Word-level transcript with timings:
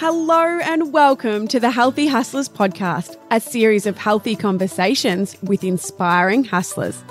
Hello 0.00 0.60
and 0.60 0.92
welcome 0.92 1.48
to 1.48 1.58
the 1.58 1.72
Healthy 1.72 2.06
Hustlers 2.06 2.48
podcast, 2.48 3.16
a 3.32 3.40
series 3.40 3.84
of 3.84 3.98
healthy 3.98 4.36
conversations 4.36 5.36
with 5.42 5.64
inspiring 5.64 6.44
hustlers. 6.44 7.02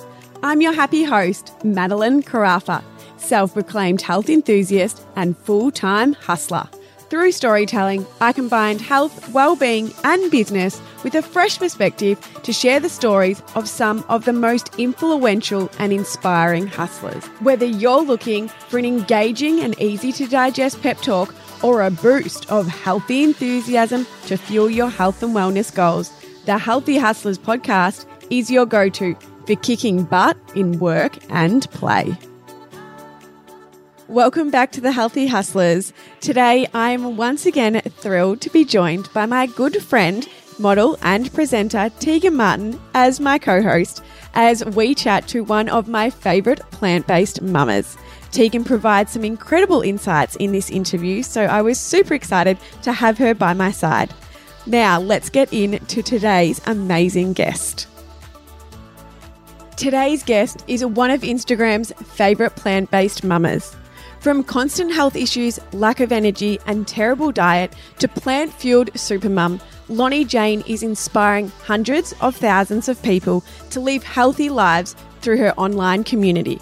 I'm 0.42 0.62
your 0.62 0.72
happy 0.72 1.04
host, 1.04 1.48
Madelyn 1.64 2.24
Carafa, 2.24 2.82
self 3.18 3.54
proclaimed 3.54 4.02
health 4.02 4.30
enthusiast 4.30 5.06
and 5.18 5.38
full 5.40 5.70
time 5.70 6.14
hustler. 6.14 6.70
Through 7.10 7.34
storytelling, 7.34 8.06
I 8.22 8.32
combined 8.32 8.80
health, 8.80 9.34
well-being, 9.34 9.92
and 10.06 10.32
business 10.32 10.82
with 11.08 11.16
a 11.16 11.22
fresh 11.22 11.58
perspective 11.58 12.20
to 12.44 12.52
share 12.52 12.82
the 12.82 12.90
stories 12.90 13.42
of 13.56 13.70
some 13.70 14.04
of 14.10 14.26
the 14.26 14.34
most 14.34 14.78
influential 14.78 15.70
and 15.80 15.94
inspiring 15.94 16.68
hustlers. 16.68 17.24
Whether 17.40 17.66
you're 17.66 18.02
looking 18.02 18.50
for 18.50 18.78
an 18.78 18.84
engaging 18.84 19.62
and 19.62 19.80
easy 19.80 20.12
to 20.12 20.28
digest 20.28 20.82
pep 20.82 20.98
talk 20.98 21.34
or 21.64 21.82
a 21.82 21.92
boost 21.92 22.52
of 22.52 22.68
healthy 22.68 23.24
enthusiasm 23.24 24.06
to 24.26 24.36
fuel 24.36 24.70
your 24.70 24.90
health 24.90 25.24
and 25.24 25.34
wellness 25.34 25.74
goals, 25.74 26.12
the 26.44 26.58
Healthy 26.58 26.98
Hustlers 26.98 27.38
podcast 27.38 28.06
is 28.30 28.52
your 28.52 28.66
go-to 28.66 29.16
for 29.46 29.56
kicking 29.56 30.04
butt 30.04 30.36
in 30.58 30.78
work 30.78 31.18
and 31.30 31.72
play. 31.72 32.18
Welcome 34.10 34.52
back 34.52 34.72
to 34.74 34.82
the 34.82 34.94
Healthy 34.94 35.28
Hustlers. 35.28 35.92
Today, 36.22 36.66
I'm 36.74 37.18
once 37.18 37.46
again 37.46 37.82
thrilled 37.82 38.40
to 38.42 38.50
be 38.50 38.64
joined 38.64 39.12
by 39.14 39.26
my 39.26 39.48
good 39.48 39.84
friend, 39.84 40.28
model, 40.60 40.98
and 41.02 41.34
presenter 41.34 41.92
Tegan 42.00 42.36
Martin 42.36 42.80
as 42.94 43.20
my 43.20 43.38
co 43.38 43.62
host 43.62 44.04
as 44.34 44.64
we 44.66 44.94
chat 44.96 45.28
to 45.30 45.44
one 45.44 45.70
of 45.70 45.88
my 45.88 46.10
favourite 46.10 46.60
plant 46.72 47.08
based 47.08 47.42
mamas. 47.42 47.98
Tegan 48.32 48.64
provides 48.64 49.12
some 49.12 49.24
incredible 49.24 49.82
insights 49.82 50.36
in 50.36 50.52
this 50.52 50.70
interview, 50.70 51.24
so 51.24 51.44
I 51.44 51.62
was 51.62 51.80
super 51.80 52.14
excited 52.14 52.58
to 52.84 52.92
have 52.92 53.18
her 53.18 53.34
by 53.34 53.54
my 53.54 53.72
side. 53.72 54.14
Now, 54.66 55.00
let's 55.00 55.30
get 55.30 55.52
into 55.54 56.04
today's 56.04 56.62
amazing 56.68 57.34
guest. 57.34 57.88
Today's 59.78 60.24
guest 60.24 60.64
is 60.68 60.84
one 60.86 61.12
of 61.12 61.22
Instagram's 61.22 61.92
favourite 62.14 62.56
plant 62.56 62.92
based 62.92 63.24
mamas. 63.24 63.76
From 64.20 64.44
constant 64.44 64.92
health 64.92 65.16
issues, 65.16 65.60
lack 65.74 66.00
of 66.00 66.12
energy, 66.12 66.60
and 66.66 66.88
terrible 66.88 67.32
diet 67.32 67.74
to 68.00 68.08
plant 68.08 68.52
fueled 68.52 68.92
supermum, 68.94 69.62
Loni 69.90 70.28
Jane 70.28 70.64
is 70.68 70.82
inspiring 70.82 71.50
hundreds 71.64 72.14
of 72.20 72.36
thousands 72.36 72.90
of 72.90 73.02
people 73.04 73.44
to 73.70 73.80
live 73.80 74.04
healthy 74.04 74.50
lives 74.50 74.96
through 75.22 75.38
her 75.38 75.54
online 75.54 76.04
community. 76.04 76.60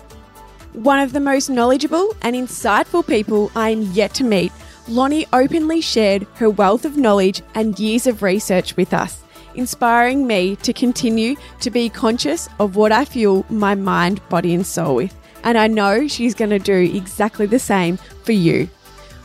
One 0.73 0.99
of 0.99 1.13
the 1.13 1.21
most 1.21 1.49
knowledgeable 1.49 2.13
and 2.21 2.35
insightful 2.35 3.07
people 3.07 3.49
I 3.55 3.69
am 3.69 3.83
yet 3.93 4.13
to 4.15 4.25
meet, 4.25 4.51
Lonnie 4.89 5.25
openly 5.31 5.79
shared 5.79 6.27
her 6.35 6.49
wealth 6.49 6.83
of 6.83 6.97
knowledge 6.97 7.41
and 7.55 7.79
years 7.79 8.05
of 8.05 8.21
research 8.21 8.75
with 8.75 8.93
us, 8.93 9.23
inspiring 9.55 10.27
me 10.27 10.57
to 10.57 10.73
continue 10.73 11.37
to 11.61 11.71
be 11.71 11.87
conscious 11.87 12.49
of 12.59 12.75
what 12.75 12.91
I 12.91 13.05
fuel 13.05 13.45
my 13.49 13.75
mind, 13.75 14.19
body, 14.27 14.53
and 14.53 14.67
soul 14.67 14.95
with 14.95 15.15
and 15.45 15.57
I 15.57 15.67
know 15.67 16.07
she's 16.09 16.35
going 16.35 16.49
to 16.49 16.59
do 16.59 16.75
exactly 16.75 17.45
the 17.45 17.59
same 17.59 17.97
for 18.23 18.33
you. 18.33 18.67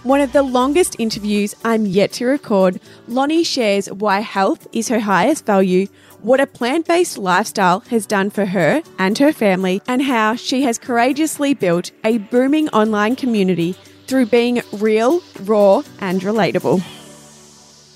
One 0.02 0.20
of 0.20 0.32
the 0.32 0.42
longest 0.42 0.96
interviews 0.98 1.54
I'm 1.64 1.84
yet 1.84 2.12
to 2.12 2.26
record, 2.26 2.80
Loni 3.08 3.44
shares 3.44 3.90
why 3.90 4.20
health 4.20 4.66
is 4.72 4.88
her 4.88 5.00
highest 5.00 5.44
value, 5.44 5.88
what 6.22 6.40
a 6.40 6.46
plant 6.46 6.86
based 6.86 7.18
lifestyle 7.18 7.80
has 7.90 8.06
done 8.06 8.30
for 8.30 8.46
her 8.46 8.82
and 8.98 9.18
her 9.18 9.32
family, 9.32 9.82
and 9.88 10.02
how 10.02 10.36
she 10.36 10.62
has 10.62 10.78
courageously 10.78 11.54
built 11.54 11.90
a 12.04 12.18
booming 12.18 12.68
online 12.70 13.16
community 13.16 13.74
through 14.06 14.26
being 14.26 14.62
real, 14.72 15.22
raw, 15.44 15.82
and 16.00 16.22
relatable. 16.22 16.82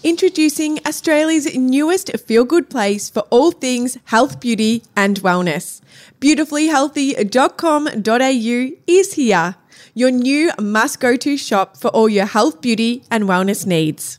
Introducing 0.03 0.79
Australia's 0.87 1.57
newest 1.57 2.11
feel 2.19 2.45
good 2.45 2.69
place 2.69 3.09
for 3.09 3.21
all 3.31 3.51
things 3.51 3.97
health, 4.05 4.41
beauty, 4.41 4.83
and 4.95 5.21
wellness. 5.21 5.81
Beautifullyhealthy.com.au 6.21 8.71
is 8.87 9.15
here, 9.15 9.57
your 9.95 10.11
new 10.11 10.51
must 10.61 11.01
go 11.01 11.17
to 11.17 11.37
shop 11.37 11.77
for 11.77 11.89
all 11.89 12.09
your 12.09 12.27
health, 12.27 12.61
beauty, 12.61 13.03
and 13.11 13.25
wellness 13.25 13.67
needs. 13.67 14.19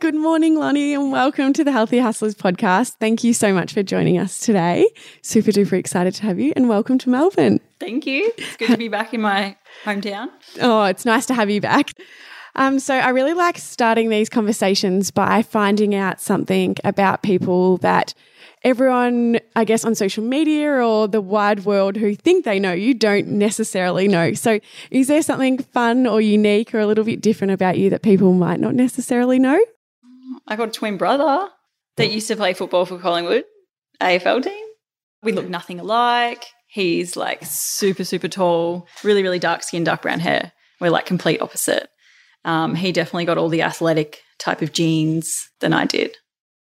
Good 0.00 0.14
morning, 0.14 0.56
Loni, 0.56 0.94
and 0.94 1.12
welcome 1.12 1.52
to 1.52 1.62
the 1.62 1.72
Healthy 1.72 1.98
Hustlers 1.98 2.34
podcast. 2.34 2.94
Thank 3.00 3.22
you 3.22 3.34
so 3.34 3.52
much 3.52 3.74
for 3.74 3.82
joining 3.82 4.18
us 4.18 4.38
today. 4.38 4.88
Super 5.20 5.50
duper 5.50 5.74
excited 5.74 6.14
to 6.14 6.22
have 6.22 6.40
you, 6.40 6.54
and 6.56 6.70
welcome 6.70 6.96
to 6.98 7.10
Melbourne. 7.10 7.60
Thank 7.78 8.06
you. 8.06 8.32
It's 8.38 8.56
good 8.56 8.70
to 8.70 8.76
be 8.78 8.88
back 8.88 9.12
in 9.12 9.20
my 9.20 9.56
hometown. 9.84 10.28
Oh, 10.60 10.84
it's 10.84 11.04
nice 11.04 11.26
to 11.26 11.34
have 11.34 11.50
you 11.50 11.60
back. 11.60 11.90
Um, 12.56 12.78
so 12.78 12.94
I 12.94 13.10
really 13.10 13.34
like 13.34 13.58
starting 13.58 14.08
these 14.08 14.30
conversations 14.30 15.10
by 15.10 15.42
finding 15.42 15.94
out 15.94 16.18
something 16.20 16.76
about 16.82 17.22
people 17.22 17.76
that 17.78 18.14
everyone, 18.62 19.40
I 19.56 19.64
guess, 19.64 19.84
on 19.84 19.94
social 19.94 20.24
media 20.24 20.70
or 20.70 21.08
the 21.08 21.20
wide 21.20 21.64
world 21.64 21.96
who 21.96 22.14
think 22.14 22.44
they 22.44 22.58
know 22.58 22.72
you 22.72 22.94
don't 22.94 23.28
necessarily 23.28 24.08
know. 24.08 24.34
So, 24.34 24.60
is 24.90 25.08
there 25.08 25.22
something 25.22 25.58
fun 25.58 26.06
or 26.06 26.20
unique 26.20 26.74
or 26.74 26.80
a 26.80 26.86
little 26.86 27.04
bit 27.04 27.20
different 27.20 27.52
about 27.52 27.78
you 27.78 27.90
that 27.90 28.02
people 28.02 28.32
might 28.32 28.60
not 28.60 28.74
necessarily 28.74 29.38
know? 29.38 29.58
I 30.46 30.56
got 30.56 30.68
a 30.68 30.72
twin 30.72 30.96
brother 30.96 31.48
that 31.96 32.10
used 32.10 32.28
to 32.28 32.36
play 32.36 32.54
football 32.54 32.86
for 32.86 32.98
Collingwood 32.98 33.44
AFL 34.00 34.42
team. 34.42 34.66
We 35.22 35.32
look 35.32 35.48
nothing 35.48 35.80
alike. 35.80 36.44
He's 36.66 37.16
like 37.16 37.40
super, 37.42 38.04
super 38.04 38.28
tall, 38.28 38.86
really, 39.02 39.22
really 39.22 39.38
dark 39.38 39.62
skin, 39.62 39.84
dark 39.84 40.02
brown 40.02 40.20
hair. 40.20 40.52
We're 40.80 40.90
like 40.90 41.04
complete 41.04 41.42
opposite. 41.42 41.88
Um, 42.44 42.74
he 42.74 42.92
definitely 42.92 43.26
got 43.26 43.38
all 43.38 43.48
the 43.48 43.62
athletic 43.62 44.22
type 44.38 44.62
of 44.62 44.72
genes 44.72 45.50
than 45.60 45.72
I 45.72 45.84
did. 45.84 46.16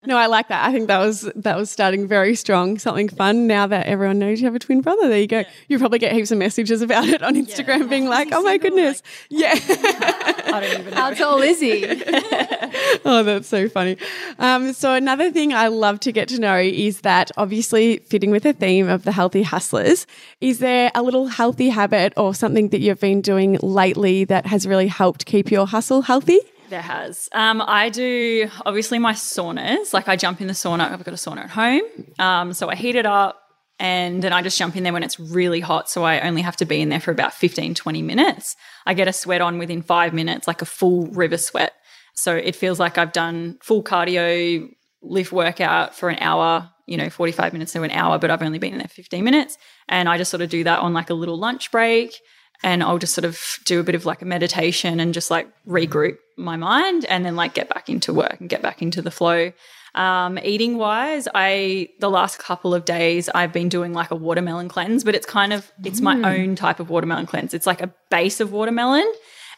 No, 0.06 0.16
I 0.16 0.26
like 0.26 0.48
that. 0.48 0.66
I 0.68 0.72
think 0.72 0.88
that 0.88 0.98
was 0.98 1.30
that 1.34 1.56
was 1.56 1.70
starting 1.70 2.06
very 2.06 2.34
strong. 2.34 2.78
Something 2.78 3.08
fun. 3.08 3.46
Now 3.46 3.66
that 3.66 3.86
everyone 3.86 4.18
knows 4.18 4.40
you 4.40 4.46
have 4.46 4.54
a 4.54 4.58
twin 4.58 4.80
brother, 4.80 5.08
there 5.08 5.18
you 5.18 5.26
go. 5.26 5.38
Yeah. 5.38 5.48
You 5.68 5.78
probably 5.78 5.98
get 5.98 6.12
heaps 6.12 6.30
of 6.30 6.38
messages 6.38 6.82
about 6.82 7.08
it 7.08 7.22
on 7.22 7.34
Instagram, 7.34 7.80
yeah. 7.80 7.86
being 7.86 8.06
like, 8.06 8.28
"Oh 8.32 8.42
my 8.42 8.58
goodness, 8.58 9.02
like, 9.30 9.40
yeah." 9.68 10.34
I 10.54 10.60
don't 10.60 10.80
even 10.80 10.94
know. 10.94 11.00
How 11.00 11.14
tall 11.14 11.42
is 11.42 11.60
he? 11.60 11.84
oh, 13.04 13.22
that's 13.24 13.48
so 13.48 13.68
funny. 13.68 13.96
Um, 14.38 14.72
so 14.72 14.94
another 14.94 15.30
thing 15.30 15.52
I 15.52 15.68
love 15.68 16.00
to 16.00 16.12
get 16.12 16.28
to 16.28 16.38
know 16.38 16.56
is 16.56 17.00
that 17.00 17.30
obviously 17.36 17.98
fitting 17.98 18.30
with 18.30 18.44
the 18.44 18.52
theme 18.52 18.88
of 18.88 19.04
the 19.04 19.12
healthy 19.12 19.42
hustlers. 19.42 20.06
Is 20.40 20.58
there 20.58 20.90
a 20.94 21.02
little 21.02 21.26
healthy 21.26 21.70
habit 21.70 22.12
or 22.16 22.34
something 22.34 22.68
that 22.68 22.80
you've 22.80 23.00
been 23.00 23.20
doing 23.20 23.58
lately 23.62 24.24
that 24.24 24.46
has 24.46 24.66
really 24.66 24.86
helped 24.88 25.26
keep 25.26 25.50
your 25.50 25.66
hustle 25.66 26.02
healthy? 26.02 26.40
There 26.74 26.82
has. 26.82 27.28
Um, 27.30 27.62
I 27.64 27.88
do 27.88 28.50
obviously 28.66 28.98
my 28.98 29.12
saunas. 29.12 29.94
Like 29.94 30.08
I 30.08 30.16
jump 30.16 30.40
in 30.40 30.48
the 30.48 30.54
sauna. 30.54 30.90
I've 30.90 31.04
got 31.04 31.14
a 31.14 31.16
sauna 31.16 31.44
at 31.44 31.50
home. 31.50 31.82
Um, 32.18 32.52
so 32.52 32.68
I 32.68 32.74
heat 32.74 32.96
it 32.96 33.06
up 33.06 33.40
and 33.78 34.20
then 34.20 34.32
I 34.32 34.42
just 34.42 34.58
jump 34.58 34.74
in 34.74 34.82
there 34.82 34.92
when 34.92 35.04
it's 35.04 35.20
really 35.20 35.60
hot. 35.60 35.88
So 35.88 36.02
I 36.02 36.18
only 36.22 36.42
have 36.42 36.56
to 36.56 36.64
be 36.64 36.80
in 36.80 36.88
there 36.88 36.98
for 36.98 37.12
about 37.12 37.32
15, 37.32 37.76
20 37.76 38.02
minutes. 38.02 38.56
I 38.86 38.94
get 38.94 39.06
a 39.06 39.12
sweat 39.12 39.40
on 39.40 39.58
within 39.58 39.82
five 39.82 40.12
minutes, 40.12 40.48
like 40.48 40.62
a 40.62 40.64
full 40.64 41.06
river 41.06 41.38
sweat. 41.38 41.74
So 42.16 42.34
it 42.34 42.56
feels 42.56 42.80
like 42.80 42.98
I've 42.98 43.12
done 43.12 43.56
full 43.62 43.84
cardio 43.84 44.68
lift 45.00 45.30
workout 45.30 45.94
for 45.94 46.08
an 46.08 46.18
hour, 46.18 46.72
you 46.88 46.96
know, 46.96 47.08
45 47.08 47.52
minutes 47.52 47.72
to 47.74 47.84
an 47.84 47.92
hour, 47.92 48.18
but 48.18 48.32
I've 48.32 48.42
only 48.42 48.58
been 48.58 48.72
in 48.72 48.78
there 48.78 48.88
15 48.88 49.22
minutes. 49.22 49.58
And 49.88 50.08
I 50.08 50.18
just 50.18 50.32
sort 50.32 50.40
of 50.40 50.50
do 50.50 50.64
that 50.64 50.80
on 50.80 50.92
like 50.92 51.10
a 51.10 51.14
little 51.14 51.38
lunch 51.38 51.70
break 51.70 52.18
and 52.62 52.82
I'll 52.82 52.98
just 52.98 53.14
sort 53.14 53.24
of 53.24 53.40
do 53.64 53.80
a 53.80 53.82
bit 53.82 53.94
of 53.94 54.06
like 54.06 54.22
a 54.22 54.24
meditation 54.24 55.00
and 55.00 55.12
just 55.12 55.30
like 55.30 55.48
regroup 55.66 56.16
my 56.36 56.56
mind 56.56 57.04
and 57.06 57.24
then 57.24 57.36
like 57.36 57.54
get 57.54 57.68
back 57.68 57.88
into 57.88 58.12
work 58.12 58.36
and 58.40 58.48
get 58.48 58.62
back 58.62 58.82
into 58.82 59.02
the 59.02 59.10
flow. 59.10 59.52
Um, 59.94 60.38
eating 60.42 60.76
wise, 60.76 61.28
I 61.34 61.88
the 62.00 62.10
last 62.10 62.38
couple 62.38 62.74
of 62.74 62.84
days 62.84 63.28
I've 63.28 63.52
been 63.52 63.68
doing 63.68 63.92
like 63.92 64.10
a 64.10 64.16
watermelon 64.16 64.68
cleanse, 64.68 65.04
but 65.04 65.14
it's 65.14 65.26
kind 65.26 65.52
of 65.52 65.70
it's 65.84 66.00
my 66.00 66.16
mm. 66.16 66.26
own 66.26 66.56
type 66.56 66.80
of 66.80 66.90
watermelon 66.90 67.26
cleanse. 67.26 67.54
It's 67.54 67.66
like 67.66 67.80
a 67.80 67.94
base 68.10 68.40
of 68.40 68.50
watermelon, 68.50 69.10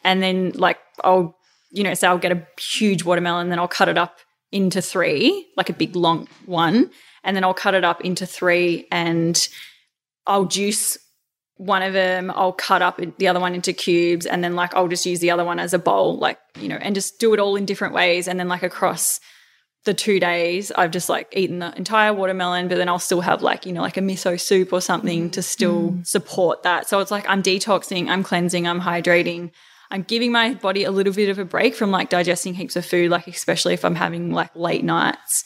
and 0.05 0.23
then 0.23 0.53
like 0.55 0.79
I'll 1.03 1.39
you 1.71 1.83
know 1.83 1.95
so 1.95 2.09
I'll 2.09 2.19
get 2.19 2.33
a 2.33 2.47
huge 2.61 3.03
watermelon, 3.03 3.49
then 3.49 3.59
I'll 3.59 3.67
cut 3.67 3.89
it 3.89 3.97
up 3.97 4.19
into 4.53 4.83
three, 4.83 5.47
like 5.57 5.71
a 5.71 5.73
big 5.73 5.97
long 5.97 6.29
one, 6.45 6.91
and 7.25 7.35
then 7.35 7.43
I'll 7.43 7.55
cut 7.55 7.75
it 7.75 7.85
up 7.85 8.03
into 8.03 8.27
three, 8.27 8.87
and 8.93 9.49
I'll 10.27 10.45
juice 10.45 10.99
one 11.57 11.83
of 11.83 11.95
them 11.95 12.31
I'll 12.35 12.53
cut 12.53 12.83
up 12.83 13.01
the 13.19 13.29
other 13.29 13.41
one 13.41 13.55
into 13.55 13.73
cubes 13.73 14.27
and 14.27 14.45
then 14.45 14.55
like 14.55 14.75
I'll 14.75 14.89
just 14.89 15.07
use 15.07 15.21
the 15.21 15.31
other 15.31 15.45
one 15.45 15.59
as 15.59 15.73
a 15.73 15.79
bowl 15.79 16.19
like 16.19 16.39
you 16.61 16.69
know 16.69 16.77
and 16.77 16.95
just 16.95 17.19
do 17.19 17.33
it 17.33 17.41
all 17.41 17.57
in 17.57 17.65
different 17.65 17.95
ways. 17.95 18.29
And 18.29 18.39
then 18.39 18.49
like 18.49 18.63
across 18.63 19.21
the 19.85 19.95
2 19.95 20.19
days 20.21 20.73
I've 20.73 20.91
just 20.91 21.09
like 21.09 21.33
eaten 21.33 21.61
the 21.61 21.75
entire 21.77 22.13
watermelon 22.13 22.69
but 22.69 22.77
then 22.77 22.89
I'll 22.89 22.99
still 22.99 23.21
have 23.21 23.41
like 23.41 23.65
you 23.65 23.73
know 23.73 23.81
like 23.81 23.97
a 23.97 24.01
miso 24.01 24.39
soup 24.39 24.73
or 24.73 24.81
something 24.81 25.31
to 25.31 25.43
still 25.43 25.93
mm. 25.93 26.07
support 26.07 26.63
that. 26.65 26.89
So 26.89 27.01
it's 27.01 27.11
like 27.11 27.27
I'm 27.29 27.43
detoxing 27.43 28.09
I'm 28.09 28.23
cleansing 28.23 28.67
I'm 28.67 28.81
hydrating. 28.81 29.51
I'm 29.91 30.03
giving 30.03 30.33
my 30.33 30.55
body 30.55 30.83
a 30.83 30.91
little 30.91 31.13
bit 31.13 31.29
of 31.29 31.39
a 31.39 31.45
break 31.45 31.75
from 31.75 31.91
like 31.91 32.11
digesting 32.11 32.55
heaps 32.55 32.77
of 32.77 32.85
food 32.85 33.11
like 33.11 33.29
especially 33.29 33.73
if 33.73 33.85
I'm 33.85 33.95
having 33.95 34.33
like 34.33 34.55
late 34.55 34.85
nights 34.85 35.45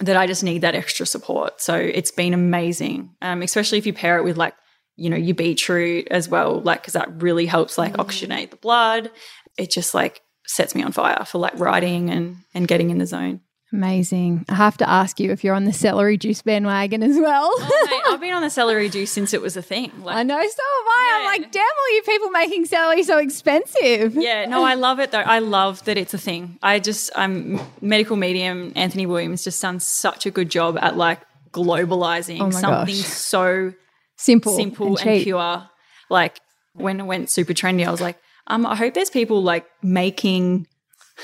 that 0.00 0.16
I 0.16 0.26
just 0.26 0.42
need 0.42 0.62
that 0.62 0.74
extra 0.74 1.06
support. 1.06 1.60
So 1.60 1.76
it's 1.76 2.10
been 2.10 2.34
amazing. 2.34 3.10
Um, 3.22 3.42
especially 3.42 3.78
if 3.78 3.86
you 3.86 3.92
pair 3.92 4.18
it 4.18 4.24
with 4.24 4.36
like 4.36 4.54
you 4.96 5.10
know, 5.10 5.16
your 5.16 5.34
beetroot 5.34 6.08
as 6.10 6.28
well, 6.28 6.60
like, 6.60 6.82
because 6.82 6.94
that 6.94 7.22
really 7.22 7.46
helps 7.46 7.78
like 7.78 7.94
mm. 7.94 8.04
oxygenate 8.04 8.50
the 8.50 8.56
blood. 8.56 9.10
It 9.58 9.70
just 9.70 9.94
like 9.94 10.22
sets 10.46 10.74
me 10.74 10.82
on 10.82 10.92
fire 10.92 11.24
for 11.24 11.38
like 11.38 11.58
writing 11.58 12.10
and 12.10 12.36
and 12.54 12.68
getting 12.68 12.90
in 12.90 12.98
the 12.98 13.06
zone. 13.06 13.40
Amazing. 13.72 14.44
I 14.50 14.54
have 14.54 14.76
to 14.78 14.88
ask 14.88 15.18
you 15.18 15.30
if 15.30 15.42
you're 15.42 15.54
on 15.54 15.64
the 15.64 15.72
celery 15.72 16.18
juice 16.18 16.42
bandwagon 16.42 17.02
as 17.02 17.16
well. 17.16 17.50
Oh, 17.54 17.88
mate, 17.90 18.12
I've 18.12 18.20
been 18.20 18.34
on 18.34 18.42
the 18.42 18.50
celery 18.50 18.90
juice 18.90 19.10
since 19.10 19.32
it 19.32 19.40
was 19.40 19.56
a 19.56 19.62
thing. 19.62 19.90
Like, 20.02 20.16
I 20.16 20.22
know, 20.24 20.36
so 20.36 20.40
have 20.42 20.52
I. 20.52 21.18
I'm 21.18 21.24
like, 21.24 21.50
damn, 21.50 21.62
all 21.62 21.94
you 21.94 22.02
people 22.02 22.30
making 22.30 22.66
celery 22.66 23.02
so 23.02 23.16
expensive. 23.16 24.14
Yeah, 24.14 24.44
no, 24.44 24.62
I 24.62 24.74
love 24.74 25.00
it 25.00 25.10
though. 25.10 25.20
I 25.20 25.38
love 25.38 25.82
that 25.86 25.96
it's 25.96 26.12
a 26.12 26.18
thing. 26.18 26.58
I 26.62 26.80
just, 26.80 27.10
I'm 27.16 27.60
medical 27.80 28.16
medium. 28.16 28.72
Anthony 28.76 29.06
Williams 29.06 29.42
just 29.42 29.62
done 29.62 29.80
such 29.80 30.26
a 30.26 30.30
good 30.30 30.50
job 30.50 30.76
at 30.78 30.98
like 30.98 31.20
globalizing 31.52 32.40
Oh 32.40 32.50
something 32.50 32.94
gosh. 32.94 33.04
so 33.04 33.72
Simple, 34.16 34.54
simple 34.56 34.96
and, 34.98 35.06
and, 35.06 35.22
pure. 35.22 35.68
Like 36.10 36.40
when 36.74 37.00
it 37.00 37.04
went 37.04 37.30
super 37.30 37.52
trendy, 37.52 37.86
I 37.86 37.90
was 37.90 38.00
like, 38.00 38.18
um, 38.46 38.66
I 38.66 38.76
hope 38.76 38.94
there's 38.94 39.10
people 39.10 39.42
like 39.42 39.66
making 39.82 40.66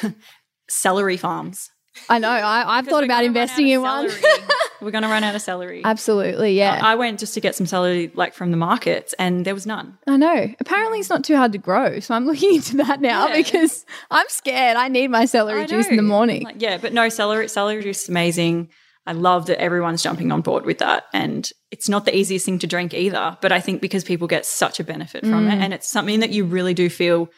celery 0.69 1.17
farms. 1.17 1.71
I 2.09 2.19
know. 2.19 2.29
I, 2.29 2.79
I've 2.79 2.87
thought 2.87 3.05
about 3.05 3.25
investing 3.25 3.69
in 3.69 3.83
one. 3.83 4.09
We're 4.81 4.93
going 4.93 5.03
to 5.03 5.09
run 5.09 5.25
out 5.25 5.35
of 5.35 5.43
celery. 5.43 5.83
Absolutely, 5.85 6.57
yeah. 6.57 6.79
I 6.81 6.95
went 6.95 7.19
just 7.19 7.35
to 7.35 7.41
get 7.41 7.57
some 7.57 7.67
celery 7.67 8.13
like 8.15 8.35
from 8.35 8.53
the 8.53 8.57
markets, 8.57 9.13
and 9.19 9.45
there 9.45 9.55
was 9.55 9.67
none. 9.67 9.99
I 10.07 10.17
know. 10.17 10.55
Apparently, 10.61 11.01
it's 11.01 11.11
not 11.11 11.25
too 11.25 11.37
hard 11.37 11.51
to 11.53 11.59
grow. 11.59 11.99
So 11.99 12.15
I'm 12.15 12.27
looking 12.29 12.55
into 12.57 12.77
that 12.77 13.01
now 13.01 13.27
Yeah. 13.29 13.37
because 13.39 13.85
I'm 14.11 14.27
scared. 14.29 14.77
I 14.77 14.87
need 14.89 15.09
my 15.11 15.25
celery 15.25 15.63
I 15.63 15.67
juice 15.67 15.89
in 15.89 15.97
the 15.97 16.03
morning. 16.03 16.45
Like, 16.45 16.63
yeah, 16.63 16.79
but 16.79 16.93
no, 16.93 17.09
celery 17.09 17.49
celery 17.49 17.83
juice 17.83 18.05
is 18.05 18.09
amazing. 18.09 18.69
I 19.09 19.13
love 19.13 19.47
that 19.47 19.61
everyone's 19.61 20.03
jumping 20.03 20.31
on 20.31 20.43
board 20.43 20.65
with 20.67 20.79
that. 20.79 21.05
And 21.13 21.49
it's 21.71 21.89
not 21.89 22.05
the 22.05 22.17
easiest 22.17 22.45
thing 22.47 22.59
to 22.61 22.67
drink 22.67 22.95
either. 22.95 23.37
But 23.41 23.51
I 23.53 23.61
think 23.61 23.81
because 23.81 24.05
people 24.05 24.29
get 24.29 24.45
such 24.47 24.79
a 24.81 24.85
benefit 24.85 25.23
from 25.25 25.47
Mm. 25.49 25.53
it 25.55 25.59
and 25.63 25.73
it's 25.75 25.89
something 25.89 26.21
that 26.21 26.31
you 26.31 26.45
really 26.45 26.75
do 26.75 26.89
feel 26.89 27.29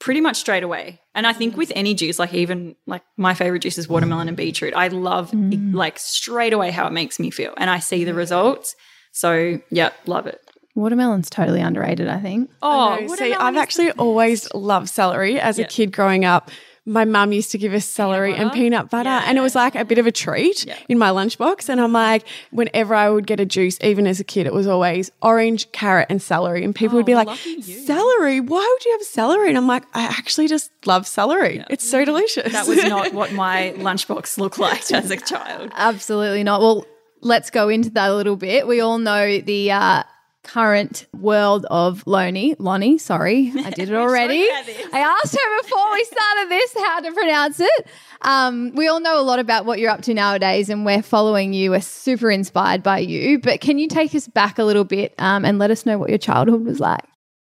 pretty 0.00 0.20
much 0.20 0.36
straight 0.36 0.62
away. 0.64 1.00
And 1.14 1.26
I 1.26 1.32
think 1.32 1.56
with 1.56 1.70
any 1.76 1.94
juice, 1.94 2.18
like 2.18 2.34
even 2.34 2.74
like 2.86 3.02
my 3.16 3.34
favorite 3.34 3.60
juice 3.62 3.78
is 3.78 3.88
watermelon 3.88 4.28
and 4.28 4.36
beetroot. 4.36 4.74
I 4.74 4.88
love 4.88 5.30
Mm. 5.32 5.74
like 5.74 5.98
straight 5.98 6.52
away 6.52 6.70
how 6.70 6.86
it 6.86 6.92
makes 6.92 7.20
me 7.20 7.30
feel. 7.30 7.52
And 7.56 7.68
I 7.70 7.78
see 7.78 8.04
the 8.04 8.14
results. 8.14 8.74
So 9.12 9.60
yeah, 9.70 9.90
love 10.06 10.26
it. 10.26 10.40
Watermelon's 10.74 11.28
totally 11.28 11.60
underrated, 11.60 12.08
I 12.08 12.18
think. 12.18 12.50
Oh, 12.62 12.96
No, 13.00 13.14
see, 13.14 13.34
I've 13.34 13.56
actually 13.58 13.90
always 13.92 14.52
loved 14.54 14.88
celery. 14.88 15.38
As 15.38 15.58
a 15.58 15.64
kid 15.64 15.92
growing 15.92 16.24
up, 16.24 16.50
my 16.84 17.04
mum 17.04 17.32
used 17.32 17.52
to 17.52 17.58
give 17.58 17.72
us 17.74 17.84
celery 17.84 18.34
and 18.34 18.50
peanut 18.50 18.90
butter, 18.90 19.08
and 19.08 19.38
it 19.38 19.40
was 19.40 19.54
like 19.54 19.76
a 19.76 19.84
bit 19.84 19.98
of 19.98 20.06
a 20.06 20.10
treat 20.12 20.66
Yeah. 20.66 20.76
in 20.88 20.98
my 20.98 21.10
lunchbox. 21.10 21.68
And 21.68 21.80
I'm 21.80 21.92
like, 21.92 22.24
whenever 22.50 22.94
I 22.94 23.08
would 23.08 23.24
get 23.26 23.38
a 23.38 23.46
juice, 23.46 23.78
even 23.82 24.06
as 24.06 24.18
a 24.18 24.24
kid, 24.24 24.46
it 24.46 24.52
was 24.52 24.66
always 24.66 25.10
orange, 25.22 25.70
carrot, 25.70 26.08
and 26.10 26.20
celery. 26.20 26.64
And 26.64 26.74
people 26.74 26.96
would 26.96 27.06
be 27.06 27.14
like, 27.14 27.28
"Celery? 27.62 28.40
Why 28.40 28.58
would 28.76 28.84
you 28.84 28.92
have 28.92 29.02
celery?" 29.02 29.48
And 29.48 29.56
I'm 29.56 29.68
like, 29.68 29.84
I 29.94 30.02
actually 30.02 30.48
just 30.48 30.70
love 30.84 31.06
celery. 31.06 31.64
It's 31.70 31.88
so 31.88 32.04
delicious. 32.04 32.52
that 32.52 32.66
was 32.66 32.82
not 32.84 33.12
what 33.14 33.32
my 33.32 33.74
lunchbox 33.76 34.38
looked 34.38 34.58
like 34.58 34.90
as 34.90 35.10
a 35.10 35.16
child. 35.16 35.70
Absolutely 35.74 36.42
not. 36.42 36.60
Well, 36.60 36.84
let's 37.20 37.50
go 37.50 37.68
into 37.68 37.90
that 37.90 38.10
a 38.10 38.14
little 38.14 38.36
bit. 38.36 38.66
We 38.66 38.80
all 38.80 38.98
know 38.98 39.40
the 39.40 39.70
uh, 39.70 40.02
current 40.44 41.06
world 41.18 41.66
of 41.70 42.04
Loni. 42.04 42.56
Loni, 42.56 43.00
sorry, 43.00 43.52
I 43.56 43.70
did 43.76 43.88
it 43.90 43.94
already. 43.94 44.42
I 44.42 45.16
asked 45.22 45.34
her 45.34 45.62
before 45.62 45.92
we 45.92 46.04
started 46.04 46.50
this 46.50 46.74
how 46.74 47.00
to 47.00 47.12
pronounce 47.12 47.60
it. 47.60 47.86
Um, 48.22 48.72
we 48.74 48.88
all 48.88 49.00
know 49.00 49.20
a 49.20 49.22
lot 49.22 49.38
about 49.38 49.64
what 49.64 49.78
you're 49.78 49.90
up 49.90 50.02
to 50.02 50.14
nowadays, 50.14 50.68
and 50.68 50.84
we're 50.84 51.02
following 51.02 51.52
you. 51.52 51.70
We're 51.70 51.80
super 51.80 52.30
inspired 52.30 52.82
by 52.82 52.98
you. 52.98 53.38
But 53.40 53.60
can 53.60 53.78
you 53.78 53.88
take 53.88 54.14
us 54.14 54.28
back 54.28 54.58
a 54.58 54.64
little 54.64 54.84
bit 54.84 55.14
um, 55.18 55.44
and 55.44 55.58
let 55.58 55.70
us 55.70 55.86
know 55.86 55.98
what 55.98 56.08
your 56.08 56.18
childhood 56.18 56.64
was 56.64 56.80
like? 56.80 57.04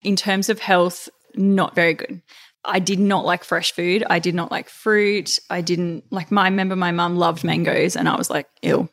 in 0.06 0.14
terms 0.14 0.48
of 0.48 0.60
health, 0.60 1.08
not 1.34 1.74
very 1.74 1.94
good. 1.94 2.22
I 2.64 2.78
did 2.78 3.00
not 3.00 3.24
like 3.24 3.42
fresh 3.42 3.72
food. 3.72 4.04
I 4.08 4.20
did 4.20 4.36
not 4.36 4.52
like 4.52 4.68
fruit. 4.68 5.38
I 5.50 5.60
didn't 5.60 6.04
like 6.10 6.30
my 6.30 6.42
I 6.42 6.48
remember 6.48 6.76
my 6.76 6.92
mum 6.92 7.16
loved 7.16 7.42
mangoes 7.42 7.96
and 7.96 8.08
I 8.08 8.16
was 8.16 8.30
like, 8.30 8.46
ew. 8.62 8.88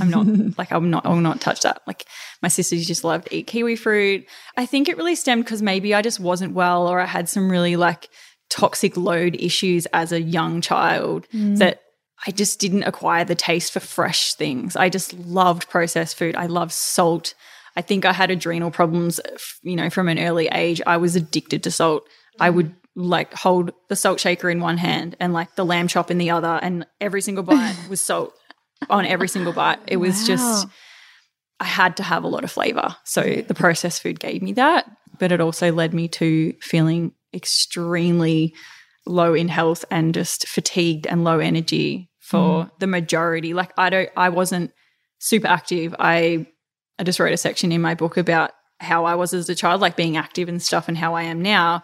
I'm 0.00 0.10
not 0.10 0.26
like 0.58 0.70
I'm 0.72 0.90
not 0.90 1.04
I 1.04 1.08
will 1.08 1.16
not 1.16 1.40
touch 1.40 1.62
that. 1.62 1.82
Like 1.88 2.06
my 2.44 2.48
sisters 2.48 2.86
just 2.86 3.04
loved 3.04 3.26
eat 3.30 3.46
kiwi 3.46 3.74
fruit. 3.74 4.26
I 4.54 4.66
think 4.66 4.86
it 4.86 4.98
really 4.98 5.14
stemmed 5.14 5.44
because 5.44 5.62
maybe 5.62 5.94
I 5.94 6.02
just 6.02 6.20
wasn't 6.20 6.52
well 6.52 6.86
or 6.86 7.00
I 7.00 7.06
had 7.06 7.26
some 7.26 7.50
really 7.50 7.74
like 7.74 8.10
toxic 8.50 8.98
load 8.98 9.34
issues 9.36 9.86
as 9.94 10.12
a 10.12 10.20
young 10.20 10.60
child 10.60 11.26
mm. 11.32 11.56
that 11.56 11.80
I 12.26 12.32
just 12.32 12.60
didn't 12.60 12.82
acquire 12.82 13.24
the 13.24 13.34
taste 13.34 13.72
for 13.72 13.80
fresh 13.80 14.34
things. 14.34 14.76
I 14.76 14.90
just 14.90 15.14
loved 15.14 15.70
processed 15.70 16.16
food. 16.16 16.36
I 16.36 16.44
loved 16.44 16.72
salt. 16.72 17.32
I 17.76 17.80
think 17.80 18.04
I 18.04 18.12
had 18.12 18.30
adrenal 18.30 18.70
problems, 18.70 19.18
you 19.62 19.74
know, 19.74 19.88
from 19.88 20.08
an 20.08 20.18
early 20.18 20.48
age. 20.48 20.82
I 20.86 20.98
was 20.98 21.16
addicted 21.16 21.62
to 21.62 21.70
salt. 21.70 22.06
I 22.38 22.50
would 22.50 22.74
like 22.94 23.32
hold 23.32 23.72
the 23.88 23.96
salt 23.96 24.20
shaker 24.20 24.50
in 24.50 24.60
one 24.60 24.76
hand 24.76 25.16
and 25.18 25.32
like 25.32 25.54
the 25.54 25.64
lamb 25.64 25.88
chop 25.88 26.10
in 26.10 26.18
the 26.18 26.28
other, 26.28 26.60
and 26.60 26.86
every 27.00 27.22
single 27.22 27.42
bite 27.42 27.74
was 27.88 28.02
salt 28.02 28.34
on 28.90 29.06
every 29.06 29.28
single 29.28 29.54
bite. 29.54 29.78
It 29.86 29.96
was 29.96 30.26
just, 30.26 30.66
Wow. 30.66 30.72
I 31.60 31.64
had 31.64 31.96
to 31.98 32.02
have 32.02 32.24
a 32.24 32.28
lot 32.28 32.44
of 32.44 32.50
flavor. 32.50 32.96
So 33.04 33.22
the 33.22 33.54
processed 33.54 34.02
food 34.02 34.20
gave 34.20 34.42
me 34.42 34.52
that, 34.54 34.90
but 35.18 35.32
it 35.32 35.40
also 35.40 35.72
led 35.72 35.94
me 35.94 36.08
to 36.08 36.52
feeling 36.60 37.12
extremely 37.32 38.54
low 39.06 39.34
in 39.34 39.48
health 39.48 39.84
and 39.90 40.14
just 40.14 40.48
fatigued 40.48 41.06
and 41.06 41.24
low 41.24 41.38
energy 41.38 42.10
for 42.20 42.64
mm. 42.64 42.70
the 42.78 42.86
majority. 42.86 43.54
Like 43.54 43.72
I 43.76 43.90
don't 43.90 44.10
I 44.16 44.30
wasn't 44.30 44.72
super 45.18 45.46
active. 45.46 45.94
I 45.98 46.46
I 46.98 47.04
just 47.04 47.20
wrote 47.20 47.32
a 47.32 47.36
section 47.36 47.72
in 47.72 47.82
my 47.82 47.94
book 47.94 48.16
about 48.16 48.52
how 48.80 49.04
I 49.04 49.14
was 49.14 49.32
as 49.34 49.48
a 49.48 49.54
child, 49.54 49.80
like 49.80 49.96
being 49.96 50.16
active 50.16 50.48
and 50.48 50.62
stuff 50.62 50.88
and 50.88 50.96
how 50.96 51.14
I 51.14 51.24
am 51.24 51.42
now. 51.42 51.82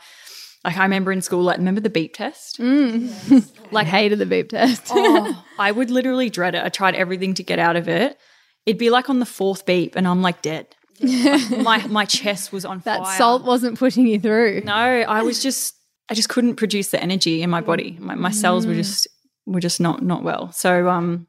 Like 0.64 0.76
I 0.76 0.82
remember 0.82 1.10
in 1.12 1.22
school, 1.22 1.42
like 1.42 1.58
remember 1.58 1.80
the 1.80 1.90
beep 1.90 2.14
test? 2.14 2.58
Mm. 2.58 3.48
Like 3.72 3.86
hated 3.86 4.18
the 4.18 4.26
beep 4.26 4.48
test. 4.48 4.88
oh, 4.90 5.44
I 5.58 5.70
would 5.70 5.90
literally 5.90 6.28
dread 6.28 6.56
it. 6.56 6.64
I 6.64 6.70
tried 6.70 6.96
everything 6.96 7.34
to 7.34 7.44
get 7.44 7.60
out 7.60 7.76
of 7.76 7.88
it. 7.88 8.18
It'd 8.66 8.78
be 8.78 8.90
like 8.90 9.08
on 9.08 9.18
the 9.18 9.26
fourth 9.26 9.66
beep 9.66 9.96
and 9.96 10.06
I'm 10.06 10.22
like 10.22 10.42
dead. 10.42 10.74
My 11.02 11.86
my 11.86 12.04
chest 12.04 12.52
was 12.52 12.64
on 12.64 12.80
that 12.84 13.02
fire. 13.02 13.18
salt 13.18 13.44
wasn't 13.44 13.78
pushing 13.78 14.06
you 14.06 14.20
through. 14.20 14.62
No, 14.64 14.72
I 14.74 15.22
was 15.22 15.42
just 15.42 15.74
I 16.08 16.14
just 16.14 16.28
couldn't 16.28 16.56
produce 16.56 16.90
the 16.90 17.02
energy 17.02 17.42
in 17.42 17.50
my 17.50 17.60
body. 17.60 17.96
My, 18.00 18.14
my 18.14 18.30
cells 18.30 18.66
were 18.66 18.74
just 18.74 19.06
were 19.46 19.60
just 19.60 19.80
not 19.80 20.02
not 20.02 20.22
well. 20.22 20.52
So 20.52 20.88
um 20.88 21.26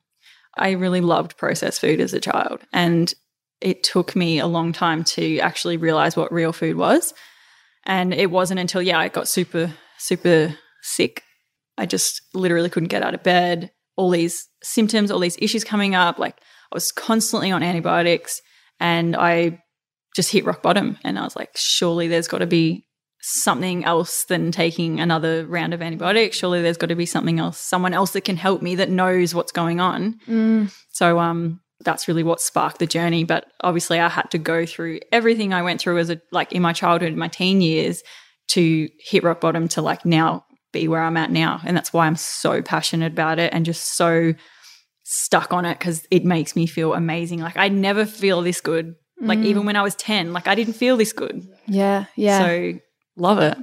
I 0.57 0.71
really 0.71 1.01
loved 1.01 1.37
processed 1.37 1.79
food 1.79 2.01
as 2.01 2.13
a 2.13 2.19
child 2.19 2.61
and 2.73 3.13
it 3.61 3.83
took 3.83 4.15
me 4.15 4.39
a 4.39 4.47
long 4.47 4.73
time 4.73 5.03
to 5.03 5.39
actually 5.39 5.77
realize 5.77 6.17
what 6.17 6.33
real 6.33 6.51
food 6.51 6.75
was. 6.75 7.13
And 7.85 8.13
it 8.13 8.29
wasn't 8.29 8.59
until 8.59 8.81
yeah, 8.81 8.99
I 8.99 9.07
got 9.07 9.27
super 9.27 9.73
super 9.97 10.57
sick. 10.81 11.23
I 11.77 11.85
just 11.85 12.21
literally 12.33 12.69
couldn't 12.69 12.89
get 12.89 13.03
out 13.03 13.13
of 13.13 13.23
bed. 13.23 13.71
All 13.95 14.09
these 14.09 14.49
symptoms, 14.63 15.11
all 15.11 15.19
these 15.19 15.37
issues 15.39 15.63
coming 15.63 15.95
up, 15.95 16.19
like 16.19 16.37
I 16.71 16.75
was 16.75 16.91
constantly 16.91 17.51
on 17.51 17.63
antibiotics 17.63 18.41
and 18.79 19.15
I 19.15 19.61
just 20.15 20.31
hit 20.31 20.45
rock 20.45 20.61
bottom 20.61 20.97
and 21.03 21.17
I 21.17 21.23
was 21.23 21.35
like, 21.35 21.51
surely 21.55 22.07
there's 22.07 22.27
got 22.27 22.39
to 22.39 22.47
be 22.47 22.85
something 23.21 23.85
else 23.85 24.25
than 24.25 24.51
taking 24.51 24.99
another 24.99 25.45
round 25.45 25.73
of 25.73 25.81
antibiotics. 25.81 26.37
Surely 26.37 26.61
there's 26.61 26.77
got 26.77 26.87
to 26.87 26.95
be 26.95 27.05
something 27.05 27.39
else, 27.39 27.59
someone 27.59 27.93
else 27.93 28.11
that 28.11 28.21
can 28.21 28.35
help 28.35 28.61
me 28.61 28.75
that 28.75 28.89
knows 28.89 29.35
what's 29.35 29.51
going 29.51 29.79
on. 29.79 30.19
Mm. 30.27 30.73
So 30.89 31.19
um 31.19 31.61
that's 31.83 32.07
really 32.07 32.23
what 32.23 32.41
sparked 32.41 32.79
the 32.79 32.87
journey. 32.87 33.23
But 33.23 33.45
obviously 33.61 33.99
I 33.99 34.09
had 34.09 34.29
to 34.31 34.37
go 34.37 34.65
through 34.65 34.99
everything 35.11 35.53
I 35.53 35.61
went 35.61 35.81
through 35.81 35.97
as 35.99 36.09
a 36.09 36.21
like 36.31 36.51
in 36.51 36.61
my 36.61 36.73
childhood, 36.73 37.13
my 37.15 37.27
teen 37.27 37.61
years 37.61 38.03
to 38.49 38.89
hit 38.99 39.23
rock 39.23 39.41
bottom 39.41 39.67
to 39.69 39.81
like 39.81 40.05
now 40.05 40.45
be 40.73 40.87
where 40.87 41.01
I'm 41.01 41.17
at 41.17 41.31
now. 41.31 41.61
And 41.63 41.75
that's 41.75 41.93
why 41.93 42.07
I'm 42.07 42.15
so 42.15 42.61
passionate 42.61 43.11
about 43.11 43.39
it 43.39 43.53
and 43.53 43.65
just 43.65 43.95
so 43.95 44.33
stuck 45.11 45.51
on 45.51 45.65
it 45.65 45.77
because 45.77 46.07
it 46.09 46.23
makes 46.23 46.55
me 46.55 46.65
feel 46.65 46.93
amazing. 46.93 47.39
Like 47.39 47.57
I 47.57 47.67
never 47.67 48.05
feel 48.05 48.41
this 48.41 48.61
good. 48.61 48.95
Like 49.19 49.39
mm. 49.39 49.45
even 49.45 49.65
when 49.65 49.75
I 49.75 49.83
was 49.83 49.93
10, 49.95 50.31
like 50.31 50.47
I 50.47 50.55
didn't 50.55 50.73
feel 50.73 50.95
this 50.97 51.11
good. 51.11 51.45
Yeah, 51.67 52.05
yeah. 52.15 52.39
So 52.39 52.73
love 53.17 53.39
it. 53.39 53.57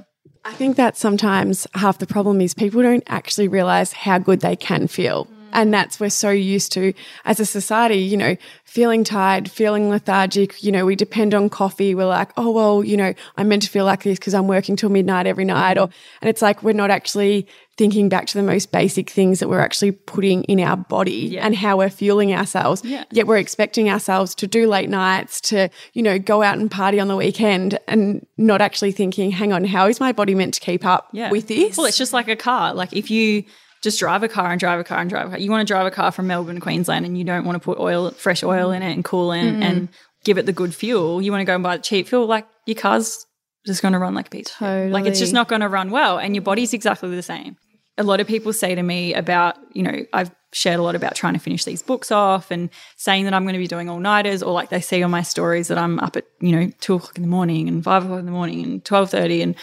I 0.45 0.53
think 0.53 0.77
that 0.77 0.95
sometimes 0.95 1.67
half 1.73 1.97
the 1.97 2.07
problem 2.07 2.39
is 2.39 2.53
people 2.53 2.81
don't 2.81 3.03
actually 3.07 3.47
realize 3.47 3.91
how 3.91 4.19
good 4.19 4.41
they 4.41 4.55
can 4.55 4.87
feel. 4.87 5.25
Mm. 5.25 5.49
And 5.51 5.73
that's 5.73 5.99
we're 5.99 6.11
so 6.11 6.29
used 6.29 6.71
to 6.73 6.93
as 7.25 7.39
a 7.39 7.45
society, 7.45 7.97
you 7.97 8.15
know, 8.15 8.37
feeling 8.63 9.03
tired, 9.03 9.49
feeling 9.49 9.89
lethargic. 9.89 10.63
You 10.63 10.71
know, 10.71 10.85
we 10.85 10.95
depend 10.95 11.33
on 11.33 11.49
coffee. 11.49 11.95
We're 11.95 12.05
like, 12.05 12.29
oh, 12.37 12.51
well, 12.51 12.83
you 12.83 12.95
know, 12.95 13.13
I'm 13.37 13.47
meant 13.47 13.63
to 13.63 13.69
feel 13.69 13.85
like 13.85 14.03
this 14.03 14.19
because 14.19 14.35
I'm 14.35 14.47
working 14.47 14.75
till 14.75 14.89
midnight 14.89 15.25
every 15.25 15.45
night. 15.45 15.79
Or, 15.79 15.89
and 16.21 16.29
it's 16.29 16.43
like 16.43 16.61
we're 16.61 16.73
not 16.73 16.91
actually 16.91 17.47
thinking 17.79 18.09
back 18.09 18.27
to 18.27 18.37
the 18.37 18.43
most 18.43 18.73
basic 18.73 19.09
things 19.09 19.39
that 19.39 19.47
we're 19.47 19.61
actually 19.61 19.93
putting 19.93 20.43
in 20.43 20.59
our 20.59 20.75
body 20.75 21.39
and 21.39 21.55
how 21.55 21.77
we're 21.77 21.89
fueling 21.89 22.33
ourselves. 22.33 22.83
Yeah. 22.83 23.05
Yet 23.09 23.25
we're 23.25 23.37
expecting 23.37 23.89
ourselves 23.89 24.35
to 24.35 24.47
do 24.47 24.67
late 24.67 24.89
nights, 24.89 25.39
to, 25.41 25.69
you 25.93 26.03
know, 26.03 26.19
go 26.19 26.43
out 26.43 26.57
and 26.57 26.69
party 26.69 26.99
on 26.99 27.07
the 27.07 27.15
weekend 27.15 27.79
and 27.87 28.27
not 28.37 28.59
actually 28.59 28.91
thinking, 28.91 29.31
hang 29.31 29.53
on, 29.53 29.63
how 29.63 29.87
is 29.87 30.01
my 30.01 30.11
body 30.11 30.35
meant 30.35 30.55
to 30.55 30.59
keep 30.59 30.85
up 30.85 31.07
Yeah. 31.13 31.31
with 31.31 31.47
this? 31.47 31.77
Well, 31.77 31.85
it's 31.85 31.97
just 31.97 32.11
like 32.11 32.27
a 32.27 32.35
car. 32.35 32.73
Like 32.73 32.91
if 32.91 33.09
you 33.09 33.45
just 33.81 33.97
drive 33.97 34.23
a 34.23 34.27
car 34.27 34.51
and 34.51 34.59
drive 34.59 34.81
a 34.81 34.83
car 34.83 34.99
and 34.99 35.09
drive 35.09 35.27
a 35.27 35.29
car, 35.29 35.39
you 35.39 35.49
want 35.49 35.65
to 35.65 35.73
drive 35.73 35.85
a 35.85 35.91
car 35.91 36.11
from 36.11 36.27
Melbourne 36.27 36.55
to 36.55 36.61
Queensland 36.61 37.05
and 37.05 37.17
you 37.17 37.23
don't 37.23 37.45
want 37.45 37.55
to 37.55 37.63
put 37.63 37.79
oil, 37.79 38.11
fresh 38.11 38.43
oil 38.43 38.71
in 38.71 38.83
it 38.83 38.91
and 38.91 39.05
coolant 39.05 39.53
mm-hmm. 39.53 39.63
and 39.63 39.89
give 40.25 40.37
it 40.37 40.45
the 40.45 40.51
good 40.51 40.75
fuel. 40.75 41.21
You 41.21 41.31
want 41.31 41.39
to 41.39 41.45
go 41.45 41.55
and 41.55 41.63
buy 41.63 41.77
the 41.77 41.83
cheap 41.83 42.09
fuel. 42.09 42.25
Like 42.25 42.45
your 42.65 42.75
car's 42.75 43.25
just 43.65 43.81
going 43.81 43.93
to 43.93 43.99
run 43.99 44.15
like 44.15 44.27
a 44.27 44.31
pizza. 44.31 44.89
Like 44.91 45.05
it's 45.05 45.19
just 45.19 45.31
not 45.31 45.47
going 45.47 45.61
to 45.61 45.69
run 45.69 45.91
well. 45.91 46.19
And 46.19 46.35
your 46.35 46.41
body's 46.41 46.73
exactly 46.73 47.15
the 47.15 47.23
same. 47.23 47.55
A 47.99 48.03
lot 48.03 48.19
of 48.19 48.27
people 48.27 48.53
say 48.53 48.73
to 48.73 48.81
me 48.81 49.13
about, 49.13 49.57
you 49.73 49.83
know, 49.83 50.05
I've 50.13 50.31
shared 50.51 50.79
a 50.79 50.83
lot 50.83 50.95
about 50.95 51.13
trying 51.13 51.33
to 51.33 51.39
finish 51.39 51.63
these 51.65 51.83
books 51.83 52.11
off 52.11 52.49
and 52.49 52.69
saying 52.97 53.25
that 53.25 53.33
I'm 53.33 53.43
going 53.43 53.53
to 53.53 53.59
be 53.59 53.67
doing 53.67 53.89
all 53.89 53.99
nighters, 53.99 54.41
or 54.41 54.51
like 54.53 54.69
they 54.69 54.81
see 54.81 55.03
on 55.03 55.11
my 55.11 55.21
stories 55.21 55.67
that 55.67 55.77
I'm 55.77 55.99
up 55.99 56.15
at, 56.15 56.25
you 56.39 56.51
know, 56.51 56.71
two 56.79 56.95
o'clock 56.95 57.17
in 57.17 57.21
the 57.21 57.29
morning 57.29 57.67
and 57.67 57.83
five 57.83 58.03
o'clock 58.03 58.19
in 58.19 58.25
the 58.25 58.31
morning 58.31 58.63
and 58.63 58.83
twelve 58.83 59.11
thirty, 59.11 59.41
and 59.41 59.55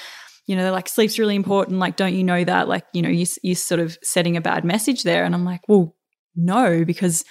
you 0.46 0.54
know, 0.54 0.62
they're 0.62 0.70
like 0.70 0.88
sleep's 0.88 1.18
really 1.18 1.34
important. 1.34 1.80
Like, 1.80 1.96
don't 1.96 2.14
you 2.14 2.22
know 2.22 2.44
that? 2.44 2.68
Like, 2.68 2.84
you 2.92 3.02
know, 3.02 3.08
you 3.08 3.26
you're 3.42 3.56
sort 3.56 3.80
of 3.80 3.98
setting 4.02 4.36
a 4.36 4.40
bad 4.40 4.64
message 4.64 5.02
there. 5.02 5.24
And 5.24 5.34
I'm 5.34 5.44
like, 5.44 5.62
well, 5.66 5.96
no, 6.36 6.84
because 6.84 7.24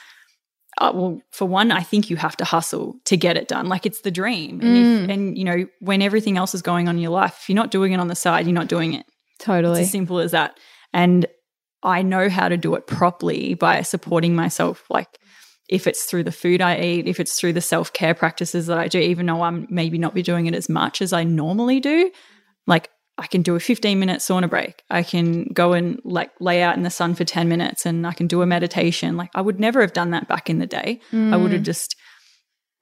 uh, 0.79 0.91
well, 0.93 1.21
for 1.31 1.45
one, 1.45 1.71
I 1.71 1.81
think 1.81 2.09
you 2.09 2.17
have 2.17 2.35
to 2.37 2.43
hustle 2.43 2.95
to 3.05 3.15
get 3.15 3.37
it 3.37 3.47
done. 3.47 3.67
Like 3.67 3.85
it's 3.85 4.01
the 4.01 4.11
dream, 4.11 4.59
and, 4.59 4.77
if, 4.77 5.09
and 5.09 5.37
you 5.37 5.45
know 5.45 5.65
when 5.79 6.01
everything 6.01 6.37
else 6.37 6.53
is 6.53 6.61
going 6.61 6.89
on 6.89 6.95
in 6.95 7.01
your 7.01 7.11
life, 7.11 7.37
if 7.41 7.49
you're 7.49 7.55
not 7.55 7.71
doing 7.71 7.93
it 7.93 7.99
on 7.99 8.09
the 8.09 8.15
side, 8.15 8.45
you're 8.45 8.53
not 8.53 8.67
doing 8.67 8.93
it. 8.93 9.05
It's 9.37 9.45
Totally. 9.45 9.81
as 9.81 9.91
simple 9.91 10.19
as 10.19 10.31
that. 10.31 10.59
And 10.95 11.27
I 11.83 12.01
know 12.01 12.29
how 12.29 12.47
to 12.47 12.57
do 12.57 12.73
it 12.75 12.87
properly 12.87 13.53
by 13.53 13.81
supporting 13.81 14.33
myself. 14.33 14.85
Like 14.89 15.19
if 15.69 15.87
it's 15.87 16.05
through 16.05 16.23
the 16.23 16.31
food 16.31 16.61
I 16.61 16.79
eat, 16.79 17.07
if 17.07 17.19
it's 17.19 17.37
through 17.37 17.53
the 17.53 17.61
self 17.61 17.91
care 17.91 18.15
practices 18.15 18.67
that 18.67 18.79
I 18.79 18.87
do, 18.87 18.99
even 18.99 19.25
though 19.25 19.43
I'm 19.43 19.67
maybe 19.69 19.97
not 19.97 20.15
be 20.15 20.23
doing 20.23 20.47
it 20.47 20.55
as 20.55 20.69
much 20.69 21.01
as 21.01 21.13
I 21.13 21.25
normally 21.25 21.81
do. 21.81 22.11
Like 22.65 22.89
I 23.17 23.27
can 23.27 23.41
do 23.41 23.55
a 23.55 23.59
15 23.59 23.99
minute 23.99 24.19
sauna 24.19 24.49
break. 24.49 24.83
I 24.89 25.03
can 25.03 25.43
go 25.45 25.73
and 25.73 25.99
like 26.05 26.31
lay 26.39 26.63
out 26.63 26.77
in 26.77 26.83
the 26.83 26.89
sun 26.89 27.13
for 27.13 27.25
10 27.25 27.49
minutes 27.49 27.85
and 27.85 28.07
I 28.07 28.13
can 28.13 28.27
do 28.27 28.41
a 28.41 28.45
meditation. 28.45 29.17
Like 29.17 29.31
I 29.35 29.41
would 29.41 29.59
never 29.59 29.81
have 29.81 29.93
done 29.93 30.11
that 30.11 30.29
back 30.29 30.49
in 30.49 30.59
the 30.59 30.65
day. 30.65 31.01
I 31.33 31.37
would 31.37 31.51
have 31.51 31.61
mm. 31.61 31.65
just 31.65 31.97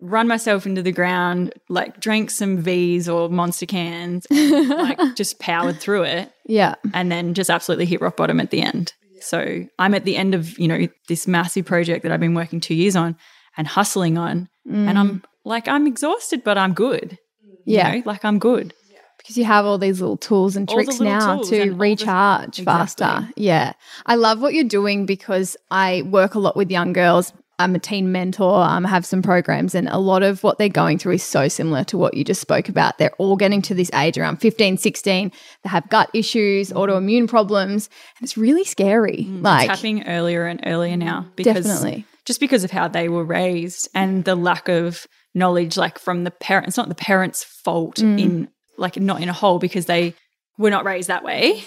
run 0.04 0.28
myself 0.28 0.66
into 0.66 0.84
the 0.84 0.92
ground, 0.92 1.54
like 1.70 2.00
drank 2.00 2.30
some 2.30 2.58
V's 2.58 3.08
or 3.08 3.30
monster 3.30 3.66
cans, 3.66 4.28
and, 4.30 4.70
like 4.70 5.00
just 5.16 5.40
powered 5.40 5.80
through 5.80 6.04
it 6.04 6.32
yeah. 6.46 6.76
and 6.94 7.12
then 7.12 7.34
just 7.34 7.50
absolutely 7.50 7.86
hit 7.86 8.02
rock 8.02 8.18
bottom 8.18 8.40
at 8.40 8.52
the 8.52 8.62
end. 8.62 8.94
So 9.22 9.66
I'm 9.80 9.94
at 9.94 10.04
the 10.04 10.18
end 10.18 10.36
of, 10.36 10.60
you 10.60 10.68
know, 10.68 10.88
this 11.08 11.26
massive 11.28 11.66
project 11.66 12.04
that 12.04 12.12
I've 12.12 12.20
been 12.20 12.34
working 12.34 12.60
two 12.60 12.76
years 12.76 12.98
on 12.98 13.16
and 13.56 13.66
hustling 13.66 14.18
on. 14.18 14.50
And 14.70 14.98
I'm 14.98 15.20
mm. 15.20 15.24
like, 15.46 15.68
I'm 15.70 15.88
exhausted, 15.88 16.44
but 16.44 16.58
I'm 16.58 16.74
good. 16.74 17.18
You 17.66 17.78
Yeah. 17.78 17.96
know, 17.96 18.04
like 18.06 18.26
I'm 18.26 18.40
good. 18.40 18.74
because 19.18 19.38
you 19.38 19.46
have 19.46 19.66
all 19.66 19.78
these 19.78 20.02
little 20.02 20.18
tools 20.18 20.58
and 20.58 20.70
All 20.70 20.76
tricks 20.76 21.00
now 21.00 21.38
to 21.44 21.60
all 21.60 21.66
the- 21.66 21.72
recharge 21.72 22.62
faster. 22.62 23.30
Yeah. 23.38 23.72
I 24.06 24.16
love 24.16 24.42
what 24.42 24.54
you're 24.54 24.66
doing 24.66 25.06
because 25.06 25.56
I 25.72 26.02
work 26.02 26.36
a 26.36 26.40
lot 26.40 26.58
with 26.58 26.70
young 26.70 26.92
girls. 26.92 27.32
I'm 27.60 27.76
a 27.76 27.80
teen 27.80 28.12
mentor. 28.12 28.62
Um, 28.64 28.86
I 28.86 28.90
have 28.90 29.06
some 29.06 29.22
programs, 29.22 29.76
and 29.76 29.88
a 29.90 29.98
lot 29.98 30.24
of 30.24 30.44
what 30.44 30.58
they're 30.58 30.70
going 30.70 30.98
through 30.98 31.14
is 31.14 31.24
so 31.24 31.48
similar 31.48 31.84
to 31.86 31.98
what 31.98 32.16
you 32.16 32.24
just 32.24 32.42
spoke 32.42 32.68
about. 32.68 32.98
They're 32.98 33.14
all 33.18 33.36
getting 33.36 33.62
to 33.64 33.74
this 33.74 33.92
age 33.94 34.18
around 34.18 34.38
15, 34.38 34.78
16. 34.78 35.32
They 35.64 35.70
have 35.70 35.88
gut 35.90 36.10
issues, 36.14 36.70
mm. 36.70 36.76
autoimmune 36.76 37.28
problems, 37.28 37.90
and 38.18 38.26
it's 38.26 38.38
really 38.38 38.64
scary. 38.64 39.26
Mm, 39.30 39.44
like, 39.44 39.70
it's 39.70 39.76
happening 39.76 40.08
earlier 40.08 40.46
and 40.46 40.62
earlier 40.66 40.98
now 40.98 41.28
because 41.36 41.66
Definitely. 41.66 42.06
just 42.26 42.40
because 42.40 42.64
of 42.64 42.72
how 42.72 42.88
they 42.88 43.10
were 43.10 43.24
raised 43.24 43.90
and 43.94 44.24
the 44.26 44.36
lack 44.36 44.68
of 44.68 45.06
knowledge 45.36 45.78
like 45.78 45.98
from 45.98 46.26
the 46.26 46.32
parents 46.32 46.68
it's 46.70 46.78
not 46.78 46.90
the 46.90 46.96
parents 46.96 47.44
fault 47.44 47.96
mm. 47.96 48.22
in 48.22 48.48
like 48.78 48.98
not 48.98 49.20
in 49.20 49.30
a 49.30 49.34
whole 49.34 49.58
because 49.58 49.88
they 49.88 50.14
were 50.60 50.70
not 50.70 50.86
raised 50.86 51.08
that 51.08 51.24
way 51.24 51.64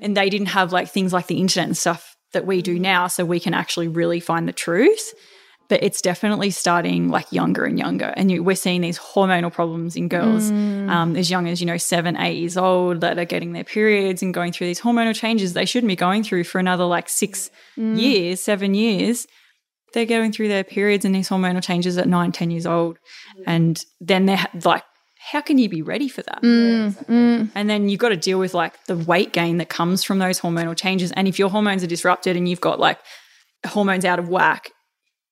and 0.00 0.16
they 0.16 0.28
didn't 0.28 0.48
have 0.48 0.72
like 0.72 0.88
things 0.88 1.12
like 1.12 1.28
the 1.28 1.38
internet 1.38 1.68
and 1.68 1.76
stuff 1.76 2.13
that 2.34 2.46
we 2.46 2.62
do 2.62 2.78
now 2.78 3.06
so 3.06 3.24
we 3.24 3.40
can 3.40 3.54
actually 3.54 3.88
really 3.88 4.20
find 4.20 4.46
the 4.46 4.52
truth 4.52 5.14
but 5.68 5.82
it's 5.82 6.02
definitely 6.02 6.50
starting 6.50 7.08
like 7.08 7.30
younger 7.32 7.64
and 7.64 7.78
younger. 7.78 8.12
And 8.16 8.30
you, 8.30 8.42
we're 8.42 8.56
seeing 8.56 8.80
these 8.80 8.98
hormonal 8.98 9.52
problems 9.52 9.96
in 9.96 10.08
girls 10.08 10.50
um, 10.90 11.16
as 11.16 11.30
young 11.30 11.48
as 11.48 11.60
you 11.60 11.66
know 11.66 11.76
seven 11.76 12.16
eight 12.16 12.36
years 12.36 12.56
old 12.56 13.00
that 13.00 13.18
are 13.18 13.24
getting 13.24 13.52
their 13.52 13.64
periods 13.64 14.22
and 14.22 14.34
going 14.34 14.52
through 14.52 14.66
these 14.66 14.80
hormonal 14.80 15.14
changes 15.14 15.52
they 15.52 15.64
shouldn't 15.64 15.88
be 15.88 15.96
going 15.96 16.22
through 16.22 16.44
for 16.44 16.58
another 16.58 16.84
like 16.84 17.08
six 17.08 17.50
years 17.76 18.42
seven 18.42 18.74
years. 18.74 19.26
They're 19.92 20.06
going 20.06 20.32
through 20.32 20.48
their 20.48 20.64
periods 20.64 21.04
and 21.04 21.14
these 21.14 21.28
hormonal 21.28 21.62
changes 21.62 21.96
at 21.98 22.08
nine 22.08 22.32
ten 22.32 22.50
years 22.50 22.66
old. 22.66 22.98
And 23.46 23.82
then 24.00 24.26
they're 24.26 24.46
like 24.64 24.84
how 25.30 25.40
can 25.40 25.58
you 25.58 25.68
be 25.68 25.82
ready 25.82 26.08
for 26.08 26.22
that? 26.22 26.42
Mm, 26.42 27.06
mm. 27.06 27.50
And 27.54 27.70
then 27.70 27.88
you've 27.88 28.00
got 28.00 28.10
to 28.10 28.16
deal 28.16 28.38
with 28.38 28.54
like 28.54 28.84
the 28.86 28.96
weight 28.96 29.32
gain 29.32 29.58
that 29.58 29.68
comes 29.68 30.04
from 30.04 30.18
those 30.18 30.40
hormonal 30.40 30.76
changes. 30.76 31.12
And 31.12 31.26
if 31.26 31.38
your 31.38 31.48
hormones 31.48 31.82
are 31.82 31.88
disrupted 31.88 32.36
and 32.36 32.48
you've 32.48 32.60
got 32.60 32.78
like 32.78 32.98
hormones 33.66 34.04
out 34.04 34.18
of 34.18 34.28
whack 34.28 34.70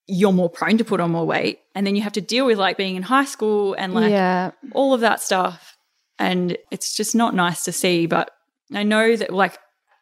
you're 0.08 0.32
more 0.32 0.50
prone 0.50 0.76
to 0.76 0.84
put 0.84 1.00
on 1.00 1.12
more 1.12 1.25
weight. 1.25 1.61
And 1.76 1.87
then 1.87 1.94
you 1.94 2.02
have 2.02 2.12
to 2.14 2.20
deal 2.20 2.44
with 2.44 2.58
like 2.58 2.76
being 2.76 2.96
in 2.96 3.02
high 3.02 3.25
school 3.25 3.75
and 3.75 3.94
like 3.94 4.11
yeah. 4.11 4.50
all 4.72 4.92
of 4.92 5.00
that 5.00 5.20
stuff. 5.20 5.76
And 6.18 6.58
it's 6.72 6.96
just 6.96 7.14
not 7.14 7.34
nice 7.34 7.64
to 7.64 7.72
see. 7.72 8.06
But 8.06 8.30
i 8.75 8.82
know 8.82 9.16
that 9.16 9.32
like 9.32 9.58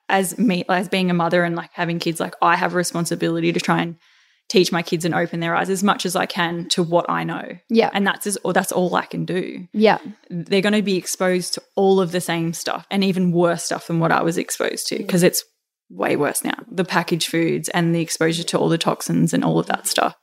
as 0.09 0.39
me 0.39 0.65
as 0.69 0.89
being 0.89 1.11
a 1.11 1.15
mother 1.15 1.45
and 1.45 1.57
like 1.57 1.71
having 1.73 1.99
kids 1.99 2.21
like 2.21 2.35
i 2.43 2.57
have 2.57 2.75
a 2.75 2.77
responsibility 2.77 3.53
to 3.53 3.61
try 3.61 3.83
and 3.83 3.97
teach 4.51 4.71
my 4.71 4.83
kids 4.83 5.07
and 5.07 5.15
open 5.15 5.41
their 5.41 5.55
eyes 5.55 5.71
as 5.71 5.83
much 5.83 6.05
as 6.05 6.15
i 6.15 6.27
can 6.27 6.69
to 6.69 6.83
what 6.83 7.09
i 7.09 7.25
know. 7.25 7.57
Yeah. 7.71 7.89
and 7.95 8.07
that's 8.07 8.27
as, 8.27 8.37
or 8.45 8.53
that's 8.53 8.73
all 8.73 8.95
i 8.95 9.07
can 9.07 9.25
do. 9.25 9.67
Yeah. 9.73 9.99
they're 10.29 10.61
going 10.61 10.75
to 10.75 10.83
be 10.83 10.97
exposed 10.97 11.55
to 11.55 11.63
all 11.77 12.01
of 12.01 12.13
the 12.13 12.21
same 12.21 12.53
stuff 12.53 12.87
and 12.91 13.03
even 13.03 13.33
worse 13.33 13.65
stuff 13.65 13.87
than 13.87 14.01
what 14.01 14.13
i 14.13 14.23
was 14.23 14.37
exposed 14.37 14.89
to 14.89 14.99
because 14.99 15.23
it's 15.23 15.43
way 15.91 16.17
worse 16.17 16.45
now. 16.45 16.55
The 16.71 16.85
packaged 16.85 17.29
foods 17.29 17.69
and 17.71 17.95
the 17.95 18.01
exposure 18.01 18.45
to 18.45 18.59
all 18.59 18.69
the 18.69 18.79
toxins 18.79 19.35
and 19.35 19.45
all 19.45 19.59
of 19.59 19.67
that 19.67 19.87
stuff. 19.87 20.17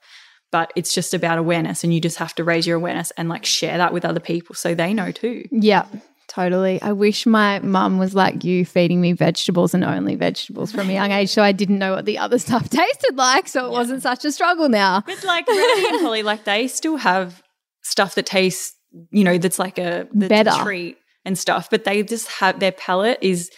But 0.50 0.72
it's 0.78 0.94
just 0.94 1.14
about 1.14 1.38
awareness 1.38 1.84
and 1.84 1.94
you 1.94 2.00
just 2.00 2.18
have 2.20 2.34
to 2.36 2.44
raise 2.44 2.66
your 2.66 2.78
awareness 2.78 3.12
and 3.18 3.28
like 3.28 3.46
share 3.46 3.78
that 3.78 3.92
with 3.92 4.06
other 4.06 4.22
people 4.22 4.56
so 4.56 4.74
they 4.74 4.94
know 4.94 5.12
too. 5.12 5.44
Yeah, 5.52 5.86
totally. 6.28 6.82
I 6.82 6.92
wish 6.92 7.26
my 7.26 7.60
mum 7.60 7.98
was 7.98 8.14
like 8.14 8.44
you, 8.44 8.66
feeding 8.66 9.02
me 9.02 9.14
vegetables 9.14 9.74
and 9.74 9.84
only 9.84 10.16
vegetables 10.16 10.72
from 10.72 10.90
a 10.90 10.94
young 10.94 11.12
age, 11.12 11.30
so 11.30 11.42
I 11.42 11.52
didn't 11.52 11.80
know 11.80 11.94
what 11.96 12.06
the 12.06 12.18
other 12.18 12.40
stuff 12.48 12.70
tasted 12.70 13.16
like, 13.16 13.48
so 13.48 13.66
it 13.66 13.72
wasn't 13.72 14.04
such 14.04 14.26
a 14.26 14.32
struggle 14.32 14.70
now. 14.70 15.02
but 15.06 15.24
like 15.24 15.48
Rowdy 15.48 15.88
and 15.88 16.02
Holly 16.02 16.24
like 16.24 16.44
they 16.44 16.68
still 16.68 16.98
have 16.98 17.42
stuff 17.84 18.16
that 18.16 18.26
tastes 18.26 18.76
you 19.12 19.24
know 19.24 19.38
that's 19.38 19.60
like 19.60 19.78
a 19.78 20.08
that's 20.14 20.30
Better. 20.30 20.52
a 20.54 20.64
treat 20.64 20.98
and 21.26 21.38
stuff 21.38 21.70
but 21.70 21.84
they 21.84 22.04
just 22.04 22.28
have 22.28 22.60
their 22.60 22.72
palate 22.72 23.18
is 23.22 23.52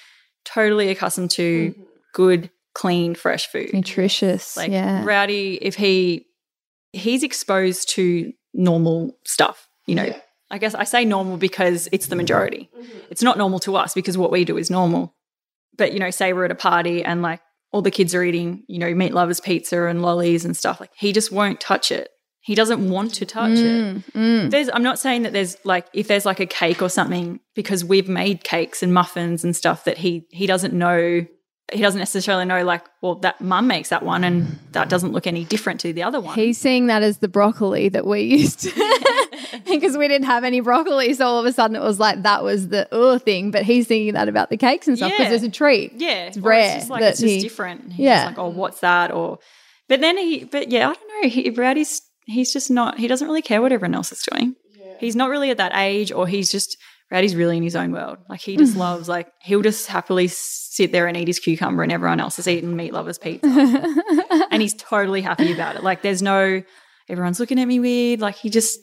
totally 0.43 0.89
accustomed 0.89 1.31
to 1.31 1.69
mm-hmm. 1.71 1.81
good 2.13 2.49
clean 2.73 3.15
fresh 3.15 3.47
food 3.47 3.73
Nutritious, 3.73 4.55
Like 4.55 4.71
yeah, 4.71 5.03
Rowdy, 5.03 5.57
if 5.61 5.75
he 5.75 6.25
he's 6.93 7.23
exposed 7.23 7.89
to 7.95 8.31
normal 8.53 9.17
stuff, 9.25 9.67
you 9.85 9.95
know. 9.95 10.13
I 10.51 10.57
guess 10.57 10.73
I 10.75 10.83
say 10.83 11.05
normal 11.05 11.37
because 11.37 11.87
it's 11.91 12.07
the 12.07 12.15
majority. 12.15 12.69
It's 13.09 13.21
not 13.23 13.37
normal 13.37 13.59
to 13.59 13.75
us 13.75 13.93
because 13.93 14.17
what 14.17 14.31
we 14.31 14.45
do 14.45 14.57
is 14.57 14.69
normal. 14.69 15.15
But 15.77 15.93
you 15.93 15.99
know, 15.99 16.09
say 16.11 16.33
we're 16.33 16.45
at 16.45 16.51
a 16.51 16.55
party 16.55 17.03
and 17.03 17.21
like 17.21 17.41
all 17.71 17.81
the 17.81 17.91
kids 17.91 18.15
are 18.15 18.23
eating, 18.23 18.63
you 18.67 18.79
know, 18.79 18.93
meat 18.93 19.13
lovers 19.13 19.39
pizza 19.39 19.85
and 19.85 20.01
lollies 20.01 20.45
and 20.45 20.57
stuff. 20.57 20.79
Like 20.79 20.91
he 20.95 21.13
just 21.13 21.31
won't 21.31 21.59
touch 21.59 21.91
it. 21.91 22.09
He 22.41 22.55
doesn't 22.55 22.89
want 22.89 23.13
to 23.15 23.25
touch 23.25 23.59
Mm, 23.59 24.03
it. 24.15 24.51
There's 24.51 24.69
I'm 24.73 24.81
not 24.81 24.97
saying 24.97 25.23
that 25.23 25.33
there's 25.33 25.55
like 25.65 25.85
if 25.93 26.07
there's 26.07 26.25
like 26.25 26.39
a 26.39 26.45
cake 26.45 26.81
or 26.81 26.89
something 26.89 27.39
because 27.53 27.85
we've 27.85 28.09
made 28.09 28.43
cakes 28.43 28.81
and 28.81 28.93
muffins 28.93 29.43
and 29.43 29.55
stuff 29.55 29.83
that 29.83 29.97
he 29.99 30.25
he 30.31 30.47
doesn't 30.47 30.73
know 30.73 31.25
he 31.73 31.81
doesn't 31.81 31.99
necessarily 31.99 32.45
know 32.45 32.63
like 32.63 32.83
well 33.01 33.15
that 33.15 33.39
mum 33.41 33.67
makes 33.67 33.89
that 33.89 34.03
one 34.03 34.23
and 34.23 34.57
that 34.71 34.89
doesn't 34.89 35.11
look 35.11 35.27
any 35.27 35.45
different 35.45 35.79
to 35.81 35.93
the 35.93 36.03
other 36.03 36.19
one. 36.19 36.35
He's 36.35 36.57
seeing 36.57 36.88
that 36.88 37.03
as 37.03 37.19
the 37.19 37.27
broccoli 37.27 37.89
that 37.89 38.05
we 38.05 38.21
used 38.21 38.67
because 39.65 39.97
we 39.97 40.07
didn't 40.07 40.25
have 40.27 40.43
any 40.43 40.59
broccoli, 40.59 41.13
so 41.13 41.25
all 41.25 41.39
of 41.39 41.45
a 41.45 41.51
sudden 41.51 41.75
it 41.75 41.81
was 41.81 41.99
like 41.99 42.23
that 42.23 42.43
was 42.43 42.69
the 42.69 42.88
ugh 42.93 43.21
thing. 43.21 43.51
But 43.51 43.63
he's 43.63 43.88
thinking 43.88 44.13
that 44.13 44.27
about 44.29 44.49
the 44.49 44.57
cakes 44.57 44.88
and 44.88 44.97
stuff 44.97 45.11
because 45.11 45.29
Yeah. 45.29 45.35
it's 45.35 45.43
a 45.43 45.49
treat. 45.49 45.93
yeah, 45.95 46.25
it's 46.27 46.38
or 46.38 46.41
rare 46.41 46.65
It's 46.65 46.75
just 46.75 46.89
like 46.89 47.01
that 47.01 47.11
it's 47.11 47.21
just 47.21 47.33
he- 47.33 47.41
different. 47.41 47.91
He's 47.93 48.05
Yeah. 48.05 48.25
like 48.27 48.38
oh 48.38 48.49
what's 48.49 48.79
that 48.81 49.11
or 49.11 49.39
but 49.88 50.01
then 50.01 50.17
he 50.17 50.43
but 50.45 50.69
yeah 50.69 50.89
I 50.89 50.93
don't 50.93 51.23
know 51.23 51.29
he 51.29 51.49
Rowdy's 51.49 52.01
he's 52.25 52.53
just 52.53 52.69
not 52.69 52.97
he 52.99 53.07
doesn't 53.07 53.27
really 53.27 53.41
care 53.41 53.61
what 53.61 53.71
everyone 53.71 53.95
else 53.95 54.11
is 54.11 54.23
doing. 54.31 54.55
He's 54.99 55.15
not 55.15 55.29
really 55.29 55.49
at 55.49 55.57
that 55.57 55.71
age 55.75 56.11
or 56.11 56.27
he's 56.27 56.51
just 56.51 56.77
Rowdy's 57.11 57.35
really 57.35 57.57
in 57.57 57.63
his 57.63 57.75
own 57.75 57.91
world. 57.91 58.17
Like 58.29 58.39
he 58.41 58.57
just 58.57 58.75
loves 58.85 59.09
like 59.09 59.31
he'll 59.41 59.61
just 59.61 59.87
happily 59.87 60.27
sit 60.27 60.91
there 60.91 61.07
and 61.07 61.17
eat 61.17 61.27
his 61.27 61.39
cucumber 61.39 61.83
and 61.83 61.91
everyone 61.91 62.19
else 62.19 62.39
is 62.39 62.47
eating 62.47 62.75
meat 62.75 62.93
lovers 62.93 63.17
pizza. 63.17 63.47
and 64.51 64.61
he's 64.61 64.75
totally 64.75 65.21
happy 65.21 65.51
about 65.51 65.75
it. 65.75 65.83
Like 65.83 66.01
there's 66.01 66.21
no 66.21 66.61
everyone's 67.09 67.39
looking 67.39 67.59
at 67.59 67.67
me 67.67 67.79
weird. 67.79 68.21
Like 68.21 68.35
he 68.35 68.49
just 68.49 68.79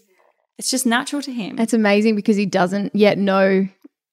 it's 0.59 0.71
just 0.71 0.87
natural 0.87 1.23
to 1.23 1.33
him. 1.33 1.59
It's 1.59 1.75
amazing 1.75 2.17
because 2.17 2.37
he 2.37 2.47
doesn't 2.47 2.95
yet 2.95 3.19
know 3.19 3.69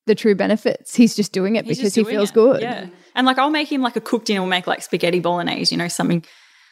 the 0.05 0.15
true 0.15 0.35
benefits. 0.35 0.93
He's 0.93 1.15
just 1.15 1.31
doing 1.31 1.55
it 1.55 1.65
He's 1.65 1.77
because 1.77 1.93
just 1.93 2.07
he 2.07 2.13
feels 2.13 2.29
it. 2.29 2.33
good. 2.33 2.61
Yeah. 2.61 2.87
And 3.15 3.25
like 3.25 3.37
I'll 3.39 3.49
make 3.49 3.71
him 3.71 3.81
like 3.81 3.95
a 3.95 4.01
cooked 4.01 4.27
dinner, 4.27 4.41
we'll 4.41 4.49
make 4.49 4.67
like 4.67 4.83
spaghetti 4.83 5.19
bolognese, 5.19 5.73
you 5.73 5.77
know, 5.77 5.87
something 5.87 6.23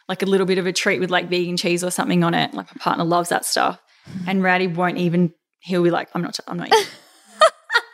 like 0.07 0.21
a 0.21 0.25
little 0.25 0.45
bit 0.45 0.57
of 0.57 0.67
a 0.67 0.73
treat 0.73 0.99
with 0.99 1.09
like 1.09 1.29
vegan 1.29 1.57
cheese 1.57 1.83
or 1.83 1.91
something 1.91 2.23
on 2.23 2.33
it. 2.33 2.53
Like 2.53 2.67
my 2.75 2.79
partner 2.79 3.05
loves 3.05 3.29
that 3.29 3.45
stuff. 3.45 3.79
And 4.27 4.43
Rowdy 4.43 4.67
won't 4.67 4.97
even 4.97 5.33
he'll 5.61 5.83
be 5.83 5.91
like, 5.91 6.09
I'm 6.13 6.21
not 6.21 6.37
I'm 6.47 6.57
not 6.57 6.67
eating. 6.67 6.85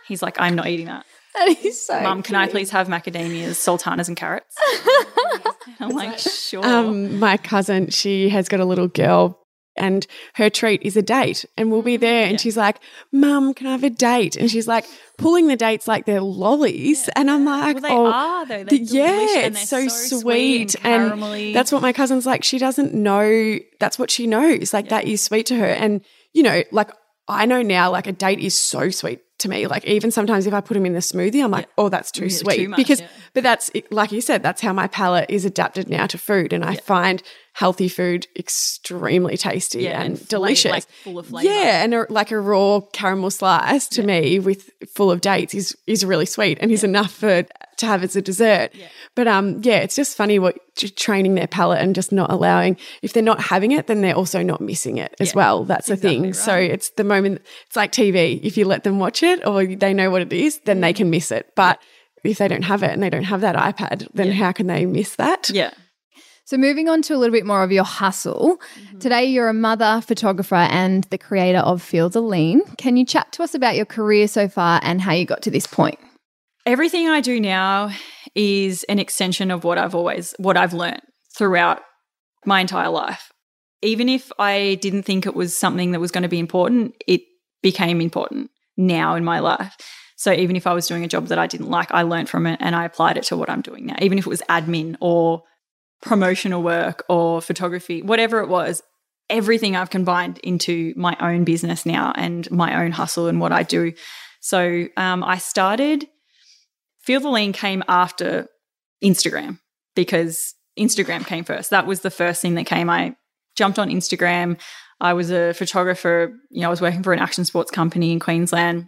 He's 0.07 0.21
like, 0.21 0.39
I'm 0.39 0.55
not 0.55 0.67
eating 0.67 0.87
that. 0.87 1.05
That 1.37 1.55
is 1.63 1.85
so. 1.85 2.01
Mum, 2.01 2.23
can 2.23 2.33
I 2.33 2.47
please 2.47 2.71
have 2.71 2.87
macadamias, 2.87 3.55
sultanas, 3.57 4.07
and 4.07 4.17
carrots? 4.17 4.55
I'm 5.79 5.89
like, 5.89 6.17
sure. 6.17 6.65
Um, 6.65 7.19
my 7.19 7.37
cousin, 7.37 7.89
she 7.91 8.29
has 8.29 8.49
got 8.49 8.59
a 8.59 8.65
little 8.65 8.87
girl 8.87 9.39
and 9.75 10.07
her 10.33 10.49
treat 10.49 10.81
is 10.81 10.97
a 10.97 11.03
date 11.03 11.45
and 11.55 11.71
we'll 11.71 11.83
be 11.83 11.97
there 11.97 12.23
and 12.23 12.31
Yeah. 12.31 12.37
she's 12.37 12.57
like, 12.57 12.79
Mum, 13.11 13.53
can 13.53 13.67
I 13.67 13.73
have 13.73 13.83
a 13.83 13.91
date? 13.91 14.35
And 14.35 14.49
she's 14.49 14.67
like 14.67 14.85
pulling 15.19 15.45
the 15.47 15.55
dates 15.55 15.87
like 15.87 16.05
they're 16.07 16.21
lollies. 16.21 17.07
And 17.15 17.29
I'm 17.29 17.45
like, 17.45 17.75
Well, 17.75 17.81
they 17.83 17.89
oh, 17.91 18.05
are 18.11 18.45
though. 18.47 18.63
The- 18.63 18.77
yeah, 18.77 19.39
it's 19.45 19.69
they're 19.69 19.87
so, 19.89 20.17
sweet 20.19 20.71
sweet. 20.71 20.75
and 20.85 21.21
And, 21.21 21.55
that's 21.55 21.71
what 21.71 21.83
my 21.83 21.93
cousin's 21.93 22.25
like. 22.25 22.43
She 22.43 22.57
doesn't 22.57 22.95
know 22.95 23.59
that's 23.79 23.99
what 23.99 24.09
she 24.09 24.25
knows. 24.25 24.73
Like 24.73 24.89
that 24.89 25.05
is 25.05 25.21
sweet 25.21 25.45
to 25.47 25.55
her. 25.55 25.67
And, 25.67 26.01
you 26.33 26.41
know, 26.41 26.63
like 26.71 26.89
I 27.27 27.45
know 27.45 27.61
now, 27.61 27.91
like 27.91 28.07
a 28.07 28.11
date 28.11 28.39
is 28.39 28.57
so 28.59 28.89
sweet 28.89 29.19
to 29.39 29.49
me. 29.49 29.67
Like 29.67 29.85
even 29.85 30.11
sometimes 30.11 30.47
if 30.47 30.53
I 30.53 30.61
put 30.61 30.73
them 30.73 30.85
in 30.85 30.93
the 30.93 30.99
smoothie, 30.99 31.43
I'm 31.43 31.51
like, 31.51 31.67
oh, 31.77 31.89
that's 31.89 32.11
too 32.11 32.25
Yeah, 32.25 32.37
sweet. 32.37 32.55
too 32.55 32.69
much, 32.69 32.77
because, 32.77 33.01
yeah. 33.01 33.07
but 33.33 33.43
that's 33.43 33.69
like 33.91 34.11
you 34.11 34.21
said, 34.21 34.43
that's 34.43 34.61
how 34.61 34.73
my 34.73 34.87
palate 34.87 35.29
is 35.29 35.45
adapted 35.45 35.89
now 35.89 36.07
to 36.07 36.17
food. 36.17 36.53
And 36.53 36.63
I 36.63 36.75
find 36.75 37.21
healthy 37.57 37.87
food 37.89 38.27
extremely 38.35 39.35
tasty 39.35 39.81
Yeah, 39.83 39.99
and, 40.01 40.15
and 40.19 40.27
delicious. 40.27 40.69
like, 40.71 40.87
full 41.03 41.17
of 41.17 41.25
flavour. 41.25 41.49
Yeah, 41.51 41.83
and 41.83 41.91
a, 41.95 42.05
like 42.09 42.29
a 42.29 42.39
raw 42.39 42.81
caramel 42.93 43.31
slice 43.31 43.87
to 43.89 44.03
me 44.03 44.37
with 44.39 44.69
full 44.93 45.09
of 45.09 45.21
dates 45.21 45.55
is 45.55 45.75
is 45.87 46.05
really 46.05 46.27
sweet 46.27 46.59
and 46.61 46.71
is 46.71 46.83
enough 46.83 47.11
for 47.11 47.43
to 47.77 47.85
have 47.87 48.03
as 48.03 48.15
a 48.15 48.21
dessert. 48.21 48.71
But 49.15 49.27
um, 49.27 49.59
yeah, 49.63 49.77
it's 49.77 49.95
just 49.95 50.15
funny 50.15 50.37
what 50.37 50.55
training 50.95 51.33
their 51.33 51.47
palate 51.47 51.79
and 51.81 51.95
just 51.95 52.11
not 52.11 52.31
allowing. 52.31 52.77
If 53.01 53.13
they're 53.13 53.23
not 53.23 53.39
having 53.41 53.71
it, 53.71 53.87
then 53.87 54.01
they're 54.01 54.15
also 54.15 54.43
not 54.43 54.61
missing 54.61 54.97
it 54.97 55.15
as 55.19 55.29
Yeah, 55.29 55.35
well. 55.37 55.63
That's 55.63 55.87
the 55.87 55.93
exactly 55.93 56.21
thing. 56.21 56.33
So 56.33 56.55
it's 56.55 56.91
the 56.91 57.03
moment. 57.03 57.41
It's 57.65 57.75
like 57.75 57.91
TV. 57.91 58.39
If 58.43 58.55
you 58.57 58.65
let 58.65 58.83
them 58.83 58.99
watch 58.99 59.23
it 59.23 59.45
or 59.47 59.65
they 59.65 59.93
know 59.95 60.11
what 60.11 60.21
it 60.21 60.31
is, 60.33 60.59
then 60.65 60.77
Mm. 60.77 60.81
they 60.81 60.93
can 60.93 61.09
miss 61.09 61.31
it. 61.31 61.51
But 61.55 61.79
if 62.23 62.37
they 62.37 62.47
don't 62.47 62.63
have 62.63 62.83
it 62.83 62.91
and 62.91 63.01
they 63.01 63.09
don't 63.09 63.23
have 63.23 63.41
that 63.41 63.55
iPad, 63.55 64.07
then 64.13 64.31
how 64.31 64.51
can 64.51 64.67
they 64.67 64.85
miss 64.85 65.15
that? 65.15 65.49
Yeah. 65.49 65.71
So, 66.47 66.55
moving 66.55 66.87
on 66.87 67.01
to 67.01 67.13
a 67.13 67.17
little 67.17 67.33
bit 67.33 67.45
more 67.45 67.61
of 67.61 67.73
your 67.73 67.83
hustle. 67.83 68.57
Mm-hmm. 68.79 68.99
Today, 68.99 69.25
you're 69.25 69.49
a 69.49 69.53
mother, 69.53 69.99
photographer, 69.99 70.55
and 70.55 71.03
the 71.09 71.17
creator 71.17 71.57
of 71.57 71.81
Feel 71.81 72.07
the 72.07 72.21
Lean. 72.21 72.61
Can 72.77 72.95
you 72.95 73.05
chat 73.05 73.33
to 73.33 73.43
us 73.43 73.53
about 73.53 73.75
your 73.75 73.85
career 73.85 74.29
so 74.29 74.47
far 74.47 74.79
and 74.81 75.01
how 75.01 75.11
you 75.11 75.25
got 75.25 75.41
to 75.41 75.51
this 75.51 75.67
point? 75.67 75.99
Everything 76.65 77.09
I 77.09 77.19
do 77.19 77.41
now 77.41 77.91
is 78.33 78.85
an 78.85 78.97
extension 78.97 79.51
of 79.51 79.65
what 79.65 79.77
I've 79.77 79.93
always 79.93 80.35
what 80.37 80.55
I've 80.55 80.71
learned 80.71 81.01
throughout 81.37 81.81
my 82.45 82.61
entire 82.61 82.89
life. 82.89 83.29
Even 83.81 84.07
if 84.07 84.31
I 84.39 84.77
didn't 84.81 85.03
think 85.03 85.25
it 85.25 85.35
was 85.35 85.55
something 85.55 85.91
that 85.91 85.99
was 85.99 86.11
going 86.11 86.23
to 86.23 86.29
be 86.29 86.39
important, 86.39 86.95
it 87.09 87.23
became 87.61 87.99
important 87.99 88.51
now 88.77 89.15
in 89.15 89.25
my 89.25 89.39
life. 89.39 89.75
So 90.15 90.31
even 90.31 90.55
if 90.55 90.65
I 90.65 90.71
was 90.71 90.87
doing 90.87 91.03
a 91.03 91.09
job 91.09 91.27
that 91.27 91.39
I 91.39 91.47
didn't 91.47 91.69
like, 91.69 91.91
I 91.91 92.03
learned 92.03 92.29
from 92.29 92.47
it 92.47 92.57
and 92.61 92.73
I 92.73 92.85
applied 92.85 93.17
it 93.17 93.25
to 93.25 93.35
what 93.35 93.49
I'm 93.49 93.61
doing 93.61 93.85
now. 93.85 93.97
Even 94.01 94.17
if 94.17 94.25
it 94.25 94.29
was 94.29 94.41
admin 94.43 94.95
or 95.01 95.43
promotional 96.01 96.61
work 96.61 97.03
or 97.09 97.41
photography, 97.41 98.01
whatever 98.01 98.39
it 98.39 98.47
was, 98.47 98.83
everything 99.29 99.75
I've 99.75 99.89
combined 99.89 100.39
into 100.39 100.93
my 100.95 101.15
own 101.19 101.43
business 101.43 101.85
now 101.85 102.13
and 102.15 102.49
my 102.51 102.83
own 102.83 102.91
hustle 102.91 103.27
and 103.27 103.41
what 103.41 103.51
I 103.51 103.63
do. 103.63 103.93
So 104.39 104.87
um, 104.95 105.23
I 105.23 105.37
started, 105.37 106.07
Feel 107.01 107.19
the 107.19 107.29
Lean 107.29 107.53
came 107.53 107.83
after 107.87 108.47
Instagram 109.03 109.59
because 109.95 110.55
Instagram 110.77 111.25
came 111.25 111.43
first. 111.43 111.69
That 111.71 111.87
was 111.87 112.01
the 112.01 112.11
first 112.11 112.41
thing 112.41 112.55
that 112.55 112.65
came. 112.65 112.89
I 112.89 113.15
jumped 113.55 113.79
on 113.79 113.89
Instagram. 113.89 114.59
I 114.99 115.13
was 115.13 115.31
a 115.31 115.53
photographer. 115.53 116.33
You 116.49 116.61
know, 116.61 116.67
I 116.67 116.69
was 116.69 116.81
working 116.81 117.03
for 117.03 117.13
an 117.13 117.19
action 117.19 117.45
sports 117.45 117.71
company 117.71 118.11
in 118.11 118.19
Queensland 118.19 118.87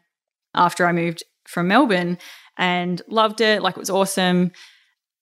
after 0.53 0.85
I 0.85 0.91
moved 0.91 1.23
from 1.47 1.67
Melbourne 1.67 2.17
and 2.57 3.01
loved 3.07 3.41
it. 3.41 3.61
Like 3.61 3.75
it 3.75 3.79
was 3.79 3.89
awesome. 3.89 4.51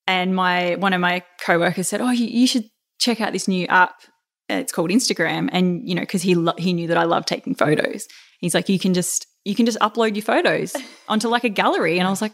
And 0.07 0.33
my 0.33 0.75
one 0.75 0.93
of 0.93 1.01
my 1.01 1.23
coworkers 1.45 1.87
said, 1.89 2.01
"Oh, 2.01 2.11
you, 2.11 2.27
you 2.27 2.47
should 2.47 2.69
check 2.97 3.19
out 3.19 3.33
this 3.33 3.47
new 3.47 3.67
app. 3.67 4.01
It's 4.47 4.71
called 4.71 4.89
Instagram." 4.89 5.49
And 5.51 5.87
you 5.87 5.93
know, 5.93 6.01
because 6.01 6.21
he 6.21 6.33
lo- 6.33 6.53
he 6.57 6.73
knew 6.73 6.87
that 6.87 6.97
I 6.97 7.03
love 7.03 7.25
taking 7.25 7.53
photos. 7.53 8.07
He's 8.39 8.53
like, 8.53 8.69
"You 8.69 8.79
can 8.79 8.93
just 8.93 9.27
you 9.43 9.53
can 9.53 9.65
just 9.65 9.79
upload 9.79 10.15
your 10.15 10.23
photos 10.23 10.75
onto 11.09 11.27
like 11.27 11.43
a 11.43 11.49
gallery." 11.49 11.99
And 11.99 12.07
I 12.07 12.09
was 12.09 12.21
like, 12.21 12.33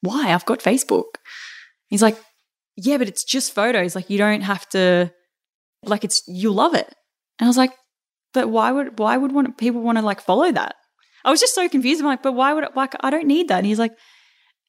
"Why? 0.00 0.32
I've 0.32 0.44
got 0.44 0.58
Facebook." 0.58 1.14
He's 1.88 2.02
like, 2.02 2.18
"Yeah, 2.76 2.98
but 2.98 3.08
it's 3.08 3.24
just 3.24 3.54
photos. 3.54 3.94
Like 3.94 4.10
you 4.10 4.18
don't 4.18 4.42
have 4.42 4.68
to. 4.70 5.12
Like 5.84 6.02
it's 6.04 6.22
you 6.26 6.50
love 6.50 6.74
it." 6.74 6.92
And 7.38 7.46
I 7.46 7.48
was 7.48 7.56
like, 7.56 7.72
"But 8.34 8.50
why 8.50 8.72
would 8.72 8.98
why 8.98 9.16
would 9.16 9.32
want 9.32 9.56
people 9.58 9.80
want 9.80 9.98
to 9.98 10.04
like 10.04 10.20
follow 10.20 10.50
that?" 10.50 10.74
I 11.24 11.30
was 11.30 11.38
just 11.38 11.54
so 11.54 11.68
confused. 11.68 12.00
I'm 12.00 12.06
like, 12.06 12.22
"But 12.22 12.32
why 12.32 12.52
would 12.52 12.64
it, 12.64 12.74
like 12.74 12.94
I 13.00 13.10
don't 13.10 13.28
need 13.28 13.46
that?" 13.48 13.58
And 13.58 13.66
he's 13.66 13.78
like. 13.78 13.92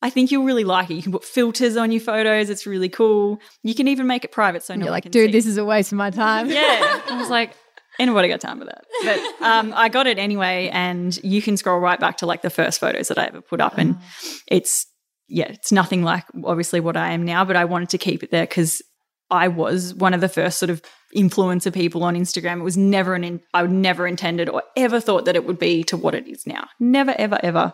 I 0.01 0.09
think 0.09 0.31
you'll 0.31 0.45
really 0.45 0.63
like 0.63 0.89
it. 0.89 0.95
You 0.95 1.03
can 1.03 1.11
put 1.11 1.23
filters 1.23 1.77
on 1.77 1.91
your 1.91 2.01
photos. 2.01 2.49
It's 2.49 2.65
really 2.65 2.89
cool. 2.89 3.39
You 3.63 3.75
can 3.75 3.87
even 3.87 4.07
make 4.07 4.25
it 4.25 4.31
private 4.31 4.63
so 4.63 4.75
no 4.75 4.85
you're 4.85 4.91
like, 4.91 5.03
dude, 5.03 5.27
see. 5.27 5.31
this 5.31 5.45
is 5.45 5.57
a 5.57 5.65
waste 5.65 5.91
of 5.91 5.97
my 5.97 6.09
time. 6.09 6.49
Yeah. 6.49 7.01
I 7.07 7.17
was 7.19 7.29
like, 7.29 7.53
anybody 7.99 8.27
got 8.27 8.41
time 8.41 8.59
for 8.59 8.65
that? 8.65 8.85
But 9.03 9.45
um, 9.45 9.73
I 9.75 9.89
got 9.89 10.07
it 10.07 10.17
anyway. 10.17 10.69
And 10.73 11.15
you 11.23 11.41
can 11.41 11.55
scroll 11.55 11.79
right 11.79 11.99
back 11.99 12.17
to 12.17 12.25
like 12.25 12.41
the 12.41 12.49
first 12.49 12.79
photos 12.79 13.09
that 13.09 13.19
I 13.19 13.25
ever 13.25 13.41
put 13.41 13.61
up. 13.61 13.77
And 13.77 13.97
it's, 14.47 14.87
yeah, 15.27 15.49
it's 15.49 15.71
nothing 15.71 16.03
like 16.03 16.25
obviously 16.43 16.79
what 16.79 16.97
I 16.97 17.11
am 17.11 17.23
now, 17.23 17.45
but 17.45 17.55
I 17.55 17.65
wanted 17.65 17.89
to 17.89 17.97
keep 17.99 18.23
it 18.23 18.31
there 18.31 18.43
because 18.43 18.81
I 19.29 19.47
was 19.47 19.93
one 19.93 20.13
of 20.13 20.21
the 20.21 20.29
first 20.29 20.57
sort 20.57 20.71
of 20.71 20.81
influencer 21.15 21.73
people 21.73 22.03
on 22.03 22.15
Instagram. 22.15 22.59
It 22.59 22.63
was 22.63 22.75
never 22.77 23.13
an, 23.13 23.23
in, 23.23 23.41
I 23.53 23.61
would 23.61 23.71
never 23.71 24.07
intended 24.07 24.49
or 24.49 24.63
ever 24.75 24.99
thought 24.99 25.25
that 25.25 25.35
it 25.35 25.45
would 25.45 25.59
be 25.59 25.83
to 25.85 25.97
what 25.97 26.15
it 26.15 26.27
is 26.27 26.47
now. 26.47 26.67
Never, 26.79 27.13
ever, 27.17 27.39
ever. 27.43 27.73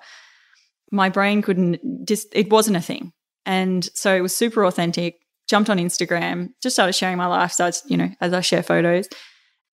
My 0.91 1.09
brain 1.09 1.41
couldn't 1.41 2.07
just, 2.07 2.27
it 2.33 2.49
wasn't 2.49 2.77
a 2.77 2.81
thing. 2.81 3.11
And 3.45 3.85
so 3.93 4.15
it 4.15 4.21
was 4.21 4.35
super 4.35 4.65
authentic. 4.65 5.15
Jumped 5.49 5.69
on 5.69 5.77
Instagram, 5.77 6.49
just 6.61 6.75
started 6.75 6.91
sharing 6.91 7.15
my 7.15 7.27
life, 7.27 7.53
started, 7.53 7.79
you 7.85 7.95
know, 7.95 8.09
as 8.19 8.33
I 8.33 8.41
share 8.41 8.61
photos. 8.61 9.07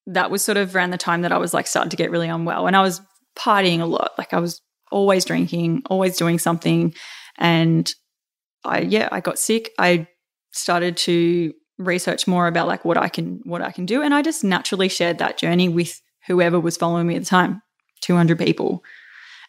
That 0.06 0.30
was 0.30 0.44
sort 0.44 0.56
of 0.56 0.76
around 0.76 0.90
the 0.90 0.98
time 0.98 1.22
that 1.22 1.32
I 1.32 1.38
was 1.38 1.52
like 1.52 1.66
starting 1.66 1.90
to 1.90 1.96
get 1.96 2.12
really 2.12 2.28
unwell. 2.28 2.68
And 2.68 2.76
I 2.76 2.82
was 2.82 3.00
partying 3.36 3.80
a 3.80 3.84
lot. 3.84 4.12
Like 4.16 4.32
I 4.32 4.38
was 4.38 4.60
always 4.92 5.24
drinking, 5.24 5.82
always 5.86 6.16
doing 6.16 6.38
something. 6.38 6.94
And 7.38 7.92
I, 8.64 8.82
yeah, 8.82 9.08
I 9.10 9.18
got 9.20 9.38
sick. 9.38 9.72
I 9.76 10.06
started 10.52 10.96
to 10.98 11.52
research 11.78 12.28
more 12.28 12.46
about 12.46 12.68
like 12.68 12.84
what 12.84 12.96
I 12.96 13.08
can, 13.08 13.40
what 13.42 13.60
I 13.60 13.72
can 13.72 13.84
do. 13.84 14.00
And 14.00 14.14
I 14.14 14.22
just 14.22 14.44
naturally 14.44 14.88
shared 14.88 15.18
that 15.18 15.38
journey 15.38 15.68
with 15.68 16.00
whoever 16.28 16.60
was 16.60 16.76
following 16.76 17.08
me 17.08 17.16
at 17.16 17.22
the 17.22 17.28
time 17.28 17.62
200 18.02 18.38
people. 18.38 18.84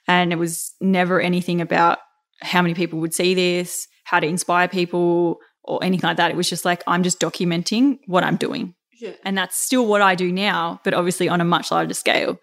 And 0.07 0.31
it 0.31 0.37
was 0.37 0.73
never 0.81 1.19
anything 1.19 1.61
about 1.61 1.99
how 2.41 2.61
many 2.61 2.73
people 2.73 2.99
would 2.99 3.13
see 3.13 3.33
this, 3.33 3.87
how 4.03 4.19
to 4.19 4.27
inspire 4.27 4.67
people, 4.67 5.39
or 5.63 5.83
anything 5.83 6.07
like 6.07 6.17
that. 6.17 6.31
It 6.31 6.37
was 6.37 6.49
just 6.49 6.65
like, 6.65 6.83
I'm 6.87 7.03
just 7.03 7.19
documenting 7.19 7.99
what 8.05 8.23
I'm 8.23 8.37
doing. 8.37 8.75
Yeah. 8.99 9.13
And 9.23 9.37
that's 9.37 9.57
still 9.57 9.85
what 9.87 10.01
I 10.01 10.15
do 10.15 10.31
now, 10.31 10.79
but 10.83 10.93
obviously 10.93 11.27
on 11.27 11.41
a 11.41 11.45
much 11.45 11.71
larger 11.71 11.93
scale. 11.93 12.39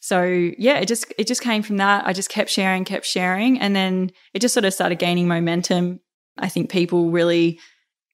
So 0.00 0.22
yeah, 0.22 0.78
it 0.78 0.86
just 0.86 1.12
it 1.18 1.26
just 1.26 1.42
came 1.42 1.62
from 1.62 1.78
that. 1.78 2.06
I 2.06 2.12
just 2.12 2.28
kept 2.28 2.50
sharing, 2.50 2.84
kept 2.84 3.04
sharing, 3.04 3.58
and 3.58 3.74
then 3.74 4.10
it 4.32 4.40
just 4.40 4.54
sort 4.54 4.64
of 4.64 4.74
started 4.74 4.98
gaining 4.98 5.26
momentum. 5.26 6.00
I 6.36 6.48
think 6.48 6.70
people 6.70 7.10
really 7.10 7.58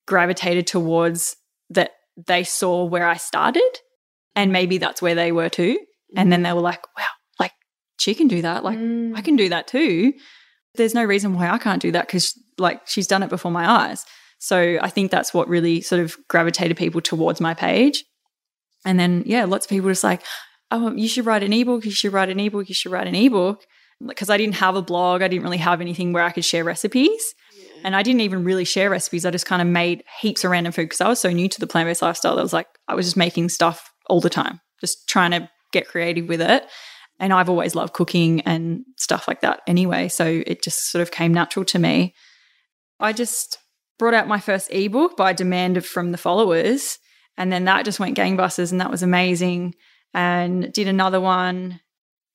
gravitated 0.07 0.67
towards 0.67 1.37
that 1.71 1.91
they 2.27 2.45
saw 2.45 2.85
where 2.85 3.07
I 3.07 3.17
started 3.17 3.79
and 4.37 4.53
maybe 4.53 4.79
that's 4.79 5.03
where 5.03 5.15
they 5.15 5.33
were 5.33 5.49
too. 5.49 5.79
And 6.17 6.31
then 6.31 6.43
they 6.43 6.53
were 6.53 6.61
like, 6.61 6.85
wow, 6.97 7.05
she 7.99 8.15
can 8.15 8.29
do 8.29 8.43
that. 8.43 8.65
Like 8.65 8.79
I 8.79 9.23
can 9.23 9.37
do 9.37 9.47
mm. 9.47 9.51
that 9.51 9.67
too. 9.67 10.13
There's 10.75 10.95
no 10.95 11.05
reason 11.05 11.35
why 11.35 11.51
I 11.51 11.59
can't 11.59 11.83
do 11.83 11.93
that 11.93 12.07
because 12.07 12.39
like 12.59 12.87
she's 12.87 13.07
done 13.07 13.23
it 13.23 13.31
before 13.31 13.53
my 13.53 13.69
eyes. 13.69 14.05
So 14.39 14.79
I 14.83 14.91
think 14.91 15.11
that's 15.11 15.33
what 15.33 15.49
really 15.49 15.81
sort 15.81 16.03
of 16.03 16.17
gravitated 16.29 16.77
people 16.77 17.01
towards 17.01 17.41
my 17.41 17.55
page. 17.55 18.05
And 18.85 19.01
then, 19.01 19.23
yeah, 19.25 19.45
lots 19.45 19.65
of 19.65 19.71
people 19.71 19.89
just 19.89 20.05
like, 20.05 20.23
oh, 20.71 20.93
you 20.93 21.09
should 21.09 21.25
write 21.25 21.43
an 21.43 21.53
ebook, 21.53 21.85
you 21.85 21.91
should 21.91 22.13
write 22.13 22.29
an 22.29 22.41
ebook, 22.41 22.69
you 22.69 22.75
should 22.75 22.93
write 22.93 23.07
an 23.07 23.15
ebook. 23.15 23.63
Because 24.05 24.29
I 24.29 24.37
didn't 24.37 24.57
have 24.57 24.77
a 24.77 24.83
blog, 24.83 25.23
I 25.23 25.29
didn't 25.29 25.45
really 25.45 25.59
have 25.59 25.81
anything 25.81 26.13
where 26.13 26.25
I 26.25 26.31
could 26.31 26.45
share 26.45 26.65
recipes. 26.65 27.35
And 27.85 27.95
I 27.95 28.03
didn't 28.03 28.21
even 28.21 28.45
really 28.45 28.65
share 28.65 28.91
recipes. 28.91 29.25
I 29.25 29.31
just 29.31 29.47
kind 29.47 29.63
of 29.63 29.69
made 29.69 30.05
heaps 30.21 30.45
of 30.45 30.51
random 30.51 30.73
food 30.73 30.85
because 30.85 31.01
I 31.01 31.09
was 31.09 31.21
so 31.21 31.31
new 31.31 31.49
to 31.49 31.61
the 31.61 31.67
plant 31.67 31.89
based 31.89 32.03
lifestyle. 32.03 32.39
I 32.39 32.43
was 32.43 32.53
like, 32.53 32.67
I 32.89 32.95
was 32.95 33.07
just 33.07 33.17
making 33.17 33.49
stuff 33.51 33.91
all 34.09 34.21
the 34.21 34.31
time, 34.31 34.61
just 34.81 35.09
trying 35.09 35.31
to 35.31 35.49
get 35.73 35.89
creative 35.89 36.29
with 36.29 36.43
it. 36.43 36.67
And 37.21 37.33
I've 37.33 37.49
always 37.49 37.75
loved 37.75 37.93
cooking 37.93 38.41
and 38.43 38.85
stuff 38.97 39.29
like 39.29 39.41
that 39.43 39.61
anyway. 39.67 40.09
So 40.09 40.43
it 40.47 40.63
just 40.63 40.91
sort 40.91 41.03
of 41.03 41.11
came 41.11 41.33
natural 41.33 41.65
to 41.67 41.79
me. 41.79 42.15
I 42.99 43.13
just 43.13 43.59
brought 43.99 44.15
out 44.15 44.29
my 44.29 44.41
first 44.41 44.73
ebook 44.73 45.17
by 45.17 45.33
demand 45.33 45.85
from 45.85 46.13
the 46.13 46.19
followers. 46.19 46.99
And 47.37 47.53
then 47.53 47.65
that 47.65 47.85
just 47.85 48.01
went 48.01 48.17
gangbusters 48.17 48.73
and 48.73 48.81
that 48.81 48.91
was 48.91 49.03
amazing. 49.03 49.75
And 50.13 50.73
did 50.73 50.89
another 50.89 51.21
one. 51.21 51.81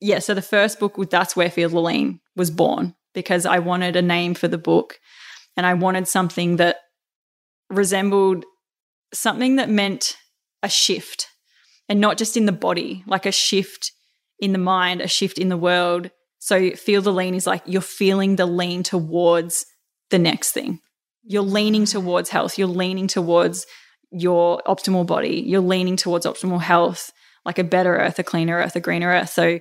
Yeah, 0.01 0.19
so 0.19 0.33
the 0.33 0.41
first 0.41 0.79
book 0.79 0.97
That's 1.09 1.35
Where 1.35 1.51
Field 1.51 1.73
the 1.73 2.21
was 2.35 2.51
born 2.51 2.95
because 3.13 3.45
I 3.45 3.59
wanted 3.59 3.95
a 3.95 4.01
name 4.01 4.33
for 4.33 4.47
the 4.47 4.57
book 4.57 4.99
and 5.57 5.65
I 5.65 5.73
wanted 5.73 6.07
something 6.07 6.55
that 6.57 6.77
resembled 7.69 8.45
something 9.13 9.57
that 9.57 9.69
meant 9.69 10.15
a 10.63 10.69
shift 10.69 11.27
and 11.87 11.99
not 11.99 12.17
just 12.17 12.37
in 12.37 12.45
the 12.45 12.51
body, 12.51 13.03
like 13.07 13.25
a 13.25 13.31
shift 13.31 13.91
in 14.39 14.53
the 14.53 14.59
mind, 14.59 15.01
a 15.01 15.07
shift 15.07 15.37
in 15.37 15.49
the 15.49 15.57
world. 15.57 16.11
So 16.39 16.71
feel 16.71 17.01
the 17.01 17.13
lean 17.13 17.35
is 17.35 17.45
like 17.45 17.63
you're 17.65 17.81
feeling 17.81 18.35
the 18.35 18.45
lean 18.45 18.83
towards 18.83 19.65
the 20.09 20.19
next 20.19 20.51
thing. 20.51 20.79
You're 21.23 21.43
leaning 21.43 21.85
towards 21.85 22.29
health. 22.29 22.57
You're 22.57 22.67
leaning 22.67 23.07
towards 23.07 23.67
your 24.11 24.61
optimal 24.65 25.05
body. 25.05 25.43
You're 25.45 25.61
leaning 25.61 25.95
towards 25.95 26.25
optimal 26.25 26.61
health, 26.61 27.11
like 27.45 27.59
a 27.59 27.63
better 27.63 27.95
earth, 27.95 28.17
a 28.19 28.23
cleaner 28.23 28.57
earth, 28.57 28.75
a 28.75 28.79
greener 28.79 29.09
earth. 29.09 29.29
So 29.29 29.59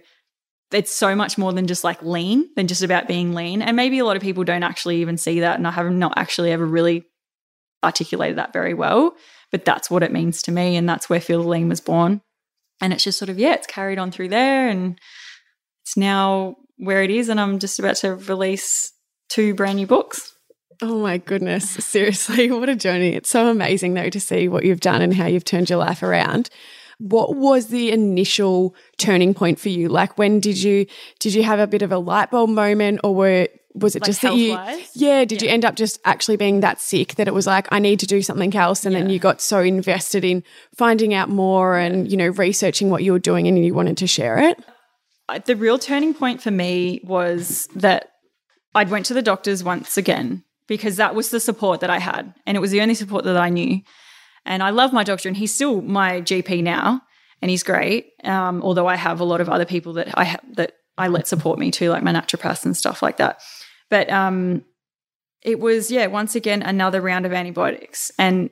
it's 0.72 0.94
so 0.94 1.14
much 1.14 1.36
more 1.36 1.52
than 1.52 1.66
just 1.66 1.84
like 1.84 2.02
lean, 2.02 2.48
than 2.54 2.68
just 2.68 2.82
about 2.82 3.08
being 3.08 3.34
lean. 3.34 3.60
And 3.60 3.76
maybe 3.76 3.98
a 3.98 4.04
lot 4.04 4.16
of 4.16 4.22
people 4.22 4.44
don't 4.44 4.62
actually 4.62 5.00
even 5.00 5.16
see 5.16 5.40
that. 5.40 5.56
And 5.56 5.66
I 5.66 5.72
have 5.72 5.90
not 5.90 6.14
actually 6.16 6.52
ever 6.52 6.64
really 6.64 7.04
articulated 7.82 8.38
that 8.38 8.52
very 8.52 8.74
well. 8.74 9.14
But 9.50 9.64
that's 9.64 9.90
what 9.90 10.02
it 10.02 10.12
means 10.12 10.42
to 10.42 10.52
me. 10.52 10.76
And 10.76 10.88
that's 10.88 11.08
where 11.08 11.20
Feel 11.20 11.42
the 11.42 11.48
Lean 11.48 11.68
was 11.68 11.80
born. 11.80 12.20
And 12.80 12.92
it's 12.92 13.04
just 13.04 13.18
sort 13.18 13.28
of, 13.28 13.38
yeah, 13.38 13.54
it's 13.54 13.66
carried 13.66 13.98
on 13.98 14.10
through 14.10 14.28
there. 14.28 14.68
And 14.68 14.98
it's 15.84 15.96
now 15.96 16.56
where 16.76 17.02
it 17.02 17.10
is. 17.10 17.28
And 17.28 17.40
I'm 17.40 17.58
just 17.58 17.78
about 17.78 17.96
to 17.96 18.14
release 18.14 18.92
two 19.28 19.54
brand 19.54 19.76
new 19.76 19.86
books. 19.86 20.34
Oh 20.80 21.00
my 21.00 21.18
goodness. 21.18 21.70
Seriously, 21.70 22.50
what 22.52 22.68
a 22.68 22.76
journey. 22.76 23.14
It's 23.14 23.30
so 23.30 23.48
amazing, 23.48 23.94
though, 23.94 24.10
to 24.10 24.20
see 24.20 24.48
what 24.48 24.64
you've 24.64 24.80
done 24.80 25.02
and 25.02 25.14
how 25.14 25.26
you've 25.26 25.44
turned 25.44 25.70
your 25.70 25.78
life 25.78 26.02
around. 26.02 26.50
What 26.98 27.36
was 27.36 27.68
the 27.68 27.92
initial 27.92 28.74
turning 28.96 29.32
point 29.32 29.60
for 29.60 29.68
you? 29.68 29.88
Like 29.88 30.18
when 30.18 30.40
did 30.40 30.60
you 30.60 30.86
did 31.20 31.32
you 31.32 31.44
have 31.44 31.60
a 31.60 31.68
bit 31.68 31.82
of 31.82 31.92
a 31.92 31.98
light 31.98 32.32
bulb 32.32 32.50
moment 32.50 33.00
or 33.04 33.14
were 33.14 33.46
was 33.74 33.94
it 33.94 34.02
Like 34.02 34.06
just 34.06 34.22
that 34.22 34.34
you? 34.34 34.58
Yeah, 34.94 35.24
did 35.24 35.42
you 35.42 35.48
end 35.48 35.64
up 35.64 35.74
just 35.76 36.00
actually 36.04 36.36
being 36.36 36.60
that 36.60 36.80
sick 36.80 37.14
that 37.16 37.28
it 37.28 37.34
was 37.34 37.46
like 37.46 37.68
I 37.70 37.78
need 37.78 38.00
to 38.00 38.06
do 38.06 38.22
something 38.22 38.54
else 38.56 38.84
and 38.84 38.94
then 38.94 39.10
you 39.10 39.18
got 39.18 39.40
so 39.40 39.60
invested 39.60 40.24
in 40.24 40.42
finding 40.76 41.14
out 41.14 41.28
more 41.28 41.76
and 41.76 42.10
you 42.10 42.16
know 42.16 42.28
researching 42.28 42.90
what 42.90 43.02
you 43.02 43.12
were 43.12 43.18
doing 43.18 43.46
and 43.46 43.64
you 43.64 43.74
wanted 43.74 43.96
to 43.98 44.06
share 44.06 44.38
it? 44.38 44.58
The 45.44 45.56
real 45.56 45.78
turning 45.78 46.14
point 46.14 46.42
for 46.42 46.50
me 46.50 47.00
was 47.04 47.68
that 47.74 48.12
I'd 48.74 48.90
went 48.90 49.06
to 49.06 49.14
the 49.14 49.22
doctors 49.22 49.62
once 49.62 49.96
again 49.96 50.44
because 50.66 50.96
that 50.96 51.14
was 51.14 51.30
the 51.30 51.40
support 51.40 51.80
that 51.80 51.90
I 51.90 51.98
had 51.98 52.34
and 52.46 52.56
it 52.56 52.60
was 52.60 52.70
the 52.70 52.80
only 52.80 52.94
support 52.94 53.24
that 53.24 53.36
I 53.36 53.50
knew. 53.50 53.80
And 54.46 54.62
I 54.62 54.70
love 54.70 54.94
my 54.94 55.04
doctor 55.04 55.28
and 55.28 55.36
he's 55.36 55.54
still 55.54 55.82
my 55.82 56.22
GP 56.22 56.62
now 56.62 57.02
and 57.42 57.50
he's 57.50 57.62
great. 57.62 58.12
Um, 58.24 58.62
although 58.62 58.86
I 58.86 58.96
have 58.96 59.20
a 59.20 59.24
lot 59.24 59.42
of 59.42 59.48
other 59.48 59.66
people 59.66 59.92
that 59.94 60.16
I 60.16 60.24
ha- 60.24 60.40
that 60.52 60.72
I 60.96 61.08
let 61.08 61.28
support 61.28 61.58
me 61.58 61.70
too, 61.70 61.90
like 61.90 62.02
my 62.02 62.12
naturopaths 62.12 62.64
and 62.64 62.76
stuff 62.76 63.02
like 63.02 63.18
that. 63.18 63.40
But 63.90 64.10
um, 64.10 64.64
it 65.42 65.60
was 65.60 65.90
yeah, 65.90 66.06
once 66.06 66.34
again 66.34 66.62
another 66.62 67.00
round 67.00 67.26
of 67.26 67.32
antibiotics 67.32 68.10
and 68.18 68.50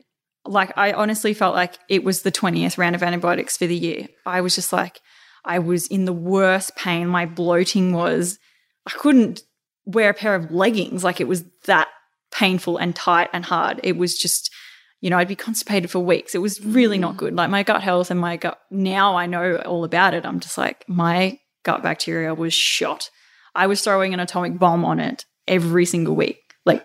like 0.49 0.73
I 0.77 0.93
honestly 0.93 1.35
felt 1.35 1.55
like 1.55 1.79
it 1.89 2.05
was 2.05 2.23
the 2.23 2.33
20th 2.33 2.79
round 2.79 2.95
of 2.95 3.03
antibiotics 3.03 3.57
for 3.57 3.67
the 3.67 3.77
year. 3.77 4.09
I 4.25 4.41
was 4.41 4.55
just 4.55 4.73
like 4.73 5.01
I 5.47 5.61
was 5.61 5.87
in 5.87 6.05
the 6.05 6.13
worst 6.13 6.77
pain. 6.77 7.07
My 7.09 7.25
bloating 7.25 7.93
was, 7.93 8.39
I 8.87 8.91
couldn't 8.91 9.43
wear 9.85 10.11
a 10.11 10.15
pair 10.15 10.35
of 10.35 10.51
leggings. 10.51 11.05
Like 11.05 11.21
it 11.21 11.29
was 11.29 11.45
that 11.67 11.89
painful 12.33 12.77
and 12.77 12.95
tight 12.95 13.31
and 13.33 13.45
hard. 13.45 13.81
It 13.85 13.97
was 13.97 14.19
just, 14.19 14.53
you 15.01 15.09
know, 15.09 15.19
I'd 15.19 15.29
be 15.29 15.37
constipated 15.37 15.91
for 15.91 16.01
weeks. 16.01 16.35
It 16.35 16.43
was 16.43 16.61
really 16.65 16.99
not 16.99 17.17
good. 17.17 17.35
Like 17.35 17.49
my 17.49 17.63
gut 17.63 17.83
health 17.83 18.11
and 18.11 18.21
my 18.21 18.37
gut, 18.37 18.59
now 18.71 19.17
I 19.17 19.27
know 19.27 19.57
all 19.59 19.85
about 19.85 20.15
it. 20.15 20.27
I'm 20.27 20.41
just 20.41 20.59
like, 20.59 20.85
my 20.89 21.39
gut 21.63 21.83
bacteria 21.83 22.35
was 22.35 22.53
shot. 22.53 23.09
I 23.57 23.67
was 23.67 23.81
throwing 23.83 24.15
an 24.15 24.21
atomic 24.21 24.59
bomb 24.59 24.85
on 24.85 25.01
it 25.01 25.25
every 25.49 25.87
single 25.87 26.15
week. 26.15 26.39
Like 26.65 26.85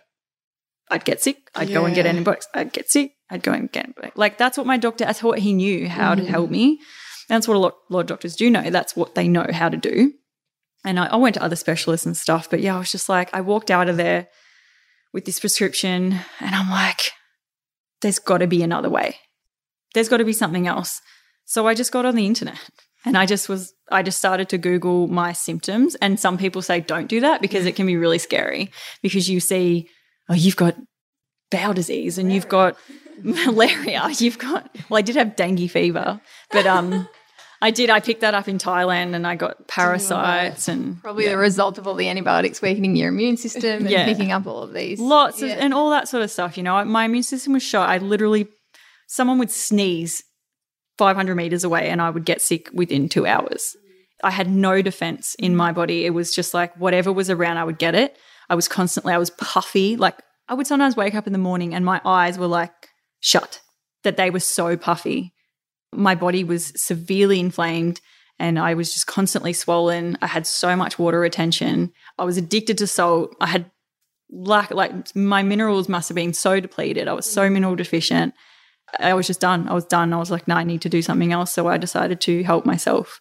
I'd 0.89 1.05
get 1.05 1.21
sick, 1.21 1.37
I'd 1.53 1.69
go 1.69 1.85
and 1.85 1.93
get 1.93 2.05
antibiotics, 2.05 2.47
I'd 2.53 2.73
get 2.73 2.89
sick, 2.89 3.13
I'd 3.29 3.43
go 3.43 3.51
and 3.51 3.71
get 3.71 3.85
antibiotics. 3.85 4.17
Like 4.17 4.37
that's 4.37 4.57
what 4.57 4.65
my 4.65 4.77
doctor, 4.77 5.05
that's 5.05 5.21
what 5.21 5.39
he 5.39 5.53
knew 5.53 5.87
how 5.87 6.15
to 6.15 6.25
help 6.25 6.49
mm. 6.49 6.53
me. 6.53 6.79
That's 7.27 7.47
what 7.47 7.55
a 7.55 7.59
lot, 7.59 7.75
lot 7.89 8.01
of 8.01 8.07
doctors 8.07 8.35
do 8.35 8.49
know. 8.49 8.69
That's 8.69 8.95
what 8.95 9.15
they 9.15 9.27
know 9.27 9.47
how 9.51 9.69
to 9.69 9.77
do. 9.77 10.13
And 10.83 10.99
I, 10.99 11.07
I 11.07 11.15
went 11.17 11.35
to 11.35 11.43
other 11.43 11.55
specialists 11.55 12.05
and 12.05 12.17
stuff, 12.17 12.49
but 12.49 12.59
yeah, 12.59 12.75
I 12.75 12.79
was 12.79 12.91
just 12.91 13.07
like, 13.07 13.33
I 13.33 13.41
walked 13.41 13.69
out 13.69 13.87
of 13.87 13.97
there 13.97 14.27
with 15.13 15.25
this 15.25 15.39
prescription 15.39 16.19
and 16.39 16.55
I'm 16.55 16.69
like, 16.69 17.11
there's 18.01 18.19
got 18.19 18.39
to 18.39 18.47
be 18.47 18.63
another 18.63 18.89
way. 18.89 19.17
There's 19.93 20.09
got 20.09 20.17
to 20.17 20.25
be 20.25 20.33
something 20.33 20.67
else. 20.67 21.01
So 21.45 21.67
I 21.67 21.73
just 21.73 21.91
got 21.91 22.05
on 22.05 22.15
the 22.15 22.25
internet 22.25 22.59
and 23.05 23.17
I 23.17 23.25
just 23.25 23.47
was, 23.47 23.73
I 23.91 24.01
just 24.03 24.17
started 24.17 24.49
to 24.49 24.57
Google 24.57 25.07
my 25.07 25.33
symptoms. 25.33 25.95
And 25.95 26.19
some 26.19 26.37
people 26.37 26.61
say 26.61 26.79
don't 26.79 27.07
do 27.07 27.19
that 27.21 27.41
because 27.41 27.65
it 27.65 27.75
can 27.75 27.85
be 27.85 27.97
really 27.97 28.17
scary 28.19 28.71
because 29.01 29.29
you 29.29 29.39
see, 29.39 29.89
oh, 30.29 30.33
you've 30.33 30.55
got 30.55 30.75
bowel 31.49 31.73
disease 31.73 32.17
and 32.17 32.31
you've 32.31 32.47
got 32.49 32.77
malaria. 33.23 34.07
You've 34.17 34.37
got, 34.37 34.73
well, 34.89 34.97
I 34.97 35.01
did 35.01 35.15
have 35.15 35.35
dengue 35.35 35.69
fever, 35.69 36.21
but 36.51 36.65
um, 36.65 37.07
I 37.61 37.69
did, 37.71 37.89
I 37.89 37.99
picked 37.99 38.21
that 38.21 38.33
up 38.33 38.47
in 38.47 38.57
Thailand 38.57 39.13
and 39.13 39.27
I 39.27 39.35
got 39.35 39.67
parasites 39.67 40.67
and 40.67 41.01
Probably 41.03 41.27
the 41.27 41.37
result 41.37 41.77
of 41.77 41.85
all 41.87 41.93
the 41.95 42.09
antibiotics 42.09 42.61
weakening 42.61 42.95
your 42.95 43.09
immune 43.09 43.37
system 43.37 43.81
and 43.81 43.89
Yeah. 43.89 44.05
picking 44.05 44.31
up 44.31 44.47
all 44.47 44.63
of 44.63 44.73
these. 44.73 44.99
lots 44.99 45.41
of 45.41 45.49
and 45.49 45.73
all 45.73 45.89
that 45.91 46.07
sort 46.07 46.23
of 46.23 46.31
stuff 46.31 46.57
you 46.57 46.63
know 46.63 46.83
my 46.85 47.05
immune 47.05 47.23
system 47.23 47.53
was 47.53 47.61
shot 47.63 47.87
i 47.89 47.97
literally 47.99 48.47
someone 49.07 49.37
would 49.37 49.51
sneeze 49.51 50.23
500 50.97 51.35
meters 51.35 51.63
away 51.63 51.89
and 51.89 52.01
i 52.01 52.09
would 52.09 52.25
get 52.25 52.41
sick 52.41 52.69
within 52.73 53.09
two 53.09 53.25
hours 53.25 53.75
i 54.23 54.31
had 54.31 54.49
no 54.49 54.81
defense 54.81 55.35
in 55.39 55.55
my 55.55 55.71
body 55.71 56.05
it 56.05 56.11
was 56.11 56.33
just 56.33 56.53
like 56.53 56.75
whatever 56.77 57.11
was 57.11 57.29
around 57.29 57.57
i 57.57 57.63
would 57.63 57.79
get 57.79 57.95
it 57.95 58.17
i 58.49 58.55
was 58.55 58.67
constantly 58.67 59.13
i 59.13 59.17
was 59.17 59.29
puffy 59.31 59.95
like 59.97 60.19
i 60.47 60.53
would 60.53 60.67
sometimes 60.67 60.95
wake 60.95 61.15
up 61.15 61.27
in 61.27 61.33
the 61.33 61.39
morning 61.39 61.73
and 61.73 61.85
my 61.85 62.01
eyes 62.05 62.37
were 62.37 62.47
like 62.47 62.89
shut 63.19 63.61
that 64.03 64.17
they 64.17 64.29
were 64.29 64.39
so 64.39 64.75
puffy 64.77 65.33
my 65.93 66.15
body 66.15 66.43
was 66.43 66.71
severely 66.75 67.39
inflamed 67.39 68.01
and 68.41 68.57
I 68.57 68.73
was 68.73 68.91
just 68.91 69.05
constantly 69.05 69.53
swollen. 69.53 70.17
I 70.21 70.27
had 70.27 70.47
so 70.47 70.75
much 70.75 70.97
water 70.97 71.19
retention. 71.19 71.93
I 72.17 72.23
was 72.23 72.37
addicted 72.37 72.79
to 72.79 72.87
salt. 72.87 73.35
I 73.39 73.45
had 73.45 73.69
lack 74.31 74.71
like 74.71 75.15
my 75.15 75.43
minerals 75.43 75.87
must 75.87 76.09
have 76.09 76.15
been 76.15 76.33
so 76.33 76.59
depleted. 76.59 77.07
I 77.07 77.13
was 77.13 77.29
so 77.29 77.49
mineral 77.49 77.75
deficient. 77.75 78.33
I 78.99 79.13
was 79.13 79.27
just 79.27 79.39
done. 79.39 79.67
I 79.69 79.73
was 79.73 79.85
done. 79.85 80.13
I 80.13 80.17
was 80.17 80.31
like, 80.31 80.47
no, 80.47 80.55
I 80.55 80.63
need 80.63 80.81
to 80.81 80.89
do 80.89 81.01
something 81.01 81.31
else. 81.31 81.53
So 81.53 81.67
I 81.67 81.77
decided 81.77 82.21
to 82.21 82.43
help 82.43 82.65
myself 82.65 83.19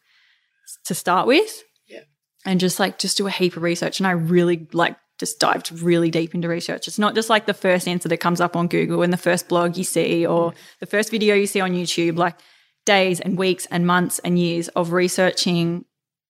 to 0.85 0.95
start 0.95 1.27
with. 1.27 1.63
Yeah. 1.87 2.01
And 2.45 2.61
just 2.61 2.81
like 2.81 2.99
just 2.99 3.17
do 3.17 3.27
a 3.27 3.31
heap 3.31 3.57
of 3.57 3.63
research. 3.63 4.01
And 4.01 4.07
I 4.07 4.13
really 4.13 4.69
like 4.73 4.97
just 5.19 5.39
dived 5.39 5.71
really 5.83 6.11
deep 6.11 6.35
into 6.35 6.49
research. 6.49 6.89
It's 6.89 6.99
not 6.99 7.15
just 7.15 7.29
like 7.29 7.47
the 7.47 7.55
first 7.55 7.87
answer 7.87 8.09
that 8.09 8.19
comes 8.19 8.41
up 8.41 8.57
on 8.57 8.69
Google 8.69 9.03
and 9.03 9.13
the 9.13 9.19
first 9.19 9.49
blog 9.49 9.77
you 9.77 9.85
see 9.85 10.27
or 10.27 10.55
the 10.81 10.87
first 10.87 11.11
video 11.11 11.35
you 11.35 11.47
see 11.47 11.61
on 11.61 11.73
YouTube. 11.73 12.17
Like 12.17 12.37
days 12.87 13.21
and 13.21 13.39
weeks 13.39 13.67
and 13.67 13.87
months 13.87 14.19
and 14.21 14.39
years 14.39 14.69
of 14.69 14.93
researching 14.93 15.85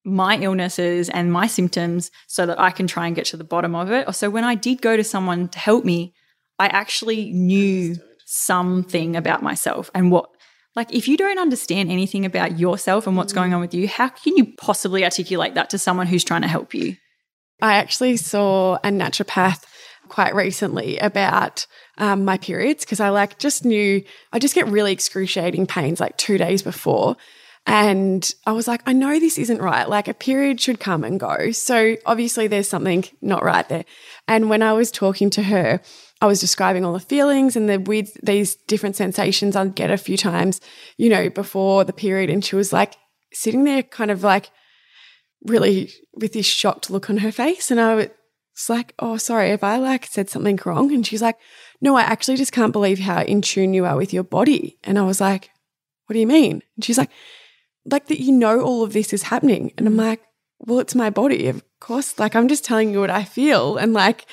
my 0.04 0.36
illnesses 0.38 1.08
and 1.08 1.32
my 1.32 1.46
symptoms 1.46 2.10
so 2.26 2.46
that 2.46 2.58
I 2.58 2.70
can 2.70 2.86
try 2.86 3.06
and 3.06 3.14
get 3.14 3.26
to 3.26 3.36
the 3.36 3.44
bottom 3.44 3.74
of 3.74 3.90
it. 3.90 4.12
So 4.14 4.30
when 4.30 4.44
I 4.44 4.54
did 4.54 4.82
go 4.82 4.96
to 4.96 5.04
someone 5.04 5.48
to 5.48 5.58
help 5.58 5.84
me, 5.84 6.14
I 6.58 6.66
actually 6.68 7.32
knew 7.32 7.96
something 8.32 9.16
about 9.16 9.42
myself 9.42 9.90
and 9.92 10.12
what 10.12 10.30
like 10.76 10.94
if 10.94 11.08
you 11.08 11.16
don't 11.16 11.40
understand 11.40 11.90
anything 11.90 12.24
about 12.24 12.60
yourself 12.60 13.08
and 13.08 13.16
what's 13.16 13.32
going 13.32 13.52
on 13.52 13.60
with 13.60 13.74
you, 13.74 13.88
how 13.88 14.08
can 14.08 14.36
you 14.36 14.54
possibly 14.56 15.02
articulate 15.02 15.54
that 15.54 15.68
to 15.70 15.78
someone 15.78 16.06
who's 16.06 16.22
trying 16.22 16.42
to 16.42 16.48
help 16.48 16.72
you? 16.72 16.96
I 17.60 17.74
actually 17.74 18.16
saw 18.16 18.76
a 18.76 18.88
naturopath 18.88 19.64
quite 20.08 20.32
recently 20.36 20.96
about 20.98 21.66
um, 21.98 22.24
my 22.24 22.38
periods 22.38 22.84
because 22.84 23.00
I 23.00 23.08
like 23.08 23.40
just 23.40 23.64
knew 23.64 24.00
I 24.32 24.38
just 24.38 24.54
get 24.54 24.68
really 24.68 24.92
excruciating 24.92 25.66
pains 25.66 25.98
like 25.98 26.16
two 26.16 26.38
days 26.38 26.62
before. 26.62 27.16
And 27.66 28.28
I 28.46 28.52
was 28.52 28.68
like, 28.68 28.82
I 28.86 28.92
know 28.92 29.18
this 29.18 29.38
isn't 29.38 29.60
right. 29.60 29.88
Like 29.88 30.06
a 30.06 30.14
period 30.14 30.60
should 30.60 30.78
come 30.78 31.02
and 31.02 31.18
go. 31.18 31.50
So 31.50 31.96
obviously 32.06 32.46
there's 32.46 32.68
something 32.68 33.04
not 33.20 33.42
right 33.42 33.68
there. 33.68 33.84
And 34.28 34.48
when 34.48 34.62
I 34.62 34.72
was 34.72 34.92
talking 34.92 35.30
to 35.30 35.42
her, 35.42 35.80
I 36.20 36.26
was 36.26 36.40
describing 36.40 36.84
all 36.84 36.92
the 36.92 37.00
feelings 37.00 37.56
and 37.56 37.68
the 37.68 37.78
weird, 37.78 38.08
these 38.22 38.54
different 38.54 38.96
sensations 38.96 39.56
I'd 39.56 39.74
get 39.74 39.90
a 39.90 39.96
few 39.96 40.16
times, 40.16 40.60
you 40.96 41.08
know, 41.08 41.30
before 41.30 41.84
the 41.84 41.92
period. 41.92 42.28
And 42.30 42.44
she 42.44 42.56
was 42.56 42.72
like 42.72 42.94
sitting 43.32 43.64
there 43.64 43.82
kind 43.82 44.10
of 44.10 44.22
like, 44.22 44.50
really 45.44 45.90
with 46.14 46.32
this 46.32 46.46
shocked 46.46 46.90
look 46.90 47.08
on 47.08 47.18
her 47.18 47.32
face. 47.32 47.70
And 47.70 47.80
I 47.80 47.94
was 47.94 48.08
like, 48.68 48.94
oh, 48.98 49.16
sorry, 49.16 49.50
if 49.50 49.64
I 49.64 49.78
like 49.78 50.06
said 50.06 50.28
something 50.28 50.58
wrong. 50.64 50.92
And 50.92 51.06
she's 51.06 51.22
like, 51.22 51.36
no, 51.80 51.96
I 51.96 52.02
actually 52.02 52.36
just 52.36 52.52
can't 52.52 52.72
believe 52.72 52.98
how 52.98 53.22
in 53.22 53.42
tune 53.42 53.74
you 53.74 53.86
are 53.86 53.96
with 53.96 54.12
your 54.12 54.24
body. 54.24 54.78
And 54.84 54.98
I 54.98 55.02
was 55.02 55.20
like, 55.20 55.50
what 56.06 56.14
do 56.14 56.20
you 56.20 56.26
mean? 56.26 56.62
And 56.76 56.84
she's 56.84 56.98
like, 56.98 57.10
like 57.84 58.08
that 58.08 58.20
you 58.20 58.32
know 58.32 58.60
all 58.60 58.82
of 58.82 58.92
this 58.92 59.12
is 59.12 59.24
happening. 59.24 59.72
And 59.78 59.86
I'm 59.86 59.94
mm. 59.94 60.08
like, 60.08 60.20
well, 60.60 60.78
it's 60.78 60.94
my 60.94 61.10
body, 61.10 61.48
of 61.48 61.62
course. 61.80 62.18
Like, 62.18 62.36
I'm 62.36 62.48
just 62.48 62.64
telling 62.64 62.90
you 62.92 63.00
what 63.00 63.10
I 63.10 63.24
feel. 63.24 63.76
And 63.78 63.92
like, 63.92 64.26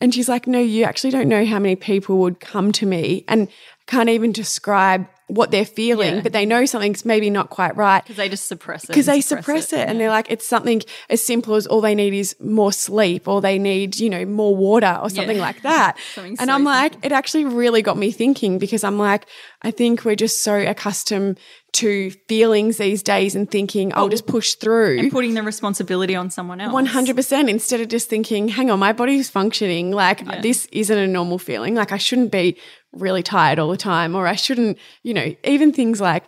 and 0.00 0.14
she's 0.14 0.28
like, 0.28 0.46
no, 0.46 0.58
you 0.58 0.84
actually 0.84 1.10
don't 1.10 1.28
know 1.28 1.44
how 1.44 1.58
many 1.58 1.76
people 1.76 2.18
would 2.18 2.40
come 2.40 2.72
to 2.72 2.86
me 2.86 3.24
and 3.28 3.48
can't 3.86 4.08
even 4.08 4.32
describe 4.32 5.06
what 5.26 5.50
they're 5.50 5.64
feeling, 5.64 6.16
Yeah. 6.16 6.20
but 6.20 6.32
they 6.32 6.44
know 6.44 6.66
something's 6.66 7.04
maybe 7.06 7.30
not 7.30 7.48
quite 7.48 7.74
right 7.76 8.02
Because 8.04 8.16
they 8.18 8.28
just 8.28 8.46
suppress 8.46 8.84
it. 8.84 8.88
because 8.88 9.06
they 9.06 9.22
suppress 9.22 9.72
it, 9.72 9.80
and 9.80 9.92
Yeah. 9.92 9.98
they're 10.04 10.10
like 10.10 10.30
it's 10.30 10.46
something 10.46 10.82
as 11.08 11.24
simple 11.24 11.54
as 11.54 11.66
all 11.66 11.80
they 11.80 11.94
need 11.94 12.12
is 12.12 12.36
more 12.40 12.72
sleep 12.72 13.26
or 13.26 13.40
they 13.40 13.58
need 13.58 13.98
you 13.98 14.10
know 14.10 14.26
more 14.26 14.54
water 14.54 14.98
or 15.02 15.08
something 15.08 15.38
Yeah. 15.38 15.42
like 15.42 15.62
that 15.70 15.96
and 16.18 16.38
so 16.38 16.52
i'm 16.52 16.62
like 16.64 16.92
simple. 16.92 17.06
it 17.06 17.12
actually 17.12 17.46
really 17.46 17.80
got 17.80 17.96
me 17.96 18.10
thinking 18.12 18.58
because 18.58 18.84
i'm 18.84 18.98
like 18.98 19.24
i 19.62 19.70
think 19.70 20.04
we're 20.04 20.14
just 20.14 20.42
so 20.42 20.56
accustomed 20.56 21.40
to 21.74 22.10
feelings 22.28 22.76
these 22.78 23.02
days 23.02 23.34
and 23.34 23.50
thinking 23.50 23.92
i'll 23.94 24.08
just 24.08 24.26
push 24.26 24.54
through 24.54 24.98
and 24.98 25.10
putting 25.12 25.34
the 25.34 25.42
responsibility 25.42 26.14
on 26.14 26.30
someone 26.30 26.60
else. 26.60 26.72
100% 26.72 27.48
instead 27.50 27.80
of 27.80 27.88
just 27.88 28.08
thinking 28.08 28.48
hang 28.48 28.70
on 28.70 28.78
my 28.78 28.92
body's 28.92 29.28
functioning 29.28 29.90
like 29.90 30.24
this 30.42 30.66
isn't 30.72 30.98
a 30.98 31.06
normal 31.06 31.38
feeling 31.38 31.74
like 31.74 31.90
i 31.92 31.96
shouldn't 31.98 32.30
be 32.30 32.56
really 32.92 33.24
tired 33.24 33.58
all 33.58 33.70
the 33.72 33.76
time, 33.76 34.14
or 34.14 34.28
I 34.28 34.36
shouldn't, 34.36 34.78
you 35.02 35.14
know, 35.14 35.34
even 35.42 35.72
things 35.72 36.00
like 36.00 36.22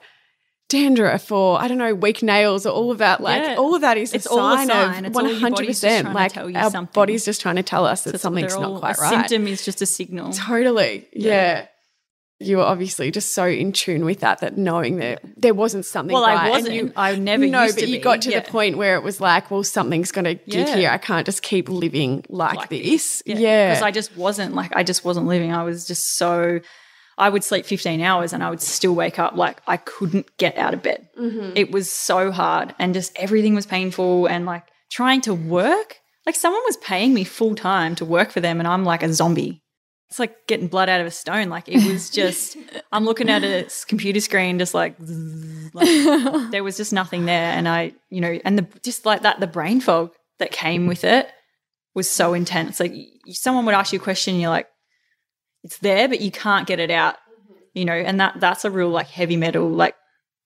dandruff 0.69 1.31
or 1.31 1.61
I 1.63 1.69
don't 1.69 1.79
know, 1.79 1.95
weak 1.95 2.25
nails 2.25 2.67
or 2.67 2.71
all 2.73 2.91
of 2.91 2.99
that. 2.99 3.21
Like 3.21 3.41
Yeah. 3.43 3.55
all 3.55 3.77
of 3.77 3.83
that 3.83 3.97
is 3.97 4.13
It's 4.13 4.27
a 4.27 4.31
all 4.31 4.39
a 4.53 4.57
sign 4.57 4.67
sign. 4.67 5.05
of 5.05 5.11
It's 5.11 5.17
all 5.17 5.23
one 5.25 5.35
hundred 5.35 5.57
body's 5.59 5.81
just 5.81 5.83
trying 5.83 6.03
percent. 6.15 6.15
Like 6.15 6.57
our 6.65 6.71
something. 6.73 6.93
body's 6.93 7.25
just 7.25 7.41
trying 7.41 7.55
to 7.57 7.63
tell 7.63 7.85
us 7.87 8.03
that 8.03 8.13
So 8.15 8.19
something's 8.19 8.53
they're 8.53 8.61
not 8.63 8.71
all- 8.73 8.79
quite 8.81 8.99
a 8.99 9.01
right. 9.01 9.11
Symptom 9.31 9.47
is 9.47 9.65
just 9.65 9.81
a 9.81 9.87
signal. 9.87 10.33
Totally. 10.33 11.07
Yeah. 11.13 11.67
You 12.38 12.59
were 12.59 12.64
obviously 12.64 13.11
just 13.11 13.33
so 13.35 13.46
in 13.46 13.72
tune 13.72 14.05
with 14.05 14.20
that 14.20 14.40
that 14.40 14.59
knowing 14.59 14.96
that 14.99 15.22
there 15.38 15.55
wasn't 15.55 15.87
something. 15.87 16.12
Well, 16.12 16.25
I 16.25 16.35
right. 16.35 16.42
And 16.44 16.51
wasn't. 16.53 16.75
You, 16.75 16.92
I 16.94 17.16
never 17.16 17.46
No, 17.46 17.66
but 17.72 17.81
you 17.88 17.96
be. 17.96 18.03
got 18.03 18.20
to 18.22 18.31
Yeah. 18.31 18.40
the 18.40 18.51
point 18.51 18.77
where 18.77 18.94
it 18.96 19.03
was 19.03 19.20
like, 19.22 19.51
well, 19.51 19.62
something's 19.64 20.12
going 20.12 20.27
to 20.27 20.35
give 20.35 20.68
Yeah. 20.68 20.77
here. 20.77 20.90
I 20.90 20.99
can't 20.99 21.25
just 21.25 21.42
keep 21.42 21.68
living 21.70 22.25
like, 22.29 22.57
like 22.57 22.68
this. 22.68 23.22
Yeah. 23.25 23.37
Yeah. 23.38 23.68
Because 23.70 23.83
I 23.83 23.90
just 23.90 24.14
wasn't 24.18 24.55
like, 24.55 24.77
I 24.77 24.83
just 24.83 25.03
wasn't 25.03 25.27
living. 25.27 25.51
I 25.55 25.62
was 25.62 25.87
just 25.87 26.18
so, 26.18 26.61
I 27.16 27.31
would 27.31 27.42
sleep 27.42 27.64
15 27.64 28.03
hours 28.03 28.35
and 28.35 28.44
I 28.44 28.51
would 28.51 28.61
still 28.61 28.94
wake 28.94 29.18
up 29.18 29.35
like 29.35 29.62
I 29.66 29.79
couldn't 29.79 30.37
get 30.37 30.59
out 30.59 30.75
of 30.75 30.83
bed. 30.83 31.09
Mm-hmm. 31.18 31.53
It 31.57 31.70
was 31.72 31.90
so 31.90 32.31
hard 32.31 32.75
and 32.79 32.92
just 32.92 33.12
everything 33.16 33.55
was 33.55 33.64
painful 33.64 34.27
and 34.27 34.44
like 34.44 34.64
trying 34.92 35.22
to 35.22 35.33
work. 35.33 36.01
Like 36.27 36.35
someone 36.35 36.61
was 36.66 36.77
paying 36.77 37.14
me 37.14 37.25
full 37.25 37.55
time 37.55 37.94
to 37.94 38.05
work 38.05 38.31
for 38.31 38.40
them 38.40 38.59
and 38.59 38.68
I'm 38.68 38.85
like 38.85 39.03
a 39.03 39.11
zombie. 39.14 39.62
It's 40.09 40.21
like 40.21 40.47
getting 40.47 40.69
blood 40.69 40.88
out 40.88 41.01
of 41.01 41.07
a 41.07 41.11
stone. 41.11 41.49
Like 41.49 41.69
it 41.69 41.85
was 41.85 42.11
just, 42.11 42.57
I'm 42.92 43.05
looking 43.05 43.29
at 43.29 43.42
a 43.42 43.69
computer 43.87 44.21
screen, 44.21 44.59
just 44.59 44.73
like, 44.73 44.97
like 45.73 45.88
there 46.51 46.62
was 46.62 46.77
just 46.77 46.92
nothing 46.92 47.25
there. 47.25 47.53
And 47.53 47.69
I, 47.69 47.92
you 48.09 48.21
know, 48.21 48.38
and 48.45 48.59
the 48.59 48.66
just 48.83 49.05
like 49.05 49.23
that, 49.23 49.40
the 49.40 49.47
brain 49.47 49.81
fog 49.81 50.12
that 50.38 50.53
came 50.53 50.87
with 50.87 51.03
it 51.03 51.29
was 51.97 52.09
so 52.09 52.35
intense. 52.35 52.79
Like 52.79 52.95
someone 53.31 53.64
would 53.66 53.75
ask 53.75 53.92
you 53.92 53.99
a 53.99 54.03
question, 54.03 54.35
and 54.35 54.40
you're 54.40 54.51
like, 54.51 54.69
it's 55.64 55.79
there, 55.79 56.09
but 56.09 56.21
you 56.21 56.31
can't 56.31 56.66
get 56.66 56.79
it 56.79 56.90
out. 56.90 57.16
You 57.75 57.85
know, 57.85 57.95
and 57.95 58.21
that 58.21 58.38
that's 58.38 58.64
a 58.64 58.71
real 58.71 58.90
like 58.90 59.09
heavy 59.09 59.37
metal 59.37 59.69
like 59.69 59.97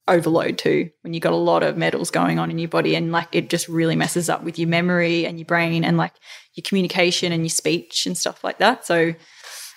overload 0.09 0.59
too. 0.59 0.91
When 1.03 1.13
you 1.13 1.21
got 1.21 1.33
a 1.33 1.37
lot 1.37 1.63
of 1.63 1.77
metals 1.77 2.11
going 2.11 2.39
on 2.39 2.51
in 2.51 2.59
your 2.59 2.69
body, 2.69 2.95
and 2.95 3.13
like 3.13 3.29
it 3.33 3.51
just 3.51 3.69
really 3.69 3.97
messes 3.97 4.31
up 4.31 4.43
with 4.43 4.59
your 4.59 4.69
memory 4.69 5.27
and 5.27 5.39
your 5.39 5.45
brain 5.45 5.85
and 5.85 5.97
like 5.97 6.15
your 6.55 6.63
communication 6.63 7.33
and 7.33 7.43
your 7.43 7.51
speech 7.51 8.07
and 8.07 8.17
stuff 8.17 8.43
like 8.43 8.59
that. 8.59 8.87
So 8.87 9.15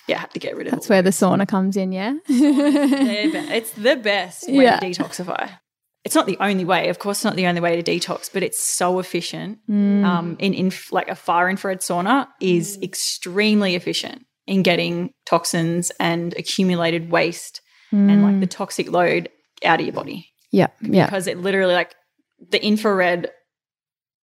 yeah, 0.06 0.18
had 0.18 0.30
to 0.32 0.38
get 0.38 0.56
rid 0.56 0.66
of 0.66 0.72
it. 0.72 0.76
That's 0.76 0.88
where 0.88 1.02
the 1.02 1.10
sauna 1.10 1.46
comes 1.48 1.76
in, 1.76 1.92
yeah? 1.92 2.14
It's 2.28 3.70
the 3.72 3.96
best 3.96 4.48
way 4.48 4.64
Yeah. 4.64 4.78
to 4.78 4.86
detoxify. 4.86 5.50
It's 6.04 6.14
not 6.14 6.26
the 6.26 6.36
only 6.38 6.66
way, 6.66 6.88
of 6.90 6.98
course, 6.98 7.24
not 7.24 7.34
the 7.34 7.46
only 7.46 7.62
way 7.62 7.80
to 7.80 7.82
detox, 7.90 8.28
but 8.32 8.42
it's 8.42 8.62
so 8.62 8.98
efficient. 8.98 9.58
Mm. 9.70 10.04
Um, 10.04 10.36
in, 10.38 10.52
in 10.52 10.70
like 10.90 11.08
a 11.08 11.14
far 11.14 11.48
infrared 11.48 11.80
sauna 11.80 12.28
is 12.40 12.78
extremely 12.82 13.74
efficient 13.74 14.26
in 14.46 14.62
getting 14.62 15.12
toxins 15.24 15.90
and 15.98 16.34
accumulated 16.36 17.10
waste 17.10 17.60
and 17.90 18.24
like 18.24 18.40
the 18.40 18.46
toxic 18.48 18.90
load 18.90 19.28
out 19.64 19.78
of 19.78 19.86
your 19.86 19.92
body 19.94 20.28
Yeah, 20.50 20.66
yeah. 20.80 21.06
because 21.06 21.28
it 21.28 21.38
literally 21.38 21.74
like 21.74 21.94
the 22.50 22.60
infrared 22.62 23.30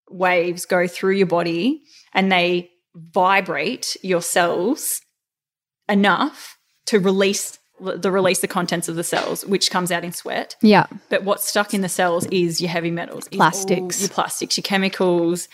waves 0.09 0.65
go 0.65 0.87
through 0.87 1.13
your 1.15 1.27
body 1.27 1.81
and 2.13 2.29
they 2.29 2.69
vibrate 2.93 3.95
your 4.03 4.21
cells 4.21 4.99
enough 5.91 6.57
to 6.87 6.99
release 6.99 7.57
the 7.79 8.11
release 8.11 8.39
the 8.41 8.47
contents 8.47 8.87
of 8.87 8.95
the 8.95 9.03
cells 9.03 9.43
which 9.45 9.71
comes 9.71 9.91
out 9.91 10.03
in 10.03 10.11
sweat 10.11 10.55
Yeah. 10.61 10.85
but 11.09 11.23
what's 11.23 11.47
stuck 11.47 11.73
in 11.73 11.81
the 11.81 11.89
cells 11.89 12.25
is 12.27 12.61
your 12.61 12.69
heavy 12.69 12.91
metals 12.91 13.27
Plastics. 13.29 13.99
your 14.01 14.09
plastics 14.09 14.55
your 14.55 14.61
chemicals 14.63 15.47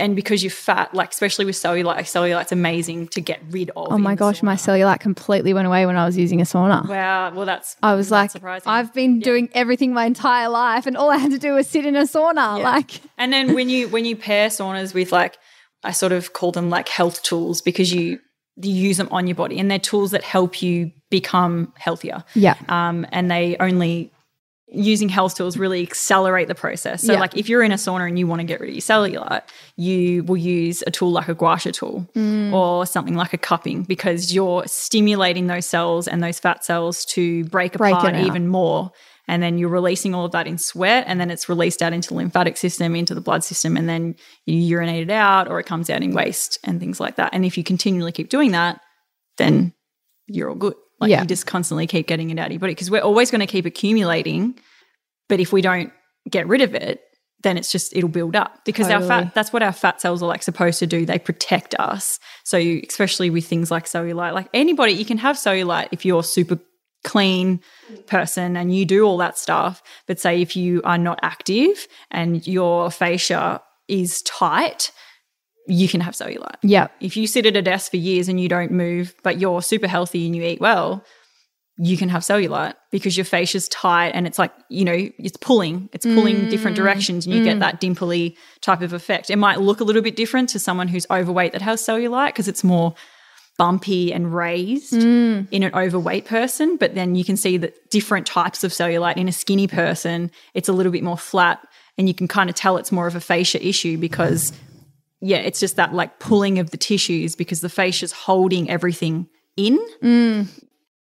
and 0.00 0.14
because 0.16 0.42
you're 0.44 0.50
fat 0.50 0.92
like 0.94 1.10
especially 1.12 1.44
with 1.44 1.54
cellulite 1.56 1.98
cellulite's 2.06 2.50
amazing 2.52 3.06
to 3.08 3.20
get 3.20 3.40
rid 3.50 3.70
of 3.70 3.88
Oh 3.92 3.98
my 3.98 4.14
gosh, 4.16 4.40
my 4.42 4.54
cellulite 4.56 5.00
completely 5.00 5.52
went 5.54 5.66
away 5.66 5.84
when 5.86 5.96
I 5.96 6.04
was 6.06 6.16
using 6.16 6.40
a 6.40 6.44
sauna. 6.44 6.88
wow 6.88 7.32
well 7.34 7.46
that's 7.46 7.76
I 7.82 7.94
was 7.94 8.10
not 8.10 8.16
like, 8.22 8.30
surprising. 8.32 8.68
I've 8.70 8.92
been 8.94 9.18
doing 9.20 9.48
everything 9.52 9.92
my 9.92 10.06
entire 10.06 10.48
life, 10.48 10.86
and 10.86 10.96
all 10.96 11.10
I 11.10 11.16
had 11.18 11.32
to 11.32 11.38
do 11.38 11.54
was 11.54 11.68
sit 11.68 11.84
in 11.86 11.96
a 11.96 12.02
sauna. 12.02 12.58
Yeah. 12.58 12.64
Like, 12.70 13.00
And 13.18 13.32
then 13.32 13.54
when 13.54 13.68
you 13.68 13.88
when 13.88 14.04
you 14.04 14.14
pair 14.16 14.48
saunas 14.48 14.94
with 14.94 15.10
like 15.12 15.36
I 15.82 15.90
sort 15.92 16.12
of 16.12 16.32
call 16.32 16.52
them 16.52 16.70
like 16.70 16.88
health 16.88 17.22
tools 17.24 17.60
because 17.60 17.92
you 17.92 18.20
you 18.60 18.72
use 18.72 18.96
them 18.98 19.08
on 19.10 19.26
your 19.26 19.34
body 19.34 19.58
and 19.58 19.70
they're 19.70 19.78
tools 19.78 20.12
that 20.12 20.22
help 20.22 20.62
you 20.62 20.92
become 21.10 21.72
healthier. 21.76 22.22
yeah, 22.34 22.54
Um, 22.68 23.06
and 23.12 23.30
they 23.30 23.56
only 23.60 24.10
using 24.68 25.08
health 25.08 25.36
tools 25.36 25.56
really 25.56 25.82
accelerate 25.82 26.48
the 26.48 26.54
process. 26.54 27.02
So 27.02 27.12
Yeah. 27.12 27.20
like 27.20 27.36
if 27.36 27.48
you're 27.48 27.62
in 27.62 27.70
a 27.70 27.76
sauna 27.76 28.08
and 28.08 28.18
you 28.18 28.26
want 28.26 28.40
to 28.40 28.44
get 28.44 28.58
rid 28.60 28.70
of 28.70 28.74
your 28.74 28.80
cellulite, 28.80 29.42
you 29.76 30.24
will 30.24 30.36
use 30.36 30.82
a 30.86 30.90
tool 30.90 31.12
like 31.12 31.28
a 31.28 31.34
gua 31.34 31.58
sha 31.58 31.70
tool 31.70 32.08
Mm. 32.16 32.52
or 32.52 32.84
something 32.86 33.14
like 33.14 33.32
a 33.32 33.38
cupping 33.38 33.82
because 33.82 34.34
you're 34.34 34.64
stimulating 34.66 35.46
those 35.46 35.66
cells 35.66 36.08
and 36.08 36.22
those 36.24 36.40
fat 36.40 36.64
cells 36.64 37.04
to 37.06 37.44
break, 37.44 37.74
Break 37.74 37.94
apart 37.94 38.16
even 38.16 38.48
more. 38.48 38.90
And 39.26 39.42
then 39.42 39.56
you're 39.58 39.70
releasing 39.70 40.14
all 40.14 40.26
of 40.26 40.32
that 40.32 40.46
in 40.46 40.58
sweat 40.58 41.04
and 41.06 41.18
then 41.18 41.30
it's 41.30 41.48
released 41.48 41.80
out 41.82 41.92
into 41.94 42.10
the 42.10 42.14
lymphatic 42.14 42.56
system, 42.58 42.94
into 42.94 43.14
the 43.14 43.20
blood 43.22 43.42
system, 43.42 43.76
and 43.76 43.88
then 43.88 44.16
you 44.44 44.56
urinate 44.56 45.02
it 45.08 45.10
out 45.12 45.48
or 45.48 45.58
it 45.60 45.64
comes 45.64 45.88
out 45.88 46.02
in 46.02 46.12
waste 46.12 46.58
and 46.64 46.78
things 46.78 47.00
like 47.00 47.16
that. 47.16 47.30
And 47.32 47.44
if 47.44 47.56
you 47.56 47.64
continually 47.64 48.12
keep 48.12 48.28
doing 48.28 48.50
that, 48.52 48.80
then 49.38 49.72
you're 50.26 50.50
all 50.50 50.56
good. 50.56 50.74
Like 51.00 51.10
Yeah. 51.10 51.22
you 51.22 51.26
just 51.26 51.46
constantly 51.46 51.86
keep 51.86 52.06
getting 52.06 52.30
it 52.30 52.38
out 52.38 52.46
of 52.46 52.52
your 52.52 52.60
body 52.60 52.72
because 52.72 52.90
we're 52.90 53.00
always 53.02 53.30
going 53.30 53.40
to 53.40 53.46
keep 53.46 53.66
accumulating. 53.66 54.58
But 55.28 55.40
if 55.40 55.52
we 55.52 55.62
don't 55.62 55.90
get 56.30 56.46
rid 56.46 56.60
of 56.60 56.74
it, 56.74 57.00
then 57.42 57.58
it's 57.58 57.70
just 57.72 57.94
it'll 57.94 58.08
build 58.08 58.36
up 58.36 58.64
because 58.64 58.88
our 58.88 59.00
fat 59.08 59.34
that's 59.34 59.52
what 59.52 59.62
our 59.62 59.72
fat 59.72 60.00
cells 60.00 60.22
are 60.22 60.26
like 60.26 60.42
supposed 60.42 60.78
to 60.78 60.86
do. 60.86 61.04
They 61.04 61.18
protect 61.18 61.74
us. 61.78 62.18
So 62.44 62.56
you, 62.56 62.82
especially 62.88 63.28
with 63.28 63.44
things 63.46 63.70
like 63.70 63.84
cellulite, 63.84 64.32
like 64.32 64.48
anybody, 64.54 64.92
you 64.92 65.04
can 65.04 65.18
have 65.18 65.36
cellulite 65.36 65.88
if 65.92 66.06
you're 66.06 66.22
super 66.22 66.58
clean 67.04 67.60
person 68.06 68.56
and 68.56 68.74
you 68.74 68.84
do 68.84 69.04
all 69.04 69.18
that 69.18 69.38
stuff. 69.38 69.82
But 70.06 70.18
say 70.18 70.42
if 70.42 70.56
you 70.56 70.82
are 70.84 70.98
not 70.98 71.20
active 71.22 71.86
and 72.10 72.46
your 72.46 72.90
fascia 72.90 73.62
is 73.86 74.22
tight, 74.22 74.90
you 75.66 75.88
can 75.88 76.00
have 76.00 76.14
cellulite. 76.14 76.56
yeah, 76.62 76.88
If 77.00 77.16
you 77.16 77.26
sit 77.26 77.46
at 77.46 77.56
a 77.56 77.62
desk 77.62 77.90
for 77.90 77.96
years 77.96 78.28
and 78.28 78.40
you 78.40 78.48
don't 78.48 78.70
move, 78.70 79.14
but 79.22 79.38
you're 79.38 79.62
super 79.62 79.86
healthy 79.86 80.26
and 80.26 80.36
you 80.36 80.42
eat 80.42 80.60
well, 80.60 81.04
you 81.76 81.96
can 81.96 82.08
have 82.08 82.22
cellulite 82.22 82.74
because 82.92 83.16
your 83.16 83.24
fascia's 83.24 83.66
tight 83.68 84.10
and 84.10 84.26
it's 84.26 84.38
like, 84.38 84.52
you 84.68 84.84
know, 84.84 84.92
it's 84.92 85.36
pulling, 85.38 85.88
it's 85.92 86.06
pulling 86.06 86.48
different 86.48 86.76
mm, 86.76 86.82
directions 86.82 87.26
and 87.26 87.34
you 87.34 87.42
get 87.42 87.56
mm. 87.56 87.60
that 87.60 87.80
dimply 87.80 88.36
type 88.60 88.80
of 88.80 88.92
effect. 88.92 89.28
It 89.28 89.36
might 89.36 89.60
look 89.60 89.80
a 89.80 89.84
little 89.84 90.02
bit 90.02 90.14
different 90.14 90.50
to 90.50 90.60
someone 90.60 90.86
who's 90.86 91.06
overweight 91.10 91.52
that 91.52 91.62
has 91.62 91.82
cellulite 91.82 92.28
because 92.28 92.46
it's 92.46 92.62
more 92.62 92.94
bumpy 93.56 94.12
and 94.12 94.34
raised 94.34 94.92
mm. 94.92 95.46
in 95.50 95.62
an 95.62 95.74
overweight 95.74 96.24
person, 96.24 96.76
but 96.76 96.94
then 96.94 97.14
you 97.14 97.24
can 97.24 97.36
see 97.36 97.56
that 97.58 97.90
different 97.90 98.26
types 98.26 98.64
of 98.64 98.72
cellulite 98.72 99.16
in 99.16 99.28
a 99.28 99.32
skinny 99.32 99.66
person, 99.66 100.30
it's 100.54 100.68
a 100.68 100.72
little 100.72 100.92
bit 100.92 101.02
more 101.02 101.18
flat 101.18 101.66
and 101.96 102.08
you 102.08 102.14
can 102.14 102.28
kind 102.28 102.50
of 102.50 102.56
tell 102.56 102.76
it's 102.76 102.90
more 102.90 103.06
of 103.06 103.14
a 103.14 103.20
fascia 103.20 103.64
issue 103.66 103.96
because 103.98 104.52
yeah, 105.20 105.38
it's 105.38 105.60
just 105.60 105.76
that 105.76 105.94
like 105.94 106.18
pulling 106.18 106.58
of 106.58 106.70
the 106.70 106.76
tissues 106.76 107.34
because 107.34 107.60
the 107.60 107.68
fascia's 107.68 108.12
holding 108.12 108.68
everything 108.68 109.28
in. 109.56 109.78
Mm. 110.02 110.48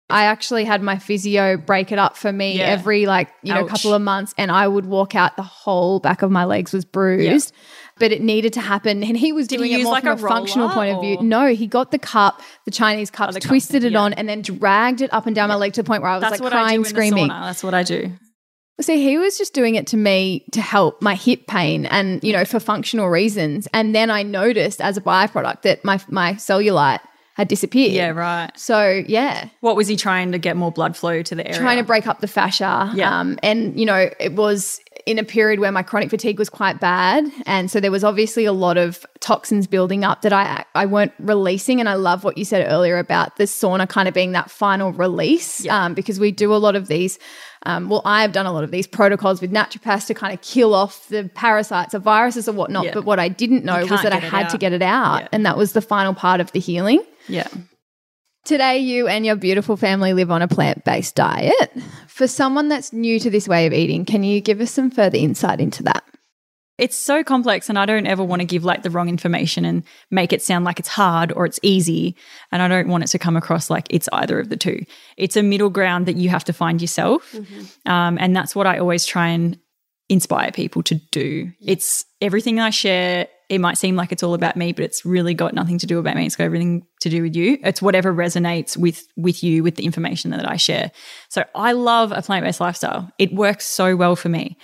I 0.10 0.26
actually 0.26 0.66
had 0.66 0.82
my 0.82 0.98
physio 0.98 1.56
break 1.56 1.92
it 1.92 2.00
up 2.00 2.18
for 2.18 2.34
me 2.34 2.58
Yeah. 2.58 2.66
every 2.66 3.06
like 3.06 3.30
you 3.44 3.54
know 3.54 3.66
couple 3.66 3.94
of 3.94 4.02
months, 4.02 4.34
and 4.38 4.52
I 4.52 4.68
would 4.68 4.88
walk 4.88 5.16
out 5.16 5.38
the 5.38 5.44
whole 5.44 6.00
back 6.00 6.22
of 6.22 6.32
my 6.32 6.46
legs 6.46 6.74
was 6.74 6.84
bruised. 6.84 7.54
But 8.00 8.12
it 8.12 8.22
needed 8.22 8.54
to 8.54 8.62
happen, 8.62 9.04
and 9.04 9.18
he 9.18 9.32
was 9.34 9.48
Did 9.48 9.58
doing 9.58 9.72
he 9.72 9.82
it 9.82 9.84
more 9.84 9.94
like 9.94 10.04
from 10.04 10.20
a, 10.22 10.26
a 10.26 10.30
functional 10.30 10.70
point 10.70 10.96
of 10.96 11.02
view. 11.02 11.18
or- 11.18 11.24
No, 11.24 11.54
he 11.54 11.68
got 11.68 11.92
the 11.92 12.00
cup, 12.00 12.42
the 12.66 12.72
Chinese 12.72 13.10
cups, 13.12 13.34
the 13.34 13.42
cup, 13.42 13.50
twisted 13.50 13.84
it 13.84 13.92
yeah. 13.92 14.00
on, 14.00 14.14
and 14.14 14.28
then 14.30 14.42
dragged 14.42 15.02
it 15.02 15.12
up 15.14 15.26
and 15.26 15.36
down 15.36 15.50
my 15.50 15.56
leg 15.56 15.74
to 15.74 15.84
the 15.84 15.88
point 15.88 16.02
where 16.02 16.12
I 16.12 16.16
was 16.16 16.22
That's 16.22 16.40
like 16.40 16.42
what 16.42 16.54
I 16.54 16.58
do 16.58 16.66
crying, 16.66 16.84
screaming. 16.86 17.28
That's 17.28 17.64
what 17.64 17.74
I 17.74 17.84
do. 17.84 18.12
See, 18.82 19.04
he 19.04 19.18
was 19.18 19.38
just 19.38 19.54
doing 19.54 19.76
it 19.76 19.88
to 19.88 19.98
me 19.98 20.46
to 20.54 20.62
help 20.62 21.02
my 21.02 21.14
hip 21.16 21.48
pain 21.48 21.86
and, 21.88 22.24
you 22.24 22.32
know, 22.32 22.46
for 22.46 22.62
functional 22.62 23.10
reasons. 23.10 23.68
And 23.74 23.94
then 23.94 24.10
I 24.10 24.24
noticed 24.24 24.80
as 24.80 24.96
a 24.96 25.02
byproduct 25.02 25.64
that 25.64 25.84
my 25.84 26.00
my 26.08 26.36
cellulite 26.36 27.00
had 27.36 27.50
disappeared. 27.50 27.92
Yeah, 27.92 28.10
right. 28.10 28.52
So, 28.58 29.04
yeah, 29.08 29.50
What 29.62 29.76
was 29.76 29.88
he 29.90 29.96
trying 29.98 30.32
to 30.34 30.38
get 30.38 30.56
more 30.58 30.72
blood 30.72 30.96
flow 30.96 31.22
to 31.24 31.36
the 31.36 31.46
area? 31.46 31.60
trying 31.60 31.78
to 31.78 31.84
break 31.84 32.08
up 32.08 32.22
the 32.22 32.28
fascia. 32.28 32.92
Yeah. 32.96 33.18
Um, 33.20 33.38
and, 33.44 33.78
you 33.80 33.86
know, 33.86 34.10
it 34.20 34.34
was 34.34 34.80
in 35.06 35.18
a 35.20 35.24
period 35.24 35.60
where 35.60 35.72
my 35.72 35.84
chronic 35.84 36.10
fatigue 36.10 36.38
was 36.40 36.50
quite 36.50 36.80
bad. 36.80 37.26
And 37.46 37.70
so 37.72 37.80
there 37.80 37.92
was 37.92 38.04
obviously 38.04 38.46
a 38.46 38.52
lot 38.54 38.78
of 38.78 39.06
toxins 39.20 39.68
building 39.68 40.04
up 40.04 40.22
that 40.22 40.34
I, 40.34 40.66
I 40.76 40.86
weren't 40.86 41.14
releasing. 41.20 41.80
And 41.80 41.88
I 41.90 41.94
love 41.96 42.24
what 42.24 42.38
you 42.38 42.46
said 42.46 42.70
earlier 42.72 42.98
about 42.98 43.38
the 43.38 43.46
sauna 43.46 43.88
kind 43.88 44.08
of 44.08 44.14
being 44.14 44.34
that 44.34 44.52
final 44.52 44.92
release 44.94 45.62
Yeah. 45.66 45.86
um, 45.86 45.94
because 45.94 46.20
we 46.20 46.32
do 46.32 46.54
a 46.54 46.58
lot 46.58 46.76
of 46.76 46.88
these. 46.88 47.18
Um, 47.66 47.90
well, 47.90 48.02
I 48.06 48.22
have 48.22 48.32
done 48.32 48.46
a 48.46 48.54
lot 48.54 48.64
of 48.64 48.72
these 48.72 48.88
protocols 48.88 49.42
with 49.42 49.52
naturopaths 49.52 50.08
to 50.08 50.14
kind 50.14 50.34
of 50.34 50.42
kill 50.42 50.74
off 50.74 51.08
the 51.10 51.30
parasites 51.36 51.94
or 51.94 52.00
viruses 52.00 52.48
or 52.48 52.54
whatnot. 52.54 52.86
Yeah. 52.86 52.94
But 52.94 53.06
what 53.06 53.20
I 53.20 53.28
didn't 53.28 53.66
know 53.66 53.82
was 53.86 54.02
that 54.02 54.14
I 54.14 54.18
had 54.20 54.48
to 54.50 54.58
get 54.58 54.72
it 54.74 54.82
out. 54.82 55.22
Yeah. 55.24 55.28
And 55.34 55.46
that 55.46 55.58
was 55.58 55.74
the 55.74 55.82
final 55.82 56.14
part 56.14 56.40
of 56.40 56.52
the 56.54 56.60
healing. 56.60 57.04
Yeah. 57.28 57.48
Today, 58.45 58.80
you 58.80 59.08
and 59.08 59.25
your 59.25 59.36
beautiful 59.36 59.78
family 59.78 60.13
live 60.13 60.32
on 60.32 60.41
a 60.41 60.47
plant 60.47 60.84
based 60.84 61.15
diet. 61.15 61.71
For 62.08 62.28
someone 62.28 62.67
that's 62.67 62.93
new 62.93 63.19
to 63.19 63.30
this 63.30 63.47
way 63.47 63.65
of 63.67 63.73
eating, 63.73 64.06
can 64.06 64.23
you 64.23 64.41
give 64.41 64.62
us 64.62 64.71
some 64.71 64.89
further 64.89 65.17
insight 65.17 65.60
into 65.60 65.84
that? 65.84 66.04
it's 66.80 66.97
so 66.97 67.23
complex 67.23 67.69
and 67.69 67.78
I 67.78 67.86
don't 67.86 68.08
ever 68.08 68.23
want 68.23 68.41
to 68.41 68.45
give 68.45 68.63
like 68.63 68.84
the 68.84 68.89
wrong 68.89 69.10
information 69.10 69.65
and 69.65 69.84
make 70.10 70.32
it 70.34 70.41
sound 70.41 70.65
like 70.65 70.80
it's 70.80 70.88
hard 70.88 71.32
or 71.34 71.45
it's 71.45 71.60
easy. 71.62 72.15
And 72.52 72.62
I 72.62 72.67
don't 72.67 72.88
want 72.88 73.04
it 73.04 73.08
to 73.08 73.19
come 73.19 73.36
across 73.36 73.69
like 73.69 73.86
it's 73.89 74.10
either 74.13 74.39
of 74.39 74.49
the 74.49 74.58
two. 74.58 74.86
It's 75.17 75.36
a 75.36 75.43
middle 75.43 75.69
ground 75.69 76.06
that 76.06 76.15
you 76.15 76.30
have 76.30 76.45
to 76.45 76.54
find 76.54 76.82
yourself. 76.82 77.32
Mm-hmm. 77.34 77.91
Um, 77.91 78.17
and 78.19 78.36
that's 78.36 78.56
what 78.56 78.65
I 78.65 78.80
always 78.80 79.06
try 79.06 79.28
and 79.28 79.60
inspire 80.08 80.52
people 80.52 80.82
to 80.84 80.95
do. 80.95 81.52
It's 81.62 82.06
everything 82.21 82.60
I 82.60 82.69
share. 82.69 83.28
It 83.50 83.60
might 83.60 83.78
seem 83.78 83.96
like 83.96 84.12
it's 84.12 84.24
all 84.24 84.36
about 84.36 84.56
me, 84.56 84.74
but 84.74 84.86
it's 84.86 85.04
really 85.06 85.34
got 85.34 85.54
nothing 85.54 85.80
to 85.80 85.88
do 85.88 85.98
about 86.00 86.16
me. 86.16 86.26
It's 86.26 86.36
got 86.36 86.44
everything 86.44 86.86
to 87.02 87.10
do 87.10 87.24
with 87.24 87.36
you. 87.36 87.58
It's 87.64 87.82
whatever 87.82 88.14
resonates 88.14 88.78
with 88.78 89.08
with 89.18 89.44
you 89.44 89.64
with 89.64 89.76
the 89.76 89.86
information 89.86 90.32
that 90.32 90.50
I 90.50 90.56
share. 90.56 90.92
So 91.30 91.44
I 91.56 91.72
love 91.72 92.12
a 92.12 92.22
plant-based 92.22 92.62
lifestyle. 92.62 93.12
It 93.18 93.34
works 93.34 93.66
so 93.66 93.96
well 93.96 94.16
for 94.16 94.30
me. 94.30 94.58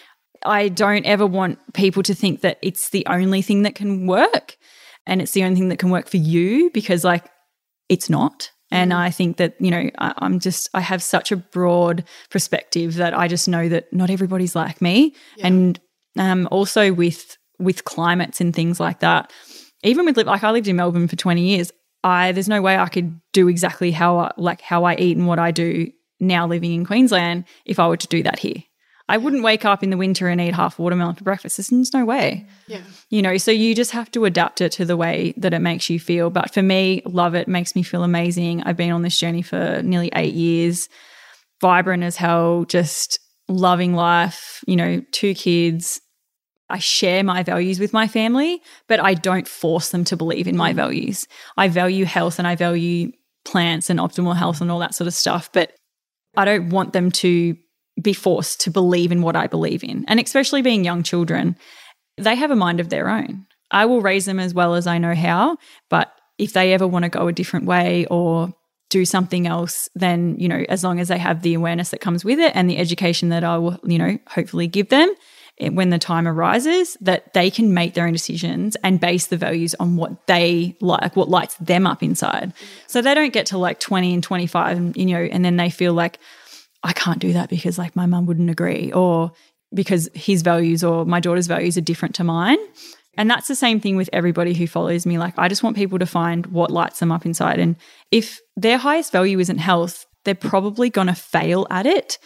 I 0.46 0.70
don't 0.70 1.06
ever 1.06 1.26
want 1.26 1.58
people 1.74 2.04
to 2.04 2.14
think 2.14 2.42
that 2.42 2.60
it's 2.62 2.90
the 2.90 3.06
only 3.08 3.42
thing 3.42 3.64
that 3.64 3.74
can 3.74 4.06
work 4.06 4.58
and 5.08 5.22
it's 5.22 5.32
the 5.32 5.44
only 5.44 5.56
thing 5.56 5.70
that 5.70 5.80
can 5.80 5.90
work 5.90 6.08
for 6.08 6.18
you 6.18 6.70
because, 6.74 7.04
like, 7.04 7.26
it's 7.90 8.10
not. 8.10 8.52
And 8.72 8.92
mm-hmm. 8.92 9.02
I 9.02 9.12
think 9.12 9.38
that, 9.38 9.56
you 9.60 9.72
know, 9.72 9.90
I, 10.00 10.14
am 10.22 10.40
just, 10.40 10.70
I 10.74 10.82
have 10.82 11.04
such 11.04 11.32
a 11.32 11.38
broad 11.38 12.04
perspective 12.30 12.96
that 12.96 13.18
I 13.18 13.28
just 13.28 13.48
know 13.48 13.70
that 13.70 13.92
not 13.94 14.10
everybody's 14.10 14.56
like 14.56 14.82
me. 14.82 15.16
Yeah. 15.38 15.48
And 15.48 15.80
um, 16.18 16.48
also 16.52 16.92
with, 16.92 17.38
with 17.60 17.86
climates 17.86 18.42
and 18.42 18.56
things 18.56 18.80
like 18.80 19.00
that, 19.00 19.32
even 19.84 20.06
with, 20.06 20.18
like, 20.18 20.44
I 20.44 20.52
lived 20.52 20.68
in 20.68 20.76
Melbourne 20.76 21.08
for 21.08 21.16
20 21.16 21.42
years. 21.42 21.72
I, 22.04 22.32
there's 22.32 22.50
no 22.50 22.62
way 22.62 22.78
I 22.78 22.88
could 22.88 23.20
do 23.34 23.48
exactly 23.48 23.92
how, 23.92 24.18
I, 24.20 24.32
like, 24.38 24.62
how 24.62 24.84
I 24.84 24.96
eat 24.96 25.18
and 25.18 25.28
what 25.28 25.40
I 25.40 25.52
do 25.52 25.92
now 26.20 26.48
living 26.48 26.74
in 26.74 26.86
Queensland 26.86 27.46
if 27.66 27.80
I 27.80 27.88
were 27.88 27.98
to 27.98 28.08
do 28.08 28.24
that 28.24 28.40
here. 28.40 28.64
I 29.08 29.18
wouldn't 29.18 29.44
wake 29.44 29.66
up 29.66 29.84
in 29.84 29.92
the 29.92 29.98
winter 29.98 30.28
and 30.28 30.42
eat 30.42 30.56
half 30.56 30.80
watermelon 30.80 31.16
for 31.16 31.24
breakfast. 31.24 31.58
There's 31.58 31.94
no 31.94 32.06
way. 32.06 32.48
Yeah. 32.68 32.82
You 33.12 33.22
know, 33.22 33.38
so 33.38 33.52
you 33.52 33.76
just 33.76 33.92
have 33.92 34.10
to 34.12 34.26
adapt 34.26 34.62
it 34.62 34.72
to 34.74 34.86
the 34.86 34.98
way 34.98 35.34
that 35.38 35.54
it 35.54 35.60
makes 35.60 35.90
you 35.90 36.00
feel. 36.00 36.32
But 36.32 36.52
for 36.52 36.64
me, 36.64 37.04
love 37.06 37.36
it, 37.36 37.48
makes 37.48 37.76
me 37.76 37.84
feel 37.84 38.04
amazing. 38.04 38.64
I've 38.64 38.78
been 38.78 38.92
on 38.92 39.04
this 39.04 39.20
journey 39.20 39.44
for 39.44 39.82
nearly 39.84 40.10
eight 40.16 40.34
years, 40.34 40.90
vibrant 41.62 42.04
as 42.04 42.16
hell, 42.16 42.66
just 42.66 43.20
loving 43.48 43.94
life, 43.94 44.64
you 44.66 44.76
know, 44.76 45.04
two 45.12 45.36
kids. 45.36 46.02
I 46.70 46.80
share 46.80 47.24
my 47.24 47.44
values 47.44 47.80
with 47.80 47.94
my 47.94 48.08
family, 48.08 48.62
but 48.88 49.00
I 49.00 49.14
don't 49.14 49.48
force 49.48 49.90
them 49.90 50.04
to 50.06 50.18
believe 50.18 50.48
in 50.48 50.58
my 50.58 50.74
mm. 50.74 50.76
values. 50.76 51.28
I 51.58 51.68
value 51.68 52.06
health 52.06 52.40
and 52.40 52.48
I 52.48 52.56
value 52.56 53.12
plants 53.44 53.90
and 53.90 54.00
optimal 54.00 54.36
health 54.36 54.62
and 54.62 54.72
all 54.72 54.80
that 54.80 54.96
sort 54.96 55.08
of 55.08 55.14
stuff, 55.14 55.52
but 55.52 55.74
I 56.36 56.46
don't 56.46 56.70
want 56.70 56.94
them 56.94 57.12
to 57.12 57.56
be 58.02 58.14
forced 58.14 58.62
to 58.62 58.72
believe 58.72 59.12
in 59.12 59.22
what 59.22 59.36
I 59.36 59.48
believe 59.48 59.84
in. 59.84 60.04
And 60.08 60.20
especially 60.20 60.62
being 60.62 60.84
young 60.84 61.04
children, 61.04 61.56
they 62.18 62.36
have 62.36 62.52
a 62.52 62.56
mind 62.56 62.80
of 62.80 62.90
their 62.90 63.10
own. 63.10 63.46
I 63.72 63.86
will 63.86 64.02
raise 64.02 64.26
them 64.26 64.40
as 64.40 64.54
well 64.54 64.76
as 64.76 64.88
I 64.88 64.98
know 64.98 65.16
how, 65.16 65.58
but 65.90 66.12
if 66.38 66.54
they 66.54 66.74
ever 66.74 66.88
want 66.88 67.04
to 67.04 67.10
go 67.10 67.28
a 67.28 67.34
different 67.34 67.66
way 67.66 68.06
or 68.08 68.54
do 68.90 69.06
something 69.06 69.48
else, 69.48 69.90
then, 69.96 70.36
you 70.38 70.48
know, 70.48 70.64
as 70.70 70.84
long 70.84 71.00
as 71.00 71.08
they 71.08 71.18
have 71.18 71.42
the 71.42 71.54
awareness 71.54 71.90
that 71.90 72.02
comes 72.02 72.26
with 72.26 72.40
it 72.40 72.52
and 72.56 72.70
the 72.70 72.78
education 72.78 73.30
that 73.30 73.44
I 73.44 73.58
will, 73.58 73.80
you 73.84 73.98
know, 73.98 74.18
hopefully 74.28 74.68
give 74.68 74.90
them 74.90 75.14
when 75.60 75.90
the 75.90 76.00
time 76.00 76.28
arises, 76.28 76.98
that 77.02 77.34
they 77.34 77.50
can 77.50 77.74
make 77.74 77.94
their 77.94 78.06
own 78.06 78.14
decisions 78.14 78.76
and 78.84 79.00
base 79.00 79.28
the 79.28 79.38
values 79.38 79.74
on 79.80 79.96
what 79.96 80.28
they 80.28 80.76
like, 80.82 81.16
what 81.16 81.30
lights 81.30 81.56
them 81.56 81.88
up 81.88 82.04
inside. 82.04 82.54
So 82.88 83.02
they 83.02 83.14
don't 83.14 83.34
get 83.34 83.46
to 83.48 83.58
like 83.58 83.80
20 83.80 84.14
and 84.14 84.24
25, 84.24 84.78
and, 84.78 84.98
you 84.98 85.06
know, 85.06 85.22
and 85.22 85.46
then 85.46 85.58
they 85.58 85.70
feel 85.70 85.94
like, 85.94 86.20
I 86.84 86.94
can't 86.94 87.20
do 87.20 87.34
that 87.34 87.50
because 87.50 87.80
like 87.80 87.96
my 87.96 88.06
mum 88.06 88.28
wouldn't 88.28 88.50
agree 88.50 88.92
or 88.92 89.32
because 89.74 90.08
his 90.14 90.44
values 90.44 90.84
or 90.84 91.04
my 91.04 91.20
daughter's 91.20 91.48
values 91.48 91.78
are 91.78 91.82
different 91.82 92.14
to 92.16 92.24
mine. 92.24 92.60
And 93.18 93.30
that's 93.30 93.48
the 93.48 93.56
same 93.56 93.80
thing 93.80 93.96
with 93.96 94.10
everybody 94.14 94.54
who 94.54 94.68
follows 94.68 95.06
me. 95.06 95.18
Like, 95.18 95.34
I 95.38 95.48
just 95.48 95.64
want 95.64 95.78
people 95.78 95.98
to 96.00 96.06
find 96.06 96.46
what 96.48 96.70
lights 96.70 97.00
them 97.00 97.12
up 97.12 97.26
inside. 97.26 97.60
And 97.60 97.76
if 98.12 98.40
their 98.56 98.78
highest 98.78 99.12
value 99.12 99.40
isn't 99.40 99.58
health, 99.58 100.06
they're 100.26 100.36
probably 100.36 100.90
going 100.90 101.08
to 101.08 101.16
fail 101.16 101.66
at 101.72 101.86
it. 101.86 102.20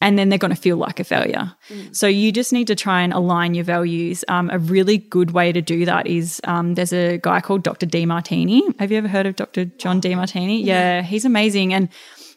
And 0.00 0.16
then 0.16 0.28
they're 0.28 0.38
going 0.38 0.54
to 0.54 0.60
feel 0.60 0.76
like 0.76 1.00
a 1.00 1.04
failure. 1.04 1.52
Mm. 1.68 1.94
So 1.94 2.06
you 2.06 2.30
just 2.30 2.52
need 2.52 2.68
to 2.68 2.76
try 2.76 3.02
and 3.02 3.12
align 3.12 3.54
your 3.54 3.64
values. 3.64 4.24
Um, 4.28 4.48
a 4.50 4.58
really 4.58 4.98
good 4.98 5.32
way 5.32 5.50
to 5.50 5.60
do 5.60 5.84
that 5.86 6.06
is 6.06 6.40
um, 6.44 6.74
there's 6.74 6.92
a 6.92 7.18
guy 7.18 7.40
called 7.40 7.64
Dr. 7.64 7.86
Demartini. 7.86 8.62
Have 8.78 8.92
you 8.92 8.98
ever 8.98 9.08
heard 9.08 9.26
of 9.26 9.34
Dr. 9.34 9.64
John 9.64 10.00
Demartini? 10.00 10.64
Yeah, 10.64 11.02
he's 11.02 11.24
amazing. 11.24 11.74
And 11.74 11.88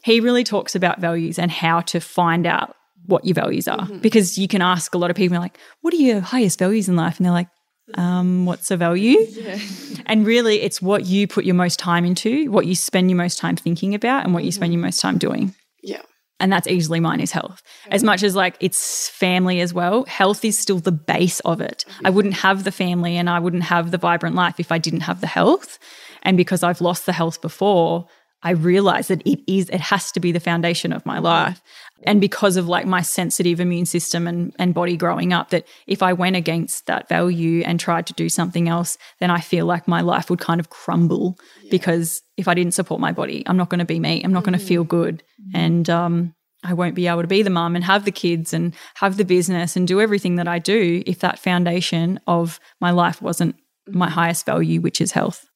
he 0.04 0.19
really 0.19 0.43
talks 0.43 0.74
about 0.74 1.00
values 1.00 1.38
and 1.38 1.52
how 1.52 1.82
to 1.82 2.00
find 2.00 2.47
out 2.47 2.76
what 3.06 3.26
your 3.26 3.36
values 3.36 3.67
are. 3.67 3.80
Mm-hmm. 3.80 4.00
Because 4.00 4.38
you 4.38 4.47
can 4.47 4.63
ask 4.63 4.95
a 4.95 4.97
lot 4.97 5.12
of 5.12 5.15
people, 5.15 5.38
like, 5.38 5.60
what 5.82 5.93
are 5.93 5.97
your 5.97 6.19
highest 6.19 6.58
values 6.58 6.89
in 6.89 6.95
life? 6.95 7.17
And 7.17 7.26
they're 7.26 7.34
like, 7.34 7.50
um, 7.95 8.45
what's 8.45 8.71
a 8.71 8.78
value? 8.78 9.19
Yeah. 9.30 9.60
And 10.06 10.26
really, 10.26 10.62
it's 10.62 10.82
what 10.82 11.06
you 11.06 11.28
put 11.28 11.45
your 11.45 11.56
most 11.56 11.78
time 11.78 12.06
into, 12.06 12.50
what 12.52 12.65
you 12.65 12.76
spend 12.76 13.10
your 13.10 13.17
most 13.17 13.38
time 13.38 13.56
thinking 13.56 13.93
about, 13.93 14.24
and 14.24 14.34
what 14.34 14.43
you 14.43 14.52
spend 14.52 14.71
mm-hmm. 14.71 14.80
your 14.80 14.86
most 14.88 15.02
time 15.02 15.17
doing. 15.17 15.54
Yeah. 15.84 16.02
And 16.42 16.52
that's 16.52 16.68
easily 16.68 17.00
mine 17.00 17.20
is 17.20 17.32
health. 17.32 17.62
As 17.90 18.04
much 18.04 18.24
as 18.24 18.36
like 18.36 18.58
it's 18.60 19.08
family 19.10 19.62
as 19.62 19.74
well, 19.74 20.06
health 20.06 20.44
is 20.44 20.58
still 20.58 20.80
the 20.80 20.92
base 20.92 21.40
of 21.42 21.62
it. 21.62 21.86
I 22.04 22.10
wouldn't 22.10 22.34
have 22.34 22.64
the 22.64 22.72
family 22.72 23.16
and 23.16 23.30
I 23.30 23.40
wouldn't 23.40 23.64
have 23.64 23.92
the 23.92 24.00
vibrant 24.00 24.36
life 24.36 24.60
if 24.60 24.72
I 24.72 24.80
didn't 24.80 25.02
have 25.02 25.22
the 25.22 25.28
health. 25.28 25.78
And 26.24 26.38
because 26.38 26.64
I've 26.64 26.82
lost 26.82 27.06
the 27.06 27.14
health 27.14 27.42
before, 27.42 28.08
I 28.44 28.52
realize 28.52 29.08
that 29.10 29.22
it 29.26 29.40
is, 29.48 29.70
it 29.70 29.82
has 29.82 30.12
to 30.14 30.20
be 30.20 30.32
the 30.32 30.40
foundation 30.40 30.92
of 30.94 31.06
my 31.06 31.20
life. 31.20 31.62
And 32.04 32.20
because 32.20 32.58
of 32.58 32.68
like 32.68 32.86
my 32.86 33.02
sensitive 33.02 33.60
immune 33.60 33.86
system 33.86 34.28
and, 34.28 34.56
and 34.58 34.74
body 34.74 34.98
growing 34.98 35.34
up, 35.34 35.50
that 35.50 35.68
if 35.88 36.02
I 36.02 36.14
went 36.14 36.36
against 36.36 36.88
that 36.88 37.08
value 37.08 37.64
and 37.66 37.80
tried 37.80 38.08
to 38.08 38.14
do 38.14 38.30
something 38.30 38.68
else, 38.68 38.98
then 39.20 39.30
I 39.30 39.40
feel 39.40 39.66
like 39.66 39.88
my 39.88 40.02
life 40.02 40.30
would 40.30 40.40
kind 40.40 40.60
of 40.60 40.70
crumble 40.70 41.38
yeah. 41.64 41.72
because 41.72 42.22
if 42.38 42.48
I 42.48 42.54
didn't 42.54 42.74
support 42.74 43.00
my 43.00 43.12
body, 43.12 43.44
I'm 43.46 43.58
not 43.58 43.70
going 43.70 43.80
to 43.80 43.86
be 43.86 44.00
me. 44.00 44.24
I'm 44.24 44.32
not 44.32 44.44
mm-hmm. 44.44 44.52
going 44.52 44.60
to 44.60 44.66
feel 44.66 44.84
good. 44.84 45.24
Mm-hmm. 45.42 45.58
And, 45.58 45.90
um, 45.90 46.36
I 46.64 46.74
won't 46.74 46.94
be 46.94 47.08
able 47.08 47.22
to 47.22 47.28
be 47.28 47.42
the 47.42 47.50
mum 47.50 47.76
and 47.76 47.84
have 47.84 48.06
the 48.06 48.12
kids 48.12 48.54
and 48.54 48.76
have 48.96 49.18
the 49.18 49.26
business 49.26 49.76
and 49.76 49.88
do 49.88 50.00
everything 50.00 50.36
that 50.36 50.48
I 50.48 50.60
do 50.60 51.02
if 51.08 51.20
that 51.20 51.40
foundation 51.40 52.20
of 52.28 52.60
my 52.80 52.92
life 52.92 53.20
wasn't 53.20 53.56
my 53.88 54.06
mm-hmm. 54.06 54.14
highest 54.14 54.46
value, 54.46 54.80
which 54.80 55.02
is 55.02 55.12
health. 55.12 55.48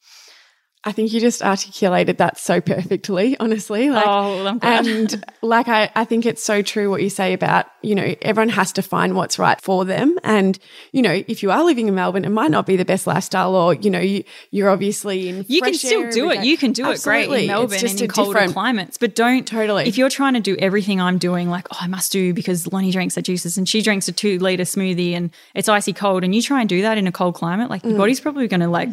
I 0.87 0.91
think 0.91 1.11
you 1.11 1.19
just 1.19 1.41
articulated 1.41 2.19
that 2.19 2.37
so 2.37 2.61
perfectly, 2.61 3.35
honestly. 3.39 3.89
Like, 3.89 4.05
oh, 4.05 4.45
I'm 4.45 4.59
glad. 4.59 4.85
And 4.85 5.25
like, 5.41 5.67
I, 5.67 5.89
I 5.95 6.05
think 6.05 6.27
it's 6.27 6.43
so 6.43 6.61
true 6.61 6.91
what 6.91 7.01
you 7.01 7.09
say 7.09 7.33
about, 7.33 7.65
you 7.81 7.95
know, 7.95 8.13
everyone 8.21 8.49
has 8.49 8.71
to 8.73 8.83
find 8.83 9.15
what's 9.15 9.39
right 9.39 9.59
for 9.59 9.83
them. 9.83 10.19
And, 10.23 10.59
you 10.91 11.01
know, 11.01 11.23
if 11.27 11.41
you 11.41 11.49
are 11.49 11.63
living 11.63 11.87
in 11.87 11.95
Melbourne, 11.95 12.23
it 12.23 12.29
might 12.29 12.51
not 12.51 12.67
be 12.67 12.75
the 12.75 12.85
best 12.85 13.07
lifestyle 13.07 13.55
or, 13.55 13.73
you 13.73 13.89
know, 13.89 13.99
you, 13.99 14.23
you're 14.51 14.69
obviously 14.69 15.27
in 15.27 15.43
You 15.47 15.61
can 15.61 15.73
still 15.73 16.11
do 16.11 16.29
it. 16.29 16.43
You 16.45 16.55
can 16.55 16.71
do 16.71 16.85
Absolutely. 16.85 17.23
it 17.23 17.27
great 17.29 17.41
in 17.41 17.47
Melbourne 17.47 17.79
and 17.83 18.01
in 18.01 18.07
colder 18.07 18.33
different... 18.33 18.53
climates, 18.53 18.97
but 18.99 19.15
don't. 19.15 19.47
Totally. 19.47 19.87
If 19.87 19.97
you're 19.97 20.09
trying 20.09 20.35
to 20.35 20.39
do 20.39 20.55
everything 20.57 21.01
I'm 21.01 21.17
doing, 21.17 21.49
like, 21.49 21.65
oh, 21.71 21.77
I 21.81 21.87
must 21.87 22.11
do 22.11 22.31
because 22.31 22.65
Loni 22.65 22.91
drinks 22.91 23.15
her 23.15 23.23
juices 23.23 23.57
and 23.57 23.67
she 23.67 23.81
drinks 23.81 24.07
a 24.07 24.11
two 24.11 24.37
litre 24.37 24.65
smoothie 24.65 25.13
and 25.13 25.31
it's 25.55 25.67
icy 25.67 25.93
cold 25.93 26.23
and 26.23 26.35
you 26.35 26.43
try 26.43 26.59
and 26.59 26.69
do 26.69 26.83
that 26.83 26.99
in 26.99 27.07
a 27.07 27.11
cold 27.11 27.33
climate, 27.33 27.71
like, 27.71 27.81
mm. 27.81 27.89
your 27.89 27.97
body's 27.97 28.19
probably 28.19 28.47
going 28.47 28.59
to 28.59 28.67
like, 28.67 28.89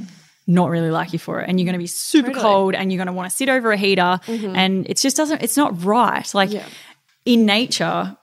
not 0.47 0.71
really 0.71 0.91
like 0.91 1.13
you 1.13 1.19
for 1.19 1.41
it 1.41 1.49
and 1.49 1.59
you're 1.61 1.65
going 1.65 1.75
to 1.75 1.79
be 1.79 1.87
super 1.87 2.29
totally. 2.29 2.43
cold 2.43 2.75
and 2.75 2.93
you're 2.93 2.99
going 2.99 3.07
to 3.07 3.13
want 3.13 3.31
to 3.31 3.37
sit 3.37 3.49
over 3.49 3.73
a 3.73 3.77
heater 3.77 4.21
mm-hmm. 4.27 4.57
and 4.57 4.89
it 4.89 4.97
just 4.97 5.17
doesn't 5.17 5.43
it's 5.43 5.57
not 5.57 5.85
right 5.85 6.35
like 6.35 6.51
yeah. 6.51 6.67
in 7.25 7.47
nature 7.47 8.17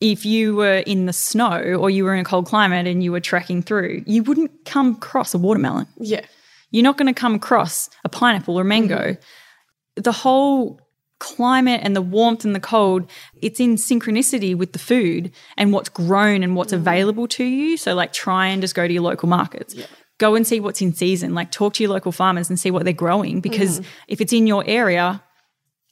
if 0.00 0.24
you 0.24 0.56
were 0.56 0.78
in 0.78 1.06
the 1.06 1.12
snow 1.12 1.74
or 1.74 1.90
you 1.90 2.04
were 2.04 2.14
in 2.14 2.20
a 2.20 2.24
cold 2.24 2.46
climate 2.46 2.86
and 2.86 3.02
you 3.02 3.12
were 3.12 3.20
trekking 3.20 3.62
through 3.62 4.02
you 4.06 4.22
wouldn't 4.22 4.50
come 4.64 4.94
across 4.94 5.32
a 5.34 5.38
watermelon 5.38 5.86
yeah 5.98 6.24
you're 6.70 6.84
not 6.84 6.96
going 6.96 7.12
to 7.12 7.18
come 7.18 7.34
across 7.34 7.88
a 8.04 8.08
pineapple 8.08 8.58
or 8.58 8.64
mango 8.64 9.12
mm-hmm. 9.12 10.02
the 10.02 10.12
whole 10.12 10.80
climate 11.20 11.80
and 11.82 11.96
the 11.96 12.02
warmth 12.02 12.44
and 12.44 12.54
the 12.54 12.60
cold 12.60 13.08
it's 13.42 13.58
in 13.58 13.74
synchronicity 13.74 14.56
with 14.56 14.72
the 14.72 14.78
food 14.78 15.32
and 15.56 15.72
what's 15.72 15.88
grown 15.88 16.42
and 16.42 16.54
what's 16.54 16.72
mm-hmm. 16.72 16.80
available 16.80 17.26
to 17.28 17.44
you 17.44 17.76
so 17.76 17.94
like 17.94 18.12
try 18.12 18.46
and 18.46 18.62
just 18.62 18.74
go 18.74 18.86
to 18.86 18.92
your 18.92 19.02
local 19.02 19.28
markets 19.28 19.74
yeah 19.74 19.86
go 20.18 20.34
and 20.34 20.46
see 20.46 20.60
what's 20.60 20.80
in 20.82 20.92
season. 20.92 21.34
Like 21.34 21.50
talk 21.50 21.74
to 21.74 21.82
your 21.82 21.92
local 21.92 22.12
farmers 22.12 22.48
and 22.50 22.58
see 22.58 22.70
what 22.70 22.84
they're 22.84 22.92
growing 22.92 23.40
because 23.40 23.80
mm. 23.80 23.86
if 24.08 24.20
it's 24.20 24.32
in 24.32 24.46
your 24.46 24.64
area 24.66 25.22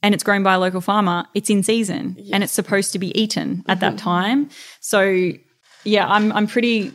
and 0.03 0.13
it's 0.13 0.23
grown 0.23 0.43
by 0.43 0.53
a 0.53 0.59
local 0.59 0.81
farmer, 0.81 1.25
it's 1.33 1.49
in 1.49 1.63
season 1.63 2.15
yes. 2.17 2.29
and 2.33 2.43
it's 2.43 2.53
supposed 2.53 2.91
to 2.93 2.99
be 2.99 3.17
eaten 3.19 3.63
at 3.67 3.79
mm-hmm. 3.79 3.95
that 3.95 3.97
time. 3.97 4.49
So 4.79 5.31
yeah, 5.83 6.07
I'm 6.07 6.31
I'm 6.33 6.47
pretty 6.47 6.93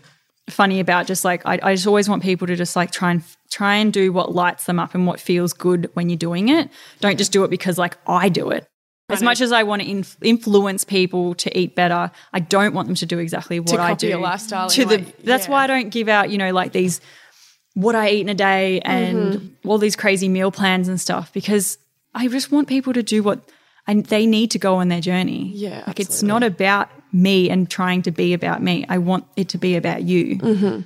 funny 0.50 0.80
about 0.80 1.06
just 1.06 1.24
like 1.24 1.44
I, 1.46 1.59
I 1.62 1.74
just 1.74 1.86
always 1.86 2.09
want 2.09 2.22
people 2.22 2.46
to 2.46 2.56
just 2.56 2.76
like 2.76 2.90
try 2.90 3.12
and 3.12 3.22
try 3.50 3.76
and 3.76 3.92
do 3.92 4.12
what 4.12 4.34
lights 4.34 4.64
them 4.64 4.78
up 4.78 4.94
and 4.94 5.06
what 5.06 5.20
feels 5.20 5.52
good 5.52 5.90
when 5.94 6.11
you're 6.11 6.16
doing 6.16 6.48
it. 6.48 6.70
Don't 7.00 7.16
just 7.16 7.32
do 7.32 7.44
it 7.44 7.50
because 7.50 7.78
like 7.78 7.96
I 8.06 8.28
do 8.28 8.50
it. 8.50 8.66
As 9.09 9.22
much 9.22 9.42
as 9.42 9.52
I 9.52 9.62
want 9.62 9.82
to 9.82 9.90
inf- 9.90 10.16
influence 10.22 10.84
people 10.84 11.34
to 11.34 11.59
eat 11.59 11.74
better, 11.74 12.11
I 12.32 12.40
don't 12.40 12.72
want 12.72 12.88
them 12.88 12.94
to 12.94 13.04
do 13.04 13.18
exactly 13.18 13.61
what 13.61 13.78
I 13.78 13.92
do. 13.92 14.09
Your 14.09 14.18
lifestyle. 14.18 14.70
To 14.70 14.84
the, 14.86 14.98
like, 14.98 15.18
that's 15.18 15.46
yeah. 15.46 15.52
why 15.52 15.64
I 15.64 15.66
don't 15.66 15.90
give 15.90 16.09
out, 16.09 16.30
you 16.30 16.38
know, 16.38 16.50
like 16.50 16.72
these 16.72 17.02
what 17.74 17.94
I 17.94 18.10
eat 18.10 18.20
in 18.20 18.28
a 18.28 18.34
day 18.34 18.80
and 18.80 19.34
mm-hmm. 19.34 19.68
all 19.68 19.78
these 19.78 19.96
crazy 19.96 20.28
meal 20.28 20.50
plans 20.50 20.88
and 20.88 21.00
stuff 21.00 21.32
because 21.32 21.78
I 22.14 22.28
just 22.28 22.52
want 22.52 22.68
people 22.68 22.92
to 22.92 23.02
do 23.02 23.22
what 23.22 23.40
and 23.86 24.06
they 24.06 24.26
need 24.26 24.50
to 24.52 24.58
go 24.58 24.76
on 24.76 24.88
their 24.88 25.00
journey. 25.00 25.50
Yeah. 25.54 25.70
Like 25.70 25.80
absolutely. 25.80 26.04
it's 26.04 26.22
not 26.22 26.42
about 26.42 26.88
me 27.12 27.50
and 27.50 27.68
trying 27.68 28.02
to 28.02 28.10
be 28.10 28.32
about 28.32 28.62
me. 28.62 28.86
I 28.88 28.98
want 28.98 29.26
it 29.36 29.48
to 29.50 29.58
be 29.58 29.76
about 29.76 30.02
you. 30.02 30.38
Mm-hmm. 30.38 30.80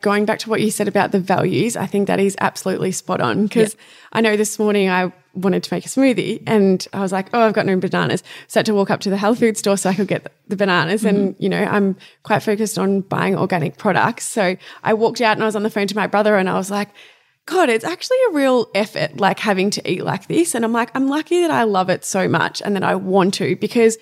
Going 0.00 0.24
back 0.24 0.40
to 0.40 0.50
what 0.50 0.60
you 0.60 0.70
said 0.70 0.88
about 0.88 1.12
the 1.12 1.20
values, 1.20 1.76
I 1.76 1.86
think 1.86 2.08
that 2.08 2.20
is 2.20 2.36
absolutely 2.40 2.92
spot 2.92 3.20
on 3.20 3.44
because 3.44 3.76
I 4.12 4.20
know 4.20 4.36
this 4.36 4.58
morning 4.58 4.90
I 4.90 5.12
wanted 5.34 5.62
to 5.64 5.74
make 5.74 5.84
a 5.84 5.88
smoothie 5.88 6.42
and 6.46 6.86
I 6.92 7.00
was 7.00 7.12
like, 7.12 7.28
oh, 7.32 7.40
I've 7.40 7.52
got 7.52 7.66
no 7.66 7.76
bananas. 7.76 8.22
So 8.48 8.58
I 8.58 8.60
had 8.60 8.66
to 8.66 8.74
walk 8.74 8.90
up 8.90 9.00
to 9.00 9.10
the 9.10 9.16
health 9.16 9.38
food 9.38 9.56
store 9.56 9.76
so 9.76 9.90
I 9.90 9.94
could 9.94 10.08
get 10.08 10.32
the 10.48 10.56
bananas. 10.56 11.02
Mm-hmm. 11.02 11.16
And, 11.16 11.36
you 11.38 11.48
know, 11.48 11.62
I'm 11.62 11.96
quite 12.22 12.40
focused 12.40 12.78
on 12.78 13.02
buying 13.02 13.36
organic 13.36 13.76
products. 13.76 14.24
So 14.26 14.56
I 14.82 14.94
walked 14.94 15.20
out 15.20 15.32
and 15.36 15.42
I 15.42 15.46
was 15.46 15.56
on 15.56 15.62
the 15.62 15.70
phone 15.70 15.86
to 15.88 15.96
my 15.96 16.06
brother 16.06 16.36
and 16.36 16.48
I 16.48 16.54
was 16.54 16.70
like, 16.70 16.88
God, 17.46 17.68
it's 17.68 17.84
actually 17.84 18.16
a 18.30 18.32
real 18.32 18.70
effort, 18.74 19.18
like 19.18 19.38
having 19.38 19.70
to 19.70 19.90
eat 19.90 20.02
like 20.02 20.28
this. 20.28 20.54
And 20.54 20.64
I'm 20.64 20.72
like, 20.72 20.90
I'm 20.94 21.08
lucky 21.08 21.40
that 21.42 21.50
I 21.50 21.64
love 21.64 21.90
it 21.90 22.04
so 22.04 22.26
much 22.26 22.62
and 22.62 22.74
that 22.74 22.82
I 22.82 22.94
want 22.94 23.34
to 23.34 23.56
because 23.56 23.98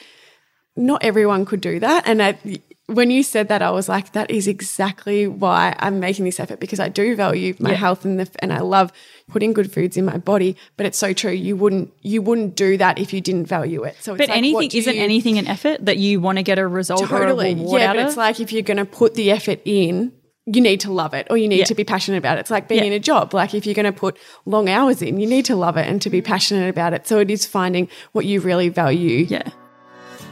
not 0.77 1.03
everyone 1.03 1.45
could 1.45 1.61
do 1.61 1.81
that. 1.81 2.07
And 2.07 2.23
I, 2.23 2.39
when 2.87 3.11
you 3.11 3.23
said 3.23 3.49
that, 3.49 3.63
I 3.63 3.71
was 3.71 3.89
like, 3.89 4.13
that 4.13 4.31
is 4.31 4.49
exactly 4.49 5.27
why 5.27 5.75
I'm 5.79 6.01
making 6.01 6.25
this 6.25 6.41
effort 6.41 6.59
because 6.59 6.81
I 6.81 6.89
do 6.89 7.15
value 7.15 7.55
my 7.59 7.71
yeah. 7.71 7.77
health 7.77 8.05
and 8.05 8.19
the, 8.19 8.29
and 8.41 8.53
I 8.53 8.61
love 8.61 8.93
putting 9.29 9.53
good 9.53 9.73
foods 9.73 9.97
in 9.97 10.05
my 10.05 10.19
body. 10.19 10.57
But 10.77 10.87
it's 10.87 10.99
so 10.99 11.13
true. 11.13 11.31
You 11.31 11.57
wouldn't 11.57 11.93
you 12.03 12.23
wouldn't 12.23 12.57
do 12.57 12.77
that 12.79 12.99
if 12.99 13.13
you 13.13 13.21
didn't 13.21 13.47
value 13.47 13.85
it. 13.85 13.97
So, 14.01 14.17
but 14.17 14.29
like, 14.29 14.37
anything 14.37 14.71
isn't 14.73 14.95
you, 14.95 15.03
anything 15.03 15.39
an 15.39 15.47
effort 15.47 15.85
that 15.87 15.99
you 15.99 16.21
want 16.21 16.39
to 16.39 16.43
get 16.43 16.59
a 16.59 16.67
result 16.67 17.07
totally. 17.07 17.53
a 17.53 17.55
yeah, 17.55 17.91
out 17.91 17.97
but? 17.97 18.07
It's 18.07 18.17
like 18.17 18.41
if 18.41 18.53
you're 18.53 18.63
going 18.63 18.79
to 18.79 18.85
put 18.85 19.15
the 19.15 19.31
effort 19.31 19.61
in, 19.65 20.13
you 20.47 20.61
need 20.61 20.81
to 20.81 20.93
love 20.93 21.15
it 21.15 21.29
or 21.31 21.37
you 21.37 21.49
need 21.49 21.61
yeah. 21.61 21.65
to 21.67 21.75
be 21.75 21.85
passionate 21.85 22.19
about 22.19 22.37
it. 22.37 22.41
It's 22.41 22.51
like 22.51 22.67
being 22.67 22.81
yeah. 22.81 22.89
in 22.89 22.93
a 22.95 23.01
job. 23.01 23.33
Like 23.33 23.55
if 23.55 23.65
you're 23.65 23.77
going 23.77 23.87
to 23.87 23.93
put 23.93 24.19
long 24.45 24.69
hours 24.69 25.01
in, 25.01 25.21
you 25.21 25.27
need 25.27 25.45
to 25.47 25.57
love 25.57 25.77
it 25.77 25.87
and 25.87 26.03
to 26.03 26.11
be 26.11 26.21
mm. 26.21 26.25
passionate 26.25 26.69
about 26.69 26.93
it. 26.95 27.07
So 27.07 27.21
it 27.21 27.31
is 27.31 27.47
finding 27.47 27.89
what 28.11 28.27
you 28.27 28.41
really 28.41 28.69
value. 28.69 29.25
Yeah. 29.29 29.51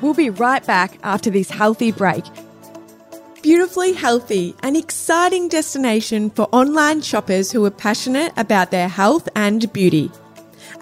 We'll 0.00 0.14
be 0.14 0.30
right 0.30 0.64
back 0.66 0.98
after 1.02 1.30
this 1.30 1.50
healthy 1.50 1.92
break. 1.92 2.24
Beautifully 3.42 3.92
Healthy, 3.92 4.54
an 4.62 4.76
exciting 4.76 5.48
destination 5.48 6.30
for 6.30 6.48
online 6.52 7.00
shoppers 7.00 7.50
who 7.50 7.64
are 7.64 7.70
passionate 7.70 8.32
about 8.36 8.70
their 8.70 8.88
health 8.88 9.28
and 9.34 9.72
beauty. 9.72 10.10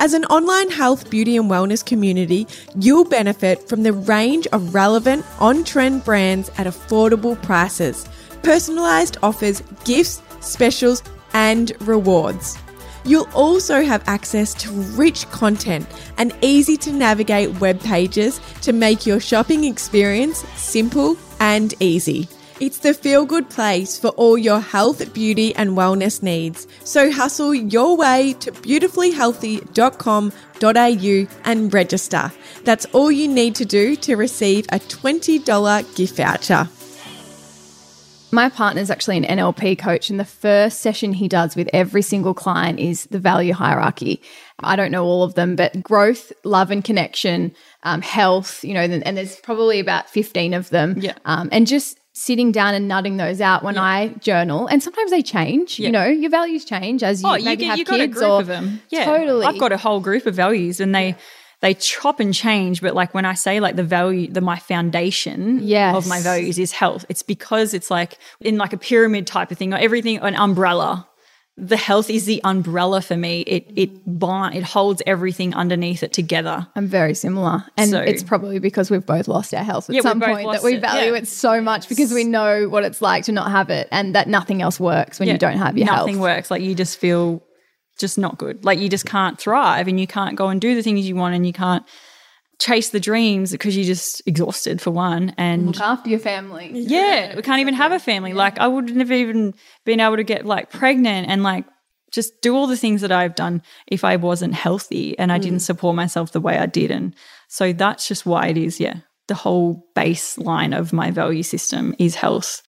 As 0.00 0.12
an 0.12 0.24
online 0.26 0.70
health, 0.70 1.10
beauty, 1.10 1.36
and 1.36 1.50
wellness 1.50 1.84
community, 1.84 2.46
you'll 2.78 3.04
benefit 3.04 3.68
from 3.68 3.82
the 3.82 3.92
range 3.92 4.46
of 4.48 4.74
relevant, 4.74 5.24
on 5.40 5.64
trend 5.64 6.04
brands 6.04 6.48
at 6.58 6.66
affordable 6.66 7.40
prices, 7.42 8.08
personalized 8.42 9.16
offers, 9.22 9.62
gifts, 9.84 10.22
specials, 10.40 11.02
and 11.32 11.72
rewards. 11.80 12.56
You'll 13.08 13.28
also 13.34 13.82
have 13.82 14.04
access 14.06 14.54
to 14.62 14.70
rich 14.70 15.28
content 15.30 15.88
and 16.18 16.36
easy 16.42 16.76
to 16.76 16.92
navigate 16.92 17.58
web 17.58 17.80
pages 17.80 18.38
to 18.60 18.74
make 18.74 19.06
your 19.06 19.18
shopping 19.18 19.64
experience 19.64 20.40
simple 20.56 21.16
and 21.40 21.72
easy. 21.80 22.28
It's 22.60 22.80
the 22.80 22.92
feel 22.92 23.24
good 23.24 23.48
place 23.48 23.98
for 23.98 24.08
all 24.08 24.36
your 24.36 24.60
health, 24.60 25.14
beauty, 25.14 25.54
and 25.54 25.70
wellness 25.70 26.22
needs. 26.22 26.66
So 26.84 27.10
hustle 27.10 27.54
your 27.54 27.96
way 27.96 28.34
to 28.40 28.52
beautifullyhealthy.com.au 28.52 31.50
and 31.50 31.72
register. 31.72 32.30
That's 32.64 32.84
all 32.92 33.10
you 33.10 33.26
need 33.26 33.54
to 33.54 33.64
do 33.64 33.96
to 33.96 34.16
receive 34.16 34.66
a 34.66 34.80
$20 34.80 35.96
gift 35.96 36.16
voucher. 36.16 36.68
My 38.30 38.48
partner 38.50 38.82
is 38.82 38.90
actually 38.90 39.16
an 39.16 39.24
NLP 39.24 39.78
coach, 39.78 40.10
and 40.10 40.20
the 40.20 40.24
first 40.24 40.80
session 40.80 41.12
he 41.12 41.28
does 41.28 41.56
with 41.56 41.68
every 41.72 42.02
single 42.02 42.34
client 42.34 42.78
is 42.78 43.04
the 43.06 43.18
value 43.18 43.54
hierarchy. 43.54 44.20
I 44.60 44.76
don't 44.76 44.90
know 44.90 45.04
all 45.04 45.22
of 45.22 45.34
them, 45.34 45.56
but 45.56 45.82
growth, 45.82 46.32
love, 46.44 46.70
and 46.70 46.84
connection, 46.84 47.54
um, 47.84 48.02
health, 48.02 48.62
you 48.64 48.74
know, 48.74 48.80
and 48.80 49.16
there's 49.16 49.36
probably 49.36 49.80
about 49.80 50.10
15 50.10 50.52
of 50.52 50.68
them. 50.70 50.96
Yeah. 50.98 51.14
Um, 51.24 51.48
and 51.52 51.66
just 51.66 51.98
sitting 52.18 52.50
down 52.50 52.74
and 52.74 52.88
nutting 52.88 53.16
those 53.16 53.40
out 53.40 53.62
when 53.62 53.76
yeah. 53.76 53.82
I 53.82 54.08
journal. 54.18 54.66
And 54.66 54.82
sometimes 54.82 55.12
they 55.12 55.22
change. 55.22 55.78
Yeah. 55.78 55.86
You 55.86 55.92
know, 55.92 56.06
your 56.06 56.30
values 56.30 56.64
change 56.64 57.04
as 57.04 57.22
you 57.22 57.28
oh, 57.28 57.32
maybe 57.34 57.48
you 57.48 57.56
get, 57.56 57.66
have 57.66 57.78
you 57.78 57.84
got 57.84 57.96
kids 57.98 58.22
or, 58.22 58.40
of 58.40 58.48
them. 58.48 58.82
Yeah, 58.90 59.04
totally. 59.04 59.46
I've 59.46 59.58
got 59.60 59.70
a 59.70 59.76
whole 59.76 60.00
group 60.00 60.26
of 60.26 60.34
values, 60.34 60.80
and 60.80 60.92
they 60.94 61.14
they 61.60 61.74
chop 61.74 62.20
and 62.20 62.32
change. 62.34 62.80
But 62.80 62.94
like 62.94 63.14
when 63.14 63.24
I 63.24 63.34
say 63.34 63.60
like 63.60 63.76
the 63.76 63.84
value, 63.84 64.30
the 64.30 64.40
my 64.40 64.58
foundation 64.58 65.60
yes. 65.62 65.96
of 65.96 66.06
my 66.06 66.20
values 66.20 66.58
is 66.58 66.72
health. 66.72 67.04
It's 67.08 67.22
because 67.22 67.74
it's 67.74 67.90
like 67.90 68.18
in 68.40 68.58
like 68.58 68.72
a 68.72 68.78
pyramid 68.78 69.26
type 69.26 69.50
of 69.50 69.58
thing, 69.58 69.74
or 69.74 69.78
everything 69.78 70.18
an 70.18 70.36
umbrella 70.36 71.08
the 71.58 71.76
health 71.76 72.08
is 72.08 72.24
the 72.24 72.40
umbrella 72.44 73.02
for 73.02 73.16
me. 73.16 73.40
It 73.40 73.70
it 73.74 74.18
bind, 74.18 74.54
it 74.54 74.62
holds 74.62 75.02
everything 75.06 75.54
underneath 75.54 76.02
it 76.02 76.12
together. 76.12 76.66
I'm 76.76 76.86
very 76.86 77.14
similar, 77.14 77.64
and 77.76 77.90
so, 77.90 78.00
it's 78.00 78.22
probably 78.22 78.60
because 78.60 78.90
we've 78.90 79.04
both 79.04 79.26
lost 79.26 79.52
our 79.52 79.64
health 79.64 79.90
at 79.90 79.96
yeah, 79.96 80.02
some 80.02 80.20
point 80.20 80.50
that 80.52 80.62
we 80.62 80.76
value 80.76 81.14
it. 81.14 81.24
it. 81.24 81.28
so 81.28 81.60
much 81.60 81.88
because 81.88 82.12
we 82.12 82.22
know 82.22 82.68
what 82.68 82.84
it's 82.84 83.02
like 83.02 83.24
to 83.24 83.32
not 83.32 83.50
have 83.50 83.70
it, 83.70 83.88
and 83.90 84.14
that 84.14 84.28
nothing 84.28 84.62
else 84.62 84.78
works 84.78 85.18
when 85.18 85.26
yeah, 85.26 85.34
you 85.34 85.38
don't 85.38 85.58
have 85.58 85.76
your 85.76 85.86
nothing 85.86 85.96
health. 85.96 86.06
Nothing 86.06 86.20
works. 86.20 86.50
Like 86.50 86.62
you 86.62 86.76
just 86.76 86.96
feel 86.98 87.42
just 87.98 88.18
not 88.18 88.38
good. 88.38 88.64
Like 88.64 88.78
you 88.78 88.88
just 88.88 89.06
can't 89.06 89.38
thrive, 89.38 89.88
and 89.88 90.00
you 90.00 90.06
can't 90.06 90.36
go 90.36 90.48
and 90.48 90.60
do 90.60 90.74
the 90.74 90.82
things 90.82 91.08
you 91.08 91.16
want, 91.16 91.34
and 91.34 91.46
you 91.46 91.52
can't 91.52 91.84
chase 92.58 92.90
the 92.90 93.00
dreams 93.00 93.52
because 93.52 93.76
you're 93.76 93.86
just 93.86 94.20
exhausted 94.26 94.80
for 94.80 94.90
one 94.90 95.32
and 95.38 95.66
look 95.66 95.80
after 95.80 96.10
your 96.10 96.18
family. 96.18 96.70
Yeah, 96.72 97.36
we 97.36 97.42
can't 97.42 97.60
even 97.60 97.74
have 97.74 97.92
a 97.92 98.00
family. 98.00 98.30
Yeah. 98.30 98.36
Like 98.36 98.58
I 98.58 98.66
wouldn't 98.66 98.98
have 98.98 99.12
even 99.12 99.54
been 99.84 100.00
able 100.00 100.16
to 100.16 100.24
get 100.24 100.44
like 100.44 100.70
pregnant 100.70 101.28
and 101.28 101.42
like 101.42 101.64
just 102.10 102.40
do 102.42 102.56
all 102.56 102.66
the 102.66 102.76
things 102.76 103.00
that 103.02 103.12
I've 103.12 103.34
done 103.34 103.62
if 103.86 104.02
I 104.02 104.16
wasn't 104.16 104.54
healthy 104.54 105.16
and 105.18 105.30
I 105.30 105.38
mm. 105.38 105.42
didn't 105.42 105.60
support 105.60 105.94
myself 105.94 106.32
the 106.32 106.40
way 106.40 106.58
I 106.58 106.66
did. 106.66 106.90
And 106.90 107.14
so 107.48 107.72
that's 107.72 108.08
just 108.08 108.26
why 108.26 108.48
it 108.48 108.56
is, 108.56 108.80
yeah. 108.80 109.00
The 109.28 109.34
whole 109.34 109.86
baseline 109.94 110.76
of 110.76 110.92
my 110.92 111.10
value 111.10 111.42
system 111.42 111.94
is 111.98 112.14
health. 112.14 112.62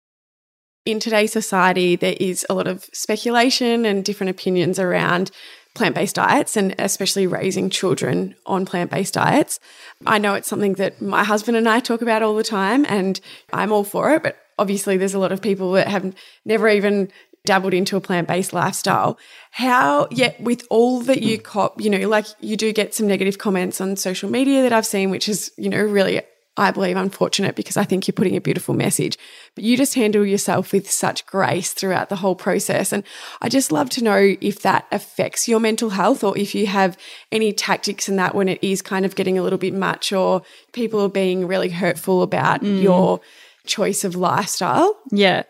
In 0.89 1.01
today's 1.01 1.33
society, 1.33 1.97
there 1.97 2.17
is 2.19 2.47
a 2.49 2.55
lot 2.55 2.67
of 2.67 2.89
speculation 2.95 3.85
and 3.85 4.03
different 4.03 4.31
opinions 4.31 4.79
around 4.79 5.31
plant 5.75 5.95
based 5.95 6.15
diets 6.15 6.57
and 6.57 6.75
especially 6.79 7.27
raising 7.27 7.69
children 7.69 8.35
on 8.47 8.65
plant 8.65 8.91
based 8.91 9.13
diets. 9.13 9.61
I 10.07 10.17
know 10.17 10.33
it's 10.33 10.49
something 10.49 10.73
that 10.77 11.03
my 11.03 11.25
husband 11.25 11.59
and 11.59 11.69
I 11.69 11.81
talk 11.81 12.01
about 12.01 12.23
all 12.23 12.35
the 12.35 12.43
time, 12.43 12.87
and 12.89 13.21
I'm 13.53 13.71
all 13.71 13.85
for 13.85 14.13
it. 14.15 14.23
But 14.23 14.39
obviously, 14.59 14.97
there's 14.97 15.13
a 15.13 15.19
lot 15.19 15.31
of 15.31 15.43
people 15.43 15.73
that 15.73 15.89
have 15.89 16.15
never 16.47 16.71
even 16.71 17.13
dabbled 17.45 17.75
into 17.75 17.99
a 17.99 18.01
plant 18.01 18.27
based 18.27 18.55
lifestyle. 18.55 19.19
How, 19.51 20.09
yet, 20.11 20.41
with 20.41 20.67
all 20.71 21.01
that 21.01 21.21
you 21.21 21.39
cop, 21.39 21.83
you 21.83 21.91
know, 21.91 22.09
like 22.09 22.25
you 22.41 22.57
do 22.57 22.73
get 22.73 22.95
some 22.95 23.07
negative 23.07 23.37
comments 23.37 23.79
on 23.83 23.97
social 23.97 24.31
media 24.31 24.63
that 24.63 24.73
I've 24.73 24.87
seen, 24.87 25.11
which 25.11 25.29
is, 25.29 25.53
you 25.59 25.69
know, 25.69 25.83
really 25.83 26.23
I 26.59 26.73
believe, 26.73 26.97
unfortunate 26.97 27.55
because 27.55 27.77
I 27.77 27.85
think 27.85 28.07
you're 28.07 28.13
putting 28.13 28.37
a 28.37 28.41
beautiful 28.41 28.75
message. 28.75 29.17
But 29.55 29.63
you 29.63 29.77
just 29.77 29.95
handle 29.95 30.27
yourself 30.27 30.73
with 30.73 30.91
such 30.91 31.25
grace 31.25 31.73
throughout 31.73 32.09
the 32.09 32.17
whole 32.17 32.35
process. 32.35 32.93
And 32.93 33.05
I 33.41 33.49
just 33.49 33.71
love 33.71 33.89
to 33.91 34.05
know 34.05 34.35
if 34.41 34.63
that 34.63 34.87
affects 34.91 35.47
your 35.47 35.61
mental 35.61 35.91
health 35.91 36.25
or 36.25 36.37
if 36.37 36.55
you 36.55 36.67
have 36.67 36.99
any 37.31 37.53
tactics 37.53 38.09
in 38.09 38.17
that 38.17 38.35
when 38.35 38.49
it 38.49 38.59
is 38.61 38.83
kind 38.83 39.07
of 39.07 39.15
getting 39.15 39.39
a 39.39 39.43
little 39.43 39.59
bit 39.59 39.73
much 39.73 40.13
or 40.13 40.43
people 40.73 41.01
are 41.01 41.09
being 41.09 41.47
really 41.47 41.69
hurtful 41.69 42.23
about 42.23 42.61
mm. 42.63 42.83
your 42.83 43.21
choice 43.65 44.03
of 44.03 44.17
lifestyle. 44.17 44.99
Yeah. 45.13 45.45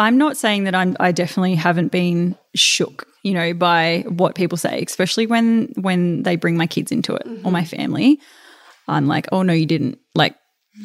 I'm 0.00 0.18
not 0.18 0.36
saying 0.36 0.64
that 0.64 0.74
I'm 0.74 0.96
I 0.98 1.12
definitely 1.12 1.54
haven't 1.54 1.92
been 1.92 2.36
shook, 2.54 3.06
you 3.22 3.32
know, 3.32 3.54
by 3.54 4.04
what 4.08 4.34
people 4.34 4.58
say, 4.58 4.82
especially 4.84 5.26
when 5.26 5.72
when 5.76 6.24
they 6.24 6.36
bring 6.36 6.56
my 6.56 6.66
kids 6.66 6.92
into 6.92 7.14
it 7.14 7.26
mm-hmm. 7.26 7.46
or 7.46 7.52
my 7.52 7.64
family. 7.64 8.20
I'm 8.86 9.06
like, 9.06 9.26
"Oh 9.32 9.42
no, 9.42 9.52
you 9.52 9.66
didn't." 9.66 9.98
Like 10.14 10.36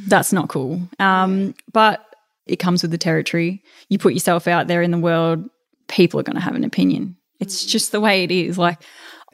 that's 0.08 0.34
not 0.34 0.50
cool. 0.50 0.82
Um, 1.00 1.56
but 1.72 2.16
it 2.46 2.58
comes 2.58 2.82
with 2.82 2.92
the 2.92 2.98
territory. 2.98 3.64
You 3.90 3.98
put 3.98 4.14
yourself 4.14 4.48
out 4.48 4.68
there 4.68 4.82
in 4.82 4.92
the 4.92 4.98
world, 4.98 5.50
people 5.88 6.20
are 6.20 6.24
going 6.24 6.36
to 6.36 6.42
have 6.42 6.56
an 6.56 6.64
opinion. 6.64 7.16
It's 7.40 7.66
just 7.66 7.92
the 7.92 8.02
way 8.02 8.24
it 8.24 8.32
is. 8.32 8.58
Like, 8.58 8.82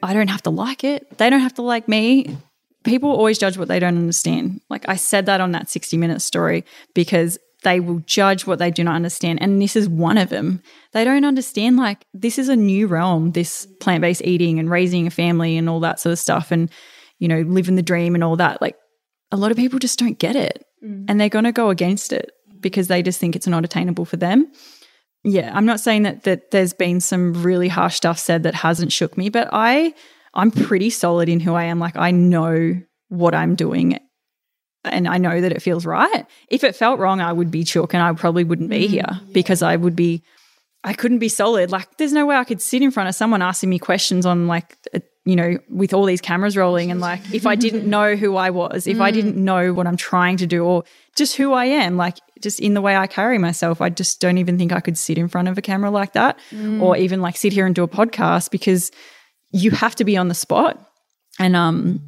I 0.02 0.12
don't 0.12 0.28
have 0.28 0.42
to 0.42 0.50
like 0.50 0.84
it. 0.84 1.18
They 1.18 1.30
don't 1.30 1.40
have 1.40 1.54
to 1.54 1.62
like 1.62 1.88
me. 1.88 2.36
People 2.84 3.10
always 3.10 3.38
judge 3.38 3.58
what 3.58 3.68
they 3.68 3.78
don't 3.78 3.98
understand. 3.98 4.60
Like, 4.70 4.88
I 4.88 4.96
said 4.96 5.26
that 5.26 5.40
on 5.40 5.52
that 5.52 5.68
60 5.68 5.96
minute 5.96 6.22
story 6.22 6.64
because 6.94 7.38
they 7.62 7.78
will 7.78 7.98
judge 8.00 8.46
what 8.46 8.58
they 8.58 8.70
do 8.70 8.82
not 8.82 8.94
understand. 8.94 9.42
And 9.42 9.60
this 9.60 9.76
is 9.76 9.88
one 9.88 10.16
of 10.16 10.30
them. 10.30 10.62
They 10.92 11.04
don't 11.04 11.24
understand, 11.24 11.76
like, 11.76 12.06
this 12.14 12.38
is 12.38 12.48
a 12.48 12.56
new 12.56 12.86
realm, 12.86 13.32
this 13.32 13.66
plant 13.80 14.00
based 14.00 14.22
eating 14.24 14.58
and 14.58 14.70
raising 14.70 15.06
a 15.06 15.10
family 15.10 15.58
and 15.58 15.68
all 15.68 15.80
that 15.80 16.00
sort 16.00 16.12
of 16.12 16.18
stuff. 16.18 16.50
And, 16.50 16.70
you 17.18 17.28
know, 17.28 17.42
living 17.42 17.76
the 17.76 17.82
dream 17.82 18.14
and 18.14 18.24
all 18.24 18.36
that. 18.36 18.62
Like, 18.62 18.76
a 19.32 19.36
lot 19.36 19.50
of 19.50 19.56
people 19.56 19.78
just 19.78 19.98
don't 19.98 20.18
get 20.18 20.36
it 20.36 20.64
mm. 20.84 21.04
and 21.08 21.20
they're 21.20 21.28
going 21.28 21.44
to 21.44 21.52
go 21.52 21.70
against 21.70 22.12
it 22.12 22.32
because 22.60 22.88
they 22.88 23.02
just 23.02 23.20
think 23.20 23.36
it's 23.36 23.46
not 23.46 23.64
attainable 23.64 24.04
for 24.04 24.16
them. 24.16 24.50
Yeah, 25.22 25.52
I'm 25.54 25.66
not 25.66 25.80
saying 25.80 26.04
that 26.04 26.22
that 26.22 26.50
there's 26.50 26.72
been 26.72 27.00
some 27.00 27.42
really 27.42 27.68
harsh 27.68 27.96
stuff 27.96 28.18
said 28.18 28.42
that 28.44 28.54
hasn't 28.54 28.92
shook 28.92 29.18
me, 29.18 29.28
but 29.28 29.48
I 29.52 29.94
I'm 30.32 30.50
pretty 30.50 30.90
solid 30.90 31.28
in 31.28 31.40
who 31.40 31.54
I 31.54 31.64
am. 31.64 31.78
Like 31.78 31.96
I 31.96 32.10
know 32.10 32.80
what 33.08 33.34
I'm 33.34 33.54
doing 33.54 33.98
and 34.84 35.06
I 35.06 35.18
know 35.18 35.40
that 35.40 35.52
it 35.52 35.62
feels 35.62 35.84
right. 35.84 36.26
If 36.48 36.64
it 36.64 36.76
felt 36.76 37.00
wrong, 37.00 37.20
I 37.20 37.32
would 37.32 37.50
be 37.50 37.64
shook 37.64 37.92
and 37.92 38.02
I 38.02 38.12
probably 38.12 38.44
wouldn't 38.44 38.70
be 38.70 38.86
mm, 38.86 38.90
here 38.90 39.04
yeah. 39.08 39.18
because 39.32 39.62
I 39.62 39.76
would 39.76 39.96
be 39.96 40.22
I 40.82 40.94
couldn't 40.94 41.18
be 41.18 41.28
solid. 41.28 41.70
Like 41.70 41.98
there's 41.98 42.12
no 42.12 42.24
way 42.24 42.36
I 42.36 42.44
could 42.44 42.62
sit 42.62 42.82
in 42.82 42.90
front 42.90 43.08
of 43.08 43.14
someone 43.14 43.42
asking 43.42 43.68
me 43.68 43.78
questions 43.78 44.24
on 44.24 44.46
like 44.46 44.76
a 44.94 45.02
you 45.24 45.36
know, 45.36 45.58
with 45.68 45.92
all 45.92 46.06
these 46.06 46.20
cameras 46.20 46.56
rolling 46.56 46.90
and 46.90 47.00
like 47.00 47.20
if 47.32 47.46
I 47.46 47.54
didn't 47.54 47.86
know 47.88 48.16
who 48.16 48.36
I 48.36 48.50
was, 48.50 48.86
if 48.86 49.00
I 49.00 49.10
mm. 49.10 49.14
didn't 49.14 49.36
know 49.36 49.72
what 49.72 49.86
I'm 49.86 49.96
trying 49.96 50.38
to 50.38 50.46
do 50.46 50.64
or 50.64 50.84
just 51.16 51.36
who 51.36 51.52
I 51.52 51.66
am, 51.66 51.96
like 51.96 52.18
just 52.40 52.58
in 52.58 52.74
the 52.74 52.80
way 52.80 52.96
I 52.96 53.06
carry 53.06 53.36
myself, 53.36 53.80
I 53.80 53.90
just 53.90 54.20
don't 54.20 54.38
even 54.38 54.56
think 54.56 54.72
I 54.72 54.80
could 54.80 54.96
sit 54.96 55.18
in 55.18 55.28
front 55.28 55.48
of 55.48 55.58
a 55.58 55.62
camera 55.62 55.90
like 55.90 56.14
that 56.14 56.38
mm. 56.50 56.80
or 56.80 56.96
even 56.96 57.20
like 57.20 57.36
sit 57.36 57.52
here 57.52 57.66
and 57.66 57.74
do 57.74 57.82
a 57.82 57.88
podcast 57.88 58.50
because 58.50 58.90
you 59.50 59.70
have 59.72 59.94
to 59.96 60.04
be 60.04 60.16
on 60.16 60.28
the 60.28 60.34
spot. 60.34 60.84
And 61.38 61.54
um 61.54 62.00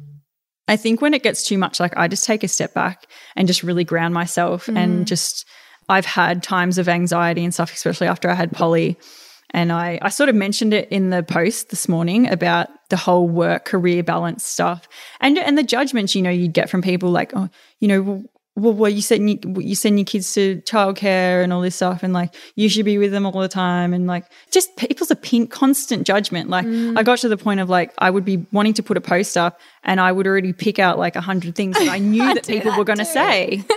I 0.67 0.77
think 0.77 1.01
when 1.01 1.13
it 1.13 1.23
gets 1.23 1.43
too 1.43 1.57
much, 1.57 1.79
like 1.79 1.95
I 1.97 2.07
just 2.07 2.25
take 2.25 2.43
a 2.43 2.47
step 2.47 2.73
back 2.73 3.05
and 3.35 3.47
just 3.47 3.63
really 3.63 3.83
ground 3.83 4.13
myself 4.13 4.69
and 4.69 5.01
mm. 5.01 5.05
just 5.05 5.45
I've 5.89 6.05
had 6.05 6.41
times 6.41 6.77
of 6.77 6.87
anxiety 6.87 7.43
and 7.43 7.53
stuff, 7.53 7.73
especially 7.73 8.07
after 8.07 8.29
I 8.29 8.33
had 8.33 8.51
Polly. 8.51 8.97
And 9.53 9.71
I, 9.71 9.99
I 10.01 10.09
sort 10.09 10.29
of 10.29 10.35
mentioned 10.35 10.73
it 10.73 10.89
in 10.89 11.09
the 11.09 11.23
post 11.23 11.69
this 11.69 11.87
morning 11.87 12.27
about 12.27 12.69
the 12.89 12.97
whole 12.97 13.27
work 13.27 13.65
career 13.65 14.03
balance 14.03 14.43
stuff. 14.43 14.87
And 15.21 15.37
and 15.37 15.57
the 15.57 15.63
judgments 15.63 16.15
you 16.15 16.21
know 16.21 16.29
you'd 16.29 16.53
get 16.53 16.69
from 16.69 16.81
people 16.81 17.11
like 17.11 17.31
oh 17.35 17.49
you 17.79 17.87
know 17.87 18.23
well, 18.55 18.73
well, 18.73 18.89
you 18.91 19.01
send 19.01 19.43
you, 19.57 19.75
send 19.75 19.97
your 19.97 20.05
kids 20.05 20.31
to 20.35 20.57
childcare 20.61 21.43
and 21.43 21.51
all 21.51 21.61
this 21.61 21.75
stuff 21.75 22.03
and 22.03 22.13
like 22.13 22.35
you 22.55 22.69
should 22.69 22.85
be 22.85 22.99
with 22.99 23.11
them 23.11 23.25
all 23.25 23.41
the 23.41 23.47
time. 23.47 23.93
And 23.93 24.05
like 24.05 24.25
just 24.51 24.75
people's 24.77 25.09
opinion 25.09 25.47
constant 25.47 26.05
judgment. 26.05 26.49
Like 26.49 26.65
mm. 26.65 26.97
I 26.97 27.01
got 27.01 27.17
to 27.19 27.29
the 27.29 27.37
point 27.37 27.61
of 27.61 27.69
like 27.69 27.93
I 27.97 28.11
would 28.11 28.25
be 28.25 28.45
wanting 28.51 28.75
to 28.75 28.83
put 28.83 28.95
a 28.95 29.01
post 29.01 29.37
up 29.37 29.59
and 29.83 29.99
I 29.99 30.11
would 30.11 30.27
already 30.27 30.53
pick 30.53 30.77
out 30.77 30.99
like 30.99 31.15
a 31.15 31.21
hundred 31.21 31.55
things 31.55 31.77
that 31.77 31.87
I 31.87 31.97
knew 31.99 32.33
that 32.33 32.45
people 32.45 32.71
that 32.71 32.77
were 32.77 32.85
going 32.85 32.99
to 32.99 33.05
say. 33.05 33.63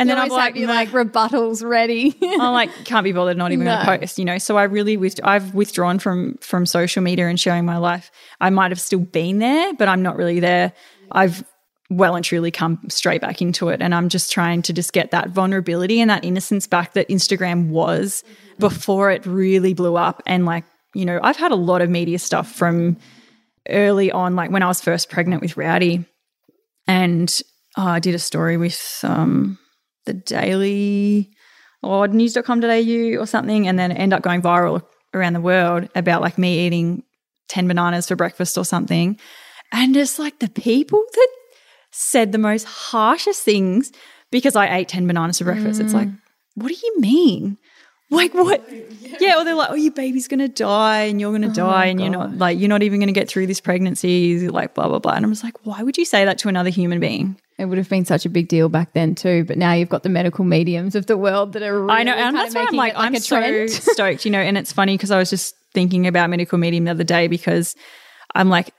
And 0.00 0.08
You 0.08 0.14
then 0.16 0.22
I'm 0.24 0.30
like, 0.30 0.56
like 0.56 0.88
rebuttals 0.88 1.62
ready. 1.62 2.16
I'm 2.22 2.52
like, 2.54 2.70
can't 2.86 3.04
be 3.04 3.12
bothered, 3.12 3.36
not 3.36 3.52
even 3.52 3.66
No. 3.66 3.74
going 3.74 3.86
to 3.86 3.98
post, 3.98 4.18
you 4.18 4.24
know. 4.24 4.38
So 4.38 4.56
I 4.56 4.62
really, 4.62 4.96
with, 4.96 5.20
I've 5.22 5.54
withdrawn 5.54 5.98
from 5.98 6.38
from 6.40 6.64
social 6.64 7.02
media 7.02 7.28
and 7.28 7.38
sharing 7.38 7.66
my 7.66 7.76
life. 7.76 8.10
I 8.40 8.48
might 8.48 8.70
have 8.70 8.80
still 8.80 9.00
been 9.00 9.40
there, 9.40 9.74
but 9.74 9.88
I'm 9.88 10.02
not 10.02 10.16
really 10.16 10.40
there. 10.40 10.72
I've 11.12 11.44
well 11.90 12.16
and 12.16 12.24
truly 12.24 12.50
come 12.50 12.78
straight 12.88 13.20
back 13.20 13.42
into 13.42 13.68
it, 13.68 13.82
and 13.82 13.94
I'm 13.94 14.08
just 14.08 14.32
trying 14.32 14.62
to 14.62 14.72
just 14.72 14.94
get 14.94 15.10
that 15.10 15.30
vulnerability 15.30 16.00
and 16.00 16.08
that 16.08 16.24
innocence 16.24 16.66
back 16.66 16.94
that 16.94 17.08
Instagram 17.10 17.68
was 17.68 18.24
before 18.58 19.10
it 19.10 19.26
really 19.26 19.74
blew 19.74 19.96
up. 19.96 20.22
And 20.24 20.46
like, 20.46 20.64
you 20.94 21.04
know, 21.04 21.20
I've 21.22 21.36
had 21.36 21.52
a 21.52 21.56
lot 21.56 21.82
of 21.82 21.90
media 21.90 22.18
stuff 22.18 22.50
from 22.50 22.96
early 23.68 24.10
on, 24.10 24.34
like 24.34 24.50
when 24.50 24.62
I 24.62 24.66
was 24.68 24.80
first 24.80 25.10
pregnant 25.10 25.42
with 25.42 25.58
Rowdy, 25.58 26.06
and 26.86 27.40
oh, 27.76 27.86
I 27.86 27.98
did 27.98 28.14
a 28.14 28.18
story 28.18 28.56
with 28.56 29.00
um, 29.02 29.58
the 30.06 30.14
Daily 30.14 31.30
or 31.82 32.08
news.com.au 32.08 33.20
or 33.20 33.26
something, 33.26 33.66
and 33.66 33.78
then 33.78 33.92
end 33.92 34.12
up 34.12 34.22
going 34.22 34.42
viral 34.42 34.82
around 35.14 35.32
the 35.32 35.40
world 35.40 35.88
about 35.94 36.20
like 36.20 36.38
me 36.38 36.66
eating 36.66 37.02
10 37.48 37.66
bananas 37.66 38.08
for 38.08 38.16
breakfast 38.16 38.56
or 38.56 38.64
something. 38.64 39.18
And 39.72 39.96
it's 39.96 40.18
like 40.18 40.38
the 40.38 40.50
people 40.50 41.02
that 41.12 41.28
said 41.90 42.32
the 42.32 42.38
most 42.38 42.64
harshest 42.64 43.42
things 43.42 43.92
because 44.30 44.56
I 44.56 44.74
ate 44.76 44.88
10 44.88 45.06
bananas 45.06 45.38
for 45.38 45.44
breakfast, 45.44 45.80
it's 45.80 45.94
like, 45.94 46.08
mm. 46.08 46.18
what 46.54 46.68
do 46.68 46.74
you 46.74 47.00
mean? 47.00 47.58
Like 48.10 48.34
what? 48.34 48.68
Yeah, 49.20 49.38
or 49.38 49.44
they're 49.44 49.54
like, 49.54 49.70
"Oh, 49.70 49.74
your 49.74 49.92
baby's 49.92 50.26
gonna 50.26 50.48
die, 50.48 51.02
and 51.02 51.20
you're 51.20 51.30
gonna 51.30 51.48
oh 51.48 51.54
die, 51.54 51.86
and 51.86 52.00
you're 52.00 52.10
not 52.10 52.36
like 52.38 52.58
you're 52.58 52.68
not 52.68 52.82
even 52.82 52.98
gonna 52.98 53.12
get 53.12 53.28
through 53.28 53.46
this 53.46 53.60
pregnancy." 53.60 54.48
Like 54.48 54.74
blah 54.74 54.88
blah 54.88 54.98
blah. 54.98 55.12
And 55.12 55.24
I'm 55.24 55.30
just 55.30 55.44
like, 55.44 55.64
why 55.64 55.82
would 55.82 55.96
you 55.96 56.04
say 56.04 56.24
that 56.24 56.38
to 56.38 56.48
another 56.48 56.70
human 56.70 56.98
being? 56.98 57.36
It 57.56 57.66
would 57.66 57.78
have 57.78 57.88
been 57.88 58.04
such 58.04 58.26
a 58.26 58.28
big 58.28 58.48
deal 58.48 58.68
back 58.68 58.94
then 58.94 59.14
too, 59.14 59.44
but 59.44 59.58
now 59.58 59.74
you've 59.74 59.90
got 59.90 60.02
the 60.02 60.08
medical 60.08 60.44
mediums 60.44 60.94
of 60.94 61.06
the 61.06 61.16
world 61.16 61.52
that 61.52 61.62
are. 61.62 61.78
Really 61.78 61.92
I 61.92 62.02
know, 62.02 62.14
and 62.14 62.34
that's 62.34 62.54
why 62.54 62.66
I'm 62.68 62.74
like, 62.74 62.94
like 62.94 63.06
I'm 63.06 63.14
a 63.14 63.20
so 63.20 63.66
stoked, 63.66 64.24
you 64.24 64.30
know. 64.30 64.40
And 64.40 64.58
it's 64.58 64.72
funny 64.72 64.96
because 64.96 65.10
I 65.12 65.18
was 65.18 65.30
just 65.30 65.54
thinking 65.72 66.06
about 66.06 66.30
medical 66.30 66.58
medium 66.58 66.86
the 66.86 66.90
other 66.90 67.04
day 67.04 67.28
because 67.28 67.76
I'm 68.34 68.48
like, 68.48 68.72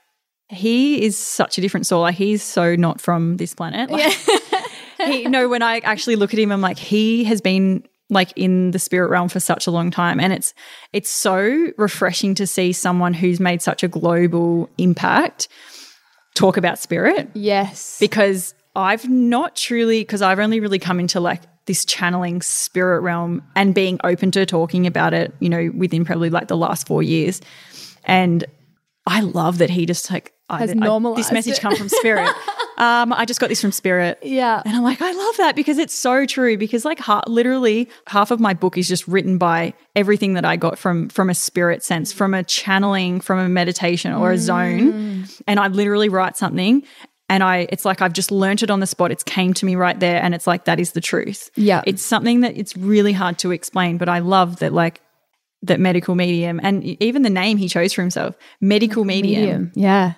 he 0.48 1.02
is 1.02 1.16
such 1.16 1.56
a 1.56 1.60
different 1.60 1.86
soul. 1.86 2.02
Like 2.02 2.16
he's 2.16 2.42
so 2.42 2.76
not 2.76 3.00
from 3.00 3.38
this 3.38 3.54
planet. 3.54 3.90
Like, 3.90 4.12
he, 4.98 5.24
no, 5.24 5.48
when 5.48 5.62
I 5.62 5.78
actually 5.78 6.16
look 6.16 6.34
at 6.34 6.38
him, 6.38 6.52
I'm 6.52 6.60
like, 6.60 6.78
he 6.78 7.24
has 7.24 7.40
been 7.40 7.86
like 8.12 8.32
in 8.36 8.70
the 8.70 8.78
spirit 8.78 9.08
realm 9.08 9.28
for 9.28 9.40
such 9.40 9.66
a 9.66 9.70
long 9.72 9.90
time, 9.90 10.20
and 10.20 10.32
it's 10.32 10.54
it's 10.92 11.10
so 11.10 11.68
refreshing 11.76 12.34
to 12.36 12.46
see 12.46 12.72
someone 12.72 13.14
who's 13.14 13.40
made 13.40 13.60
such 13.62 13.82
a 13.82 13.88
global 13.88 14.68
impact 14.78 15.48
talk 16.34 16.56
about 16.56 16.78
spirit 16.78 17.28
yes, 17.34 17.98
because 17.98 18.54
I've 18.76 19.08
not 19.08 19.56
truly 19.56 20.02
because 20.02 20.22
I've 20.22 20.38
only 20.38 20.60
really 20.60 20.78
come 20.78 21.00
into 21.00 21.18
like 21.20 21.42
this 21.66 21.84
channeling 21.84 22.42
spirit 22.42 23.00
realm 23.00 23.42
and 23.54 23.74
being 23.74 23.98
open 24.04 24.30
to 24.32 24.44
talking 24.46 24.86
about 24.86 25.14
it, 25.14 25.34
you 25.40 25.48
know, 25.48 25.70
within 25.76 26.04
probably 26.04 26.30
like 26.30 26.48
the 26.48 26.56
last 26.56 26.86
four 26.86 27.02
years. 27.02 27.40
And 28.04 28.44
I 29.06 29.20
love 29.20 29.58
that 29.58 29.70
he 29.70 29.86
just 29.86 30.10
like 30.10 30.32
I- 30.48 30.58
Has 30.60 30.70
I- 30.70 30.74
normalised 30.74 31.18
this 31.18 31.32
message 31.32 31.58
it. 31.58 31.60
come 31.60 31.76
from 31.76 31.88
spirit. 31.88 32.30
um, 32.82 33.12
I 33.12 33.24
just 33.24 33.38
got 33.38 33.48
this 33.48 33.60
from 33.60 33.70
spirit. 33.70 34.18
yeah. 34.22 34.60
And 34.64 34.74
I'm 34.74 34.82
like, 34.82 35.00
I 35.00 35.12
love 35.12 35.36
that 35.36 35.54
because 35.54 35.78
it's 35.78 35.94
so 35.94 36.26
true. 36.26 36.56
Because 36.56 36.84
like, 36.84 36.98
ha- 36.98 37.22
literally, 37.28 37.88
half 38.08 38.30
of 38.32 38.40
my 38.40 38.54
book 38.54 38.76
is 38.76 38.88
just 38.88 39.06
written 39.06 39.38
by 39.38 39.74
everything 39.94 40.34
that 40.34 40.44
I 40.44 40.56
got 40.56 40.78
from 40.78 41.08
from 41.08 41.30
a 41.30 41.34
spirit 41.34 41.84
sense, 41.84 42.12
from 42.12 42.34
a 42.34 42.42
channeling, 42.42 43.20
from 43.20 43.38
a 43.38 43.48
meditation 43.48 44.12
or 44.12 44.32
a 44.32 44.38
zone. 44.38 45.26
And 45.46 45.60
I 45.60 45.68
literally 45.68 46.08
write 46.08 46.36
something, 46.36 46.82
and 47.28 47.42
I, 47.42 47.68
it's 47.70 47.84
like 47.84 48.02
I've 48.02 48.12
just 48.12 48.30
learnt 48.32 48.62
it 48.62 48.70
on 48.70 48.80
the 48.80 48.86
spot. 48.86 49.12
It's 49.12 49.22
came 49.22 49.54
to 49.54 49.64
me 49.64 49.76
right 49.76 49.98
there, 49.98 50.20
and 50.20 50.34
it's 50.34 50.46
like 50.46 50.64
that 50.64 50.80
is 50.80 50.92
the 50.92 51.00
truth. 51.00 51.50
Yeah. 51.54 51.82
it's 51.86 52.02
something 52.02 52.40
that 52.40 52.56
it's 52.56 52.76
really 52.76 53.12
hard 53.12 53.38
to 53.38 53.52
explain, 53.52 53.96
but 53.96 54.08
I 54.08 54.18
love 54.18 54.58
that 54.58 54.72
like 54.72 55.00
that 55.62 55.78
medical 55.78 56.16
medium 56.16 56.58
and 56.62 56.82
even 57.00 57.22
the 57.22 57.30
name 57.30 57.56
he 57.56 57.68
chose 57.68 57.92
for 57.92 58.02
himself, 58.02 58.34
medical 58.60 59.04
medium. 59.04 59.40
medium. 59.40 59.72
Yeah. 59.76 60.14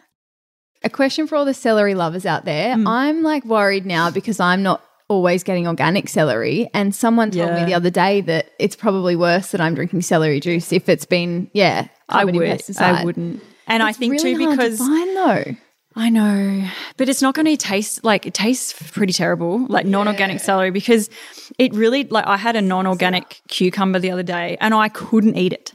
A 0.85 0.91
question 0.91 1.27
for 1.27 1.35
all 1.37 1.45
the 1.45 1.55
celery 1.55 1.95
lovers 1.95 2.27
out 2.27 2.45
there. 2.45 2.75
Hmm. 2.75 2.87
I'm 2.87 3.23
like 3.23 3.45
worried 3.45 3.87
now 3.87 4.11
because 4.11 4.39
I'm 4.39 4.63
not 4.63 4.83
always 5.09 5.43
getting 5.43 5.67
organic 5.67 6.09
celery. 6.09 6.69
And 6.75 6.95
someone 6.95 7.31
told 7.31 7.55
me 7.55 7.65
the 7.65 7.75
other 7.75 7.91
day 7.91 8.21
that 8.23 8.51
it's 8.59 8.77
probably 8.77 9.17
worse 9.17 9.51
that 9.53 9.61
I'm 9.61 9.75
drinking 9.75 10.03
celery 10.03 10.41
juice 10.41 10.73
if 10.73 10.89
it's 10.89 11.05
been, 11.05 11.51
yeah, 11.53 11.89
I 12.09 12.25
would, 12.25 12.35
pesticide. 12.35 12.81
I 12.81 13.05
wouldn't. 13.05 13.43
And 13.67 13.83
I 13.83 13.93
think 13.93 14.13
really 14.13 14.35
too 14.35 14.51
because 14.51 14.79
find 14.79 15.17
though. 15.17 15.57
I 15.97 16.11
know, 16.11 16.69
but 16.97 17.09
it's 17.09 17.23
not 17.23 17.35
going 17.35 17.47
to 17.47 17.57
taste 17.57 18.03
like 18.03 18.27
it 18.27 18.35
tastes 18.35 18.73
pretty 18.91 19.13
terrible, 19.13 19.65
like 19.69 19.87
non-organic 19.87 20.41
celery 20.41 20.73
because 20.73 21.09
it 21.57 21.73
really 21.73 22.03
like 22.05 22.27
I 22.27 22.37
had 22.37 22.57
a 22.57 22.61
non-organic 22.61 23.41
cucumber 23.47 24.01
the 24.01 24.11
other 24.11 24.25
day 24.25 24.57
and 24.61 24.75
I 24.75 24.89
couldn't 24.89 25.37
eat 25.37 25.53
it. 25.53 25.73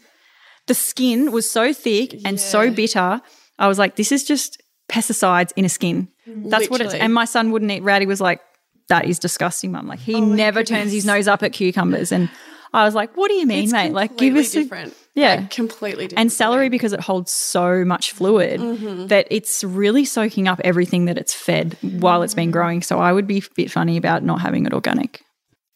The 0.67 0.73
skin 0.73 1.31
was 1.31 1.49
so 1.49 1.71
thick 1.71 2.19
and 2.25 2.37
so 2.39 2.69
bitter. 2.69 3.21
I 3.57 3.67
was 3.67 3.79
like, 3.79 3.95
this 3.95 4.11
is 4.11 4.25
just 4.25 4.58
pesticides 4.89 5.51
in 5.55 5.63
a 5.65 5.69
skin. 5.69 6.07
That's 6.27 6.69
what 6.69 6.81
it's. 6.81 6.93
And 6.93 7.13
my 7.13 7.25
son 7.25 7.51
wouldn't 7.51 7.71
eat. 7.71 7.81
Rowdy 7.83 8.05
was 8.05 8.19
like, 8.21 8.41
that 8.89 9.05
is 9.05 9.19
disgusting, 9.19 9.71
mum. 9.71 9.87
Like 9.87 9.99
he 9.99 10.19
never 10.19 10.63
turns 10.63 10.91
his 10.91 11.05
nose 11.05 11.27
up 11.27 11.43
at 11.43 11.53
cucumbers, 11.53 12.11
and 12.11 12.29
I 12.73 12.83
was 12.85 12.95
like, 12.95 13.15
what 13.15 13.29
do 13.29 13.35
you 13.35 13.45
mean, 13.47 13.63
It's 13.65 13.73
mate? 13.73 13.93
Like 13.93 14.17
give 14.17 14.35
us 14.35 14.53
a- 14.55 14.63
different. 14.63 14.93
yeah. 15.15 15.35
Like, 15.35 15.51
completely 15.51 16.05
different. 16.07 16.19
and 16.21 16.31
celery 16.31 16.69
because 16.69 16.93
it 16.93 16.99
holds 16.99 17.31
so 17.31 17.83
much 17.85 18.11
fluid 18.11 18.59
Mm-hmm. 18.59 19.07
that 19.07 19.27
it's 19.31 19.63
really 19.63 20.05
soaking 20.05 20.47
up 20.47 20.59
everything 20.63 21.05
that 21.05 21.17
it's 21.17 21.33
fed 21.33 21.77
while 21.81 22.21
it's 22.23 22.35
been 22.35 22.51
growing. 22.51 22.81
So 22.83 22.99
I 22.99 23.11
would 23.11 23.25
be 23.27 23.39
a 23.39 23.41
bit 23.55 23.71
funny 23.71 23.97
about 23.97 24.23
not 24.23 24.41
having 24.41 24.65
it 24.67 24.73
organic. 24.73 25.21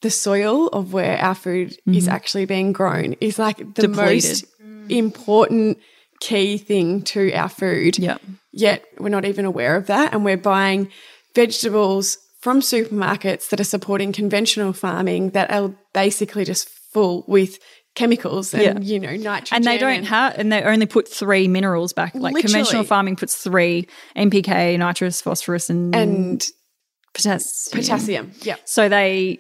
the 0.02 0.12
soil 0.12 0.68
of 0.68 0.92
where 0.94 1.18
our 1.18 1.34
food 1.36 1.76
is 1.88 2.08
actually 2.08 2.46
being 2.46 2.74
grown 2.74 3.14
is 3.22 3.40
like 3.40 3.58
the 3.58 3.64
Mm-hmm. 3.64 3.94
Depleted. 3.94 4.30
most 4.32 4.46
important 4.90 5.78
key 6.24 6.58
thing 6.58 7.02
to 7.02 7.32
our 7.34 7.50
food. 7.50 8.00
Yeah. 8.00 8.18
Yet 8.52 8.86
we're 8.98 9.10
not 9.10 9.26
even 9.26 9.46
aware 9.46 9.76
of 9.76 9.88
that. 9.88 10.14
And 10.14 10.24
we're 10.24 10.38
buying 10.38 10.90
vegetables 11.36 12.18
from 12.40 12.62
supermarkets 12.62 13.50
that 13.50 13.60
are 13.60 13.66
supporting 13.66 14.12
conventional 14.14 14.74
farming 14.74 15.32
that 15.32 15.52
are 15.52 15.74
basically 15.94 16.46
just 16.46 16.70
full 16.94 17.26
with 17.28 17.58
chemicals 17.96 18.54
and, 18.54 18.64
Yeah. 18.64 18.94
you 18.94 19.00
know, 19.00 19.16
nitrogen. 19.16 19.56
And 19.56 19.66
they 19.66 19.78
don't 19.78 20.04
have, 20.06 20.38
and 20.38 20.52
they 20.52 20.62
only 20.64 20.86
put 20.86 21.08
three 21.08 21.48
minerals 21.48 21.94
back. 21.94 22.16
Like 22.16 22.36
conventional 22.36 22.84
farming 22.84 23.16
puts 23.18 23.36
three 23.36 23.88
NPK, 24.16 24.78
nitrous, 24.78 25.22
phosphorus, 25.22 25.70
and, 25.70 25.96
and 25.96 26.46
potassium. 27.14 27.82
potassium. 27.82 28.32
Yeah. 28.42 28.56
So 28.66 28.90
they, 28.90 29.40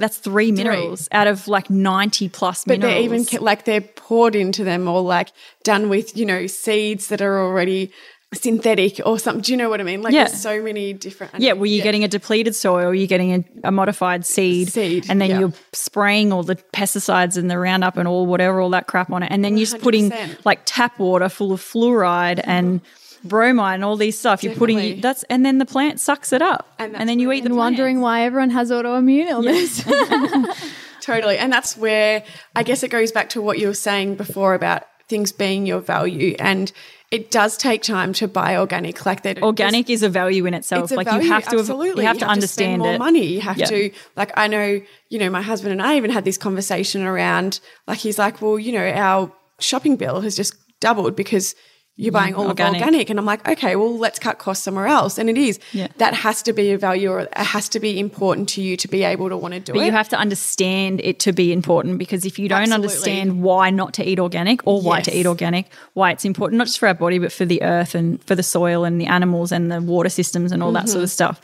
that's 0.00 0.18
three 0.18 0.50
minerals 0.50 1.08
out 1.12 1.26
of 1.26 1.46
like 1.46 1.70
90 1.70 2.28
plus 2.30 2.64
But 2.64 2.78
minerals. 2.80 2.92
But 2.92 2.94
they're 2.94 3.18
even 3.20 3.44
like 3.44 3.64
they're 3.64 3.80
poured 3.80 4.34
into 4.34 4.64
them 4.64 4.88
or 4.88 5.00
like 5.00 5.30
done 5.62 5.88
with, 5.88 6.16
you 6.16 6.26
know, 6.26 6.46
seeds 6.46 7.08
that 7.08 7.20
are 7.22 7.38
already 7.38 7.92
synthetic 8.32 9.00
or 9.04 9.18
something. 9.18 9.42
Do 9.42 9.52
you 9.52 9.58
know 9.58 9.68
what 9.68 9.80
I 9.80 9.84
mean? 9.84 10.02
Like 10.02 10.14
Yeah. 10.14 10.24
there's 10.24 10.40
so 10.40 10.62
many 10.62 10.92
different. 10.92 11.32
Yeah, 11.38 11.52
well, 11.54 11.66
you're 11.66 11.82
getting 11.82 12.04
a 12.04 12.08
depleted 12.08 12.54
soil, 12.54 12.94
you're 12.94 13.08
getting 13.08 13.34
a, 13.34 13.68
a 13.68 13.72
modified 13.72 14.24
seed, 14.24 14.68
Seed, 14.70 15.06
and 15.08 15.20
then 15.20 15.30
yeah. 15.30 15.40
you're 15.40 15.52
spraying 15.72 16.32
all 16.32 16.44
the 16.44 16.54
pesticides 16.54 17.36
and 17.36 17.50
the 17.50 17.58
Roundup 17.58 17.96
and 17.96 18.06
all 18.06 18.26
whatever, 18.26 18.60
all 18.60 18.70
that 18.70 18.86
crap 18.86 19.10
on 19.10 19.22
it, 19.24 19.32
and 19.32 19.44
then 19.44 19.56
you're 19.56 19.66
just 19.66 19.82
putting 19.82 20.12
like 20.44 20.60
tap 20.64 20.98
water 20.98 21.28
full 21.28 21.52
of 21.52 21.60
fluoride 21.60 22.40
and 22.44 22.80
bromide 23.24 23.74
and 23.74 23.84
all 23.84 23.96
these 23.96 24.18
stuff. 24.18 24.42
You're 24.42 24.54
putting 24.54 24.76
Definitely. 24.78 25.00
that's, 25.02 25.22
and 25.24 25.44
then 25.44 25.58
the 25.58 25.66
plant 25.66 26.00
sucks 26.00 26.32
it 26.32 26.42
up, 26.42 26.68
And 26.78 26.96
and, 26.96 27.08
then 27.08 27.18
you 27.18 27.30
eat 27.32 27.40
the 27.40 27.46
And 27.46 27.56
wondering 27.56 28.00
why 28.00 28.22
everyone 28.22 28.50
has 28.50 28.70
autoimmune 28.70 29.26
illness. 29.28 29.84
Totally. 31.00 31.38
And 31.38 31.52
that's 31.52 31.76
where 31.76 32.22
I 32.54 32.62
guess 32.62 32.82
it 32.82 32.90
goes 32.90 33.10
back 33.12 33.30
to 33.30 33.40
what 33.42 33.58
you 33.58 33.68
were 33.68 33.74
saying 33.74 34.16
before 34.16 34.54
about 34.54 34.84
things 35.08 35.32
being 35.32 35.66
your 35.66 35.80
value. 35.80 36.36
And 36.38 36.70
it 37.10 37.30
does 37.30 37.56
take 37.56 37.82
time 37.82 38.12
to 38.14 38.28
buy 38.28 38.56
organic. 38.56 39.04
Like 39.04 39.22
that, 39.22 39.42
Organic 39.42 39.90
is 39.90 40.02
a 40.02 40.08
value 40.08 40.46
in 40.46 40.54
itself. 40.54 40.84
it's 40.84 40.92
like 40.92 41.06
value, 41.08 41.24
you 41.24 41.32
have 41.32 41.48
to 41.48 41.58
absolutely. 41.58 42.02
you 42.02 42.06
have 42.06 42.18
to 42.18 42.20
spend 42.20 42.30
understand 42.32 42.78
more 42.82 42.92
it. 42.94 42.98
money. 42.98 43.26
You 43.26 43.40
have 43.40 43.58
Yeah. 43.58 43.66
to 43.66 43.90
like 44.16 44.30
I 44.36 44.46
know, 44.46 44.80
you 45.08 45.18
know, 45.18 45.30
my 45.30 45.42
husband 45.42 45.72
and 45.72 45.82
I 45.82 45.96
even 45.96 46.10
had 46.10 46.24
this 46.24 46.38
conversation 46.38 47.02
around 47.02 47.60
like 47.88 47.98
he's 47.98 48.18
like, 48.18 48.40
well, 48.40 48.58
you 48.58 48.72
know, 48.72 48.86
our 48.86 49.32
shopping 49.58 49.96
bill 49.96 50.20
has 50.20 50.36
just 50.36 50.54
doubled 50.80 51.16
because 51.16 51.54
you're 52.02 52.12
buying 52.12 52.34
all 52.34 52.46
organic. 52.48 52.80
of 52.80 52.86
organic. 52.86 53.10
And 53.10 53.18
I'm 53.18 53.26
like, 53.26 53.46
okay, 53.46 53.76
well, 53.76 53.96
let's 53.98 54.18
cut 54.18 54.38
costs 54.38 54.64
somewhere 54.64 54.86
else. 54.86 55.18
And 55.18 55.28
it 55.28 55.36
is. 55.36 55.58
Yeah. 55.72 55.88
That 55.98 56.14
has 56.14 56.42
to 56.44 56.52
be 56.52 56.72
a 56.72 56.78
value 56.78 57.10
or 57.10 57.20
it 57.20 57.36
has 57.36 57.68
to 57.70 57.80
be 57.80 58.00
important 58.00 58.48
to 58.50 58.62
you 58.62 58.76
to 58.78 58.88
be 58.88 59.02
able 59.04 59.28
to 59.28 59.36
want 59.36 59.54
to 59.54 59.60
do 59.60 59.72
But 59.74 59.82
it. 59.82 59.86
you 59.86 59.92
have 59.92 60.08
to 60.10 60.16
understand 60.16 61.00
it 61.04 61.20
to 61.20 61.32
be 61.32 61.52
important 61.52 61.98
because 61.98 62.24
if 62.24 62.38
you 62.38 62.48
don't 62.48 62.62
Absolutely. 62.62 62.86
understand 62.86 63.42
why 63.42 63.70
not 63.70 63.92
to 63.94 64.04
eat 64.08 64.18
organic 64.18 64.66
or 64.66 64.80
why 64.80 65.02
to 65.02 65.14
eat 65.14 65.26
organic, 65.26 65.66
why 65.94 66.10
it's 66.10 66.24
important, 66.24 66.56
not 66.58 66.66
just 66.68 66.78
for 66.78 66.88
our 66.88 66.94
body, 66.94 67.18
but 67.18 67.32
for 67.32 67.44
the 67.44 67.62
earth 67.62 67.94
and 67.94 68.22
for 68.24 68.34
the 68.34 68.42
soil 68.42 68.84
and 68.84 69.00
the 69.00 69.06
animals 69.06 69.52
and 69.52 69.70
the 69.70 69.80
water 69.82 70.08
systems 70.08 70.52
and 70.52 70.62
all 70.62 70.72
that 70.72 70.84
Mm-hmm. 70.84 70.92
sort 70.92 71.04
of 71.04 71.10
stuff, 71.10 71.40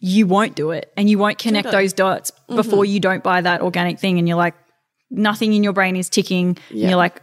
you 0.00 0.26
won't 0.26 0.56
do 0.56 0.72
it. 0.72 0.92
And 0.96 1.08
you 1.08 1.16
won't 1.18 1.38
connect 1.38 1.70
those 1.70 1.92
dots 1.92 2.32
before 2.48 2.84
you 2.84 2.98
don't 2.98 3.22
buy 3.22 3.40
that 3.40 3.60
organic 3.62 4.00
thing. 4.00 4.18
And 4.18 4.26
you're 4.26 4.36
like, 4.36 4.54
nothing 5.10 5.52
in 5.52 5.62
your 5.62 5.72
brain 5.72 5.94
is 5.94 6.08
ticking. 6.08 6.58
And 6.70 6.78
you're 6.80 6.96
like, 6.96 7.22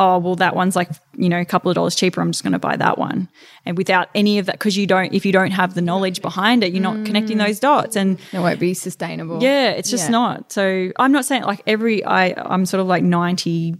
oh, 0.00 0.18
well, 0.18 0.34
that 0.36 0.56
one's 0.56 0.74
like, 0.74 0.88
you 1.16 1.28
know, 1.28 1.38
a 1.40 1.44
couple 1.44 1.70
of 1.70 1.74
dollars 1.74 1.94
cheaper. 1.94 2.20
I'm 2.20 2.32
just 2.32 2.42
going 2.42 2.54
to 2.54 2.58
buy 2.58 2.74
that 2.76 2.96
one. 2.98 3.28
And 3.66 3.76
without 3.76 4.08
any 4.14 4.38
of 4.38 4.46
that, 4.46 4.54
because 4.54 4.76
you 4.76 4.86
don't, 4.86 5.12
if 5.12 5.24
you 5.26 5.30
don't 5.32 5.50
have 5.52 5.74
the 5.74 5.82
knowledge 5.82 6.22
behind 6.22 6.64
it, 6.64 6.72
you're 6.72 6.82
not 6.82 7.04
connecting 7.04 7.36
those 7.38 7.60
dots. 7.60 7.94
And 7.96 8.18
It 8.32 8.38
won't 8.38 8.58
be 8.58 8.72
sustainable. 8.74 9.42
yeah, 9.42 9.70
it's 9.70 9.90
just 9.90 10.06
Yeah. 10.06 10.12
not. 10.12 10.50
So 10.52 10.90
I'm 10.98 11.12
not 11.12 11.24
saying 11.26 11.42
like 11.42 11.62
every 11.66 12.02
I 12.04 12.32
I'm 12.36 12.64
sort 12.66 12.80
of 12.80 12.86
like 12.86 13.04
98% 13.04 13.76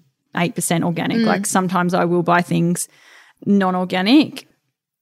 organic. 0.84 1.16
Mm. 1.18 1.24
Like 1.24 1.46
sometimes 1.46 1.94
I 1.94 2.04
will 2.04 2.22
buy 2.22 2.42
things 2.42 2.86
non-organic, 3.46 4.46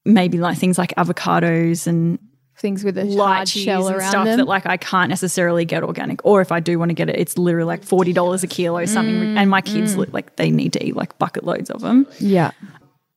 maybe 0.05 0.39
like 0.39 0.59
things 0.59 0.79
like 0.79 0.95
avocados 0.97 1.87
and 1.87 2.19
Things 2.61 2.83
with 2.85 2.99
a 2.99 3.03
hard 3.03 3.47
lychees 3.47 3.65
shell 3.65 3.87
and 3.87 3.97
around 3.97 4.11
stuff 4.11 4.25
them. 4.25 4.39
that 4.39 4.47
like 4.47 4.67
I 4.67 4.77
can't 4.77 5.09
necessarily 5.09 5.65
get 5.65 5.83
organic. 5.85 6.25
Or 6.25 6.41
if 6.41 6.51
I 6.51 6.61
do 6.61 6.79
want 6.79 6.89
to 6.91 6.95
get 6.95 7.09
it, 7.09 7.17
it's 7.17 7.39
literally 7.39 7.67
like 7.67 7.85
forty 7.85 8.13
dollars 8.13 8.43
a 8.43 8.47
kilo, 8.49 8.85
something. 8.85 9.15
Mm, 9.15 9.37
and 9.39 9.51
my 9.51 9.61
kids 9.61 9.97
li- 9.97 10.09
like 10.13 10.37
they 10.37 10.51
need 10.51 10.73
to 10.73 10.85
eat 10.85 10.97
like 10.97 11.17
bucket 11.19 11.45
loads 11.45 11.71
of 11.71 11.81
them. 11.81 12.07
yeah. 12.19 12.51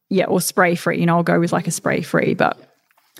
Yeah, 0.09 0.25
or 0.25 0.41
spray 0.41 0.75
free. 0.75 0.99
You 0.99 1.05
know, 1.05 1.15
I'll 1.15 1.23
go 1.23 1.39
with 1.39 1.53
like 1.53 1.67
a 1.67 1.71
spray 1.71 2.01
free, 2.01 2.33
but 2.33 2.59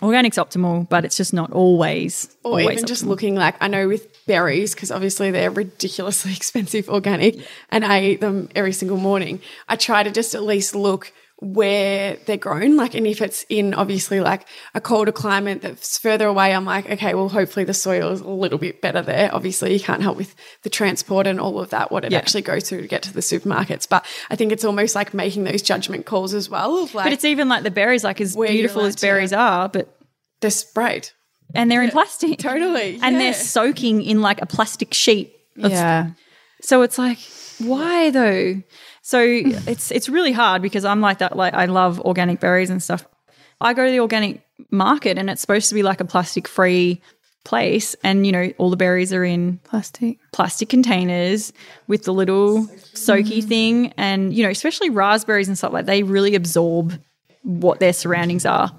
organic's 0.02 0.38
optimal, 0.38 0.90
but 0.90 1.06
it's 1.06 1.16
just 1.16 1.34
not 1.34 1.52
always. 1.54 2.28
or 2.44 2.60
always 2.60 2.72
even 2.80 2.86
just 2.86 3.06
looking 3.06 3.36
like 3.36 3.56
I 3.62 3.68
know 3.70 3.88
with 3.88 4.08
berries 4.26 4.74
because 4.76 4.92
obviously 4.92 5.32
they're 5.32 5.52
ridiculously 5.52 6.34
expensive 6.36 6.90
organic, 6.90 7.38
and 7.70 7.86
I 7.86 8.04
eat 8.04 8.22
them 8.22 8.50
every 8.56 8.74
single 8.74 8.98
morning. 8.98 9.40
I 9.70 9.76
try 9.78 10.04
to 10.04 10.12
just 10.12 10.36
at 10.36 10.44
least 10.44 10.76
look 10.76 11.14
where 11.44 12.18
they're 12.28 12.38
grown, 12.38 12.78
like, 12.78 12.94
and 12.94 13.08
if 13.08 13.20
it's 13.20 13.48
in 13.50 13.74
obviously 13.74 14.20
like 14.20 14.46
a 14.76 14.80
colder 14.80 15.12
climate 15.12 15.64
that's 15.64 15.98
further 15.98 16.28
away, 16.28 16.54
I'm 16.54 16.66
like, 16.66 16.88
okay, 16.88 17.16
well, 17.16 17.30
hopefully 17.30 17.64
the 17.66 17.74
soil 17.74 18.12
is 18.12 18.22
a 18.22 18.30
little 18.30 18.60
bit 18.60 18.80
better 18.80 19.02
there. 19.02 19.34
Obviously, 19.34 19.74
you 19.74 19.80
can't 19.80 20.04
help 20.04 20.18
with 20.18 20.36
the 20.62 20.70
transport 20.70 21.26
and 21.26 21.40
all 21.40 21.60
of 21.60 21.72
that, 21.72 21.92
what 21.92 22.06
it 22.06 22.12
Yeah. 22.12 22.20
actually 22.20 22.44
goes 22.44 22.70
through 22.70 22.82
to 22.84 22.88
get 22.88 23.02
to 23.04 23.14
the 23.14 23.22
supermarkets. 23.22 23.90
But 23.90 24.06
I 24.30 24.36
think 24.36 24.52
it's 24.52 24.64
almost 24.64 24.94
like 24.94 25.16
making 25.16 25.44
those 25.46 25.64
judgment 25.64 26.06
calls 26.06 26.36
as 26.36 26.48
well. 26.48 26.84
Like, 26.94 27.06
But 27.06 27.14
it's 27.14 27.26
even 27.26 27.50
like 27.50 27.64
the 27.64 27.72
berries, 27.72 28.04
like 28.04 28.22
as 28.22 28.36
beautiful 28.36 28.84
as 28.84 28.96
berries 28.98 29.34
are, 29.34 29.68
but 29.68 29.98
they're 30.42 30.52
sprayed. 30.52 31.10
and 31.56 31.72
they're 31.72 31.82
in 31.82 31.90
plastic. 31.90 32.38
Totally, 32.38 33.00
And 33.02 33.14
yeah. 33.16 33.20
they're 33.20 33.34
soaking 33.34 34.04
in 34.04 34.22
like 34.22 34.44
a 34.44 34.46
plastic 34.46 34.94
sheet. 34.94 35.34
Yeah. 35.56 36.12
So 36.62 36.84
it's 36.84 37.00
like, 37.00 37.18
why 37.58 38.12
though? 38.12 38.62
So 39.02 39.20
it's 39.22 39.92
it's 39.92 40.10
really 40.10 40.32
hard 40.32 40.62
because 40.62 40.86
I'm 40.86 41.02
like 41.02 41.20
that. 41.20 41.36
Like 41.36 41.54
I 41.54 41.66
love 41.66 42.00
organic 42.02 42.40
berries 42.40 42.70
and 42.70 42.82
stuff. 42.82 43.06
I 43.60 43.74
go 43.74 43.86
to 43.86 43.92
the 43.92 44.00
organic 44.00 44.42
market 44.70 45.18
and 45.18 45.30
it's 45.30 45.42
supposed 45.42 45.70
to 45.70 45.76
be 45.76 45.84
like 45.84 46.02
a 46.02 46.06
plastic 46.06 46.48
free 46.48 47.02
place, 47.44 47.96
and 48.04 48.26
you 48.26 48.32
know 48.32 48.52
all 48.58 48.70
the 48.70 48.78
berries 48.78 49.12
are 49.14 49.24
in 49.24 49.60
Plastic. 49.64 50.20
plastic 50.32 50.70
containers 50.70 51.52
with 51.88 52.04
the 52.04 52.14
little 52.14 52.68
soaky 52.94 53.44
thing, 53.44 53.94
and 53.98 54.34
you 54.34 54.44
know 54.44 54.50
especially 54.50 54.90
raspberries 54.90 55.48
and 55.48 55.58
stuff 55.58 55.74
like 55.74 55.86
they 55.86 56.04
really 56.04 56.36
absorb 56.36 57.00
what 57.44 57.80
their 57.80 57.94
surroundings 57.94 58.46
are. 58.46 58.72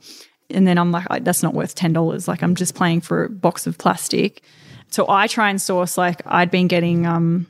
And 0.51 0.67
then 0.67 0.79
I'm 0.79 0.93
like, 0.93 1.25
that's 1.25 1.43
not 1.43 1.55
worth 1.55 1.75
ten 1.75 1.93
dollars. 1.93 2.29
Like 2.29 2.43
I'm 2.43 2.55
just 2.55 2.77
paying 2.77 3.01
for 3.01 3.25
a 3.25 3.31
box 3.31 3.67
of 3.67 3.79
plastic. 3.79 4.43
So 4.91 5.09
I 5.09 5.27
try 5.27 5.51
and 5.51 5.61
source 5.61 5.99
like 5.99 6.23
I'd 6.27 6.51
been 6.51 6.69
getting 6.69 7.07
um 7.07 7.49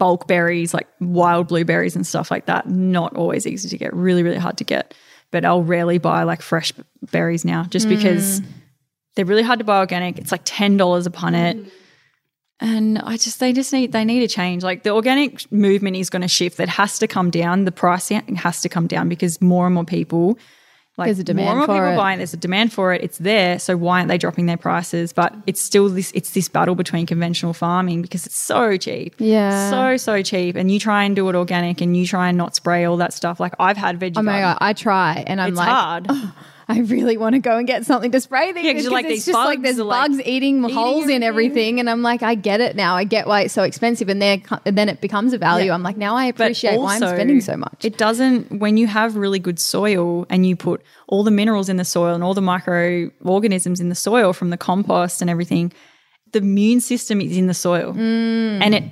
bulk 0.00 0.26
berries, 0.26 0.74
like 0.74 0.88
wild 0.98 1.46
blueberries 1.46 1.94
and 1.94 2.04
stuff 2.04 2.30
like 2.30 2.46
that. 2.46 2.68
Not 2.68 3.14
always 3.14 3.46
easy 3.46 3.68
to 3.68 3.78
get, 3.78 3.94
really, 3.94 4.24
really 4.24 4.38
hard 4.38 4.56
to 4.56 4.64
get. 4.64 4.94
But 5.30 5.44
I'll 5.44 5.62
rarely 5.62 5.98
buy 5.98 6.24
like 6.24 6.42
fresh 6.42 6.72
berries 7.12 7.44
now 7.44 7.64
just 7.64 7.88
because 7.88 8.40
mm. 8.40 8.46
they're 9.14 9.26
really 9.26 9.44
hard 9.44 9.60
to 9.60 9.64
buy 9.64 9.78
organic. 9.78 10.18
It's 10.18 10.32
like 10.32 10.40
ten 10.44 10.76
dollars 10.76 11.06
a 11.06 11.10
punnet. 11.10 11.70
And 12.58 12.98
I 12.98 13.16
just 13.16 13.38
they 13.38 13.52
just 13.52 13.72
need 13.72 13.92
they 13.92 14.04
need 14.04 14.24
a 14.24 14.28
change. 14.28 14.64
Like 14.64 14.82
the 14.82 14.90
organic 14.90 15.50
movement 15.52 15.96
is 15.96 16.10
going 16.10 16.22
to 16.22 16.28
shift. 16.28 16.58
It 16.58 16.68
has 16.70 16.98
to 16.98 17.06
come 17.06 17.30
down. 17.30 17.64
The 17.64 17.72
price 17.72 18.08
has 18.08 18.62
to 18.62 18.68
come 18.68 18.88
down 18.88 19.08
because 19.08 19.40
more 19.40 19.66
and 19.66 19.74
more 19.74 19.84
people 19.84 20.36
like 21.00 21.08
There's 21.08 21.18
a 21.18 21.24
demand 21.24 21.46
more 21.46 21.52
and 21.52 21.58
more 21.58 21.66
for 21.66 21.72
people 21.82 21.92
it. 21.94 21.96
buying. 21.96 22.18
There's 22.18 22.32
a 22.34 22.36
demand 22.36 22.72
for 22.72 22.92
it. 22.94 23.02
It's 23.02 23.18
there. 23.18 23.58
So 23.58 23.76
why 23.76 23.98
aren't 23.98 24.08
they 24.08 24.18
dropping 24.18 24.46
their 24.46 24.56
prices? 24.56 25.12
But 25.12 25.34
it's 25.46 25.60
still 25.60 25.88
this. 25.88 26.12
It's 26.14 26.30
this 26.30 26.48
battle 26.48 26.74
between 26.76 27.06
conventional 27.06 27.52
farming 27.52 28.02
because 28.02 28.26
it's 28.26 28.36
so 28.38 28.76
cheap. 28.76 29.14
Yeah. 29.18 29.70
so 29.70 29.96
so 29.96 30.22
cheap. 30.22 30.54
And 30.54 30.70
you 30.70 30.78
try 30.78 31.02
and 31.04 31.16
do 31.16 31.28
it 31.28 31.34
organic, 31.34 31.80
and 31.80 31.96
you 31.96 32.06
try 32.06 32.28
and 32.28 32.38
not 32.38 32.54
spray 32.54 32.84
all 32.84 32.98
that 32.98 33.12
stuff. 33.12 33.40
Like 33.40 33.54
I've 33.58 33.76
had 33.76 33.98
veggie. 33.98 34.14
Oh 34.18 34.22
my 34.22 34.40
god, 34.40 34.58
I 34.60 34.72
try 34.74 35.24
and 35.26 35.40
I'm 35.40 35.48
It's 35.48 35.58
like, 35.58 35.68
hard. 35.68 36.08
I 36.70 36.78
really 36.78 37.16
want 37.16 37.34
to 37.34 37.40
go 37.40 37.56
and 37.58 37.66
get 37.66 37.84
something 37.84 38.12
to 38.12 38.20
spray 38.20 38.52
these. 38.52 38.64
Yeah, 38.64 38.72
'cause 38.74 38.84
you're 38.84 38.92
like, 38.92 39.06
it's 39.06 39.24
just 39.26 39.34
like 39.36 39.60
there's 39.60 39.78
like, 39.78 40.10
bugs 40.10 40.20
eating, 40.24 40.62
holes 40.62 41.08
in 41.08 41.22
everything. 41.22 41.80
and 41.80 41.90
I'm 41.90 42.02
like, 42.02 42.22
I 42.22 42.36
get 42.36 42.60
it 42.60 42.76
now. 42.76 42.94
I 42.94 43.04
get 43.04 43.26
why 43.26 43.42
it's 43.42 43.54
so 43.54 43.64
expensive, 43.64 44.08
and 44.08 44.22
then 44.22 44.42
and 44.64 44.78
then 44.78 44.88
it 44.88 45.00
becomes 45.00 45.32
a 45.32 45.38
value. 45.38 45.66
Yeah. 45.66 45.74
I'm 45.74 45.82
like, 45.82 45.96
now 45.96 46.14
I 46.14 46.26
appreciate 46.26 46.78
why 46.78 46.94
I'm 46.96 47.00
spending 47.00 47.40
so 47.40 47.56
much. 47.56 47.84
It 47.84 47.98
doesn't 47.98 48.60
when 48.60 48.76
you 48.76 48.86
have 48.86 49.16
really 49.16 49.38
good 49.38 49.58
soil 49.58 50.26
and 50.30 50.46
you 50.46 50.54
put 50.54 50.80
all 51.08 51.24
the 51.24 51.30
minerals 51.32 51.68
in 51.68 51.76
the 51.76 51.84
soil 51.84 52.14
and 52.14 52.22
all 52.22 52.34
the 52.34 52.40
microorganisms 52.40 53.80
in 53.80 53.88
the 53.88 53.94
soil 53.94 54.32
from 54.32 54.50
the 54.50 54.56
compost 54.56 55.20
and 55.20 55.28
everything, 55.28 55.72
the 56.32 56.38
immune 56.38 56.80
system 56.80 57.20
is 57.20 57.36
in 57.36 57.46
the 57.48 57.54
soil. 57.54 57.92
Mm. 57.94 58.62
And 58.62 58.74
it 58.74 58.84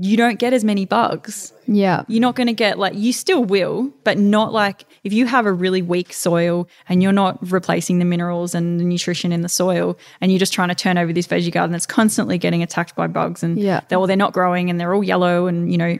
you 0.00 0.16
don't 0.16 0.38
get 0.40 0.52
as 0.52 0.64
many 0.64 0.84
bugs. 0.84 1.52
yeah, 1.66 2.02
You're 2.08 2.20
not 2.20 2.34
going 2.34 2.48
to 2.48 2.52
get 2.52 2.76
like 2.78 2.94
you 2.96 3.12
still 3.12 3.44
will, 3.44 3.92
but 4.02 4.18
not 4.18 4.52
like 4.52 4.84
if 5.04 5.12
you 5.12 5.26
have 5.26 5.46
a 5.46 5.52
really 5.52 5.80
weak 5.82 6.12
soil 6.12 6.68
and 6.88 7.02
you're 7.02 7.12
not 7.12 7.38
replacing 7.52 8.00
the 8.00 8.04
minerals 8.04 8.54
and 8.54 8.80
the 8.80 8.84
nutrition 8.84 9.30
in 9.32 9.42
the 9.42 9.48
soil 9.48 9.96
and 10.20 10.32
you're 10.32 10.40
just 10.40 10.52
trying 10.52 10.68
to 10.70 10.74
turn 10.74 10.98
over 10.98 11.12
this 11.12 11.26
veggie 11.28 11.52
garden 11.52 11.70
that's 11.70 11.86
constantly 11.86 12.36
getting 12.36 12.62
attacked 12.64 12.96
by 12.96 13.06
bugs 13.06 13.42
and 13.44 13.58
Yeah. 13.58 13.80
they're, 13.88 13.98
well, 14.00 14.08
they're 14.08 14.16
not 14.16 14.32
growing 14.32 14.70
and 14.70 14.80
they're 14.80 14.92
all 14.92 15.04
yellow 15.04 15.46
and 15.46 15.70
you 15.70 15.78
know 15.78 15.98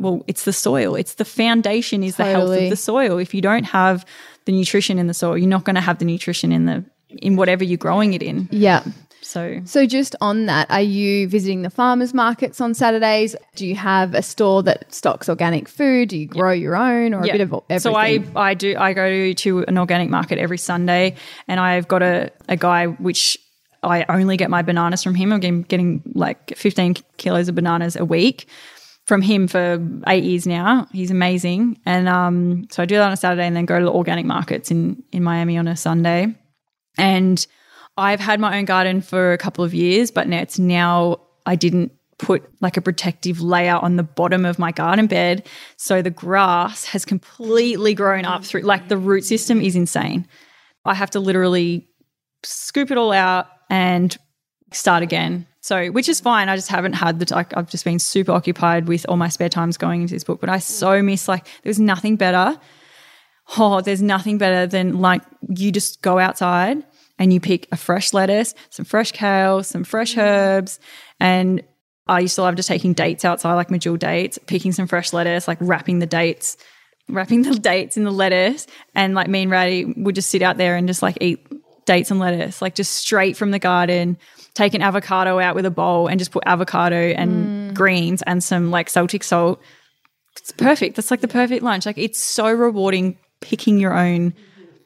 well 0.00 0.24
it's 0.26 0.44
the 0.44 0.52
soil 0.52 0.94
it's 0.96 1.14
the 1.14 1.24
foundation 1.24 2.02
is 2.02 2.16
the 2.16 2.24
health 2.24 2.50
of 2.64 2.70
the 2.70 2.76
soil 2.76 3.18
if 3.18 3.34
you 3.34 3.40
don't 3.40 3.64
have 3.64 4.04
the 4.46 4.52
nutrition 4.52 4.98
in 4.98 5.06
the 5.06 5.14
soil 5.14 5.36
you're 5.38 5.48
not 5.48 5.64
going 5.64 5.74
to 5.74 5.80
have 5.80 5.98
the 5.98 6.04
nutrition 6.04 6.50
in 6.52 6.66
the 6.66 6.84
in 7.08 7.36
whatever 7.36 7.64
you're 7.64 7.78
growing 7.78 8.14
it 8.14 8.22
in 8.22 8.48
yeah. 8.52 8.82
So 9.20 9.60
So 9.64 9.86
just 9.86 10.16
on 10.20 10.46
that, 10.46 10.70
are 10.70 10.80
you 10.80 11.28
visiting 11.28 11.62
the 11.62 11.70
farmers 11.70 12.14
markets 12.14 12.60
on 12.60 12.74
Saturdays? 12.74 13.36
Do 13.56 13.66
you 13.66 13.74
have 13.74 14.14
a 14.14 14.22
store 14.22 14.62
that 14.64 14.92
stocks 14.92 15.28
organic 15.28 15.68
food? 15.68 16.10
Do 16.10 16.18
you 16.18 16.26
grow 16.26 16.52
your 16.52 16.76
own 16.76 17.14
or 17.14 17.20
a 17.20 17.22
bit 17.22 17.40
of 17.40 17.52
everything? 17.52 17.78
So 17.80 17.94
I 17.94 18.22
I 18.36 18.54
do 18.54 18.76
I 18.78 18.92
go 18.92 19.32
to 19.32 19.64
an 19.64 19.78
organic 19.78 20.08
market 20.10 20.38
every 20.38 20.58
Sunday, 20.58 21.16
and 21.46 21.60
I've 21.60 21.88
got 21.88 22.02
a 22.02 22.30
a 22.48 22.56
guy 22.56 22.86
which 22.86 23.38
I 23.82 24.04
only 24.08 24.36
get 24.36 24.50
my 24.50 24.62
bananas 24.62 25.02
from 25.02 25.14
him. 25.14 25.32
I'm 25.32 25.40
getting, 25.40 25.62
getting 25.62 26.02
like 26.14 26.56
15 26.56 26.96
kilos 27.16 27.48
of 27.48 27.54
bananas 27.54 27.94
a 27.96 28.04
week 28.04 28.48
from 29.04 29.22
him 29.22 29.46
for 29.46 29.78
eight 30.06 30.24
years 30.24 30.46
now. 30.46 30.86
He's 30.92 31.10
amazing, 31.10 31.80
and 31.86 32.08
um, 32.08 32.66
so 32.70 32.82
I 32.82 32.86
do 32.86 32.96
that 32.96 33.06
on 33.06 33.12
a 33.12 33.16
Saturday, 33.16 33.46
and 33.46 33.56
then 33.56 33.64
go 33.64 33.78
to 33.78 33.84
the 33.84 33.92
organic 33.92 34.26
markets 34.26 34.70
in 34.70 35.02
in 35.12 35.22
Miami 35.22 35.56
on 35.56 35.66
a 35.66 35.76
Sunday, 35.76 36.34
and 36.98 37.46
I've 37.98 38.20
had 38.20 38.38
my 38.38 38.58
own 38.58 38.64
garden 38.64 39.00
for 39.02 39.32
a 39.32 39.38
couple 39.38 39.64
of 39.64 39.74
years, 39.74 40.10
but 40.12 40.28
now 40.28 40.38
it's 40.38 40.58
now 40.58 41.20
I 41.46 41.56
didn't 41.56 41.92
put 42.18 42.48
like 42.60 42.76
a 42.76 42.80
protective 42.80 43.40
layer 43.40 43.76
on 43.76 43.96
the 43.96 44.02
bottom 44.02 44.44
of 44.44 44.58
my 44.58 44.72
garden 44.72 45.06
bed. 45.06 45.46
So 45.76 46.00
the 46.00 46.10
grass 46.10 46.84
has 46.86 47.04
completely 47.04 47.94
grown 47.94 48.24
up 48.24 48.44
through 48.44 48.62
like 48.62 48.88
the 48.88 48.96
root 48.96 49.24
system 49.24 49.60
is 49.60 49.76
insane. 49.76 50.26
I 50.84 50.94
have 50.94 51.10
to 51.10 51.20
literally 51.20 51.88
scoop 52.44 52.90
it 52.90 52.98
all 52.98 53.12
out 53.12 53.46
and 53.68 54.16
start 54.72 55.02
again. 55.02 55.46
So, 55.60 55.88
which 55.88 56.08
is 56.08 56.20
fine. 56.20 56.48
I 56.48 56.56
just 56.56 56.68
haven't 56.68 56.94
had 56.94 57.18
the, 57.18 57.46
I've 57.54 57.68
just 57.68 57.84
been 57.84 57.98
super 57.98 58.32
occupied 58.32 58.88
with 58.88 59.04
all 59.08 59.16
my 59.16 59.28
spare 59.28 59.48
times 59.48 59.76
going 59.76 60.02
into 60.02 60.14
this 60.14 60.24
book, 60.24 60.40
but 60.40 60.48
I 60.48 60.58
so 60.58 61.02
miss, 61.02 61.28
like, 61.28 61.46
there's 61.62 61.80
nothing 61.80 62.16
better. 62.16 62.58
Oh, 63.58 63.80
there's 63.80 64.00
nothing 64.00 64.38
better 64.38 64.66
than 64.66 65.00
like 65.00 65.22
you 65.48 65.72
just 65.72 66.00
go 66.00 66.18
outside 66.18 66.84
and 67.18 67.32
you 67.32 67.40
pick 67.40 67.68
a 67.72 67.76
fresh 67.76 68.12
lettuce, 68.12 68.54
some 68.70 68.84
fresh 68.84 69.12
kale, 69.12 69.62
some 69.62 69.84
fresh 69.84 70.12
mm-hmm. 70.12 70.20
herbs. 70.20 70.80
And 71.20 71.62
I 72.06 72.20
used 72.20 72.36
to 72.36 72.42
love 72.42 72.56
just 72.56 72.68
taking 72.68 72.92
dates 72.92 73.24
outside, 73.24 73.54
like 73.54 73.68
Medjool 73.68 73.98
dates, 73.98 74.38
picking 74.46 74.72
some 74.72 74.86
fresh 74.86 75.12
lettuce, 75.12 75.48
like 75.48 75.58
wrapping 75.60 75.98
the 75.98 76.06
dates 76.06 76.56
wrapping 77.08 77.42
the 77.50 77.58
dates 77.58 77.96
in 77.96 78.04
the 78.04 78.10
lettuce, 78.10 78.66
and 78.94 79.14
like 79.14 79.28
me 79.28 79.42
and 79.42 79.50
Rowdy 79.50 79.84
would 79.96 80.14
just 80.14 80.30
sit 80.30 80.42
out 80.42 80.56
there 80.56 80.76
and 80.76 80.86
just 80.86 81.02
like 81.02 81.18
eat 81.20 81.46
dates 81.86 82.10
and 82.10 82.20
lettuce, 82.20 82.60
like 82.60 82.74
just 82.74 82.92
straight 82.92 83.36
from 83.36 83.50
the 83.50 83.58
garden. 83.58 84.18
Take 84.54 84.74
an 84.74 84.82
avocado 84.82 85.38
out 85.38 85.54
with 85.54 85.66
a 85.66 85.70
bowl 85.70 86.08
and 86.08 86.18
just 86.18 86.32
put 86.32 86.42
avocado 86.44 86.96
and 86.96 87.70
mm. 87.70 87.74
greens 87.74 88.22
and 88.22 88.42
some 88.42 88.70
like 88.70 88.90
Celtic 88.90 89.22
salt. 89.22 89.60
It's 90.36 90.52
perfect. 90.52 90.96
That's 90.96 91.10
like 91.10 91.20
the 91.20 91.28
perfect 91.28 91.62
lunch. 91.62 91.86
Like 91.86 91.98
it's 91.98 92.18
so 92.18 92.50
rewarding 92.50 93.18
picking 93.40 93.78
your 93.78 93.96
own 93.96 94.34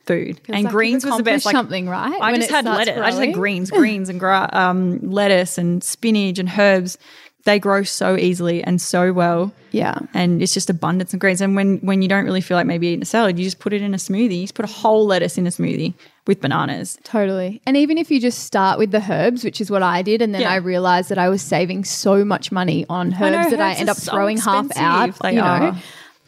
food. 0.07 0.41
and 0.49 0.65
like 0.65 0.73
greens 0.73 1.05
was 1.05 1.17
the 1.17 1.23
best. 1.23 1.45
Like 1.47 1.55
something, 1.55 1.89
right? 1.89 2.21
I 2.21 2.33
When 2.33 2.41
just 2.41 2.51
had 2.51 2.65
lettuce. 2.65 2.99
I 2.99 3.11
just 3.11 3.21
had 3.23 3.35
greens, 3.35 3.71
greens 3.81 4.09
and 4.09 4.19
gra- 4.21 4.51
um, 4.53 4.99
lettuce 5.11 5.59
and 5.59 5.83
spinach 5.83 6.39
and 6.39 6.51
herbs. 6.59 6.99
They 7.45 7.59
grow 7.59 7.83
so 7.83 8.17
easily 8.17 8.63
and 8.63 8.81
so 8.81 9.13
well. 9.13 9.53
Yeah. 9.73 9.99
And 10.15 10.41
it's 10.41 10.55
just 10.55 10.71
abundance 10.71 11.13
of 11.13 11.19
greens. 11.19 11.41
And 11.41 11.57
when 11.57 11.79
when 11.79 12.01
you 12.01 12.07
don't 12.09 12.25
really 12.25 12.41
feel 12.41 12.57
like 12.57 12.67
maybe 12.69 12.87
eating 12.89 13.03
a 13.03 13.07
salad, 13.07 13.37
you 13.37 13.45
just 13.45 13.59
put 13.59 13.73
it 13.73 13.83
in 13.83 13.95
a 13.95 13.97
smoothie. 13.97 14.37
You 14.37 14.43
just 14.43 14.55
put 14.55 14.65
a 14.65 14.69
whole 14.73 15.07
lettuce 15.07 15.39
in 15.39 15.47
a 15.49 15.51
smoothie 15.51 15.95
with 16.29 16.41
bananas. 16.41 16.99
Totally. 17.03 17.61
And 17.67 17.77
even 17.77 17.99
if 17.99 18.13
you 18.13 18.21
just 18.21 18.45
start 18.45 18.79
with 18.79 18.93
the 18.93 19.03
herbs, 19.11 19.43
which 19.43 19.61
is 19.61 19.73
what 19.73 19.83
I 19.83 20.03
did, 20.03 20.23
and 20.23 20.33
then 20.33 20.43
Yeah. 20.43 20.53
I 20.53 20.57
realized 20.57 21.09
that 21.09 21.19
I 21.19 21.29
was 21.29 21.43
saving 21.43 21.83
so 21.85 22.25
much 22.25 22.53
money 22.53 22.87
on 22.89 23.09
herbs 23.13 23.51
know, 23.51 23.57
that 23.57 23.61
I 23.61 23.73
end 23.75 23.89
up 23.89 23.97
so 23.97 24.13
throwing 24.13 24.39
half 24.39 24.69
out. 24.77 25.19
They 25.21 25.31
you 25.33 25.41
know. 25.41 25.43
are. 25.45 25.77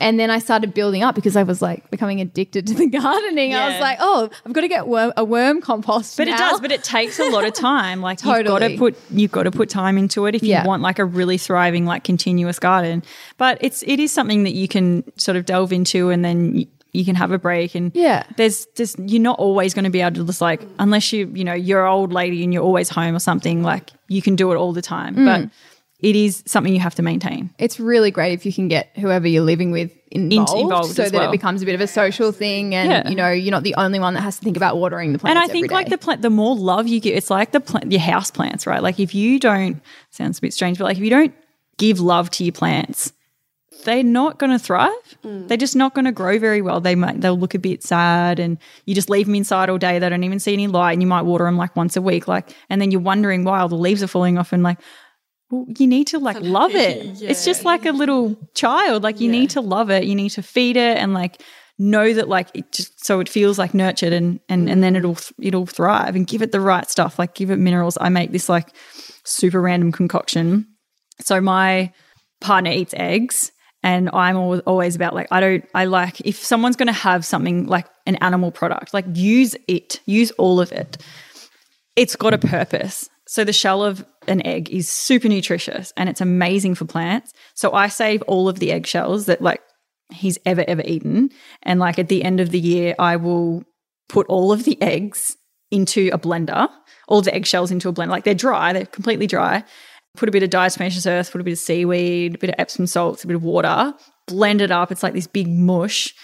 And 0.01 0.19
then 0.19 0.29
I 0.29 0.41
started 0.41 0.75
building 0.75 1.03
up 1.05 1.15
because 1.15 1.37
I 1.37 1.45
was 1.45 1.63
like 1.63 1.89
becoming 1.91 2.21
addicted 2.21 2.67
to 2.67 2.75
the 2.75 2.87
gardening. 3.01 3.55
I 3.55 3.69
was 3.71 3.81
like, 3.81 3.99
oh, 4.01 4.29
I've 4.45 4.53
got 4.53 4.63
to 4.63 4.69
get 4.69 4.89
worm, 4.89 5.13
a 5.17 5.25
worm 5.25 5.61
compost. 5.61 6.17
But 6.17 6.27
it 6.29 6.37
does, 6.37 6.61
but 6.61 6.73
it 6.73 6.83
takes 6.83 7.19
a 7.21 7.25
lot 7.31 7.45
of 7.45 7.55
time. 7.55 8.01
Like 8.01 8.23
you've 8.25 8.45
got 8.45 8.59
to 8.59 8.77
put 8.77 8.97
you've 9.11 9.31
got 9.31 9.45
to 9.45 9.51
put 9.53 9.69
time 9.69 9.97
into 9.97 10.27
it 10.27 10.35
if 10.35 10.43
you 10.43 10.49
Yeah. 10.51 10.67
want 10.67 10.83
like 10.83 10.99
a 10.99 11.05
really 11.05 11.39
thriving, 11.39 11.87
like 11.87 12.03
continuous 12.05 12.59
garden. 12.59 13.03
But 13.39 13.59
it's 13.61 13.83
it 13.87 14.01
is 14.01 14.11
something 14.13 14.43
that 14.45 14.53
you 14.55 14.67
can 14.69 15.05
sort 15.17 15.37
of 15.37 15.47
delve 15.47 15.73
into 15.73 16.11
and 16.11 16.25
then 16.25 16.57
you, 16.57 16.67
you 16.93 17.05
can 17.05 17.15
have 17.15 17.31
a 17.31 17.39
break 17.39 17.75
and 17.77 17.93
Yeah. 17.95 18.25
there's 18.37 18.67
just 18.77 18.99
you're 18.99 19.23
not 19.23 19.39
always 19.39 19.75
going 19.75 19.85
to 19.85 19.91
be 19.91 20.01
able 20.01 20.17
to 20.17 20.25
just 20.27 20.41
like 20.41 20.61
unless 20.81 21.13
you 21.13 21.31
you 21.35 21.45
know 21.45 21.55
you're 21.55 21.85
an 21.87 21.93
old 21.93 22.13
lady 22.13 22.43
and 22.43 22.53
you're 22.53 22.63
always 22.65 22.89
home 22.89 23.15
or 23.15 23.21
something 23.21 23.63
like 23.63 23.91
you 24.09 24.21
can 24.23 24.35
do 24.37 24.53
it 24.53 24.57
all 24.57 24.73
the 24.73 24.83
time 24.83 25.15
Mm. 25.17 25.25
but 25.25 25.51
it 26.01 26.17
is 26.17 26.43
something 26.47 26.73
you 26.75 26.81
have 26.81 26.95
to 26.95 27.03
maintain 27.03 27.51
it's 27.59 27.79
really 27.81 28.11
great 28.11 28.33
if 28.33 28.45
you 28.45 28.53
can 28.53 28.69
get 28.69 28.91
whoever 28.97 29.27
you're 29.27 29.45
living 29.45 29.71
with 29.71 29.91
involved, 30.11 30.61
involved 30.61 30.95
so 30.95 31.05
that 31.05 31.13
well. 31.13 31.29
it 31.29 31.33
becomes 31.33 31.63
a 31.63 31.67
bit 31.67 31.75
of 31.75 31.81
a 31.81 31.87
social 31.87 32.31
thing 32.33 32.75
and 32.75 32.91
Yeah. 32.91 33.09
you 33.09 33.17
know 33.17 33.31
you're 33.31 33.51
not 33.51 33.63
the 33.63 33.75
only 33.77 33.99
one 33.99 34.15
that 34.15 34.21
has 34.21 34.37
to 34.39 34.45
think 34.45 34.57
about 34.57 34.77
watering 34.77 35.13
the 35.13 35.19
plants 35.19 35.37
and 35.37 35.51
I 35.51 35.53
think 35.53 35.71
like 35.71 35.89
the 35.89 35.99
plant, 35.99 36.23
the 36.23 36.31
more 36.31 36.55
love 36.57 36.87
you 36.87 37.01
give, 37.01 37.17
it's 37.17 37.31
like 37.31 37.53
the 37.53 37.61
plant, 37.61 37.91
your 37.91 38.01
house 38.01 38.31
plants, 38.31 38.67
right? 38.67 38.83
Like 38.83 39.01
if 39.01 39.15
you 39.15 39.41
don't, 39.41 39.81
sounds 40.11 40.39
a 40.39 40.41
bit 40.41 40.53
strange, 40.53 40.79
but 40.79 40.85
like 40.85 40.99
if 40.99 41.03
you 41.03 41.11
don't 41.11 41.35
give 41.79 41.99
love 42.01 42.31
to 42.31 42.45
your 42.45 42.53
plants, 42.53 43.13
they're 43.85 44.03
not 44.05 44.39
going 44.39 44.53
to 44.53 44.59
thrive. 44.59 44.93
Mm. 45.25 45.49
They're 45.49 45.57
just 45.57 45.77
not 45.77 45.95
going 45.95 46.05
to 46.07 46.13
grow 46.13 46.39
very 46.39 46.63
well. 46.63 46.81
They 46.81 46.95
might 46.95 47.21
they'll 47.21 47.39
look 47.39 47.55
a 47.55 47.59
bit 47.59 47.83
sad, 47.83 48.39
and 48.39 48.57
you 48.87 48.95
just 48.95 49.11
leave 49.11 49.27
them 49.27 49.35
inside 49.35 49.69
all 49.69 49.79
day. 49.79 49.99
They 49.99 50.09
don't 50.09 50.25
even 50.25 50.39
see 50.41 50.53
any 50.53 50.69
light, 50.69 50.93
and 50.93 51.03
you 51.03 51.09
might 51.09 51.23
water 51.23 51.45
them 51.45 51.57
like 51.57 51.75
once 51.77 51.97
a 51.97 52.03
week, 52.03 52.27
like, 52.29 52.55
and 52.71 52.81
then 52.81 52.91
you're 52.91 53.01
wondering 53.01 53.45
why 53.45 53.61
all 53.61 53.69
the 53.69 53.75
leaves 53.75 54.03
are 54.03 54.07
falling 54.07 54.39
off, 54.39 54.53
and 54.53 54.63
like. 54.63 54.79
Well, 55.55 55.67
you 55.79 55.87
need 55.87 56.09
to 56.09 56.19
like 56.19 56.41
love 56.41 56.75
it. 56.75 57.23
It's 57.23 57.45
just 57.45 57.65
like 57.65 57.87
a 57.87 57.93
little 57.93 58.37
child. 58.55 59.03
Like 59.03 59.21
you 59.21 59.31
need 59.31 59.51
to 59.51 59.61
love 59.61 59.91
it. 59.91 60.05
You 60.05 60.15
need 60.15 60.31
to 60.31 60.43
feed 60.43 60.77
it 60.77 60.99
and 60.99 61.15
like 61.15 61.43
know 61.79 62.13
that 62.13 62.29
like 62.29 62.49
it 62.55 62.73
just 62.73 63.05
so 63.05 63.21
it 63.21 63.29
feels 63.29 63.59
like 63.59 63.75
nurtured 63.75 64.13
and 64.13 64.41
and 64.49 64.69
and 64.69 64.83
then 64.83 64.97
it'll 64.97 65.19
it'll 65.41 65.67
thrive 65.67 66.15
and 66.15 66.27
give 66.27 66.43
it 66.43 66.53
the 66.53 66.61
right 66.61 66.91
stuff. 66.91 67.19
Like 67.19 67.35
give 67.35 67.51
it 67.51 67.59
minerals. 67.59 67.97
I 68.01 68.09
make 68.09 68.33
this 68.33 68.49
like 68.49 68.75
super 69.25 69.61
random 69.61 69.93
concoction. 69.93 70.67
So 71.21 71.41
my 71.41 71.93
partner 72.41 72.73
eats 72.73 72.95
eggs 72.97 73.53
and 73.83 74.11
I'm 74.13 74.37
always 74.37 74.97
about 74.97 75.15
like 75.15 75.29
I 75.31 75.41
don't 75.41 75.65
I 75.75 75.85
like 75.85 76.21
if 76.23 76.37
someone's 76.37 76.77
going 76.77 76.89
to 76.89 76.93
have 76.93 77.25
something 77.25 77.67
like 77.67 77.87
an 78.07 78.17
animal 78.17 78.51
product, 78.51 78.93
like 78.93 79.05
use 79.13 79.55
it, 79.69 80.01
use 80.07 80.31
all 80.33 80.61
of 80.61 80.73
it. 80.73 80.99
It's 81.97 82.17
got 82.17 82.35
a 82.35 82.39
purpose. 82.39 83.09
So 83.27 83.45
the 83.45 83.53
shell 83.53 83.83
of 83.83 84.05
an 84.29 84.47
egg 84.47 84.71
is 84.71 84.89
super 84.89 85.29
nutritious 85.29 85.93
and 85.97 86.09
it's 86.09 86.21
amazing 86.21 86.75
for 86.75 86.85
plants. 86.85 87.33
So 87.55 87.73
I 87.73 87.89
save 87.89 88.23
all 88.23 88.49
of 88.49 88.59
the 88.59 88.73
eggshells 88.73 89.27
that 89.27 89.41
like 89.41 89.63
he's 90.13 90.39
ever 90.45 90.65
ever 90.69 90.83
eaten 90.85 91.31
and 91.63 91.81
like 91.81 91.99
at 91.99 92.09
the 92.09 92.23
end 92.23 92.41
of 92.41 92.51
the 92.51 92.61
year 92.61 92.95
I 92.99 93.17
will 93.17 93.65
put 94.09 94.27
all 94.29 94.53
of 94.53 94.65
the 94.65 94.81
eggs 94.83 95.37
into 95.71 96.11
a 96.13 96.19
blender, 96.19 96.69
all 97.09 97.23
the 97.23 97.35
eggshells 97.35 97.71
into 97.71 97.89
a 97.89 97.93
blender. 97.93 98.11
Like 98.11 98.25
they're 98.25 98.35
dry, 98.35 98.73
they're 98.73 98.87
completely 98.87 99.27
dry. 99.27 99.65
Put 100.17 100.29
a 100.29 100.33
bit 100.33 100.45
of 100.45 100.51
diatomaceous 100.51 101.11
earth, 101.11 101.33
put 101.33 101.41
a 101.41 101.45
bit 101.45 101.53
of 101.53 101.59
seaweed, 101.59 102.37
a 102.37 102.39
bit 102.39 102.51
of 102.51 102.57
Epsom 102.59 102.87
salts, 102.87 103.25
a 103.25 103.27
bit 103.27 103.35
of 103.35 103.43
water, 103.43 103.93
blend 104.29 104.61
it 104.61 104.71
up. 104.71 104.93
It's 104.93 105.03
like 105.03 105.15
this 105.15 105.27
big 105.27 105.49
mush, 105.49 106.15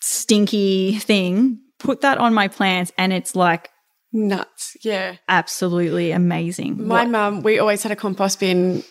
stinky 0.00 0.98
thing. 0.98 1.60
Put 1.80 2.02
that 2.02 2.18
on 2.18 2.34
my 2.34 2.46
plants, 2.46 2.92
and 2.96 3.12
it's 3.12 3.34
like 3.34 3.70
Nuts. 4.12 4.76
Yeah. 4.82 5.16
absolutely 5.28 6.10
amazing. 6.12 6.86
My 6.86 7.02
What- 7.04 7.10
mum, 7.10 7.42
we 7.42 7.58
always 7.58 7.82
had 7.82 7.92
a 7.92 7.96
compost 7.96 8.40
bin 8.40 8.82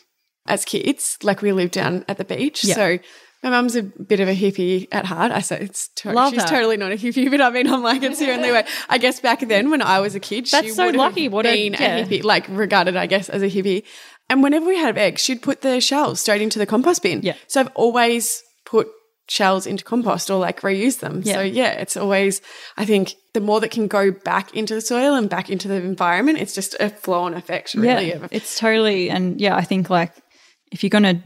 as 0.47 0.65
kids. 0.65 1.17
Like 1.23 1.41
we 1.41 1.51
lived 1.51 1.73
down 1.73 2.05
at 2.07 2.17
the 2.17 2.25
beach. 2.25 2.63
Yeah. 2.63 2.75
So 2.75 2.99
my 3.43 3.49
mum's 3.49 3.75
a 3.75 3.83
bit 3.83 4.19
of 4.19 4.27
a 4.27 4.35
hippie 4.35 4.87
at 4.91 5.05
heart. 5.05 5.31
I 5.31 5.41
say 5.41 5.59
it's 5.61 5.89
to- 5.97 6.11
Love 6.13 6.33
she's 6.33 6.43
her. 6.43 6.47
totally 6.49 6.77
not 6.77 6.91
a 6.91 6.95
hippie, 6.95 7.29
but 7.29 7.41
I 7.41 7.49
mean, 7.49 7.67
I'm 7.67 7.83
like, 7.83 8.01
it's 8.03 8.19
the 8.19 8.31
only 8.31 8.51
way. 8.51 8.65
I 8.89 8.97
guess 8.97 9.19
back 9.19 9.41
then 9.41 9.69
when 9.69 9.81
I 9.81 9.99
was 9.99 10.15
a 10.15 10.19
kid, 10.19 10.47
she 10.47 10.55
That's 10.57 10.75
so 10.75 10.85
would 10.85 10.95
have 10.95 10.99
lucky. 10.99 11.27
What 11.29 11.45
a- 11.45 11.53
been 11.53 11.73
yeah. 11.73 11.97
a 11.97 12.05
hippie, 12.05 12.23
like 12.23 12.47
regarded, 12.49 12.95
I 12.95 13.05
guess, 13.05 13.29
as 13.29 13.41
a 13.41 13.49
hippie. 13.49 13.83
And 14.29 14.43
whenever 14.43 14.65
we 14.67 14.77
had 14.77 14.97
eggs, 14.97 15.21
she'd 15.21 15.41
put 15.41 15.61
the 15.61 15.81
shells 15.81 16.19
straight 16.21 16.41
into 16.41 16.59
the 16.59 16.65
compost 16.65 17.01
bin. 17.03 17.21
Yeah. 17.23 17.33
So 17.47 17.61
I've 17.61 17.71
always 17.75 18.43
put 18.65 18.87
shells 19.29 19.67
into 19.67 19.83
compost 19.83 20.29
or 20.29 20.39
like 20.39 20.61
reuse 20.61 20.99
them. 20.99 21.23
So 21.23 21.41
Yeah. 21.41 21.41
yeah, 21.41 21.71
it's 21.73 21.95
always 21.95 22.41
I 22.77 22.85
think 22.85 23.13
the 23.33 23.41
more 23.41 23.59
that 23.61 23.71
can 23.71 23.87
go 23.87 24.11
back 24.11 24.55
into 24.55 24.73
the 24.73 24.81
soil 24.81 25.13
and 25.15 25.29
back 25.29 25.49
into 25.49 25.67
the 25.67 25.75
environment, 25.75 26.39
it's 26.39 26.55
just 26.55 26.75
a 26.79 26.89
flow 26.89 27.21
on 27.23 27.33
effect 27.33 27.73
really 27.75 28.09
yeah, 28.09 28.27
it's 28.31 28.59
totally 28.59 29.09
and 29.09 29.39
yeah, 29.39 29.55
I 29.55 29.63
think 29.63 29.89
like 29.89 30.13
if 30.71 30.83
you're 30.83 30.89
gonna 30.89 31.23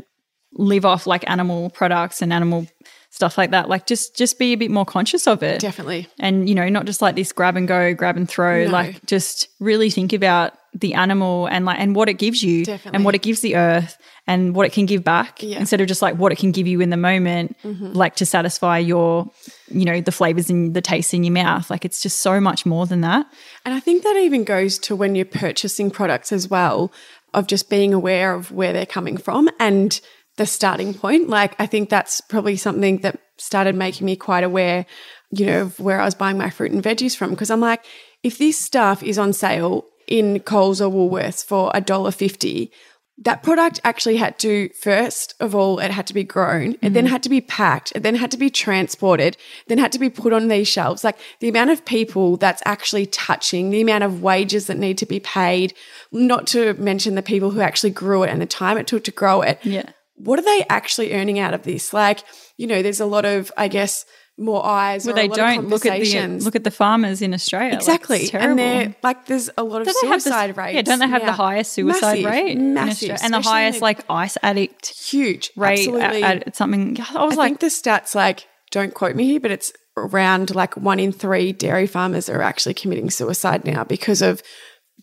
live 0.55 0.85
off 0.85 1.07
like 1.07 1.27
animal 1.29 1.69
products 1.71 2.21
and 2.21 2.31
animal 2.31 2.67
stuff 3.09 3.37
like 3.37 3.51
that, 3.51 3.69
like 3.69 3.85
just 3.85 4.15
just 4.17 4.37
be 4.39 4.53
a 4.53 4.57
bit 4.57 4.71
more 4.71 4.85
conscious 4.85 5.27
of 5.27 5.41
it. 5.43 5.59
definitely. 5.61 6.07
and 6.19 6.47
you 6.49 6.55
know 6.55 6.67
not 6.69 6.85
just 6.85 7.01
like 7.01 7.15
this 7.15 7.31
grab 7.31 7.55
and 7.55 7.67
go 7.67 7.93
grab 7.93 8.17
and 8.17 8.27
throw 8.29 8.65
No. 8.65 8.71
like 8.71 9.05
just 9.05 9.47
really 9.59 9.89
think 9.89 10.13
about 10.13 10.53
the 10.73 10.95
animal 10.95 11.45
and 11.47 11.65
like 11.65 11.79
and 11.79 11.95
what 11.95 12.09
it 12.09 12.15
gives 12.15 12.41
you 12.43 12.65
Definitely. 12.65 12.95
and 12.95 13.05
what 13.05 13.13
it 13.15 13.21
gives 13.21 13.41
the 13.41 13.55
earth 13.55 13.97
and 14.26 14.55
what 14.55 14.65
it 14.65 14.71
can 14.74 14.86
give 14.86 15.03
back 15.03 15.41
Yeah. 15.43 15.51
Mm-hmm. 15.51 15.61
instead 15.61 15.82
of 15.82 15.88
just 15.88 16.01
like 16.01 16.15
what 16.15 16.32
it 16.32 16.38
can 16.38 16.51
give 16.51 16.67
you 16.67 16.80
in 16.82 16.89
the 16.89 16.97
moment 16.97 17.55
like 17.63 18.15
to 18.17 18.26
satisfy 18.26 18.78
your 18.78 19.30
you 19.69 19.86
know 19.86 19.99
the 20.01 20.11
flavors 20.11 20.49
and 20.49 20.74
the 20.74 20.82
taste 20.82 21.13
in 21.13 21.24
your 21.24 21.34
mouth 21.34 21.69
like 21.69 21.84
it's 21.86 22.01
just 22.01 22.19
so 22.19 22.39
much 22.39 22.65
more 22.65 22.86
than 22.86 23.01
that 23.01 23.26
And 23.65 23.74
I 23.74 23.80
think 23.80 24.03
that 24.03 24.15
even 24.17 24.43
goes 24.43 24.78
to 24.80 24.95
when 24.95 25.15
you're 25.15 25.26
purchasing 25.26 25.91
products 25.91 26.32
as 26.32 26.49
well, 26.49 26.91
of 27.34 27.47
just 27.47 27.69
being 27.69 27.93
aware 27.93 28.34
of 28.34 28.51
where 28.51 28.74
they're 28.74 28.86
coming 28.86 29.17
from 29.17 29.49
and 29.59 29.99
the 30.38 30.45
starting 30.45 30.93
point. 30.93 31.30
Like, 31.30 31.55
I 31.59 31.65
think 31.65 31.89
that's 31.89 32.21
probably 32.21 32.57
something 32.57 32.97
that 32.99 33.19
started 33.38 33.76
making 33.76 34.05
me 34.05 34.15
quite 34.15 34.43
aware, 34.43 34.86
you 35.32 35.45
know, 35.47 35.61
of 35.61 35.80
where 35.80 35.99
I 36.01 36.05
was 36.05 36.15
buying 36.15 36.38
my 36.38 36.49
fruit 36.49 36.71
and 36.71 36.84
veggies 36.84 37.15
from. 37.15 37.30
Because 37.32 37.49
I'm 37.51 37.59
like, 37.61 37.84
if 38.24 38.38
this 38.38 38.57
stuff 38.59 39.01
is 39.03 39.17
on 39.17 39.34
sale 39.34 39.86
in 40.07 40.39
Coles 40.41 40.80
or 40.82 40.91
Woolworths 40.91 41.43
for 41.45 41.71
a 41.74 41.82
dollar 41.82 42.11
fifty, 42.11 42.71
that 43.20 43.43
product 43.43 43.80
actually 43.84 44.18
had 44.18 44.39
to 44.39 44.70
first 44.70 45.36
of 45.39 45.53
all 45.53 45.80
it 45.80 45.91
had 45.91 46.07
to 46.07 46.14
be 46.14 46.24
grown. 46.24 46.74
It 46.82 46.93
then 46.93 47.05
mm-hmm. 47.05 47.07
had 47.07 47.24
to 47.24 47.30
be 47.30 47.41
packed. 47.41 47.93
It 47.95 48.01
then 48.01 48.16
had 48.16 48.32
to 48.32 48.38
be 48.38 48.49
transported. 48.49 49.38
Then 49.68 49.78
had 49.78 49.91
to 49.91 49.99
be 49.99 50.09
put 50.09 50.34
on 50.34 50.47
these 50.47 50.68
shelves. 50.68 51.03
Like 51.03 51.20
the 51.39 51.49
amount 51.49 51.70
of 51.70 51.86
people 51.86 52.38
that's 52.38 52.64
actually 52.66 53.05
touching 53.05 53.70
the 53.70 53.82
amount 53.82 54.03
of 54.03 54.24
wages 54.24 54.68
that 54.68 54.78
need 54.78 54.97
to 54.97 55.05
be 55.05 55.20
paid 55.20 55.74
not 56.11 56.47
to 56.47 56.74
mention 56.76 57.16
the 57.16 57.22
people 57.22 57.51
who 57.51 57.61
actually 57.61 57.91
grew 57.91 58.24
it 58.24 58.30
and 58.30 58.41
the 58.41 58.47
time 58.47 58.78
it 58.78 58.88
took 58.88 59.03
to 59.03 59.11
grow 59.11 59.41
it. 59.41 59.59
Yeah. 59.64 59.89
What 60.16 60.39
are 60.39 60.43
they 60.43 60.66
actually 60.70 61.14
earning 61.14 61.39
out 61.39 61.53
of 61.53 61.64
this? 61.64 61.93
Like 61.93 62.24
you 62.57 62.68
know 62.68 62.82
there's 62.82 62.99
a 62.99 63.05
lot 63.05 63.26
of 63.26 63.51
i 63.57 63.68
guess 63.68 64.05
more 64.43 64.65
eyes 64.65 65.07
a 65.07 65.13
they 65.13 65.27
don't 65.27 65.69
look 65.69 65.85
at 65.85 65.99
the 66.01 66.27
look 66.43 66.55
at 66.55 66.63
the 66.63 66.71
farmers 66.71 67.21
in 67.21 67.33
australia 67.33 67.71
Like, 67.71 67.79
Exactly. 67.79 68.27
terrible. 68.27 68.49
and 68.49 68.59
they're 68.59 68.95
like 69.03 69.25
there's 69.25 69.49
a 69.57 69.63
lot 69.63 69.81
of 69.81 69.87
Don't 69.87 69.95
they 70.01 70.07
have 70.09 70.17
the- 70.23 70.29
suicide 70.29 70.57
rates. 70.57 70.75
Yeah, 70.75 70.81
don't 70.83 70.99
they 70.99 71.07
have 71.07 71.25
the 71.25 71.31
highest 71.31 71.73
suicide 71.73 72.21
Massive, 72.23 72.25
rate 72.25 72.57
Massive. 72.57 73.17
And 73.23 73.33
the 73.33 73.41
highest 73.41 73.81
like 73.81 73.99
ice 74.09 74.37
addict 74.43 74.87
huge 74.87 75.51
rate 75.55 75.79
Absolutely. 75.79 76.23
at, 76.23 76.47
at 76.47 76.55
something? 76.55 76.97
I 77.15 77.23
was 77.23 77.33
I 77.33 77.37
like, 77.37 77.49
think 77.51 77.59
the 77.61 77.67
stats 77.67 78.13
like 78.15 78.47
don't 78.71 78.93
quote 78.93 79.15
me 79.15 79.25
here, 79.25 79.39
but 79.39 79.51
it's 79.51 79.71
around 79.95 80.55
like 80.55 80.75
one 80.75 80.99
in 80.99 81.11
three 81.11 81.51
dairy 81.51 81.85
farmers 81.87 82.27
are 82.27 82.41
actually 82.41 82.73
committing 82.73 83.09
suicide 83.11 83.63
now 83.65 83.83
because 83.83 84.21
of 84.21 84.41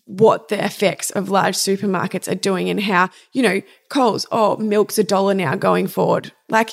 what 0.05 0.49
the 0.49 0.61
effects 0.63 1.09
of 1.11 1.29
large 1.29 1.55
supermarkets 1.55 2.29
are 2.29 2.35
doing 2.35 2.69
and 2.69 2.81
how, 2.81 3.09
you 3.31 3.41
know, 3.41 3.61
Coles, 3.89 4.25
oh, 4.31 4.57
milk's 4.57 4.97
a 4.99 5.03
dollar 5.05 5.33
now 5.33 5.55
going 5.55 5.87
forward. 5.87 6.33
Like, 6.49 6.71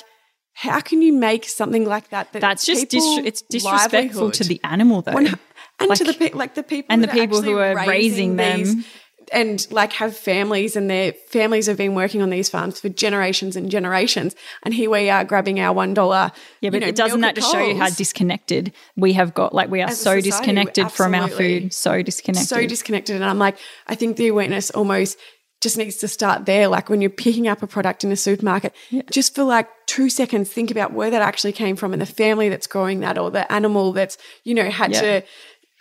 how 0.67 0.79
can 0.81 1.01
you 1.01 1.13
make 1.13 1.43
something 1.45 1.85
like 1.85 2.09
that? 2.09 2.25
that 2.33 2.41
that's 2.41 2.65
just 2.65 2.89
dis- 2.89 3.19
it's 3.29 3.41
disrespectful 3.43 4.27
livelihood- 4.27 4.33
to 4.35 4.43
the 4.43 4.59
animal 4.63 5.01
though. 5.01 5.13
One- 5.13 5.39
and 5.81 5.95
to 5.95 6.03
the 6.03 6.11
Like- 6.11 6.19
pe- 6.19 6.37
like 6.43 6.53
the 6.55 6.63
people 6.63 6.87
and 6.93 7.03
the 7.03 7.09
are 7.09 7.13
people 7.13 7.41
who 7.41 7.57
are 7.57 7.75
raising 7.87 8.35
them. 8.35 8.57
these- 8.63 8.85
and 9.31 9.67
like 9.69 9.93
have 9.93 10.17
families 10.17 10.75
and 10.75 10.89
their 10.89 11.13
families 11.29 11.67
have 11.67 11.77
been 11.77 11.93
working 11.93 12.21
on 12.23 12.31
these 12.31 12.49
farms 12.49 12.79
for 12.81 12.89
generations 12.89 13.55
and 13.55 13.69
generations. 13.69 14.35
And 14.63 14.73
here 14.73 14.89
we 14.89 15.07
are 15.09 15.23
grabbing 15.23 15.59
our 15.59 15.71
one 15.71 15.93
dollar. 15.93 16.31
Yeah, 16.61 16.71
but 16.71 16.81
it 16.81 16.95
doesn't 16.95 17.21
that 17.21 17.35
just 17.35 17.51
show 17.51 17.63
you 17.63 17.77
how 17.77 17.89
disconnected 17.91 18.73
we 18.97 19.13
have 19.13 19.33
got? 19.35 19.53
Like 19.53 19.69
we 19.69 19.81
are 19.83 19.89
so 19.89 19.95
society, 20.19 20.29
disconnected 20.31 20.91
from 20.91 21.13
our 21.13 21.27
food, 21.29 21.73
so 21.73 22.01
disconnected, 22.01 22.49
so 22.49 22.65
disconnected. 22.65 23.15
And 23.17 23.25
I'm 23.25 23.37
like, 23.39 23.57
I 23.87 23.93
think 23.95 24.17
the 24.17 24.27
awareness 24.29 24.71
almost 24.71 25.15
just 25.61 25.77
needs 25.77 25.97
to 25.97 26.07
start 26.07 26.45
there. 26.45 26.67
Like 26.67 26.89
when 26.89 27.01
you're 27.01 27.09
picking 27.09 27.47
up 27.47 27.61
a 27.61 27.67
product 27.67 28.03
in 28.03 28.11
a 28.11 28.15
supermarket, 28.15 28.73
yeah. 28.89 29.01
just 29.11 29.35
for 29.35 29.43
like 29.43 29.67
two 29.87 30.09
seconds, 30.09 30.49
think 30.49 30.71
about 30.71 30.93
where 30.93 31.11
that 31.11 31.21
actually 31.21 31.51
came 31.51 31.75
from 31.75 31.93
and 31.93 32.01
the 32.01 32.05
family 32.05 32.49
that's 32.49 32.67
growing 32.67 33.01
that 33.01 33.17
or 33.17 33.29
the 33.31 33.51
animal 33.51 33.91
that's, 33.91 34.17
you 34.43 34.53
know, 34.53 34.69
had 34.69 34.91
yeah. 34.91 35.01
to 35.01 35.23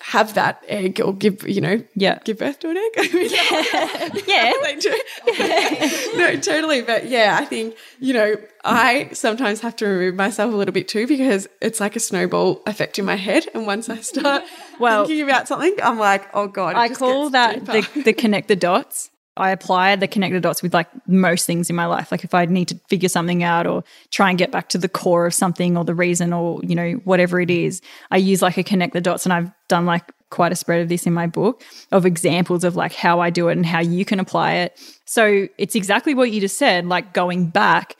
have 0.00 0.34
that 0.34 0.62
egg 0.68 1.00
or 1.00 1.12
give, 1.12 1.46
you 1.48 1.60
know, 1.60 1.82
yeah. 1.94 2.18
give 2.24 2.38
birth 2.38 2.60
to 2.60 2.70
an 2.70 2.76
egg. 2.76 2.92
yeah. 4.26 4.52
yeah. 5.38 5.90
no, 6.16 6.36
totally. 6.40 6.82
But 6.82 7.08
yeah, 7.08 7.36
I 7.40 7.44
think, 7.44 7.76
you 8.00 8.14
know, 8.14 8.36
I 8.64 9.10
sometimes 9.12 9.60
have 9.60 9.76
to 9.76 9.86
remove 9.86 10.14
myself 10.14 10.52
a 10.52 10.56
little 10.56 10.74
bit 10.74 10.88
too 10.88 11.06
because 11.06 11.48
it's 11.60 11.80
like 11.80 11.96
a 11.96 12.00
snowball 12.00 12.62
effect 12.66 12.98
in 12.98 13.04
my 13.04 13.16
head. 13.16 13.46
And 13.54 13.66
once 13.66 13.88
I 13.88 13.98
start 13.98 14.44
well, 14.80 15.06
thinking 15.06 15.24
about 15.24 15.48
something, 15.48 15.74
I'm 15.82 15.98
like, 15.98 16.28
oh 16.34 16.48
God. 16.48 16.74
I 16.76 16.88
call 16.88 17.30
that 17.30 17.64
the, 17.64 17.86
the 18.04 18.12
connect 18.12 18.48
the 18.48 18.56
dots 18.56 19.10
I 19.38 19.50
apply 19.50 19.96
the 19.96 20.08
connected 20.08 20.42
dots 20.42 20.62
with 20.62 20.74
like 20.74 20.88
most 21.06 21.46
things 21.46 21.70
in 21.70 21.76
my 21.76 21.86
life. 21.86 22.10
Like 22.10 22.24
if 22.24 22.34
I 22.34 22.44
need 22.46 22.68
to 22.68 22.80
figure 22.88 23.08
something 23.08 23.42
out 23.42 23.66
or 23.66 23.84
try 24.10 24.28
and 24.28 24.38
get 24.38 24.50
back 24.50 24.68
to 24.70 24.78
the 24.78 24.88
core 24.88 25.26
of 25.26 25.34
something 25.34 25.76
or 25.76 25.84
the 25.84 25.94
reason 25.94 26.32
or, 26.32 26.60
you 26.62 26.74
know, 26.74 26.92
whatever 27.04 27.40
it 27.40 27.50
is, 27.50 27.80
I 28.10 28.16
use 28.16 28.42
like 28.42 28.58
a 28.58 28.64
connect 28.64 28.92
the 28.92 29.00
dots. 29.00 29.24
And 29.26 29.32
I've 29.32 29.50
done 29.68 29.86
like 29.86 30.04
quite 30.30 30.52
a 30.52 30.56
spread 30.56 30.80
of 30.80 30.88
this 30.88 31.06
in 31.06 31.12
my 31.12 31.26
book 31.26 31.62
of 31.92 32.04
examples 32.04 32.64
of 32.64 32.76
like 32.76 32.92
how 32.92 33.20
I 33.20 33.30
do 33.30 33.48
it 33.48 33.52
and 33.52 33.64
how 33.64 33.80
you 33.80 34.04
can 34.04 34.20
apply 34.20 34.54
it. 34.54 34.78
So 35.04 35.48
it's 35.56 35.74
exactly 35.74 36.14
what 36.14 36.30
you 36.30 36.40
just 36.40 36.58
said, 36.58 36.86
like 36.86 37.12
going 37.12 37.48
back. 37.48 37.96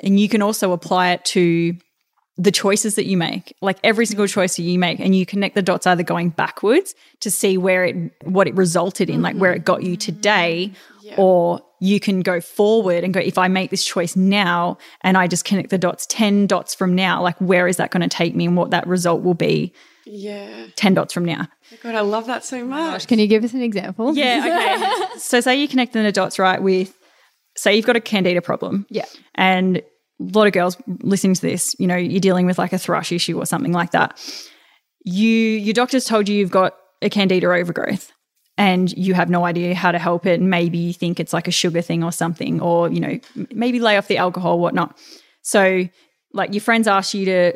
And 0.00 0.20
you 0.20 0.28
can 0.28 0.42
also 0.42 0.72
apply 0.72 1.12
it 1.12 1.24
to 1.26 1.76
the 2.36 2.50
choices 2.50 2.96
that 2.96 3.06
you 3.06 3.16
make, 3.16 3.54
like 3.60 3.78
every 3.84 4.06
single 4.06 4.26
mm-hmm. 4.26 4.40
choice 4.40 4.56
that 4.56 4.62
you 4.62 4.78
make, 4.78 4.98
and 4.98 5.14
you 5.14 5.24
connect 5.24 5.54
the 5.54 5.62
dots 5.62 5.86
either 5.86 6.02
going 6.02 6.30
backwards 6.30 6.94
to 7.20 7.30
see 7.30 7.56
where 7.56 7.84
it, 7.84 7.96
what 8.24 8.48
it 8.48 8.54
resulted 8.54 9.08
in, 9.08 9.22
like 9.22 9.36
where 9.36 9.52
it 9.52 9.64
got 9.64 9.82
you 9.82 9.92
mm-hmm. 9.92 9.98
today, 9.98 10.72
mm-hmm. 10.72 11.06
yeah. 11.06 11.14
or 11.16 11.62
you 11.78 12.00
can 12.00 12.22
go 12.22 12.40
forward 12.40 13.04
and 13.04 13.12
go, 13.14 13.20
if 13.20 13.38
I 13.38 13.46
make 13.46 13.70
this 13.70 13.84
choice 13.84 14.16
now 14.16 14.78
and 15.02 15.16
I 15.16 15.26
just 15.26 15.44
connect 15.44 15.70
the 15.70 15.78
dots 15.78 16.06
10 16.06 16.46
dots 16.46 16.74
from 16.74 16.94
now, 16.94 17.22
like 17.22 17.38
where 17.40 17.68
is 17.68 17.76
that 17.76 17.90
going 17.90 18.00
to 18.00 18.08
take 18.08 18.34
me 18.34 18.46
and 18.46 18.56
what 18.56 18.70
that 18.70 18.86
result 18.86 19.22
will 19.22 19.34
be? 19.34 19.72
Yeah. 20.06 20.66
10 20.76 20.94
dots 20.94 21.12
from 21.12 21.24
now. 21.24 21.46
Oh 21.72 21.76
God, 21.82 21.94
I 21.94 22.00
love 22.00 22.26
that 22.26 22.44
so 22.44 22.60
oh 22.60 22.64
much. 22.64 22.92
Gosh, 22.92 23.06
can 23.06 23.18
you 23.18 23.26
give 23.26 23.44
us 23.44 23.52
an 23.52 23.62
example? 23.62 24.16
Yeah, 24.16 25.04
okay. 25.10 25.18
so 25.18 25.40
say 25.40 25.56
you 25.56 25.68
connect 25.68 25.92
the 25.92 26.10
dots, 26.10 26.38
right, 26.38 26.62
with, 26.62 26.96
say 27.56 27.76
you've 27.76 27.86
got 27.86 27.96
a 27.96 28.00
candida 28.00 28.40
problem. 28.40 28.86
Yeah. 28.88 29.06
And 29.34 29.82
a 30.32 30.38
lot 30.38 30.46
of 30.46 30.52
girls 30.52 30.76
listening 31.02 31.34
to 31.34 31.40
this, 31.40 31.74
you 31.78 31.86
know, 31.86 31.96
you're 31.96 32.20
dealing 32.20 32.46
with 32.46 32.58
like 32.58 32.72
a 32.72 32.78
thrush 32.78 33.12
issue 33.12 33.38
or 33.38 33.46
something 33.46 33.72
like 33.72 33.92
that. 33.92 34.18
You 35.04 35.28
your 35.28 35.74
doctor's 35.74 36.04
told 36.04 36.28
you 36.28 36.36
you've 36.36 36.50
got 36.50 36.74
a 37.02 37.10
candida 37.10 37.46
overgrowth 37.46 38.12
and 38.56 38.90
you 38.92 39.14
have 39.14 39.28
no 39.28 39.44
idea 39.44 39.74
how 39.74 39.92
to 39.92 39.98
help 39.98 40.26
it. 40.26 40.40
Maybe 40.40 40.78
you 40.78 40.92
think 40.92 41.20
it's 41.20 41.32
like 41.32 41.48
a 41.48 41.52
sugar 41.52 41.82
thing 41.82 42.02
or 42.02 42.12
something, 42.12 42.60
or 42.60 42.90
you 42.90 43.00
know, 43.00 43.18
maybe 43.50 43.80
lay 43.80 43.96
off 43.96 44.08
the 44.08 44.18
alcohol, 44.18 44.58
whatnot. 44.58 44.98
So, 45.42 45.88
like 46.32 46.52
your 46.54 46.62
friends 46.62 46.88
ask 46.88 47.14
you 47.14 47.26
to. 47.26 47.52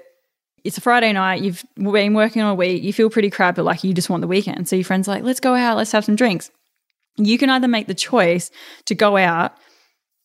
It's 0.65 0.77
a 0.77 0.81
Friday 0.81 1.13
night. 1.13 1.41
You've 1.41 1.65
been 1.77 2.15
working 2.15 2.43
all 2.43 2.57
week. 2.57 2.83
You 2.83 2.93
feel 2.93 3.09
pretty 3.09 3.31
crap, 3.31 3.55
but 3.55 3.65
like 3.65 3.85
you 3.85 3.95
just 3.95 4.11
want 4.11 4.23
the 4.23 4.27
weekend. 4.27 4.69
So 4.69 4.75
your 4.75 4.85
friends 4.85 5.07
like, 5.07 5.23
let's 5.23 5.39
go 5.39 5.55
out. 5.55 5.77
Let's 5.77 5.93
have 5.93 6.05
some 6.05 6.17
drinks. 6.17 6.51
You 7.17 7.39
can 7.39 7.49
either 7.49 7.69
make 7.69 7.87
the 7.87 7.95
choice 7.95 8.51
to 8.87 8.95
go 8.95 9.17
out 9.17 9.53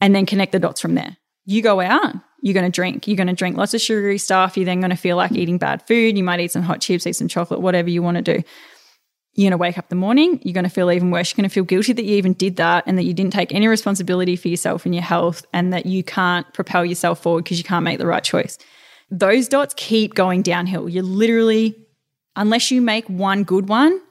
and 0.01 0.13
then 0.13 0.25
connect 0.25 0.51
the 0.51 0.59
dots 0.59 0.81
from 0.81 0.95
there 0.95 1.17
you 1.45 1.61
go 1.61 1.81
out, 1.81 2.15
you're 2.43 2.53
going 2.53 2.69
to 2.69 2.75
drink. 2.75 3.07
You're 3.07 3.15
going 3.15 3.27
to 3.27 3.33
drink 3.33 3.55
lots 3.55 3.73
of 3.73 3.79
sugary 3.79 4.17
stuff. 4.17 4.57
You're 4.57 4.65
then 4.65 4.81
going 4.81 4.89
to 4.89 4.97
feel 4.97 5.15
like 5.15 5.31
eating 5.31 5.57
bad 5.57 5.87
food. 5.87 6.17
You 6.17 6.25
might 6.25 6.41
eat 6.41 6.51
some 6.51 6.61
hot 6.61 6.81
chips, 6.81 7.07
eat 7.07 7.13
some 7.13 7.29
chocolate, 7.29 7.61
whatever 7.61 7.89
you 7.89 8.03
want 8.03 8.17
to 8.17 8.21
do. 8.21 8.43
You're 9.33 9.49
going 9.49 9.51
to 9.51 9.57
wake 9.57 9.77
up 9.77 9.85
in 9.85 9.97
the 9.97 10.01
morning. 10.01 10.41
You're 10.43 10.53
going 10.53 10.65
to 10.65 10.69
feel 10.69 10.91
even 10.91 11.09
worse. 11.09 11.31
You're 11.31 11.41
going 11.41 11.49
to 11.49 11.53
feel 11.53 11.63
guilty 11.63 11.93
that 11.93 12.03
you 12.03 12.17
even 12.17 12.33
did 12.33 12.57
that 12.57 12.83
and 12.85 12.97
that 12.97 13.03
you 13.03 13.13
didn't 13.13 13.31
take 13.31 13.53
any 13.53 13.69
responsibility 13.69 14.35
for 14.35 14.49
yourself 14.49 14.85
and 14.85 14.93
your 14.93 15.05
health 15.05 15.45
and 15.53 15.71
that 15.71 15.85
you 15.85 16.03
can't 16.03 16.53
propel 16.53 16.83
yourself 16.83 17.23
forward 17.23 17.45
because 17.45 17.57
you 17.57 17.63
can't 17.63 17.85
make 17.85 17.97
the 17.97 18.05
right 18.05 18.25
choice. 18.25 18.57
Those 19.09 19.47
dots 19.47 19.73
keep 19.77 20.13
going 20.13 20.41
downhill. 20.41 20.89
You're 20.89 21.03
literally, 21.03 21.77
unless 22.35 22.71
you 22.71 22.81
make 22.81 23.07
one 23.07 23.45
good 23.45 23.69
one, 23.69 24.01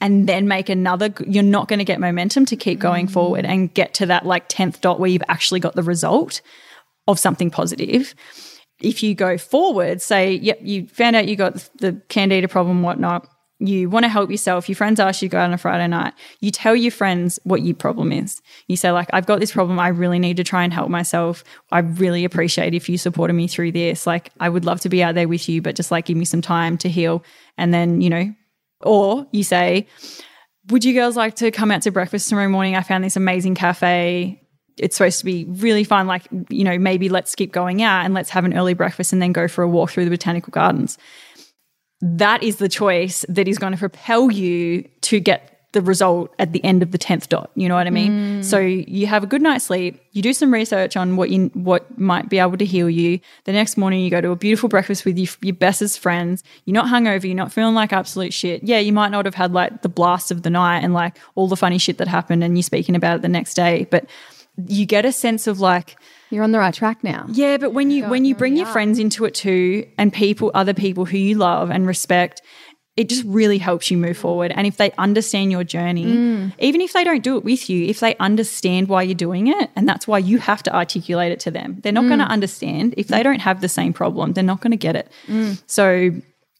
and 0.00 0.28
then 0.28 0.46
make 0.46 0.68
another 0.68 1.12
you're 1.26 1.42
not 1.42 1.66
going 1.66 1.78
to 1.78 1.84
get 1.84 1.98
momentum 1.98 2.44
to 2.44 2.56
keep 2.56 2.78
going 2.78 3.06
mm. 3.06 3.10
forward 3.10 3.44
and 3.46 3.72
get 3.72 3.94
to 3.94 4.06
that 4.06 4.26
like 4.26 4.48
10th 4.48 4.80
dot 4.80 5.00
where 5.00 5.08
you've 5.08 5.22
actually 5.28 5.60
got 5.60 5.74
the 5.76 5.82
result 5.82 6.42
of 7.06 7.18
something 7.18 7.50
positive. 7.50 8.14
If 8.80 9.02
you 9.02 9.14
go 9.14 9.38
forward, 9.38 10.02
say, 10.02 10.34
yep, 10.34 10.58
you 10.62 10.88
found 10.88 11.16
out 11.16 11.28
you 11.28 11.36
got 11.36 11.68
the 11.78 12.00
candida 12.08 12.48
problem, 12.48 12.82
whatnot, 12.82 13.28
you 13.60 13.88
want 13.88 14.04
to 14.04 14.08
help 14.08 14.30
yourself, 14.30 14.68
your 14.68 14.76
friends 14.76 14.98
ask 14.98 15.22
you 15.22 15.28
to 15.28 15.32
go 15.32 15.38
out 15.38 15.44
on 15.44 15.54
a 15.54 15.58
Friday 15.58 15.86
night, 15.86 16.12
you 16.40 16.50
tell 16.50 16.74
your 16.74 16.90
friends 16.90 17.38
what 17.44 17.62
your 17.62 17.76
problem 17.76 18.12
is. 18.12 18.42
You 18.66 18.76
say, 18.76 18.90
like, 18.90 19.08
I've 19.12 19.26
got 19.26 19.40
this 19.40 19.52
problem. 19.52 19.78
I 19.78 19.88
really 19.88 20.18
need 20.18 20.36
to 20.38 20.44
try 20.44 20.64
and 20.64 20.72
help 20.72 20.90
myself. 20.90 21.44
I 21.70 21.78
really 21.78 22.24
appreciate 22.24 22.74
if 22.74 22.88
you 22.88 22.98
supported 22.98 23.34
me 23.34 23.46
through 23.46 23.72
this. 23.72 24.06
Like, 24.06 24.32
I 24.40 24.48
would 24.48 24.64
love 24.64 24.80
to 24.80 24.88
be 24.88 25.02
out 25.02 25.14
there 25.14 25.28
with 25.28 25.48
you, 25.48 25.62
but 25.62 25.76
just 25.76 25.90
like 25.90 26.06
give 26.06 26.16
me 26.16 26.24
some 26.24 26.42
time 26.42 26.76
to 26.78 26.88
heal. 26.88 27.24
And 27.56 27.72
then, 27.72 28.00
you 28.00 28.10
know, 28.10 28.34
or 28.80 29.26
you 29.30 29.44
say, 29.44 29.86
would 30.68 30.84
you 30.84 30.92
girls 30.92 31.16
like 31.16 31.36
to 31.36 31.50
come 31.50 31.70
out 31.70 31.82
to 31.82 31.90
breakfast 31.90 32.28
tomorrow 32.28 32.48
morning? 32.48 32.74
I 32.74 32.82
found 32.82 33.04
this 33.04 33.16
amazing 33.16 33.54
cafe 33.54 34.43
it's 34.78 34.96
supposed 34.96 35.18
to 35.20 35.24
be 35.24 35.44
really 35.44 35.84
fun. 35.84 36.06
Like, 36.06 36.26
you 36.48 36.64
know, 36.64 36.78
maybe 36.78 37.08
let's 37.08 37.34
keep 37.34 37.52
going 37.52 37.82
out 37.82 38.04
and 38.04 38.14
let's 38.14 38.30
have 38.30 38.44
an 38.44 38.56
early 38.56 38.74
breakfast 38.74 39.12
and 39.12 39.22
then 39.22 39.32
go 39.32 39.48
for 39.48 39.62
a 39.62 39.68
walk 39.68 39.90
through 39.90 40.04
the 40.04 40.10
botanical 40.10 40.50
gardens. 40.50 40.98
That 42.00 42.42
is 42.42 42.56
the 42.56 42.68
choice 42.68 43.24
that 43.28 43.48
is 43.48 43.58
going 43.58 43.72
to 43.72 43.78
propel 43.78 44.30
you 44.30 44.88
to 45.02 45.20
get 45.20 45.54
the 45.74 45.82
result 45.82 46.32
at 46.38 46.52
the 46.52 46.64
end 46.64 46.82
of 46.82 46.92
the 46.92 46.98
10th 46.98 47.28
dot 47.28 47.50
you 47.56 47.68
know 47.68 47.74
what 47.74 47.86
i 47.86 47.90
mean 47.90 48.12
mm. 48.12 48.44
so 48.44 48.58
you 48.58 49.08
have 49.08 49.24
a 49.24 49.26
good 49.26 49.42
night's 49.42 49.64
sleep 49.64 50.00
you 50.12 50.22
do 50.22 50.32
some 50.32 50.52
research 50.52 50.96
on 50.96 51.16
what 51.16 51.30
you 51.30 51.50
what 51.54 51.98
might 51.98 52.28
be 52.28 52.38
able 52.38 52.56
to 52.56 52.64
heal 52.64 52.88
you 52.88 53.18
the 53.42 53.52
next 53.52 53.76
morning 53.76 54.00
you 54.00 54.08
go 54.08 54.20
to 54.20 54.30
a 54.30 54.36
beautiful 54.36 54.68
breakfast 54.68 55.04
with 55.04 55.18
your, 55.18 55.28
your 55.42 55.54
bestest 55.54 55.98
friends 55.98 56.44
you're 56.64 56.74
not 56.74 56.86
hungover 56.86 57.24
you're 57.24 57.34
not 57.34 57.52
feeling 57.52 57.74
like 57.74 57.92
absolute 57.92 58.32
shit 58.32 58.62
yeah 58.62 58.78
you 58.78 58.92
might 58.92 59.10
not 59.10 59.24
have 59.24 59.34
had 59.34 59.52
like 59.52 59.82
the 59.82 59.88
blast 59.88 60.30
of 60.30 60.42
the 60.42 60.50
night 60.50 60.78
and 60.78 60.94
like 60.94 61.18
all 61.34 61.48
the 61.48 61.56
funny 61.56 61.76
shit 61.76 61.98
that 61.98 62.06
happened 62.06 62.44
and 62.44 62.56
you're 62.56 62.62
speaking 62.62 62.94
about 62.94 63.16
it 63.16 63.22
the 63.22 63.28
next 63.28 63.54
day 63.54 63.84
but 63.90 64.06
you 64.56 64.86
get 64.86 65.04
a 65.04 65.12
sense 65.12 65.46
of 65.46 65.60
like 65.60 65.96
you're 66.30 66.44
on 66.44 66.52
the 66.52 66.58
right 66.58 66.74
track 66.74 67.02
now. 67.04 67.26
Yeah, 67.30 67.58
but 67.58 67.72
when 67.72 67.90
you 67.90 68.06
when 68.08 68.24
you 68.24 68.34
bring 68.34 68.56
your 68.56 68.66
friends 68.66 68.98
into 68.98 69.24
it 69.24 69.34
too 69.34 69.88
and 69.98 70.12
people 70.12 70.50
other 70.54 70.74
people 70.74 71.04
who 71.04 71.18
you 71.18 71.36
love 71.36 71.70
and 71.70 71.86
respect, 71.86 72.42
it 72.96 73.08
just 73.08 73.24
really 73.24 73.58
helps 73.58 73.90
you 73.90 73.96
move 73.96 74.16
forward. 74.16 74.52
And 74.54 74.66
if 74.66 74.76
they 74.76 74.92
understand 74.92 75.50
your 75.50 75.64
journey, 75.64 76.04
mm. 76.04 76.52
even 76.60 76.80
if 76.80 76.92
they 76.92 77.02
don't 77.02 77.24
do 77.24 77.36
it 77.36 77.44
with 77.44 77.68
you, 77.68 77.86
if 77.86 78.00
they 78.00 78.16
understand 78.16 78.88
why 78.88 79.02
you're 79.02 79.14
doing 79.14 79.48
it, 79.48 79.70
and 79.74 79.88
that's 79.88 80.06
why 80.06 80.18
you 80.18 80.38
have 80.38 80.62
to 80.64 80.74
articulate 80.74 81.32
it 81.32 81.40
to 81.40 81.50
them, 81.50 81.80
they're 81.82 81.92
not 81.92 82.04
mm. 82.04 82.08
going 82.08 82.20
to 82.20 82.26
understand. 82.26 82.94
If 82.96 83.08
they 83.08 83.22
don't 83.22 83.40
have 83.40 83.60
the 83.60 83.68
same 83.68 83.92
problem, 83.92 84.32
they're 84.32 84.44
not 84.44 84.60
going 84.60 84.70
to 84.70 84.76
get 84.76 84.94
it. 84.94 85.10
Mm. 85.26 85.60
So 85.66 86.10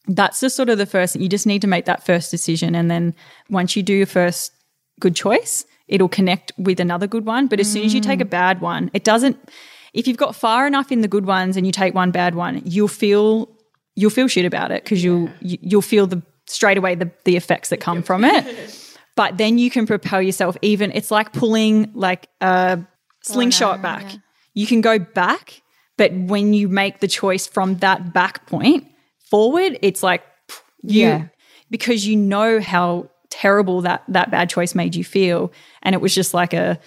that's 0.08 0.40
just 0.40 0.56
sort 0.56 0.70
of 0.70 0.78
the 0.78 0.86
first 0.86 1.12
thing. 1.12 1.22
You 1.22 1.28
just 1.28 1.46
need 1.46 1.62
to 1.62 1.68
make 1.68 1.84
that 1.84 2.04
first 2.04 2.32
decision. 2.32 2.74
And 2.74 2.90
then 2.90 3.14
once 3.48 3.76
you 3.76 3.82
do 3.84 3.94
your 3.94 4.06
first 4.06 4.52
good 4.98 5.14
choice, 5.14 5.64
it'll 5.88 6.08
connect 6.08 6.52
with 6.58 6.80
another 6.80 7.06
good 7.06 7.26
one. 7.26 7.46
But 7.46 7.60
as 7.60 7.70
soon 7.70 7.84
as 7.84 7.94
you 7.94 8.00
take 8.00 8.20
a 8.20 8.24
mm. 8.24 8.30
bad 8.30 8.60
one, 8.60 8.90
it 8.94 9.04
doesn't. 9.04 9.38
If 9.92 10.08
you've 10.08 10.16
got 10.16 10.34
far 10.34 10.66
enough 10.66 10.90
in 10.90 11.02
the 11.02 11.08
good 11.08 11.26
ones 11.26 11.56
and 11.56 11.66
you 11.66 11.72
take 11.72 11.94
one 11.94 12.10
bad 12.10 12.34
one, 12.34 12.62
you'll 12.64 12.88
feel 12.88 13.48
you'll 13.94 14.10
feel 14.10 14.28
shit 14.28 14.44
about 14.44 14.70
it 14.70 14.82
because 14.82 15.04
you'll 15.04 15.30
you'll 15.40 15.82
feel 15.82 16.06
the 16.06 16.22
straight 16.46 16.76
away 16.76 16.94
the 16.94 17.10
the 17.24 17.36
effects 17.36 17.68
that 17.68 17.80
come 17.80 18.02
from 18.02 18.24
it. 18.24 18.80
But 19.16 19.38
then 19.38 19.58
you 19.58 19.70
can 19.70 19.86
propel 19.86 20.20
yourself. 20.20 20.56
Even 20.60 20.90
it's 20.92 21.10
like 21.10 21.32
pulling 21.32 21.92
like 21.94 22.28
a 22.40 22.80
slingshot 23.22 23.74
oh, 23.74 23.76
no, 23.76 23.82
back. 23.82 24.12
Yeah. 24.12 24.18
You 24.54 24.66
can 24.66 24.80
go 24.80 24.98
back, 24.98 25.62
but 25.96 26.12
when 26.12 26.52
you 26.52 26.68
make 26.68 27.00
the 27.00 27.08
choice 27.08 27.46
from 27.46 27.76
that 27.76 28.12
back 28.12 28.46
point 28.46 28.86
forward, 29.30 29.78
it's 29.82 30.02
like 30.02 30.22
you, 30.82 31.02
yeah, 31.02 31.26
because 31.70 32.06
you 32.06 32.16
know 32.16 32.60
how 32.60 33.08
terrible 33.34 33.80
that 33.80 34.04
that 34.06 34.30
bad 34.30 34.48
choice 34.48 34.74
made 34.74 34.94
you 34.94 35.02
feel. 35.02 35.52
And 35.82 35.94
it 35.94 36.00
was 36.00 36.14
just 36.14 36.34
like 36.34 36.52
a 36.52 36.78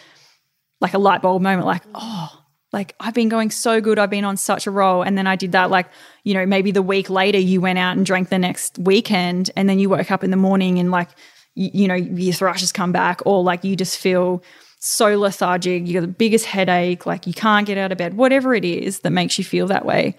like 0.79 0.93
a 0.93 0.97
light 0.97 1.21
bulb 1.21 1.41
moment 1.41 1.65
like 1.65 1.83
oh 1.93 2.29
like 2.71 2.95
I've 2.99 3.13
been 3.13 3.29
going 3.29 3.49
so 3.49 3.79
good. 3.81 3.97
I've 3.97 4.09
been 4.09 4.25
on 4.25 4.37
such 4.37 4.67
a 4.67 4.71
roll. 4.71 5.01
And 5.01 5.17
then 5.17 5.25
I 5.25 5.35
did 5.35 5.51
that 5.51 5.69
like 5.69 5.87
you 6.23 6.33
know 6.33 6.45
maybe 6.45 6.71
the 6.71 6.81
week 6.81 7.09
later 7.09 7.37
you 7.37 7.59
went 7.59 7.79
out 7.79 7.97
and 7.97 8.05
drank 8.05 8.29
the 8.29 8.39
next 8.39 8.79
weekend 8.79 9.51
and 9.57 9.67
then 9.67 9.77
you 9.77 9.89
woke 9.89 10.09
up 10.09 10.23
in 10.23 10.31
the 10.31 10.37
morning 10.37 10.79
and 10.79 10.89
like 10.89 11.09
you, 11.53 11.69
you 11.73 11.87
know 11.87 11.95
your 11.95 12.33
thrush 12.33 12.61
has 12.61 12.71
come 12.71 12.93
back 12.93 13.21
or 13.25 13.43
like 13.43 13.65
you 13.65 13.75
just 13.75 13.97
feel 13.97 14.41
so 14.79 15.19
lethargic. 15.19 15.85
You 15.85 15.95
got 15.95 16.01
the 16.01 16.07
biggest 16.07 16.45
headache. 16.45 17.05
Like 17.05 17.27
you 17.27 17.33
can't 17.33 17.67
get 17.67 17.77
out 17.77 17.91
of 17.91 17.97
bed. 17.97 18.15
Whatever 18.15 18.55
it 18.55 18.63
is 18.63 19.01
that 19.01 19.11
makes 19.11 19.37
you 19.37 19.43
feel 19.43 19.67
that 19.67 19.85
way. 19.85 20.15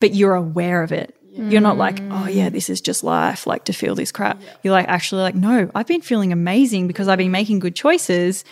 But 0.00 0.14
you're 0.14 0.34
aware 0.34 0.82
of 0.82 0.92
it 0.92 1.16
You're 1.34 1.62
not 1.62 1.78
like, 1.78 1.96
mm. 1.96 2.08
oh 2.12 2.28
yeah, 2.28 2.50
this 2.50 2.68
is 2.68 2.80
just 2.80 3.02
life, 3.02 3.46
like 3.46 3.64
to 3.64 3.72
feel 3.72 3.94
this 3.94 4.12
crap. 4.12 4.40
You're 4.62 4.72
like 4.72 4.88
actually 4.88 5.22
like, 5.22 5.34
no, 5.34 5.70
I've 5.74 5.86
been 5.86 6.02
feeling 6.02 6.32
amazing 6.32 6.86
because 6.86 7.08
I've 7.08 7.18
been 7.18 7.30
making 7.30 7.58
good 7.58 7.74
choices. 7.74 8.44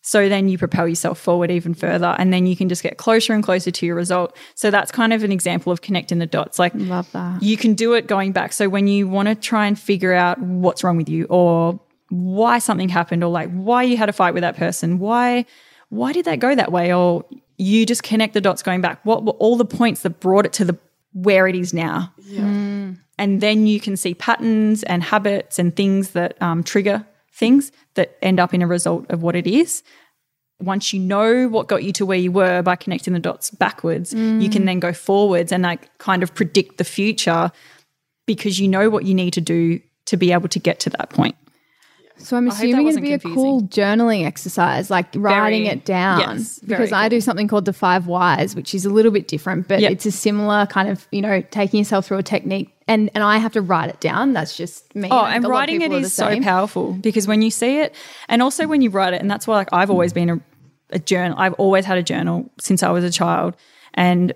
So 0.00 0.28
then 0.28 0.48
you 0.48 0.56
propel 0.56 0.86
yourself 0.86 1.18
forward 1.18 1.50
even 1.50 1.74
further 1.74 2.14
and 2.18 2.32
then 2.32 2.46
you 2.46 2.56
can 2.56 2.68
just 2.68 2.82
get 2.82 2.96
closer 2.96 3.34
and 3.34 3.42
closer 3.42 3.70
to 3.70 3.86
your 3.86 3.96
result. 3.96 4.36
So 4.54 4.70
that's 4.70 4.92
kind 4.92 5.12
of 5.12 5.24
an 5.24 5.32
example 5.32 5.72
of 5.72 5.82
connecting 5.82 6.18
the 6.18 6.26
dots. 6.26 6.58
Like 6.58 6.72
Love 6.76 7.10
that. 7.12 7.42
you 7.42 7.56
can 7.56 7.74
do 7.74 7.92
it 7.94 8.06
going 8.06 8.32
back. 8.32 8.52
So 8.52 8.68
when 8.68 8.86
you 8.86 9.08
want 9.08 9.28
to 9.28 9.34
try 9.34 9.66
and 9.66 9.78
figure 9.78 10.12
out 10.12 10.40
what's 10.40 10.84
wrong 10.84 10.96
with 10.96 11.08
you 11.08 11.26
or 11.28 11.80
why 12.08 12.60
something 12.60 12.88
happened 12.88 13.24
or 13.24 13.30
like 13.30 13.50
why 13.50 13.82
you 13.82 13.96
had 13.96 14.08
a 14.08 14.12
fight 14.12 14.32
with 14.32 14.42
that 14.42 14.56
person, 14.56 15.00
why 15.00 15.44
why 15.88 16.12
did 16.12 16.24
that 16.24 16.38
go 16.38 16.54
that 16.54 16.72
way 16.72 16.94
or 16.94 17.24
you 17.58 17.84
just 17.84 18.02
connect 18.02 18.34
the 18.34 18.40
dots 18.40 18.62
going 18.62 18.80
back. 18.80 19.04
What 19.04 19.24
were 19.24 19.32
all 19.32 19.56
the 19.56 19.64
points 19.64 20.02
that 20.02 20.20
brought 20.20 20.46
it 20.46 20.52
to 20.54 20.64
the 20.64 20.78
where 21.16 21.48
it 21.48 21.56
is 21.56 21.72
now? 21.72 22.12
And 23.18 23.40
then 23.40 23.66
you 23.66 23.80
can 23.80 23.96
see 23.96 24.12
patterns 24.14 24.82
and 24.82 25.02
habits 25.02 25.58
and 25.58 25.74
things 25.74 26.10
that 26.10 26.40
um, 26.42 26.62
trigger 26.62 27.06
things 27.32 27.72
that 27.94 28.18
end 28.22 28.38
up 28.38 28.52
in 28.52 28.60
a 28.60 28.66
result 28.66 29.06
of 29.10 29.22
what 29.22 29.34
it 29.34 29.46
is. 29.46 29.82
Once 30.60 30.92
you 30.92 31.00
know 31.00 31.48
what 31.48 31.68
got 31.68 31.82
you 31.84 31.92
to 31.92 32.04
where 32.06 32.18
you 32.18 32.30
were 32.32 32.62
by 32.62 32.76
connecting 32.76 33.14
the 33.14 33.18
dots 33.20 33.50
backwards, 33.50 34.12
you 34.14 34.50
can 34.50 34.64
then 34.66 34.78
go 34.80 34.92
forwards 34.92 35.52
and 35.52 35.62
like 35.62 35.96
kind 35.98 36.22
of 36.22 36.34
predict 36.34 36.76
the 36.78 36.84
future 36.84 37.50
because 38.26 38.58
you 38.58 38.68
know 38.68 38.90
what 38.90 39.04
you 39.04 39.14
need 39.14 39.32
to 39.32 39.40
do 39.40 39.80
to 40.06 40.16
be 40.16 40.32
able 40.32 40.48
to 40.48 40.58
get 40.58 40.80
to 40.80 40.90
that 40.90 41.10
point. 41.10 41.36
So 42.18 42.36
I'm 42.36 42.48
assuming 42.48 42.86
it'd 42.88 43.02
be 43.02 43.12
a 43.12 43.18
cool 43.18 43.62
journaling 43.62 44.24
exercise, 44.26 44.90
like 44.90 45.06
writing 45.14 45.64
Very- 45.64 45.76
it 45.76 45.84
down. 45.84 46.20
yes, 46.20 46.58
because 46.58 46.92
I 46.92 47.08
do 47.08 47.20
something 47.20 47.46
called 47.46 47.66
the 47.66 47.72
five 47.72 48.06
whys, 48.06 48.56
which 48.56 48.74
is 48.74 48.84
a 48.84 48.90
little 48.90 49.12
bit 49.12 49.28
different, 49.28 49.68
but 49.68 49.80
Yep. 49.80 49.92
it's 49.92 50.06
a 50.06 50.10
similar 50.10 50.66
kind 50.66 50.88
of, 50.88 51.06
you 51.12 51.20
know, 51.20 51.42
taking 51.50 51.78
yourself 51.78 52.06
through 52.06 52.18
a 52.18 52.22
technique 52.22 52.72
and 52.88 53.10
and 53.14 53.22
I 53.24 53.38
have 53.38 53.52
to 53.52 53.60
write 53.60 53.90
it 53.90 54.00
down. 54.00 54.32
That's 54.32 54.56
just 54.56 54.94
me. 54.94 55.08
Oh, 55.10 55.24
and 55.24 55.44
a 55.44 55.48
lot 55.48 55.54
of 55.54 55.60
writing 55.60 55.76
it 55.76 55.78
people 55.84 55.96
are 55.96 56.00
the 56.00 56.06
is 56.06 56.14
so 56.14 56.40
powerful 56.40 56.92
because 56.94 57.26
when 57.26 57.42
you 57.42 57.50
see 57.50 57.80
it, 57.80 57.94
and 58.28 58.42
also 58.42 58.66
when 58.66 58.80
you 58.80 58.90
write 58.90 59.12
it, 59.12 59.20
and 59.20 59.30
that's 59.30 59.46
why 59.46 59.56
like 59.56 59.68
I've 59.72 59.90
always 59.90 60.12
been 60.12 60.30
a, 60.30 60.40
a 60.90 60.98
journal. 60.98 61.36
I've 61.38 61.54
always 61.54 61.84
had 61.84 61.98
a 61.98 62.02
journal 62.02 62.50
since 62.60 62.82
I 62.82 62.90
was 62.90 63.04
a 63.04 63.10
child, 63.10 63.56
and 63.94 64.32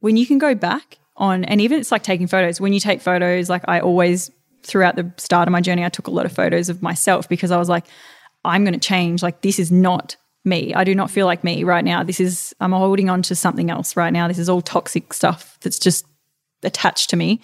when 0.00 0.16
you 0.16 0.26
can 0.26 0.38
go 0.38 0.54
back 0.54 0.98
on, 1.16 1.44
and 1.44 1.60
even 1.60 1.78
it's 1.80 1.90
like 1.92 2.02
taking 2.02 2.26
photos. 2.26 2.60
When 2.60 2.72
you 2.72 2.80
take 2.80 3.00
photos, 3.00 3.48
like 3.48 3.62
I 3.68 3.80
always 3.80 4.30
throughout 4.62 4.96
the 4.96 5.12
start 5.16 5.48
of 5.48 5.52
my 5.52 5.60
journey, 5.60 5.84
I 5.84 5.88
took 5.88 6.06
a 6.06 6.10
lot 6.10 6.26
of 6.26 6.32
photos 6.32 6.68
of 6.68 6.82
myself 6.82 7.28
because 7.28 7.50
I 7.50 7.56
was 7.56 7.68
like, 7.68 7.84
I'm 8.44 8.64
going 8.64 8.78
to 8.78 8.80
change. 8.80 9.22
Like 9.22 9.42
this 9.42 9.58
is 9.58 9.72
not 9.72 10.16
me. 10.44 10.72
I 10.74 10.84
do 10.84 10.94
not 10.94 11.10
feel 11.10 11.26
like 11.26 11.44
me 11.44 11.64
right 11.64 11.84
now. 11.84 12.02
This 12.02 12.20
is 12.20 12.54
I'm 12.60 12.72
holding 12.72 13.10
on 13.10 13.22
to 13.22 13.34
something 13.34 13.70
else 13.70 13.96
right 13.96 14.12
now. 14.12 14.28
This 14.28 14.38
is 14.38 14.48
all 14.48 14.62
toxic 14.62 15.12
stuff 15.12 15.58
that's 15.60 15.78
just 15.78 16.06
attached 16.62 17.10
to 17.10 17.16
me 17.16 17.40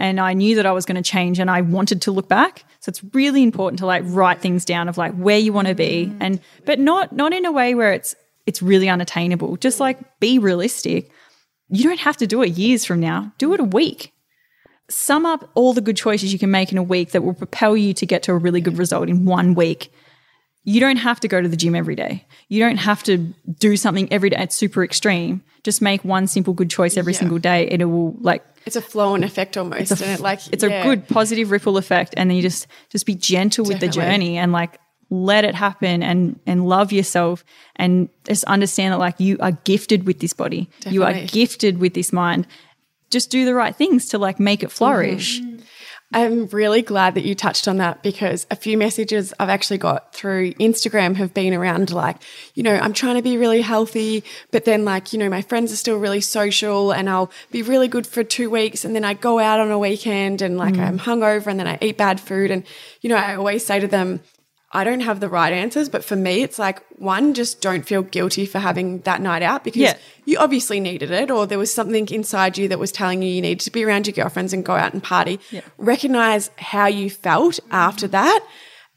and 0.00 0.18
I 0.18 0.32
knew 0.32 0.56
that 0.56 0.66
I 0.66 0.72
was 0.72 0.86
going 0.86 1.00
to 1.02 1.08
change 1.08 1.38
and 1.38 1.50
I 1.50 1.60
wanted 1.60 2.02
to 2.02 2.10
look 2.10 2.28
back. 2.28 2.64
So 2.80 2.88
it's 2.88 3.04
really 3.12 3.42
important 3.42 3.78
to 3.80 3.86
like 3.86 4.02
write 4.06 4.40
things 4.40 4.64
down 4.64 4.88
of 4.88 4.96
like 4.96 5.14
where 5.14 5.38
you 5.38 5.52
want 5.52 5.68
to 5.68 5.74
be 5.74 6.06
mm. 6.06 6.16
and 6.20 6.40
but 6.64 6.78
not 6.78 7.12
not 7.12 7.32
in 7.32 7.44
a 7.44 7.52
way 7.52 7.74
where 7.74 7.92
it's 7.92 8.14
it's 8.46 8.62
really 8.62 8.88
unattainable. 8.88 9.56
Just 9.58 9.78
like 9.78 9.98
be 10.18 10.38
realistic. 10.38 11.10
You 11.68 11.84
don't 11.84 12.00
have 12.00 12.16
to 12.16 12.26
do 12.26 12.42
it 12.42 12.50
years 12.50 12.84
from 12.84 12.98
now. 12.98 13.32
Do 13.38 13.52
it 13.52 13.60
a 13.60 13.64
week. 13.64 14.12
Sum 14.90 15.24
up 15.24 15.48
all 15.54 15.72
the 15.72 15.80
good 15.80 15.96
choices 15.96 16.32
you 16.32 16.38
can 16.38 16.50
make 16.50 16.72
in 16.72 16.78
a 16.78 16.82
week 16.82 17.12
that 17.12 17.22
will 17.22 17.34
propel 17.34 17.76
you 17.76 17.94
to 17.94 18.04
get 18.04 18.22
to 18.24 18.32
a 18.32 18.36
really 18.36 18.60
good 18.60 18.76
result 18.76 19.08
in 19.08 19.24
one 19.24 19.54
week. 19.54 19.92
You 20.64 20.78
don't 20.80 20.98
have 20.98 21.20
to 21.20 21.28
go 21.28 21.40
to 21.40 21.48
the 21.48 21.56
gym 21.56 21.74
every 21.74 21.94
day. 21.94 22.26
You 22.48 22.60
don't 22.62 22.76
have 22.76 23.02
to 23.04 23.16
do 23.58 23.76
something 23.76 24.12
every 24.12 24.30
day. 24.30 24.36
It's 24.40 24.56
super 24.56 24.84
extreme. 24.84 25.42
Just 25.62 25.80
make 25.80 26.04
one 26.04 26.26
simple 26.26 26.52
good 26.52 26.68
choice 26.70 26.96
every 26.96 27.14
single 27.14 27.38
day 27.38 27.68
and 27.68 27.80
it 27.80 27.86
will 27.86 28.14
like 28.20 28.44
It's 28.66 28.76
a 28.76 28.82
flow 28.82 29.14
and 29.14 29.24
effect 29.24 29.56
almost. 29.56 29.90
and 29.92 30.02
it, 30.02 30.20
like 30.20 30.40
it's 30.52 30.62
yeah. 30.62 30.82
a 30.82 30.84
good 30.84 31.08
positive 31.08 31.50
ripple 31.50 31.76
effect 31.78 32.14
and 32.16 32.28
then 32.28 32.36
you 32.36 32.42
just 32.42 32.66
just 32.90 33.06
be 33.06 33.14
gentle 33.14 33.64
with 33.64 33.80
the 33.80 33.88
journey 33.88 34.36
and 34.36 34.52
like 34.52 34.78
let 35.10 35.44
it 35.44 35.54
happen 35.54 36.02
and 36.02 36.38
and 36.46 36.66
love 36.66 36.92
yourself 36.92 37.44
and 37.76 38.08
just 38.24 38.44
understand 38.44 38.92
that 38.92 38.98
like 38.98 39.18
you 39.18 39.36
are 39.40 39.52
gifted 39.52 40.06
with 40.06 40.20
this 40.20 40.32
body 40.32 40.70
you 40.86 41.02
are 41.02 41.12
gifted 41.26 41.78
with 41.78 41.94
this 41.94 42.12
mind 42.12 42.46
just 43.10 43.30
do 43.30 43.44
the 43.44 43.54
right 43.54 43.74
things 43.74 44.08
to 44.08 44.18
like 44.18 44.40
make 44.40 44.62
it 44.62 44.70
flourish. 44.70 45.40
Mm-hmm. 45.40 45.60
I'm 46.12 46.46
really 46.48 46.82
glad 46.82 47.14
that 47.14 47.24
you 47.24 47.36
touched 47.36 47.68
on 47.68 47.76
that 47.76 48.02
because 48.02 48.44
a 48.50 48.56
few 48.56 48.76
messages 48.76 49.32
I've 49.38 49.48
actually 49.48 49.78
got 49.78 50.12
through 50.12 50.54
Instagram 50.54 51.14
have 51.16 51.32
been 51.32 51.54
around 51.54 51.92
like, 51.92 52.16
you 52.54 52.64
know, 52.64 52.74
I'm 52.74 52.92
trying 52.92 53.14
to 53.14 53.22
be 53.22 53.36
really 53.36 53.60
healthy, 53.60 54.24
but 54.50 54.64
then 54.64 54.84
like, 54.84 55.12
you 55.12 55.20
know, 55.20 55.28
my 55.28 55.42
friends 55.42 55.72
are 55.72 55.76
still 55.76 55.98
really 55.98 56.20
social 56.20 56.92
and 56.92 57.08
I'll 57.08 57.30
be 57.52 57.62
really 57.62 57.86
good 57.86 58.08
for 58.08 58.24
two 58.24 58.50
weeks 58.50 58.84
and 58.84 58.96
then 58.96 59.04
I 59.04 59.14
go 59.14 59.38
out 59.38 59.60
on 59.60 59.70
a 59.70 59.78
weekend 59.78 60.42
and 60.42 60.58
like 60.58 60.74
mm. 60.74 60.84
I'm 60.84 60.98
hungover 60.98 61.46
and 61.46 61.60
then 61.60 61.68
I 61.68 61.78
eat 61.80 61.96
bad 61.96 62.18
food. 62.18 62.50
And, 62.50 62.64
you 63.02 63.08
know, 63.08 63.16
I 63.16 63.36
always 63.36 63.64
say 63.64 63.78
to 63.78 63.86
them, 63.86 64.18
I 64.72 64.84
don't 64.84 65.00
have 65.00 65.18
the 65.18 65.28
right 65.28 65.52
answers, 65.52 65.88
but 65.88 66.04
for 66.04 66.14
me, 66.14 66.42
it's 66.42 66.58
like 66.58 66.80
one, 66.98 67.34
just 67.34 67.60
don't 67.60 67.84
feel 67.84 68.02
guilty 68.02 68.46
for 68.46 68.60
having 68.60 69.00
that 69.00 69.20
night 69.20 69.42
out 69.42 69.64
because 69.64 69.82
Yeah. 69.82 69.96
you 70.24 70.38
obviously 70.38 70.78
needed 70.78 71.10
it, 71.10 71.28
or 71.30 71.44
there 71.46 71.58
was 71.58 71.74
something 71.74 72.06
inside 72.08 72.56
you 72.56 72.68
that 72.68 72.78
was 72.78 72.92
telling 72.92 73.20
you 73.20 73.28
you 73.28 73.42
needed 73.42 73.60
to 73.60 73.72
be 73.72 73.84
around 73.84 74.06
your 74.06 74.14
girlfriends 74.14 74.52
and 74.52 74.64
go 74.64 74.74
out 74.74 74.92
and 74.92 75.02
party. 75.02 75.40
Recognize 75.76 76.50
how 76.56 76.86
you 76.86 77.10
felt 77.10 77.58
after 77.72 78.06
mm-hmm. 78.06 78.12
that. 78.12 78.40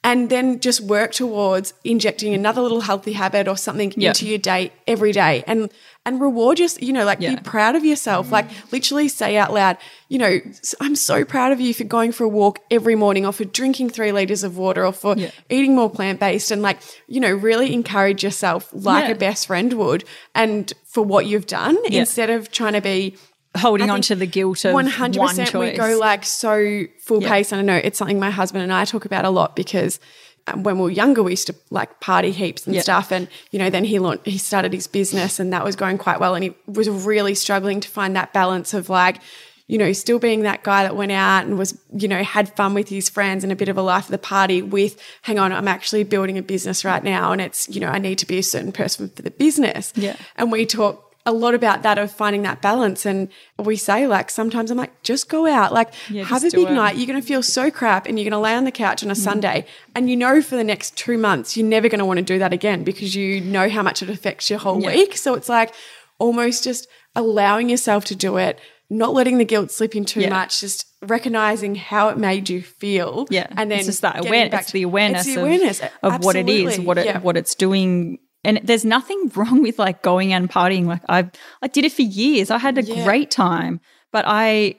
And 0.05 0.29
then 0.29 0.59
just 0.59 0.81
work 0.81 1.13
towards 1.13 1.73
injecting 1.85 2.33
another 2.33 2.61
little 2.61 2.81
healthy 2.81 3.13
habit 3.13 3.47
or 3.47 3.55
something 3.55 3.93
Yeah. 3.95 4.09
into 4.09 4.27
your 4.27 4.37
day 4.37 4.73
every 4.85 5.13
day 5.13 5.43
and 5.47 5.71
and 6.05 6.19
reward 6.19 6.59
yourself, 6.59 6.81
you 6.83 6.91
know 6.91 7.05
like 7.05 7.19
Yeah. 7.21 7.35
be 7.35 7.41
proud 7.41 7.75
of 7.75 7.85
yourself 7.85 8.31
like 8.31 8.47
literally 8.71 9.07
say 9.07 9.37
out 9.37 9.53
loud 9.53 9.77
you 10.09 10.17
know 10.17 10.39
i'm 10.81 10.95
so 10.95 11.23
proud 11.23 11.51
of 11.53 11.61
you 11.61 11.73
for 11.73 11.85
going 11.85 12.11
for 12.11 12.25
a 12.25 12.27
walk 12.29 12.59
every 12.69 12.95
morning 12.95 13.25
or 13.25 13.31
for 13.31 13.45
drinking 13.45 13.89
three 13.89 14.11
liters 14.11 14.43
of 14.43 14.57
water 14.57 14.85
or 14.85 14.91
for 14.91 15.15
Yeah. 15.17 15.31
eating 15.49 15.75
more 15.75 15.89
plant-based 15.89 16.51
and 16.51 16.61
like 16.61 16.79
you 17.07 17.19
know 17.19 17.31
really 17.31 17.73
encourage 17.73 18.23
yourself 18.23 18.69
like 18.73 19.05
Yeah. 19.05 19.11
a 19.11 19.15
best 19.15 19.47
friend 19.47 19.71
would 19.73 20.03
and 20.35 20.71
for 20.85 21.03
what 21.03 21.25
you've 21.25 21.47
done 21.47 21.77
instead 21.85 22.29
of 22.29 22.51
trying 22.51 22.73
to 22.73 22.81
be 22.81 23.15
holding 23.55 23.89
on 23.89 24.01
to 24.01 24.15
the 24.15 24.25
guilt 24.25 24.65
of 24.65 24.73
100% 24.73 25.17
one 25.17 25.35
choice 25.45 25.53
we 25.53 25.71
go 25.77 25.97
like 25.99 26.25
so 26.25 26.83
full 26.99 27.21
pace 27.21 27.51
and 27.51 27.59
i 27.61 27.63
know 27.63 27.79
it's 27.81 27.97
something 27.97 28.19
my 28.19 28.31
husband 28.31 28.63
and 28.63 28.73
i 28.73 28.83
talk 28.83 29.05
about 29.05 29.25
a 29.25 29.29
lot 29.29 29.55
because 29.55 29.99
Um, 30.47 30.63
when 30.63 30.75
we 30.77 30.83
were 30.83 30.89
younger 30.89 31.23
we 31.23 31.31
used 31.31 31.47
to 31.47 31.55
like 31.69 31.99
party 32.01 32.31
heaps 32.31 32.65
and 32.67 32.75
Yeah. 32.75 32.81
stuff 32.81 33.11
and 33.13 33.29
you 33.51 33.59
know 33.59 33.69
then 33.69 33.85
he 33.85 33.97
launched, 33.99 34.25
he 34.25 34.37
started 34.37 34.73
his 34.73 34.87
business 34.87 35.39
and 35.39 35.53
that 35.53 35.63
was 35.63 35.75
going 35.77 35.97
quite 35.97 36.19
well 36.19 36.35
and 36.35 36.43
he 36.43 36.53
was 36.67 36.89
really 36.89 37.33
struggling 37.33 37.79
to 37.79 37.87
find 37.87 38.15
that 38.17 38.33
balance 38.33 38.73
of 38.73 38.89
like 38.89 39.21
you 39.67 39.77
know 39.77 39.93
still 39.93 40.19
being 40.19 40.41
that 40.41 40.61
guy 40.63 40.83
that 40.83 40.97
went 40.97 41.13
out 41.13 41.45
and 41.45 41.57
was 41.57 41.79
you 41.95 42.09
know 42.09 42.21
had 42.23 42.53
fun 42.57 42.73
with 42.73 42.89
his 42.89 43.07
friends 43.07 43.43
and 43.45 43.53
a 43.53 43.55
bit 43.55 43.69
of 43.69 43.77
a 43.77 43.81
life 43.81 44.03
of 44.05 44.11
the 44.11 44.17
party 44.17 44.61
with 44.61 44.99
hang 45.21 45.39
on 45.39 45.53
i'm 45.53 45.69
actually 45.69 46.03
building 46.03 46.37
a 46.37 46.41
business 46.41 46.83
right 46.83 47.05
now 47.05 47.31
and 47.31 47.39
it's 47.39 47.69
you 47.69 47.79
know 47.79 47.87
i 47.87 47.97
need 47.97 48.17
to 48.17 48.25
be 48.27 48.37
a 48.37 48.43
certain 48.43 48.73
person 48.73 49.07
for 49.15 49.21
the 49.21 49.31
business 49.31 49.93
Yeah. 49.95 50.17
and 50.35 50.51
we 50.51 50.65
talk 50.65 51.12
a 51.25 51.31
lot 51.31 51.55
about 51.55 51.83
that 51.83 51.97
of 51.97 52.11
finding 52.11 52.41
that 52.41 52.61
balance. 52.61 53.05
And 53.05 53.29
we 53.57 53.77
say, 53.77 54.07
like, 54.07 54.29
sometimes 54.29 54.69
I'm 54.71 54.77
like, 54.77 55.03
just 55.03 55.29
go 55.29 55.47
out, 55.47 55.71
like, 55.73 55.93
Yeah, 56.09 56.23
have 56.25 56.43
a 56.43 56.49
big 56.51 56.67
it. 56.67 56.71
night. 56.73 56.97
You're 56.97 57.07
going 57.07 57.21
to 57.21 57.25
feel 57.25 57.41
so 57.41 57.71
crap 57.71 58.05
and 58.07 58.19
you're 58.19 58.25
going 58.29 58.37
to 58.37 58.43
lay 58.43 58.53
on 58.53 58.65
the 58.65 58.71
couch 58.71 59.03
on 59.03 59.09
Mm. 59.09 59.13
a 59.13 59.15
Sunday. 59.15 59.65
And 59.95 60.09
you 60.09 60.17
know, 60.17 60.41
for 60.41 60.57
the 60.57 60.65
next 60.65 60.97
two 60.97 61.17
months, 61.17 61.55
you're 61.55 61.65
never 61.65 61.87
going 61.87 61.99
to 61.99 62.05
want 62.05 62.17
to 62.17 62.23
do 62.25 62.39
that 62.39 62.51
again 62.51 62.83
because 62.83 63.15
you 63.15 63.39
know 63.39 63.69
how 63.69 63.81
much 63.81 64.01
it 64.03 64.09
affects 64.09 64.49
your 64.49 64.59
whole 64.59 64.81
Yeah. 64.81 64.89
week. 64.95 65.15
So 65.15 65.33
it's 65.35 65.47
like 65.47 65.73
almost 66.19 66.63
just 66.65 66.87
allowing 67.15 67.69
yourself 67.69 68.03
to 68.05 68.15
do 68.15 68.35
it, 68.37 68.59
not 68.89 69.13
letting 69.13 69.37
the 69.37 69.45
guilt 69.45 69.71
slip 69.71 69.95
in 69.95 70.03
too 70.03 70.21
Yeah. 70.21 70.29
much, 70.29 70.59
just 70.59 70.85
recognizing 71.01 71.75
how 71.75 72.09
it 72.09 72.17
made 72.17 72.49
you 72.49 72.61
feel. 72.61 73.27
Yeah, 73.29 73.47
And 73.55 73.71
then 73.71 73.79
it's 73.79 73.87
just 73.87 74.01
that 74.01 74.19
awareness. 74.25 74.51
back 74.51 74.65
to- 74.67 74.73
the 74.73 74.83
awareness, 74.83 75.25
the 75.25 75.35
of- 75.35 75.43
awareness 75.43 75.81
of, 76.01 76.23
what 76.25 76.35
it 76.35 76.49
is, 76.49 76.79
what 76.81 76.97
it 76.97 77.21
what 77.23 77.37
it's 77.37 77.55
doing. 77.55 78.19
And 78.43 78.59
there's 78.63 78.85
nothing 78.85 79.31
wrong 79.35 79.61
with 79.61 79.79
like 79.79 80.01
going 80.01 80.33
and 80.33 80.49
partying. 80.49 80.85
Like 80.85 81.01
I 81.09 81.29
I 81.61 81.67
did 81.67 81.85
it 81.85 81.91
for 81.93 82.01
years. 82.01 82.51
I 82.51 82.57
had 82.57 82.77
a 82.77 82.83
Yeah. 82.83 83.03
great 83.03 83.31
time, 83.31 83.79
but 84.11 84.25
I 84.27 84.75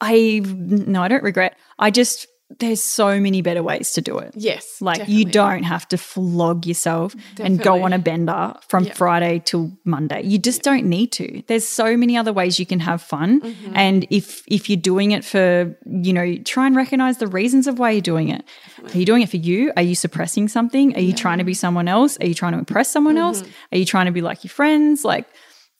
I 0.00 0.40
no, 0.44 1.02
I 1.02 1.08
don't 1.08 1.22
regret. 1.22 1.56
I 1.78 1.90
just 1.90 2.26
there's 2.60 2.82
so 2.82 3.18
many 3.18 3.42
better 3.42 3.62
ways 3.62 3.92
to 3.92 4.00
do 4.00 4.18
it. 4.18 4.32
Yes. 4.36 4.80
Like 4.80 5.08
you 5.08 5.24
don't 5.24 5.64
have 5.64 5.88
to 5.88 5.98
flog 5.98 6.64
yourself 6.64 7.14
and 7.40 7.60
go 7.60 7.82
on 7.82 7.92
a 7.92 7.98
bender 7.98 8.54
from 8.68 8.84
Yeah. 8.84 8.94
Friday 8.94 9.42
till 9.44 9.72
Monday. 9.84 10.22
You 10.22 10.38
just 10.38 10.62
don't 10.62 10.84
need 10.84 11.10
to. 11.12 11.42
There's 11.48 11.66
so 11.66 11.96
many 11.96 12.16
other 12.16 12.32
ways 12.32 12.60
you 12.60 12.66
can 12.66 12.78
have 12.80 13.02
fun. 13.02 13.40
Mm-hmm. 13.40 13.72
And 13.74 14.06
if 14.10 14.44
if 14.46 14.70
you're 14.70 14.76
doing 14.76 15.10
it 15.10 15.24
for, 15.24 15.76
you 15.86 16.12
know, 16.12 16.36
try 16.44 16.66
and 16.68 16.76
recognize 16.76 17.18
the 17.18 17.26
reasons 17.26 17.66
of 17.66 17.80
why 17.80 17.90
you're 17.90 18.00
doing 18.00 18.28
it. 18.28 18.44
Are 18.84 18.96
you 18.96 19.06
doing 19.06 19.22
it 19.22 19.28
for 19.28 19.38
you? 19.38 19.72
Are 19.76 19.82
you 19.82 19.96
suppressing 19.96 20.46
something? 20.46 20.94
Are 20.94 21.00
you 21.00 21.12
trying 21.12 21.38
to 21.38 21.44
be 21.44 21.54
someone 21.54 21.88
else? 21.88 22.16
Are 22.20 22.26
you 22.26 22.34
trying 22.34 22.52
to 22.52 22.58
impress 22.58 22.88
someone 22.90 23.18
else? 23.18 23.42
Mm-hmm. 23.42 23.74
Are 23.74 23.78
you 23.78 23.84
trying 23.84 24.06
to 24.06 24.12
be 24.12 24.20
like 24.20 24.44
your 24.44 24.50
friends? 24.50 25.04
Like 25.04 25.26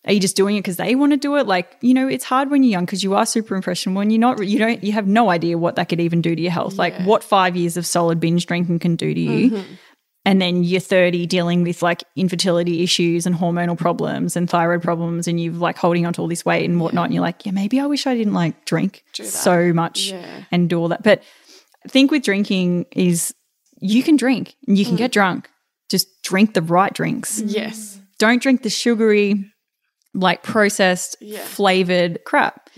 are 0.06 0.12
you 0.12 0.20
just 0.20 0.36
doing 0.36 0.56
it 0.56 0.60
because 0.60 0.76
they 0.76 0.94
want 0.94 1.12
to 1.12 1.16
do 1.16 1.36
it? 1.36 1.46
Like, 1.46 1.76
you 1.80 1.92
know, 1.92 2.06
it's 2.06 2.24
hard 2.24 2.50
when 2.50 2.62
you're 2.62 2.72
young 2.72 2.84
because 2.84 3.02
you 3.02 3.14
are 3.14 3.26
super 3.26 3.56
impressionable 3.56 4.00
and 4.02 4.12
you're 4.12 4.20
not, 4.20 4.46
you 4.46 4.58
don't, 4.58 4.82
you 4.84 4.92
have 4.92 5.06
no 5.08 5.30
idea 5.30 5.58
what 5.58 5.76
that 5.76 5.88
could 5.88 6.00
even 6.00 6.20
do 6.22 6.34
to 6.36 6.40
your 6.40 6.52
health. 6.52 6.76
Like, 6.76 6.94
what 7.02 7.24
five 7.24 7.56
years 7.56 7.76
of 7.76 7.84
solid 7.84 8.20
binge 8.20 8.46
drinking 8.46 8.78
can 8.78 8.94
do 8.96 9.12
to 9.12 9.20
you. 9.20 9.50
Mm-hmm. 9.50 9.74
and 10.24 10.40
then 10.42 10.64
you're 10.64 10.80
30 10.80 11.26
dealing 11.26 11.62
with 11.62 11.82
like 11.82 12.02
infertility 12.16 12.82
issues 12.82 13.26
and 13.26 13.34
hormonal 13.36 13.76
problems 13.78 14.36
and 14.36 14.48
thyroid 14.50 14.82
problems 14.82 15.28
and 15.28 15.40
you're 15.40 15.52
like 15.52 15.76
holding 15.76 16.04
on 16.06 16.12
to 16.12 16.20
all 16.20 16.28
this 16.28 16.44
weight 16.44 16.68
and 16.68 16.80
whatnot 16.80 17.04
and 17.06 17.14
you're 17.14 17.22
like 17.22 17.46
yeah 17.46 17.52
maybe 17.52 17.78
i 17.78 17.86
wish 17.86 18.06
i 18.08 18.14
didn't 18.16 18.32
like 18.34 18.64
drink 18.64 19.04
so 19.12 19.72
much 19.72 20.10
Yeah. 20.10 20.44
and 20.50 20.68
do 20.68 20.78
all 20.80 20.88
that 20.88 21.02
but 21.04 21.22
I 21.84 21.88
think 21.88 22.10
with 22.10 22.24
drinking 22.24 22.86
is 22.90 23.32
you 23.80 24.02
can 24.02 24.16
drink 24.16 24.56
and 24.66 24.76
you 24.76 24.84
can 24.84 24.94
mm. 24.94 24.98
get 24.98 25.12
drunk 25.12 25.48
just 25.88 26.08
drink 26.22 26.54
the 26.54 26.62
right 26.62 26.92
drinks 26.92 27.40
Yes. 27.40 28.00
don't 28.18 28.42
drink 28.42 28.62
the 28.62 28.70
sugary 28.70 29.52
like 30.16 30.42
processed 30.42 31.16
Yeah. 31.20 31.40
flavored 31.44 32.24
crap 32.24 32.70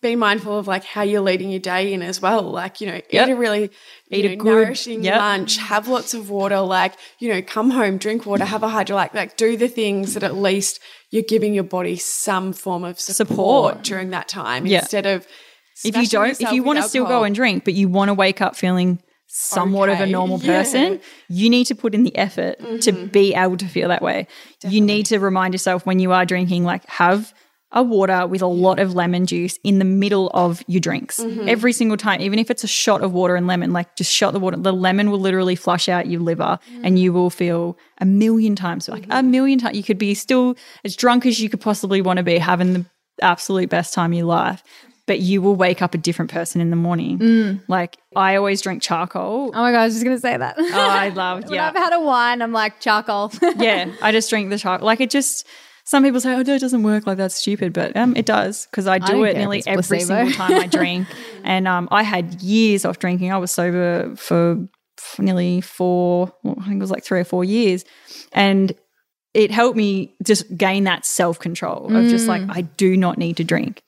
Be 0.00 0.14
mindful 0.14 0.56
of 0.56 0.68
like 0.68 0.84
how 0.84 1.02
you're 1.02 1.20
leading 1.20 1.50
your 1.50 1.58
day 1.58 1.92
in 1.92 2.02
as 2.02 2.22
well. 2.22 2.42
Like, 2.42 2.80
you 2.80 2.86
know, 2.86 3.00
Yep. 3.10 3.28
eat 3.28 3.32
a 3.32 3.34
really 3.36 3.70
Eat 4.12 4.24
you 4.24 4.30
a 4.30 4.36
good- 4.36 4.46
nourishing 4.46 5.02
yep. 5.02 5.16
lunch, 5.18 5.56
have 5.58 5.88
lots 5.88 6.14
of 6.14 6.30
water, 6.30 6.60
like, 6.60 6.92
you 7.18 7.28
know, 7.28 7.42
come 7.42 7.70
home, 7.72 7.98
drink 7.98 8.24
water, 8.24 8.44
have 8.44 8.62
a 8.62 8.68
Hydralyte, 8.68 9.12
like 9.12 9.36
do 9.36 9.56
the 9.56 9.66
things 9.66 10.14
that 10.14 10.22
at 10.22 10.36
least 10.36 10.78
you're 11.10 11.24
giving 11.28 11.52
your 11.52 11.64
body 11.64 11.96
some 11.96 12.52
form 12.52 12.84
of 12.84 13.00
support, 13.00 13.16
Support. 13.28 13.82
during 13.82 14.10
that 14.10 14.28
time 14.28 14.66
Yeah. 14.66 14.78
instead 14.80 15.04
of 15.06 15.26
if 15.84 15.96
you 15.96 16.06
don't 16.06 16.40
if 16.40 16.52
you 16.52 16.62
want 16.62 16.80
to 16.80 16.88
still 16.88 17.04
go 17.04 17.24
and 17.24 17.34
drink 17.34 17.64
but 17.64 17.74
you 17.74 17.88
want 17.88 18.08
to 18.08 18.14
wake 18.14 18.40
up 18.40 18.54
feeling 18.54 19.00
somewhat 19.28 19.90
of 19.90 20.00
a 20.00 20.02
Okay, 20.02 20.10
normal 20.12 20.40
yeah. 20.40 20.46
person 20.46 21.00
you 21.28 21.50
need 21.50 21.66
to 21.66 21.74
put 21.74 21.94
in 21.94 22.02
the 22.02 22.16
effort 22.16 22.58
to 22.58 22.92
mm-hmm. 22.92 23.06
be 23.06 23.34
able 23.34 23.58
to 23.58 23.66
feel 23.66 23.88
that 23.88 24.02
way. 24.02 24.26
You 24.66 24.80
need 24.80 25.06
to 25.06 25.18
remind 25.18 25.54
yourself 25.54 25.86
when 25.86 26.00
you 26.00 26.12
are 26.12 26.24
drinking 26.24 26.64
like 26.64 26.84
have 26.86 27.32
a 27.70 27.82
water 27.82 28.26
with 28.26 28.40
a 28.40 28.46
lot 28.46 28.78
of 28.78 28.94
lemon 28.94 29.26
juice 29.26 29.58
in 29.62 29.78
the 29.78 29.84
middle 29.84 30.30
of 30.32 30.62
your 30.66 30.80
drinks. 30.80 31.20
Mm-hmm. 31.20 31.46
Every 31.46 31.74
single 31.74 31.98
time 31.98 32.22
even 32.22 32.38
if 32.38 32.50
it's 32.50 32.64
a 32.64 32.68
shot 32.68 33.02
of 33.02 33.12
water 33.12 33.36
and 33.36 33.46
lemon 33.46 33.72
like 33.74 33.94
just 33.96 34.10
shot 34.10 34.32
the 34.32 34.40
water 34.40 34.56
the 34.56 34.72
lemon 34.72 35.10
will 35.10 35.20
literally 35.20 35.54
flush 35.54 35.88
out 35.88 36.06
your 36.06 36.20
liver 36.20 36.58
mm. 36.72 36.80
and 36.82 36.98
you 36.98 37.12
will 37.12 37.28
feel 37.28 37.76
a 37.98 38.06
million 38.06 38.56
times 38.56 38.88
like 38.88 39.04
a 39.04 39.08
mm-hmm. 39.08 39.30
million 39.30 39.58
times 39.58 39.76
you 39.76 39.82
could 39.82 39.98
be 39.98 40.14
still 40.14 40.56
as 40.84 40.96
drunk 40.96 41.26
as 41.26 41.38
you 41.38 41.50
could 41.50 41.60
possibly 41.60 42.00
want 42.00 42.16
to 42.16 42.22
be 42.22 42.38
having 42.38 42.72
the 42.72 42.86
absolute 43.20 43.68
best 43.68 43.92
time 43.92 44.12
of 44.12 44.18
your 44.18 44.26
life 44.26 44.62
but 45.08 45.18
you 45.18 45.42
will 45.42 45.56
wake 45.56 45.82
up 45.82 45.92
a 45.94 45.98
different 45.98 46.30
person 46.30 46.60
in 46.60 46.70
the 46.70 46.76
morning 46.76 47.60
like 47.66 47.96
i 48.14 48.36
always 48.36 48.62
drink 48.62 48.80
charcoal 48.82 49.50
Oh 49.52 49.60
my 49.62 49.72
god, 49.72 49.80
I 49.80 49.84
was 49.86 49.94
just 49.94 50.04
gonna 50.04 50.20
say 50.20 50.36
that. 50.36 50.54
oh, 50.58 50.70
i 50.72 51.08
love 51.22 51.42
when 51.44 51.54
yeah 51.54 51.68
I've 51.68 51.74
had 51.76 51.92
a 51.92 52.00
wine, 52.00 52.40
I'm 52.42 52.52
like 52.52 52.78
charcoal. 52.80 53.32
yeah, 53.56 53.90
I 54.00 54.12
just 54.12 54.30
drink 54.30 54.50
the 54.50 54.58
chocolate. 54.58 54.84
Like 54.86 55.00
it 55.00 55.10
just. 55.10 55.44
Some 55.84 56.04
people 56.04 56.20
say, 56.20 56.34
"Oh, 56.34 56.42
no, 56.42 56.54
it 56.54 56.58
doesn't 56.60 56.82
work 56.82 57.06
like 57.06 57.16
that's 57.16 57.34
stupid," 57.34 57.72
but 57.72 57.96
um, 57.96 58.14
it 58.14 58.26
does 58.26 58.66
because 58.70 58.86
I 58.86 58.98
do 58.98 59.12
don't 59.14 59.26
it 59.26 59.36
nearly 59.38 59.62
every 59.66 59.82
placebo. 59.82 60.26
single 60.26 60.32
time 60.34 60.52
I 60.52 60.66
drink. 60.66 61.08
and 61.44 61.66
um, 61.66 61.88
I 61.90 62.02
had 62.02 62.42
years 62.42 62.84
off 62.84 62.98
drinking. 62.98 63.32
I 63.32 63.38
was 63.38 63.50
sober 63.50 64.14
for 64.16 64.68
nearly 65.18 65.62
four, 65.62 66.30
well, 66.42 66.56
I 66.60 66.64
think 66.64 66.76
it 66.76 66.80
was 66.80 66.90
like 66.90 67.04
three 67.04 67.20
or 67.20 67.24
four 67.24 67.42
years, 67.42 67.86
and 68.34 68.74
it 69.32 69.50
helped 69.50 69.78
me 69.78 70.14
just 70.22 70.54
gain 70.58 70.84
that 70.84 71.06
self 71.06 71.38
control 71.38 71.86
of 71.96 72.08
just 72.10 72.28
like 72.28 72.42
Mm. 72.42 72.52
I 72.54 72.60
do 72.62 72.94
not 72.94 73.16
need 73.16 73.38
to 73.38 73.44
drink. 73.44 73.80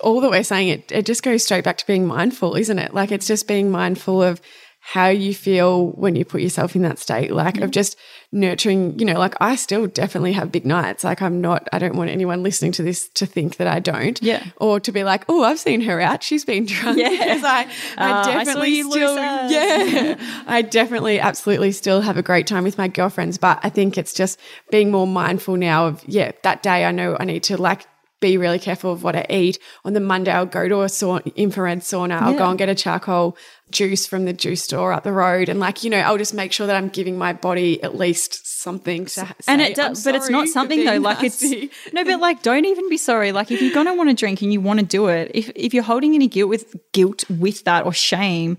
All 0.00 0.20
that 0.20 0.30
we're 0.30 0.42
saying, 0.44 0.68
it, 0.68 0.92
it 0.92 1.06
just 1.06 1.22
goes 1.22 1.42
straight 1.44 1.64
back 1.64 1.78
to 1.78 1.86
being 1.86 2.06
mindful, 2.06 2.54
isn't 2.54 2.78
it? 2.78 2.94
Like 2.94 3.10
it's 3.12 3.26
just 3.26 3.48
being 3.48 3.70
mindful 3.70 4.22
of 4.22 4.40
how 4.80 5.08
you 5.08 5.34
feel 5.34 5.88
when 5.90 6.16
you 6.16 6.24
put 6.24 6.40
yourself 6.40 6.74
in 6.74 6.80
that 6.82 6.98
state, 6.98 7.30
like 7.30 7.58
of 7.60 7.70
just 7.70 7.96
nurturing, 8.32 8.98
you 8.98 9.04
know, 9.04 9.18
like 9.18 9.34
I 9.38 9.56
still 9.56 9.86
definitely 9.86 10.32
have 10.32 10.50
big 10.52 10.64
nights. 10.64 11.04
Like 11.04 11.20
I'm 11.20 11.42
not, 11.42 11.68
I 11.72 11.78
don't 11.78 11.96
want 11.96 12.08
anyone 12.10 12.42
listening 12.42 12.72
to 12.72 12.82
this 12.82 13.08
to 13.16 13.26
think 13.26 13.56
that 13.56 13.66
I 13.66 13.80
don't. 13.80 14.22
Yeah. 14.22 14.46
Or 14.56 14.80
to 14.80 14.92
be 14.92 15.04
like, 15.04 15.24
oh, 15.28 15.42
I've 15.44 15.58
seen 15.58 15.82
her 15.82 16.00
out. 16.00 16.22
She's 16.22 16.44
been 16.44 16.64
drunk. 16.64 16.96
Yeah. 16.98 17.10
Because 17.10 17.44
I, 17.44 17.64
Uh, 17.64 17.66
I 17.98 18.34
definitely 18.44 18.82
still, 18.82 19.14
losers. 19.14 19.52
yeah. 19.52 20.14
I 20.46 20.62
definitely, 20.62 21.20
absolutely 21.20 21.72
still 21.72 22.00
have 22.00 22.16
a 22.16 22.22
great 22.22 22.46
time 22.46 22.64
with 22.64 22.78
my 22.78 22.88
girlfriends. 22.88 23.36
But 23.36 23.58
I 23.62 23.68
think 23.68 23.98
it's 23.98 24.14
just 24.14 24.38
being 24.70 24.90
more 24.90 25.06
mindful 25.08 25.56
now 25.56 25.88
of, 25.88 26.02
yeah, 26.06 26.32
that 26.44 26.62
day 26.62 26.86
I 26.86 26.92
know 26.92 27.16
I 27.18 27.24
need 27.24 27.42
to 27.44 27.60
like, 27.60 27.84
be 28.20 28.36
really 28.36 28.58
careful 28.58 28.92
of 28.92 29.02
what 29.02 29.14
I 29.14 29.26
eat. 29.30 29.58
On 29.84 29.92
the 29.92 30.00
Monday, 30.00 30.30
I'll 30.30 30.46
go 30.46 30.68
to 30.68 30.80
a 30.80 30.86
sauna, 30.86 31.34
infrared 31.36 31.80
sauna. 31.80 32.20
I'll 32.20 32.36
go 32.36 32.48
and 32.48 32.58
get 32.58 32.68
a 32.68 32.74
charcoal 32.74 33.36
juice 33.70 34.06
from 34.06 34.24
the 34.24 34.32
juice 34.32 34.62
store 34.62 34.92
up 34.92 35.04
the 35.04 35.12
road. 35.12 35.48
And 35.48 35.60
like, 35.60 35.84
you 35.84 35.90
know, 35.90 35.98
I'll 35.98 36.18
just 36.18 36.34
make 36.34 36.52
sure 36.52 36.66
that 36.66 36.76
I'm 36.76 36.88
giving 36.88 37.18
my 37.18 37.32
body 37.32 37.82
at 37.82 37.96
least 37.96 38.46
something 38.60 39.04
to 39.04 39.10
say, 39.10 39.26
and 39.46 39.60
it 39.60 39.76
does, 39.76 40.04
but 40.04 40.14
it's 40.14 40.30
not 40.30 40.48
something 40.48 40.84
though. 40.84 40.98
Like 40.98 41.22
nasty." 41.22 41.64
it's 41.64 41.74
no, 41.92 42.04
but 42.04 42.20
like 42.28 42.42
don't 42.42 42.64
even 42.64 42.88
be 42.88 42.96
sorry. 42.96 43.32
Like 43.32 43.50
if 43.50 43.62
you're 43.62 43.74
gonna 43.74 43.94
want 43.94 44.10
to 44.10 44.14
drink 44.14 44.42
and 44.42 44.52
you 44.52 44.60
want 44.60 44.80
to 44.80 44.86
do 44.86 45.06
it, 45.06 45.30
if 45.34 45.50
if 45.54 45.72
you're 45.72 45.84
holding 45.84 46.14
any 46.14 46.26
guilt 46.28 46.48
with 46.48 46.92
guilt 46.92 47.24
with 47.30 47.64
that 47.64 47.84
or 47.84 47.92
shame, 47.92 48.58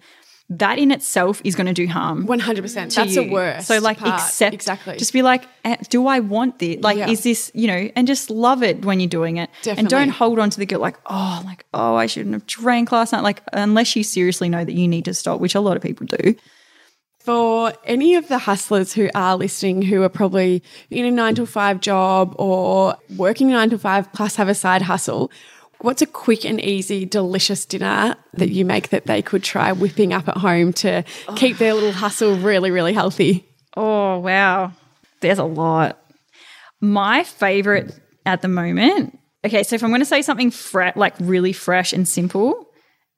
that 0.51 0.79
in 0.79 0.91
itself 0.91 1.41
is 1.43 1.55
going 1.55 1.67
to 1.67 1.73
do 1.73 1.85
harm. 1.87 2.25
100%. 2.25 2.89
to 2.89 2.95
That's 2.95 3.15
you. 3.15 3.23
the 3.23 3.29
worst. 3.31 3.67
So 3.67 3.77
like 3.79 3.99
part. 3.99 4.15
accept 4.21 4.53
Exactly. 4.55 4.97
Just 4.97 5.13
be 5.13 5.21
like, 5.21 5.45
eh, 5.63 5.75
do 5.89 6.07
I 6.07 6.19
want 6.21 6.57
this? 6.59 6.81
Like, 6.81 6.97
Yeah. 6.97 7.07
is 7.09 7.21
this 7.21 7.51
you 7.53 7.67
know? 7.67 7.89
And 7.95 8.07
just 8.07 8.29
love 8.31 8.63
it 8.63 8.83
when 8.83 8.99
you're 8.99 9.07
doing 9.09 9.37
it, 9.37 9.49
Definitely. 9.61 9.79
and 9.79 9.89
don't 9.89 10.09
hold 10.09 10.39
on 10.39 10.49
to 10.49 10.57
the 10.59 10.65
guilt. 10.65 10.81
Like, 10.81 10.97
oh, 11.05 11.41
like 11.45 11.65
oh, 11.73 11.95
I 11.95 12.07
shouldn't 12.07 12.33
have 12.33 12.47
drank 12.47 12.91
last 12.91 13.13
night. 13.13 13.21
Like, 13.23 13.43
unless 13.53 13.95
you 13.95 14.03
seriously 14.03 14.49
know 14.49 14.65
that 14.65 14.73
you 14.73 14.87
need 14.87 15.05
to 15.05 15.13
stop, 15.13 15.39
which 15.39 15.53
a 15.55 15.59
lot 15.59 15.77
of 15.77 15.83
people 15.83 16.07
do. 16.07 16.35
for 17.19 17.73
any 17.83 18.15
of 18.15 18.27
the 18.27 18.39
hustlers 18.39 18.93
who 18.93 19.09
are 19.13 19.35
listening 19.35 19.81
who 19.83 20.01
are 20.01 20.09
probably 20.09 20.63
in 20.89 21.05
a 21.05 21.11
nine 21.11 21.35
to 21.35 21.45
five 21.45 21.79
job 21.79 22.33
or 22.39 22.95
working 23.17 23.49
nine 23.49 23.69
to 23.69 23.77
five 23.77 24.11
plus 24.13 24.35
have 24.37 24.47
a 24.47 24.55
side 24.55 24.81
hustle, 24.81 25.29
what's 25.81 26.01
a 26.01 26.05
quick 26.05 26.45
and 26.45 26.59
easy, 26.61 27.05
delicious 27.05 27.65
dinner 27.65 28.15
that 28.33 28.49
you 28.49 28.65
make 28.65 28.89
that 28.89 29.05
they 29.05 29.21
could 29.21 29.43
try 29.43 29.71
whipping 29.71 30.13
up 30.13 30.27
at 30.27 30.37
home 30.37 30.73
to 30.73 31.03
keep 31.35 31.57
their 31.57 31.73
little 31.73 31.91
hustle 31.91 32.35
really, 32.35 32.71
really 32.71 32.93
healthy? 32.93 33.47
Oh, 33.75 34.19
wow. 34.19 34.73
There's 35.21 35.39
a 35.39 35.43
lot. 35.43 35.99
My 36.81 37.23
favorite 37.23 37.97
at 38.25 38.41
the 38.41 38.47
moment. 38.47 39.17
Okay, 39.45 39.63
so 39.63 39.75
if 39.75 39.83
I'm 39.83 39.89
going 39.89 40.01
to 40.01 40.05
say 40.05 40.21
something 40.21 40.51
fre- 40.51 40.89
like 40.95 41.13
really 41.19 41.53
fresh 41.53 41.93
and 41.93 42.07
simple, 42.07 42.69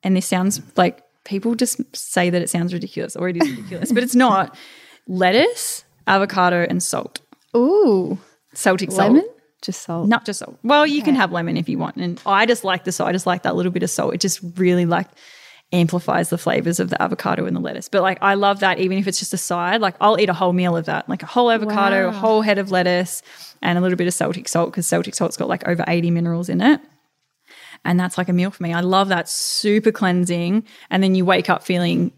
and 0.02 0.16
this 0.16 0.26
sounds 0.26 0.60
like 0.76 1.02
people 1.24 1.54
just 1.54 1.80
say 1.96 2.30
that 2.30 2.42
it 2.42 2.50
sounds 2.50 2.72
ridiculous 2.72 3.16
or 3.16 3.28
it 3.28 3.36
is 3.36 3.48
ridiculous, 3.50 3.92
but 3.92 4.02
it's 4.02 4.14
not. 4.14 4.56
Lettuce, 5.08 5.84
avocado, 6.06 6.64
and 6.68 6.80
salt. 6.80 7.20
Ooh, 7.56 8.18
Celtic 8.54 8.92
salt. 8.92 9.24
Just 9.62 9.82
salt. 9.82 10.08
Not 10.08 10.26
just 10.26 10.40
salt. 10.40 10.58
Well, 10.62 10.86
you 10.86 11.02
can 11.02 11.14
have 11.14 11.32
lemon 11.32 11.56
if 11.56 11.68
you 11.68 11.78
want. 11.78 11.96
And 11.96 12.20
I 12.26 12.46
just 12.46 12.64
like 12.64 12.84
the 12.84 12.92
salt. 12.92 13.08
I 13.08 13.12
just 13.12 13.26
like 13.26 13.42
that 13.42 13.56
little 13.56 13.72
bit 13.72 13.82
of 13.82 13.90
salt. 13.90 14.14
It 14.14 14.20
just 14.20 14.40
really 14.56 14.84
like 14.84 15.08
amplifies 15.72 16.28
the 16.28 16.36
flavors 16.36 16.78
of 16.78 16.90
the 16.90 17.00
avocado 17.00 17.46
and 17.46 17.56
the 17.56 17.60
lettuce. 17.60 17.88
But 17.88 18.02
like 18.02 18.18
I 18.20 18.34
love 18.34 18.60
that 18.60 18.78
even 18.78 18.98
if 18.98 19.06
it's 19.06 19.18
just 19.18 19.32
a 19.32 19.38
side. 19.38 19.80
Like 19.80 19.94
I'll 20.00 20.20
eat 20.20 20.28
a 20.28 20.34
whole 20.34 20.52
meal 20.52 20.76
of 20.76 20.84
that. 20.86 21.08
Like 21.08 21.22
a 21.22 21.26
whole 21.26 21.50
avocado, 21.50 22.08
a 22.08 22.12
whole 22.12 22.42
head 22.42 22.58
of 22.58 22.70
lettuce, 22.70 23.22
and 23.62 23.78
a 23.78 23.80
little 23.80 23.96
bit 23.96 24.06
of 24.06 24.14
Celtic 24.14 24.48
salt 24.48 24.70
because 24.70 24.86
Celtic 24.86 25.14
salt's 25.14 25.36
got 25.36 25.48
like 25.48 25.66
over 25.66 25.84
80 25.86 26.10
minerals 26.10 26.48
in 26.48 26.60
it. 26.60 26.80
And 27.84 27.98
that's 27.98 28.18
like 28.18 28.28
a 28.28 28.32
meal 28.32 28.50
for 28.50 28.62
me. 28.62 28.72
I 28.72 28.80
love 28.80 29.08
that 29.08 29.28
super 29.28 29.90
cleansing. 29.90 30.64
And 30.90 31.02
then 31.02 31.14
you 31.14 31.24
wake 31.24 31.50
up 31.50 31.64
feeling 31.64 32.12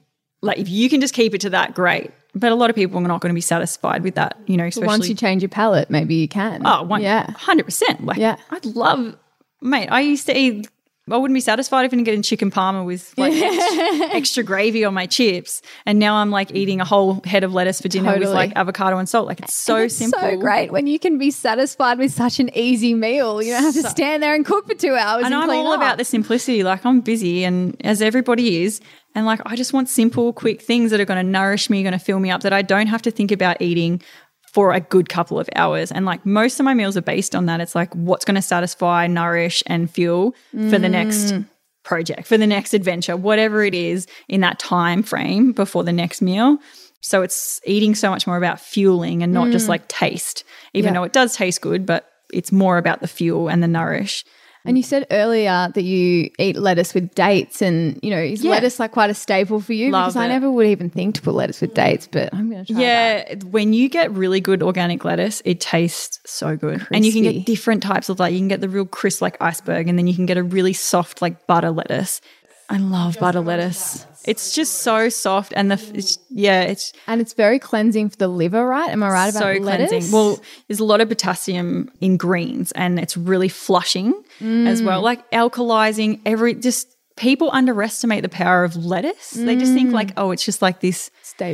like 0.44 0.58
if 0.58 0.68
you 0.68 0.88
can 0.88 1.00
just 1.00 1.14
keep 1.14 1.34
it 1.34 1.40
to 1.42 1.50
that, 1.50 1.74
great. 1.74 2.10
But 2.34 2.50
a 2.52 2.54
lot 2.56 2.68
of 2.68 2.76
people 2.76 2.98
are 2.98 3.02
not 3.08 3.20
going 3.20 3.30
to 3.30 3.34
be 3.34 3.40
satisfied 3.40 4.02
with 4.02 4.16
that, 4.16 4.36
you 4.46 4.56
know, 4.56 4.66
especially 4.66 4.86
Once 4.88 5.08
you 5.08 5.14
change 5.14 5.42
your 5.42 5.48
palate, 5.48 5.88
maybe 5.88 6.16
you 6.16 6.26
can. 6.28 6.66
Oh, 6.66 6.82
one, 6.82 7.00
yeah. 7.00 7.30
hundred 7.32 7.64
percent. 7.64 8.04
Like, 8.04 8.16
Yeah. 8.18 8.36
I'd 8.50 8.64
love, 8.64 9.16
mate. 9.62 9.88
I 9.88 10.00
used 10.00 10.26
to 10.26 10.36
eat. 10.36 10.68
I 11.10 11.18
wouldn't 11.18 11.36
be 11.36 11.40
satisfied 11.42 11.84
if 11.84 11.90
I 11.92 11.96
didn't 11.96 12.06
get 12.06 12.18
a 12.18 12.22
chicken 12.22 12.50
parma 12.50 12.82
with 12.82 13.12
like 13.18 13.34
extra, 13.36 14.06
extra 14.16 14.42
gravy 14.42 14.84
on 14.86 14.94
my 14.94 15.04
chips, 15.04 15.60
and 15.84 15.98
now 15.98 16.14
I'm 16.16 16.30
like 16.30 16.54
eating 16.54 16.80
a 16.80 16.84
whole 16.86 17.20
head 17.26 17.44
of 17.44 17.52
lettuce 17.52 17.80
for 17.82 17.88
dinner 17.88 18.18
with 18.18 18.30
like 18.30 18.52
avocado 18.56 18.96
and 18.96 19.06
salt. 19.06 19.26
Like 19.28 19.40
it's 19.40 19.54
so 19.54 19.76
It's 19.76 19.94
simple. 19.96 20.18
so 20.18 20.36
great 20.38 20.72
when 20.72 20.86
you 20.86 20.98
can 20.98 21.18
be 21.18 21.30
satisfied 21.30 21.98
with 21.98 22.10
such 22.12 22.40
an 22.40 22.48
easy 22.56 22.94
meal. 22.94 23.42
You 23.42 23.52
don't 23.52 23.64
have 23.64 23.74
to 23.74 23.82
stand 23.90 24.22
there 24.22 24.34
and 24.34 24.46
cook 24.46 24.66
for 24.66 24.74
two 24.74 24.94
hours. 24.94 25.24
And 25.26 25.34
And, 25.34 25.42
I'm 25.42 25.50
all 25.50 25.72
up. 25.72 25.76
about 25.78 25.98
the 25.98 26.04
simplicity. 26.06 26.62
Like 26.64 26.86
I'm 26.86 27.02
busy, 27.02 27.44
and 27.44 27.76
as 27.84 28.00
everybody 28.00 28.62
is, 28.62 28.80
and 29.14 29.26
like 29.26 29.40
I 29.44 29.56
just 29.56 29.74
want 29.74 29.90
simple, 29.90 30.32
quick 30.32 30.62
things 30.62 30.90
that 30.90 31.00
are 31.00 31.04
going 31.04 31.22
to 31.24 31.30
nourish 31.30 31.68
me, 31.68 31.82
going 31.82 31.92
to 31.92 31.98
fill 31.98 32.18
me 32.18 32.30
up. 32.30 32.40
That 32.40 32.54
I 32.54 32.62
don't 32.62 32.86
have 32.86 33.02
to 33.02 33.10
think 33.10 33.30
about 33.30 33.60
eating 33.60 34.00
for 34.54 34.72
a 34.72 34.78
good 34.78 35.08
couple 35.08 35.40
of 35.40 35.48
hours. 35.56 35.90
And 35.90 36.06
like 36.06 36.24
most 36.24 36.60
of 36.60 36.64
my 36.64 36.74
meals 36.74 36.96
are 36.96 37.02
based 37.02 37.34
on 37.34 37.46
that. 37.46 37.60
It's 37.60 37.74
like 37.74 37.92
what's 37.92 38.24
going 38.24 38.36
to 38.36 38.42
satisfy, 38.42 39.08
nourish, 39.08 39.64
and 39.66 39.90
fuel 39.90 40.36
for 40.70 40.78
the 40.78 40.88
next 40.88 41.32
mm. 41.32 41.44
project, 41.82 42.28
for 42.28 42.38
the 42.38 42.46
next 42.46 42.72
adventure, 42.72 43.16
whatever 43.16 43.64
it 43.64 43.74
is 43.74 44.06
in 44.28 44.42
that 44.42 44.60
time 44.60 45.02
frame 45.02 45.50
before 45.50 45.82
the 45.82 45.92
next 45.92 46.22
meal. 46.22 46.58
So 47.00 47.22
it's 47.22 47.60
eating 47.66 47.96
so 47.96 48.10
much 48.10 48.28
more 48.28 48.36
about 48.36 48.60
fueling 48.60 49.24
and 49.24 49.32
not 49.32 49.50
just 49.50 49.66
mm. 49.66 49.70
like 49.70 49.88
taste, 49.88 50.44
even 50.72 50.94
Yeah. 50.94 51.00
though 51.00 51.04
it 51.04 51.12
does 51.12 51.34
taste 51.34 51.60
good, 51.60 51.84
but 51.84 52.08
it's 52.32 52.52
more 52.52 52.78
about 52.78 53.00
the 53.00 53.08
fuel 53.08 53.48
and 53.48 53.60
the 53.60 53.68
nourish. 53.68 54.24
And 54.66 54.76
you 54.78 54.82
said 54.82 55.06
earlier 55.10 55.68
that 55.74 55.82
you 55.82 56.30
eat 56.38 56.56
lettuce 56.56 56.94
with 56.94 57.14
dates, 57.14 57.60
and 57.60 57.98
you 58.02 58.10
know, 58.10 58.18
is 58.18 58.42
Yeah. 58.42 58.52
lettuce 58.52 58.78
like 58.80 58.92
quite 58.92 59.10
a 59.10 59.14
staple 59.14 59.60
for 59.60 59.74
you? 59.74 59.90
Love 59.90 60.06
because 60.12 60.16
I 60.16 60.28
never 60.28 60.50
would 60.50 60.66
even 60.66 60.88
think 60.88 61.16
to 61.16 61.22
put 61.22 61.34
lettuce 61.34 61.60
with 61.60 61.74
dates, 61.74 62.08
but 62.10 62.32
I'm 62.32 62.50
going 62.50 62.64
to 62.64 62.72
try. 62.72 62.82
that. 62.82 63.28
Yeah, 63.30 63.48
when 63.50 63.72
you 63.74 63.88
get 63.90 64.10
really 64.12 64.40
good 64.40 64.62
organic 64.62 65.04
lettuce, 65.04 65.42
it 65.44 65.60
tastes 65.60 66.18
so 66.24 66.56
good. 66.56 66.86
And 66.90 67.04
you 67.04 67.12
can 67.12 67.22
get 67.22 67.44
different 67.44 67.82
types 67.82 68.08
of 68.08 68.18
like 68.18 68.32
you 68.32 68.38
can 68.38 68.48
get 68.48 68.60
the 68.62 68.68
real 68.70 68.86
crisp 68.86 69.20
like 69.20 69.36
iceberg 69.40 69.86
and 69.88 69.98
then 69.98 70.06
you 70.06 70.14
can 70.14 70.24
get 70.26 70.38
a 70.38 70.42
really 70.42 70.72
soft 70.72 71.20
like 71.20 71.46
butter 71.46 71.70
lettuce. 71.70 72.20
I 72.70 72.78
love 72.78 73.18
butter 73.20 73.40
lettuce. 73.40 74.06
It's 74.24 74.54
just 74.54 74.76
so 74.76 75.10
soft 75.10 75.52
and 75.54 75.70
the 75.70 75.74
it's, 75.94 76.18
yeah, 76.30 76.62
it's 76.62 76.94
And 77.06 77.20
it's 77.20 77.34
very 77.34 77.58
cleansing 77.58 78.08
for 78.08 78.16
the 78.16 78.28
liver, 78.28 78.66
right? 78.66 78.88
Am 78.88 79.02
I 79.02 79.10
right 79.10 79.28
about 79.28 79.38
so 79.42 79.52
lettuce? 79.60 79.90
cleansing. 79.90 80.10
Well, 80.12 80.40
there's 80.66 80.80
a 80.80 80.84
lot 80.84 81.02
of 81.02 81.10
potassium 81.10 81.90
in 82.00 82.16
greens 82.16 82.72
and 82.72 82.98
it's 82.98 83.18
really 83.18 83.50
flushing 83.50 84.14
as 84.40 84.82
well, 84.82 85.00
Mm. 85.00 85.04
like 85.04 85.30
alkalizing 85.30 86.20
every 86.26 86.54
just 86.54 86.88
people 87.16 87.48
underestimate 87.52 88.22
the 88.22 88.28
power 88.28 88.64
of 88.64 88.74
lettuce. 88.74 89.30
They 89.30 89.54
just 89.54 89.72
think 89.72 89.92
like, 89.92 90.10
oh, 90.16 90.32
it's 90.32 90.44
just 90.44 90.60
like 90.60 90.80
this 90.80 91.12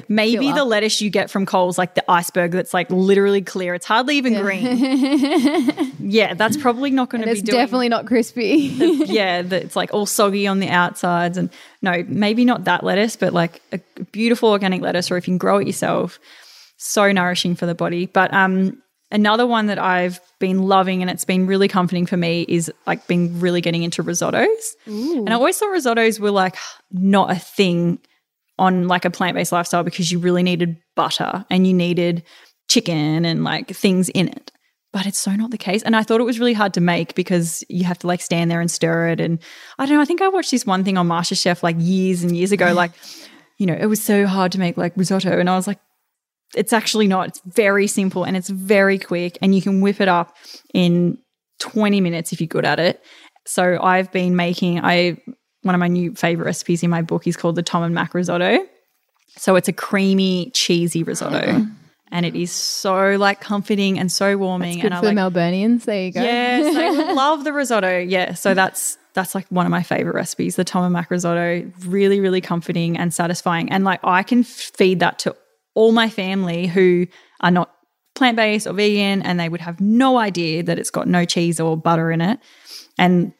maybe 0.09 0.39
filler. 0.39 0.55
the 0.55 0.65
lettuce 0.65 1.02
you 1.02 1.11
get 1.11 1.31
from 1.31 1.44
Coles 1.44 1.77
like 1.77 1.94
the 1.94 2.11
iceberg 2.11 2.52
that's 2.52 2.73
like 2.73 2.90
literally 2.90 3.43
clear. 3.43 3.74
It's 3.74 3.85
hardly 3.85 4.16
even 4.16 4.40
green. 4.40 4.65
yeah, 6.01 6.32
that's 6.32 6.57
probably 6.57 6.90
not 6.90 7.11
going 7.11 7.20
to 7.23 7.27
be 7.27 7.32
it's 7.32 7.43
definitely 7.43 7.90
not 7.90 8.07
crispy. 8.07 8.47
yeah, 9.07 9.43
that 9.43 9.62
it's 9.65 9.77
like 9.77 9.93
all 9.93 10.07
soggy 10.07 10.47
on 10.47 10.61
the 10.61 10.69
outsides. 10.69 11.36
And 11.36 11.51
no, 11.82 12.05
maybe 12.09 12.44
not 12.47 12.65
that 12.65 12.82
lettuce, 12.82 13.16
but 13.16 13.35
like 13.35 13.61
a 13.73 13.81
beautiful 14.12 14.48
organic 14.48 14.81
lettuce, 14.81 15.11
or 15.11 15.19
if 15.19 15.28
you 15.28 15.32
can 15.32 15.39
grow 15.39 15.59
it 15.59 15.66
yourself, 15.66 16.19
so 16.78 17.12
nourishing 17.12 17.55
for 17.55 17.66
the 17.66 17.74
body. 17.74 18.07
But 18.07 18.32
um, 18.32 18.82
another 19.11 19.47
one 19.47 19.66
that 19.66 19.78
I've 19.78 20.20
been 20.39 20.62
loving 20.62 21.03
and 21.03 21.11
it's 21.11 21.24
been 21.24 21.47
really 21.47 21.69
comforting 21.69 22.07
for 22.07 22.16
me 22.16 22.45
is 22.49 22.70
like 22.87 23.07
being 23.07 23.41
really 23.41 23.61
getting 23.61 23.82
into 23.82 24.03
risottos. 24.03 24.74
And 25.19 25.31
I 25.31 25.35
always 25.35 25.59
thought 25.59 25.70
risottos 25.74 26.20
were 26.20 26.31
like 26.31 26.57
not 26.91 27.31
a 27.31 27.35
thing 27.37 27.99
on 28.59 28.89
like 28.89 29.05
a 29.05 29.11
plant 29.11 29.35
based 29.35 29.53
lifestyle 29.53 29.82
because 29.82 30.12
you 30.12 30.19
really 30.19 30.43
needed 30.43 30.77
butter 30.95 31.45
and 31.51 31.66
you 31.66 31.74
needed 31.74 32.23
chicken 32.69 33.24
and 33.24 33.43
like 33.43 33.69
things 33.69 34.09
in 34.11 34.28
it. 34.28 34.53
But 34.93 35.07
it's 35.07 35.19
so 35.19 35.32
not 35.32 35.51
the 35.51 35.59
case. 35.59 35.82
And 35.82 35.95
I 35.95 36.03
thought 36.03 36.20
it 36.20 36.24
was 36.24 36.41
really 36.41 36.53
hard 36.53 36.74
to 36.74 36.81
make 36.81 37.15
because 37.15 37.62
you 37.69 37.85
have 37.85 37.99
to 38.01 38.07
like 38.07 38.20
stand 38.20 38.51
there 38.51 38.61
and 38.61 38.70
stir 38.70 39.09
it. 39.09 39.20
And 39.20 39.39
I 39.78 39.87
don't 39.87 39.95
know, 39.95 40.03
I 40.03 40.05
think 40.05 40.20
I 40.20 40.28
watched 40.28 40.51
this 40.51 40.66
one 40.66 40.85
thing 40.85 40.99
on 40.99 41.09
MasterChef 41.09 41.62
like 41.62 41.77
years 41.78 42.23
and 42.23 42.37
years 42.37 42.51
ago, 42.53 42.73
like, 42.73 42.93
you 43.57 43.66
know, 43.66 43.77
it 43.78 43.87
was 43.87 44.03
so 44.03 44.27
hard 44.27 44.53
to 44.53 44.59
make 44.59 44.77
like 44.77 44.97
risotto. 44.97 45.39
And 45.39 45.49
I 45.49 45.57
was 45.57 45.66
like, 45.66 45.78
it's 46.55 46.72
actually 46.72 47.06
not. 47.06 47.28
It's 47.28 47.40
very 47.47 47.86
simple 47.86 48.24
and 48.24 48.36
it's 48.36 48.48
very 48.48 48.98
quick 48.98 49.39
and 49.40 49.55
you 49.55 49.62
can 49.62 49.81
whip 49.81 50.01
it 50.01 50.09
up 50.09 50.36
in 50.74 51.18
20 51.60 52.01
minutes 52.01 52.32
if 52.32 52.40
you're 52.40 52.48
good 52.48 52.64
at 52.64 52.81
it. 52.81 53.02
So 53.47 53.78
I've 53.82 54.10
been 54.12 54.36
making 54.36 54.81
I 54.85 55.18
one 55.62 55.74
of 55.74 55.78
my 55.78 55.89
new 55.89 56.14
favorite 56.14 56.47
recipes 56.47 56.82
in 56.82 56.90
my 56.90 57.02
book 57.02 57.27
is 57.27 57.36
called 57.36 57.56
the 57.56 57.62
Tom 57.62 57.82
and 57.82 57.94
Mac 57.94 58.14
risotto. 58.14 58.66
So 59.36 59.56
it's 59.56 59.68
a 59.68 59.72
creamy, 59.72 60.51
cheesy 60.55 61.02
risotto. 61.02 61.66
And 62.12 62.27
it 62.27 62.35
is 62.35 62.51
so 62.51 63.16
like 63.16 63.40
comforting 63.40 63.98
and 63.98 64.10
so 64.10 64.36
warming. 64.36 64.81
Good 64.81 64.93
and 64.93 65.01
for 65.01 65.06
I 65.06 65.12
like 65.12 65.32
the 65.32 65.40
Melburnians. 65.40 65.85
There 65.85 66.06
you 66.06 66.12
go. 66.12 66.22
Yes, 66.22 66.74
I 66.74 67.12
love 67.12 67.44
the 67.44 67.52
risotto. 67.52 67.98
Yeah, 67.98 68.35
so 68.35 68.52
that's 68.52 68.98
that's 69.14 69.35
like 69.35 69.47
one 69.48 69.64
of 69.64 69.70
my 69.70 69.85
favorite 69.85 70.14
recipes, 70.14 70.56
the 70.56 70.64
Tom 70.64 70.85
and 70.85 70.93
Mac 70.93 71.10
risotto. 71.10 71.70
Really, 71.86 72.18
really 72.18 72.40
comforting 72.40 72.97
and 72.97 73.14
satisfying. 73.14 73.70
And 73.70 73.85
like 73.85 74.01
I 74.02 74.24
can 74.24 74.43
feed 74.43 74.98
that 75.01 75.20
to 75.20 75.36
all 75.81 75.93
my 75.93 76.09
family 76.11 76.66
who 76.66 77.07
are 77.40 77.51
not 77.51 77.69
plant 78.15 78.36
based 78.36 78.66
or 78.66 78.73
vegan, 78.74 79.23
and 79.23 79.39
they 79.40 79.48
would 79.48 79.61
have 79.62 79.81
no 79.81 80.19
idea 80.19 80.62
that 80.62 80.78
it's 80.78 80.90
got 80.90 81.07
no 81.09 81.24
cheese 81.24 81.59
or 81.59 81.77
butter 81.77 82.11
in 82.11 82.20
it. 82.20 82.39
And 82.98 83.32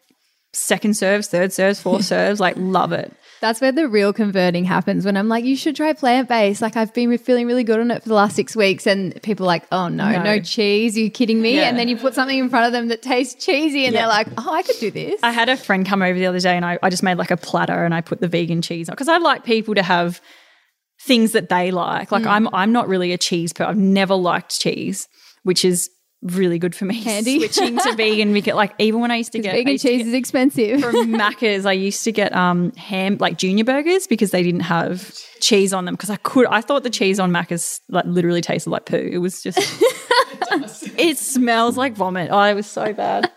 second 0.53 0.95
serves, 0.97 1.29
third 1.29 1.53
serves, 1.53 1.81
fourth 1.81 2.05
serves, 2.15 2.41
like 2.41 2.55
love 2.57 2.93
it. 2.93 3.13
That's 3.41 3.61
where 3.63 3.73
the 3.73 3.89
real 3.89 4.13
converting 4.13 4.65
happens 4.65 5.07
when 5.07 5.17
I'm 5.17 5.29
like, 5.29 5.45
you 5.45 5.57
should 5.57 5.75
try 5.75 5.93
plant 5.95 6.29
based. 6.29 6.61
Like, 6.61 6.77
I've 6.77 6.93
been 6.93 7.17
feeling 7.17 7.47
really 7.47 7.65
good 7.65 7.81
on 7.81 7.91
it 7.91 8.03
for 8.03 8.09
the 8.11 8.15
last 8.15 8.37
six 8.37 8.55
weeks. 8.55 8.87
And 8.87 9.21
people 9.23 9.47
are 9.47 9.53
like, 9.55 9.65
oh, 9.73 9.89
no, 9.89 10.11
no, 10.13 10.23
No. 10.23 10.41
cheese. 10.41 10.95
Are 10.97 11.01
you 11.01 11.11
kidding 11.11 11.41
me? 11.41 11.57
Yeah. 11.57 11.63
And 11.69 11.79
then 11.79 11.89
you 11.89 11.97
put 11.97 12.15
something 12.15 12.39
in 12.39 12.51
front 12.51 12.67
of 12.67 12.73
them 12.73 12.89
that 12.89 13.01
tastes 13.01 13.43
cheesy 13.43 13.87
and 13.87 13.95
Yeah. 13.95 14.01
they're 14.03 14.09
like, 14.09 14.29
oh, 14.37 14.53
I 14.53 14.61
could 14.63 14.77
do 14.79 14.91
this. 14.91 15.21
I 15.23 15.31
had 15.31 15.49
a 15.49 15.57
friend 15.57 15.87
come 15.87 16.03
over 16.03 16.19
the 16.19 16.27
other 16.27 16.39
day 16.41 16.55
and 16.55 16.67
I, 16.67 16.79
I 16.83 16.91
just 16.91 17.03
made 17.03 17.17
like 17.17 17.31
a 17.31 17.37
platter 17.39 17.83
and 17.85 17.95
I 17.95 18.03
put 18.03 18.21
the 18.21 18.29
vegan 18.29 18.61
cheese 18.61 18.91
on 18.91 18.93
because 18.95 19.09
I 19.09 19.17
like 19.17 19.45
people 19.45 19.75
to 19.75 19.83
have 19.83 20.21
things 21.03 21.33
that 21.33 21.49
they 21.49 21.71
like. 21.71 22.13
Like 22.13 22.27
I'm 22.27 22.49
I'm 22.55 22.73
not 22.73 22.89
really 22.89 23.13
a 23.13 23.19
cheese 23.19 23.53
person. 23.53 23.71
I've 23.71 23.77
never 23.77 24.15
liked 24.15 24.59
cheese, 24.61 25.09
which 25.43 25.65
is 25.65 25.91
really 26.23 26.59
good 26.59 26.75
for 26.75 26.85
me. 26.85 27.03
Handy. 27.03 27.39
Switching 27.49 27.79
to 27.79 27.95
vegan 27.95 28.35
because 28.35 28.55
like 28.55 28.75
even 28.79 29.01
when 29.01 29.11
I 29.11 29.17
used 29.17 29.33
to 29.33 29.39
get 29.41 29.53
Vegan 29.55 29.73
used 29.73 29.85
cheese 29.87 29.99
get- 30.03 30.09
is 30.09 30.15
expensive. 30.15 30.81
from 30.83 30.95
Macca's, 31.15 31.65
I 31.65 31.73
used 31.73 32.05
to 32.05 32.13
get 32.13 32.35
um 32.35 32.73
ham 32.73 33.17
like 33.19 33.39
junior 33.39 33.65
burgers 33.65 34.07
because 34.07 34.31
they 34.31 34.43
didn't 34.43 34.61
have 34.61 35.15
cheese 35.41 35.73
on 35.73 35.87
them 35.87 35.95
because 35.95 36.11
I 36.11 36.17
could 36.17 36.47
I 36.47 36.61
thought 36.61 36.83
the 36.83 36.91
cheese 36.91 37.19
on 37.19 37.31
Macca's 37.31 37.81
like 37.89 38.05
literally 38.05 38.43
tasted 38.43 38.69
like 38.71 38.85
poo. 38.85 38.97
It 38.97 39.19
was 39.19 39.43
just 39.43 39.59
it 40.99 41.17
smells 41.19 41.77
like 41.77 41.95
vomit. 41.95 42.29
Oh, 42.31 42.43
it 42.43 42.55
was 42.55 42.67
so 42.67 42.93
bad. 42.93 43.31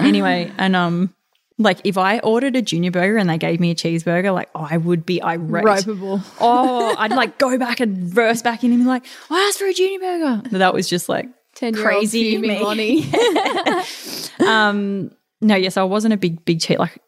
Anyway, 0.00 0.50
and 0.58 0.74
um 0.74 1.14
like 1.58 1.80
if 1.84 1.98
I 1.98 2.18
ordered 2.20 2.56
a 2.56 2.62
junior 2.62 2.90
burger 2.90 3.18
and 3.18 3.28
they 3.28 3.38
gave 3.38 3.60
me 3.60 3.70
a 3.70 3.74
cheeseburger, 3.74 4.32
like 4.34 4.50
I 4.54 4.76
would 4.76 5.04
be 5.06 5.22
irate. 5.22 5.64
Ropeable. 5.64 6.24
Oh, 6.40 6.94
I'd 6.98 7.12
like 7.12 7.38
go 7.38 7.58
back 7.58 7.80
and 7.80 7.98
verse 7.98 8.42
back 8.42 8.64
in 8.64 8.72
and 8.72 8.82
be 8.82 8.86
like, 8.86 9.04
I 9.30 9.48
asked 9.48 9.58
for 9.58 9.66
a 9.66 9.72
junior 9.72 9.98
burger. 9.98 10.42
But 10.50 10.58
that 10.58 10.74
was 10.74 10.88
just 10.88 11.08
like 11.08 11.28
10 11.54 11.74
crazy 11.74 12.38
me. 12.38 12.58
Loni. 12.58 14.40
um 14.46 15.10
no 15.40 15.54
yes 15.54 15.76
i 15.76 15.82
wasn't 15.82 16.12
a 16.12 16.16
big 16.16 16.42
big 16.44 16.60
cheat 16.60 16.78
like 16.78 16.98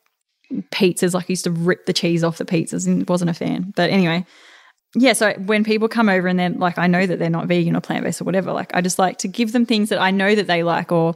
pizzas 0.71 1.15
like 1.15 1.25
i 1.25 1.27
used 1.29 1.45
to 1.45 1.51
rip 1.51 1.87
the 1.87 1.93
cheese 1.93 2.23
off 2.23 2.39
the 2.39 2.45
pizzas 2.45 2.87
and 2.87 3.09
wasn't 3.09 3.31
a 3.31 3.35
fan 3.35 3.73
but 3.75 3.91
anyway 3.91 4.25
yeah 4.95 5.12
so 5.12 5.33
when 5.47 5.65
people 5.65 5.89
come 5.89 6.09
over 6.09 6.29
and 6.29 6.39
then 6.39 6.59
like 6.59 6.79
i 6.79 6.87
know 6.87 7.07
that 7.07 7.19
they're 7.19 7.31
not 7.31 7.47
vegan 7.47 7.75
or 7.75 7.81
plant-based 7.81 8.21
or 8.21 8.25
whatever 8.25 8.53
like 8.53 8.71
i 8.75 8.81
just 8.81 8.99
like 8.99 9.19
to 9.19 9.29
give 9.29 9.53
them 9.53 9.65
things 9.65 9.89
that 9.89 10.01
i 10.01 10.11
know 10.11 10.35
that 10.35 10.47
they 10.47 10.62
like 10.62 10.93
or 10.93 11.15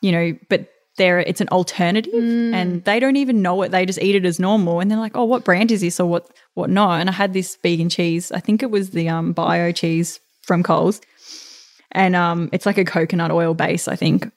you 0.00 0.10
know 0.10 0.36
but 0.48 0.68
they're 0.96 1.20
it's 1.20 1.40
an 1.40 1.48
alternative 1.48 2.14
and 2.14 2.84
they 2.84 3.00
don't 3.00 3.16
even 3.16 3.42
know 3.42 3.60
it 3.62 3.70
they 3.70 3.84
just 3.84 4.00
eat 4.00 4.14
it 4.14 4.24
as 4.24 4.38
normal 4.38 4.80
and 4.80 4.90
they're 4.90 4.98
like 4.98 5.16
oh 5.16 5.24
what 5.24 5.44
brand 5.44 5.72
is 5.72 5.80
this 5.80 5.98
or 5.98 6.08
what 6.08 6.28
what 6.54 6.70
not 6.70 7.00
and 7.00 7.08
i 7.08 7.12
had 7.12 7.32
this 7.32 7.56
vegan 7.56 7.88
cheese 7.88 8.30
i 8.32 8.40
think 8.40 8.62
it 8.62 8.70
was 8.70 8.90
the 8.90 9.08
um 9.08 9.32
bio 9.32 9.72
cheese 9.72 10.20
from 10.42 10.62
coles 10.62 11.00
and 11.92 12.14
um 12.14 12.48
it's 12.52 12.66
like 12.66 12.78
a 12.78 12.84
coconut 12.84 13.30
oil 13.30 13.54
base 13.54 13.88
i 13.88 13.96
think 13.96 14.30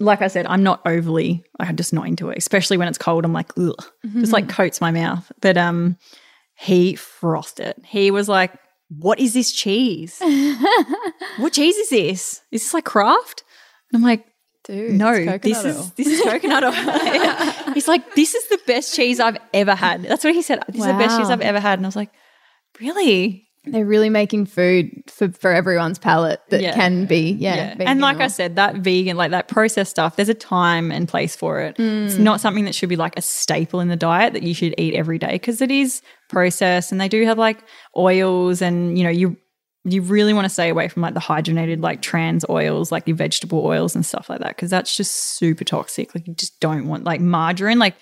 like 0.00 0.22
I 0.22 0.28
said, 0.28 0.46
I'm 0.46 0.62
not 0.62 0.80
overly, 0.86 1.44
I'm 1.60 1.76
just 1.76 1.92
not 1.92 2.08
into 2.08 2.30
it, 2.30 2.38
especially 2.38 2.78
when 2.78 2.88
it's 2.88 2.98
cold. 2.98 3.24
I'm 3.24 3.34
like, 3.34 3.52
ugh, 3.58 3.84
just 4.14 4.32
like 4.32 4.48
coats 4.48 4.80
my 4.80 4.90
mouth. 4.90 5.30
But 5.42 5.58
um, 5.58 5.98
he 6.54 6.94
frothed 6.96 7.60
it. 7.60 7.78
He 7.84 8.10
was 8.10 8.28
like, 8.28 8.52
"What 8.88 9.20
is 9.20 9.34
this 9.34 9.52
cheese? 9.52 10.18
what 11.36 11.52
cheese 11.52 11.76
is 11.76 11.90
this? 11.90 12.40
Is 12.50 12.62
this 12.62 12.74
like 12.74 12.86
Kraft?" 12.86 13.44
And 13.92 13.98
I'm 13.98 14.02
like, 14.02 14.26
Dude, 14.64 14.92
"No, 14.92 15.12
it's 15.12 15.42
this 15.44 15.58
oil. 15.64 15.66
is 15.70 15.90
this 15.92 16.06
is 16.06 16.20
coconut 16.22 16.64
oil." 16.64 16.72
He's 17.74 17.88
like, 17.88 18.14
"This 18.14 18.34
is 18.34 18.46
the 18.48 18.58
best 18.66 18.94
cheese 18.94 19.18
I've 19.20 19.38
ever 19.54 19.74
had." 19.74 20.02
That's 20.02 20.22
what 20.24 20.34
he 20.34 20.42
said. 20.42 20.62
This 20.68 20.80
is 20.80 20.86
the 20.86 20.92
best 20.94 21.18
cheese 21.18 21.30
I've 21.30 21.40
ever 21.40 21.60
had. 21.60 21.78
And 21.78 21.86
I 21.86 21.88
was 21.88 21.96
like, 21.96 22.10
"Really?" 22.80 23.46
They're 23.66 23.84
really 23.84 24.08
making 24.08 24.46
food 24.46 24.90
for, 25.08 25.30
for 25.32 25.52
everyone's 25.52 25.98
palate 25.98 26.40
that 26.48 26.62
Yeah. 26.62 26.72
can 26.74 27.04
be, 27.04 27.32
yeah. 27.32 27.74
Yeah. 27.78 27.84
And 27.90 28.00
like 28.00 28.16
or- 28.18 28.22
I 28.22 28.28
said, 28.28 28.56
that 28.56 28.76
vegan, 28.76 29.18
like 29.18 29.32
that 29.32 29.48
processed 29.48 29.90
stuff, 29.90 30.16
there's 30.16 30.30
a 30.30 30.34
time 30.34 30.90
and 30.90 31.06
place 31.06 31.36
for 31.36 31.60
it. 31.60 31.76
It's 31.78 32.14
Mm. 32.14 32.20
not 32.20 32.40
something 32.40 32.64
that 32.64 32.74
should 32.74 32.88
be 32.88 32.96
like 32.96 33.18
a 33.18 33.22
staple 33.22 33.80
in 33.80 33.88
the 33.88 33.96
diet 33.96 34.32
that 34.32 34.44
you 34.44 34.54
should 34.54 34.74
eat 34.78 34.94
every 34.94 35.18
day 35.18 35.32
because 35.32 35.60
it 35.60 35.70
is 35.70 36.00
processed 36.30 36.90
and 36.90 36.98
they 36.98 37.06
do 37.08 37.26
have 37.26 37.36
like 37.36 37.58
oils 37.98 38.62
and, 38.62 38.96
you 38.96 39.04
know, 39.04 39.10
you 39.10 39.36
you 39.84 40.02
really 40.02 40.34
want 40.34 40.44
to 40.44 40.50
stay 40.50 40.68
away 40.68 40.88
from 40.88 41.02
like 41.02 41.14
the 41.14 41.20
hydrogenated 41.20 41.82
like 41.82 42.02
trans 42.02 42.44
oils, 42.48 42.92
like 42.92 43.06
your 43.06 43.16
vegetable 43.16 43.64
oils 43.64 43.94
and 43.94 44.04
stuff 44.04 44.28
like 44.28 44.40
that 44.40 44.56
because 44.56 44.70
that's 44.70 44.96
just 44.96 45.14
super 45.14 45.64
toxic. 45.64 46.14
Like 46.14 46.26
you 46.26 46.34
just 46.34 46.60
don't 46.60 46.86
want 46.86 47.04
like 47.04 47.20
margarine, 47.20 47.78
like 47.78 47.96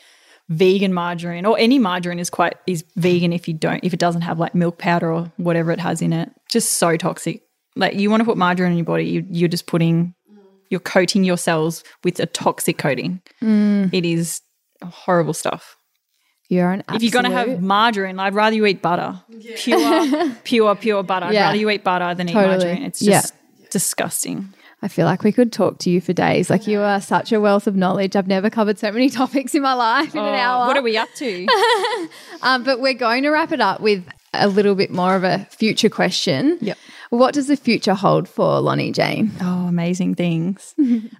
vegan 0.48 0.92
margarine 0.92 1.44
or 1.44 1.58
any 1.58 1.78
margarine 1.78 2.18
is 2.18 2.30
quite 2.30 2.56
is 2.66 2.84
vegan 2.96 3.32
if 3.32 3.46
you 3.46 3.54
don't 3.54 3.84
if 3.84 3.92
it 3.92 4.00
doesn't 4.00 4.22
have 4.22 4.38
like 4.38 4.54
milk 4.54 4.78
powder 4.78 5.12
or 5.12 5.30
whatever 5.36 5.70
it 5.70 5.78
has 5.78 6.02
in 6.02 6.12
it. 6.12 6.30
Just 6.50 6.74
so 6.74 6.96
toxic. 6.96 7.42
Like 7.76 7.94
you 7.94 8.10
want 8.10 8.22
to 8.22 8.24
put 8.24 8.36
margarine 8.36 8.72
in 8.72 8.78
your 8.78 8.84
body, 8.84 9.04
you, 9.04 9.24
you're 9.28 9.48
just 9.48 9.66
putting 9.66 10.14
you're 10.70 10.80
coating 10.80 11.24
your 11.24 11.38
cells 11.38 11.84
with 12.04 12.18
a 12.20 12.26
toxic 12.26 12.76
coating. 12.76 13.22
Mm. 13.42 13.94
It 13.94 14.04
is 14.04 14.42
horrible 14.82 15.32
stuff. 15.32 15.77
You're 16.48 16.70
an 16.72 16.82
If 16.92 17.02
you're 17.02 17.12
going 17.12 17.26
to 17.26 17.30
have 17.30 17.60
margarine, 17.60 18.18
I'd 18.18 18.34
rather 18.34 18.56
you 18.56 18.64
eat 18.66 18.80
butter. 18.80 19.20
Pure, 19.56 20.30
pure, 20.44 20.74
pure 20.76 21.02
butter. 21.02 21.26
I'd 21.26 21.34
rather 21.34 21.56
you 21.58 21.68
eat 21.70 21.84
butter 21.84 22.14
than 22.14 22.26
Totally. 22.26 22.44
eat 22.44 22.58
margarine. 22.58 22.82
It's 22.84 23.02
Yeah. 23.02 23.20
just 23.20 23.34
disgusting. 23.70 24.54
I 24.80 24.88
feel 24.88 25.06
like 25.06 25.24
we 25.24 25.32
could 25.32 25.52
talk 25.52 25.78
to 25.80 25.90
you 25.90 26.00
for 26.00 26.12
days. 26.12 26.48
Like 26.50 26.66
you 26.68 26.80
are 26.80 27.00
such 27.00 27.32
a 27.32 27.40
wealth 27.40 27.66
of 27.66 27.74
knowledge. 27.76 28.14
I've 28.16 28.28
never 28.28 28.48
covered 28.48 28.78
so 28.78 28.90
many 28.92 29.10
topics 29.20 29.54
in 29.54 29.60
my 29.62 29.74
life 29.74 30.14
in 30.14 30.20
an 30.22 30.34
Oh, 30.34 30.38
hour. 30.38 30.66
What 30.68 30.76
are 30.76 30.82
we 30.82 30.96
up 30.96 31.08
to? 31.16 31.46
Um, 32.42 32.62
but 32.62 32.80
we're 32.80 32.94
going 32.94 33.24
to 33.24 33.30
wrap 33.30 33.50
it 33.50 33.60
up 33.60 33.80
with 33.80 34.04
a 34.32 34.46
little 34.46 34.76
bit 34.76 34.92
more 34.92 35.16
of 35.16 35.24
a 35.24 35.44
future 35.50 35.88
question. 35.88 36.56
Yep. 36.60 36.78
What 37.10 37.34
does 37.34 37.48
the 37.48 37.56
future 37.56 37.94
hold 37.94 38.28
for 38.28 38.60
Loni 38.60 38.94
Jane? 38.94 39.32
Oh, 39.40 39.66
amazing 39.66 40.14
things. 40.14 40.72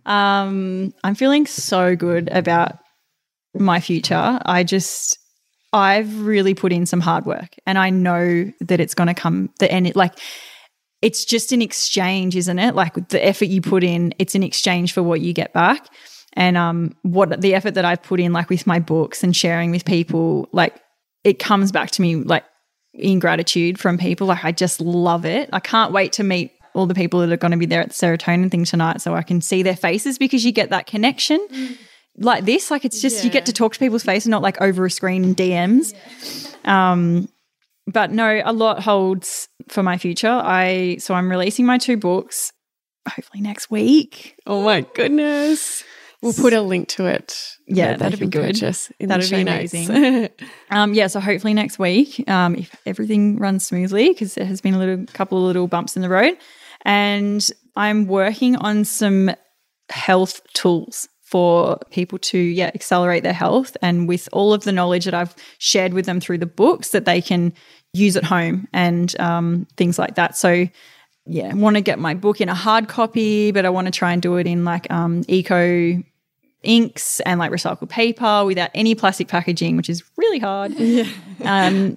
um, 0.06 0.94
I'm 1.02 1.14
feeling 1.16 1.44
so 1.46 1.96
good 1.96 2.28
about 2.28 2.78
my 3.52 3.80
future. 3.80 4.38
I 4.44 4.62
just, 4.62 5.17
I've 5.72 6.22
really 6.22 6.54
put 6.54 6.72
in 6.72 6.86
some 6.86 7.00
hard 7.00 7.26
work 7.26 7.54
and 7.66 7.78
I 7.78 7.90
know 7.90 8.50
that 8.60 8.80
it's 8.80 8.94
going 8.94 9.08
to 9.08 9.14
come, 9.14 9.50
the 9.58 9.70
end, 9.70 9.94
like, 9.94 10.14
it's 11.00 11.24
just 11.24 11.52
an 11.52 11.62
exchange, 11.62 12.34
isn't 12.34 12.58
it? 12.58 12.74
Like 12.74 13.08
the 13.10 13.24
effort 13.24 13.44
you 13.44 13.60
put 13.60 13.84
in, 13.84 14.12
it's 14.18 14.34
an 14.34 14.42
exchange 14.42 14.92
for 14.92 15.02
what 15.02 15.20
you 15.20 15.32
get 15.32 15.52
back. 15.52 15.86
and 16.34 16.56
um, 16.56 16.94
what 17.02 17.40
the 17.40 17.54
effort 17.54 17.74
that 17.74 17.84
I've 17.84 18.02
put 18.02 18.20
in, 18.20 18.32
like 18.32 18.48
with 18.48 18.66
my 18.66 18.78
books 18.78 19.22
and 19.22 19.34
sharing 19.34 19.70
with 19.70 19.84
people, 19.84 20.48
like 20.52 20.74
it 21.24 21.38
comes 21.38 21.72
back 21.72 21.90
to 21.92 22.02
me 22.02 22.16
like 22.16 22.44
in 22.94 23.18
gratitude 23.18 23.78
from 23.78 23.98
people. 23.98 24.26
Like 24.26 24.44
I 24.44 24.52
just 24.52 24.80
love 24.80 25.24
it. 25.24 25.50
I 25.52 25.60
can't 25.60 25.92
wait 25.92 26.12
to 26.14 26.24
meet 26.24 26.52
all 26.74 26.86
the 26.86 26.94
people 26.94 27.20
that 27.20 27.32
are 27.32 27.36
going 27.36 27.50
to 27.50 27.56
be 27.56 27.66
there 27.66 27.80
at 27.80 27.88
the 27.88 27.94
serotonin 27.94 28.50
thing 28.50 28.64
tonight 28.64 29.00
so 29.00 29.14
I 29.14 29.22
can 29.22 29.40
see 29.40 29.62
their 29.62 29.76
faces 29.76 30.18
because 30.18 30.44
you 30.44 30.52
get 30.52 30.70
that 30.70 30.86
connection. 30.86 31.44
Like 32.18 32.44
this, 32.44 32.70
like 32.70 32.84
it's 32.84 33.00
just 33.00 33.24
you 33.24 33.30
get 33.30 33.46
to 33.46 33.52
talk 33.52 33.72
to 33.74 33.78
people's 33.78 34.02
faces, 34.02 34.28
not 34.28 34.42
like 34.42 34.60
over 34.60 34.84
a 34.84 34.90
screen 34.90 35.24
in 35.24 35.34
DMs. 35.34 35.94
Um, 36.66 37.28
but 37.86 38.10
no, 38.10 38.42
a 38.44 38.52
lot 38.52 38.82
holds 38.82 39.48
for 39.68 39.82
my 39.82 39.98
future. 39.98 40.28
I 40.28 40.96
so 40.98 41.14
I'm 41.14 41.30
releasing 41.30 41.64
my 41.64 41.78
two 41.78 41.96
books 41.96 42.52
hopefully 43.08 43.40
next 43.40 43.70
week. 43.70 44.36
Oh 44.46 44.62
my 44.62 44.82
goodness. 44.82 45.84
We'll 46.20 46.32
put 46.32 46.52
a 46.52 46.60
link 46.60 46.88
to 46.88 47.06
it. 47.06 47.38
Yeah, 47.68 47.96
that'd 47.96 48.18
be 48.18 48.26
good. 48.26 48.56
That'd 48.98 49.30
be 49.30 49.42
amazing. 49.42 50.28
Um, 50.70 50.92
yeah, 50.92 51.06
so 51.06 51.20
hopefully 51.20 51.54
next 51.54 51.78
week, 51.78 52.28
um, 52.28 52.56
if 52.56 52.74
everything 52.84 53.36
runs 53.38 53.64
smoothly, 53.64 54.08
because 54.08 54.34
there 54.34 54.44
has 54.44 54.60
been 54.60 54.74
a 54.74 54.78
little 54.78 55.06
couple 55.12 55.38
of 55.38 55.44
little 55.44 55.68
bumps 55.68 55.94
in 55.94 56.02
the 56.02 56.08
road, 56.08 56.36
and 56.82 57.48
I'm 57.76 58.08
working 58.08 58.56
on 58.56 58.84
some 58.84 59.30
health 59.90 60.40
tools 60.54 61.08
for 61.30 61.78
people 61.90 62.18
to 62.18 62.38
yeah 62.38 62.70
accelerate 62.74 63.22
their 63.22 63.32
health, 63.32 63.76
and 63.82 64.08
with 64.08 64.28
all 64.32 64.54
of 64.54 64.64
the 64.64 64.72
knowledge 64.72 65.04
that 65.04 65.14
I've 65.14 65.34
shared 65.58 65.92
with 65.92 66.06
them 66.06 66.20
through 66.20 66.38
the 66.38 66.46
books 66.46 66.90
that 66.90 67.04
they 67.04 67.20
can 67.20 67.52
use 67.92 68.16
at 68.16 68.24
home 68.24 68.68
and 68.72 69.18
um, 69.20 69.66
things 69.76 69.98
like 69.98 70.14
that. 70.14 70.36
So 70.36 70.68
yeah, 71.26 71.50
I 71.50 71.54
want 71.54 71.76
to 71.76 71.82
get 71.82 71.98
my 71.98 72.14
book 72.14 72.40
in 72.40 72.48
a 72.48 72.54
hard 72.54 72.88
copy, 72.88 73.52
but 73.52 73.66
I 73.66 73.68
want 73.68 73.86
to 73.86 73.90
try 73.90 74.12
and 74.12 74.22
do 74.22 74.36
it 74.36 74.46
in 74.46 74.64
like 74.64 74.90
um, 74.90 75.22
eco 75.28 76.02
inks 76.62 77.20
and 77.20 77.38
like 77.38 77.50
recycled 77.50 77.90
paper 77.90 78.44
without 78.44 78.70
any 78.74 78.94
plastic 78.94 79.28
packaging, 79.28 79.76
which 79.76 79.90
is 79.90 80.02
really 80.16 80.38
hard. 80.38 80.74
Um, 81.44 81.96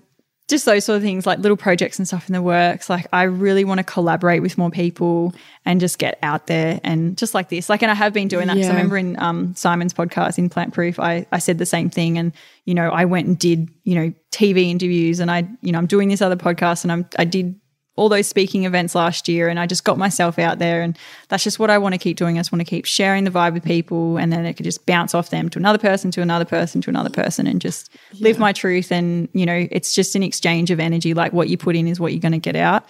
just 0.52 0.66
those 0.66 0.86
sort 0.86 0.98
of 0.98 1.02
things, 1.02 1.26
like 1.26 1.40
little 1.40 1.58
projects 1.58 1.98
and 1.98 2.08
stuff 2.08 2.30
in 2.30 2.34
the 2.34 2.42
works. 2.44 2.88
Like 2.90 3.08
I 3.12 3.24
really 3.24 3.64
want 3.64 3.80
to 3.80 3.84
collaborate 3.84 4.44
with 4.44 4.56
more 4.60 4.70
people 4.70 5.34
and 5.66 5.80
just 5.80 5.98
get 5.98 6.20
out 6.22 6.46
there 6.46 6.80
and 6.84 7.18
just 7.18 7.34
like 7.34 7.50
this. 7.50 7.68
Like, 7.70 7.82
and 7.82 7.90
I 7.90 7.96
have 7.96 8.14
been 8.14 8.28
doing 8.28 8.46
that. 8.48 8.56
'cause 8.58 8.66
I 8.68 8.74
remember 8.74 8.98
in 8.98 9.18
um, 9.20 9.56
Simon's 9.56 9.94
podcast 9.96 10.38
in 10.38 10.50
Plant 10.50 10.74
Proof, 10.76 11.00
I, 11.00 11.26
I 11.32 11.40
said 11.40 11.58
the 11.58 11.66
same 11.66 11.90
thing. 11.90 12.20
And, 12.20 12.34
you 12.66 12.76
know, 12.76 12.90
I 12.90 13.06
went 13.06 13.26
and 13.28 13.40
did, 13.40 13.70
you 13.84 13.96
know, 13.96 14.14
TV 14.32 14.70
interviews 14.70 15.20
and 15.20 15.32
I, 15.32 15.48
you 15.62 15.72
know, 15.72 15.80
I'm 15.80 15.88
doing 15.88 16.10
this 16.10 16.22
other 16.22 16.36
podcast 16.36 16.84
and 16.84 16.92
I'm, 16.92 17.06
I 17.18 17.26
did 17.26 17.56
all 17.96 18.10
those 18.10 18.28
speaking 18.28 18.64
events 18.64 18.96
last 18.96 19.28
year 19.28 19.50
and 19.50 19.60
I 19.60 19.68
just 19.68 19.84
got 19.84 19.98
myself 19.98 20.40
out 20.40 20.60
there 20.60 20.82
and 20.82 20.98
that's 21.28 21.44
just 21.44 21.60
what 21.60 21.70
I 21.70 21.78
want 21.78 21.94
to 21.94 22.00
keep 22.00 22.18
doing. 22.18 22.38
I 22.38 22.40
just 22.40 22.52
want 22.52 22.62
to 22.62 22.66
keep 22.66 22.86
sharing 22.86 23.26
the 23.26 23.32
vibe 23.32 23.54
with 23.54 23.64
people 23.64 24.18
and 24.18 24.32
then 24.32 24.46
it 24.46 24.54
could 24.54 24.64
just 24.64 24.86
bounce 24.86 25.14
off 25.14 25.30
them 25.30 25.50
to 25.50 25.60
another 25.60 25.78
person, 25.78 26.10
to 26.12 26.22
another 26.22 26.46
person, 26.46 26.82
to 26.82 26.90
another 26.90 27.10
person 27.10 27.48
and 27.48 27.60
just 27.60 27.94
live 28.20 28.40
my 28.40 28.54
truth 28.54 28.92
and 28.92 29.28
you 29.34 29.46
know, 29.46 29.68
it's 29.72 29.94
just 29.94 30.16
an 30.16 30.24
exchange 30.24 30.72
of 30.72 30.80
energy 30.80 31.14
like 31.14 31.34
what 31.34 31.50
you 31.50 31.58
put 31.58 31.76
in 31.76 31.88
is 31.88 32.00
what 32.00 32.14
you're 32.14 32.22
going 32.22 32.32
to 32.32 32.38
get 32.38 32.56
out. 32.56 32.86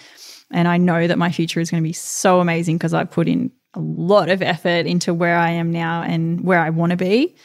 And 0.52 0.68
I 0.68 0.78
know 0.78 1.08
that 1.08 1.18
my 1.18 1.32
future 1.32 1.60
is 1.60 1.72
going 1.72 1.82
to 1.82 1.88
be 1.88 1.94
so 1.94 2.40
amazing 2.40 2.78
because 2.78 2.94
I 2.94 3.04
put 3.06 3.28
in 3.28 3.52
a 3.74 3.80
lot 3.80 4.30
of 4.30 4.42
effort 4.42 4.86
into 4.86 5.14
where 5.14 5.38
I 5.38 5.52
am 5.52 5.72
now 5.72 6.04
and 6.04 6.42
where 6.42 6.60
I 6.60 6.70
want 6.70 6.92
to 6.92 6.98
be. 6.98 7.36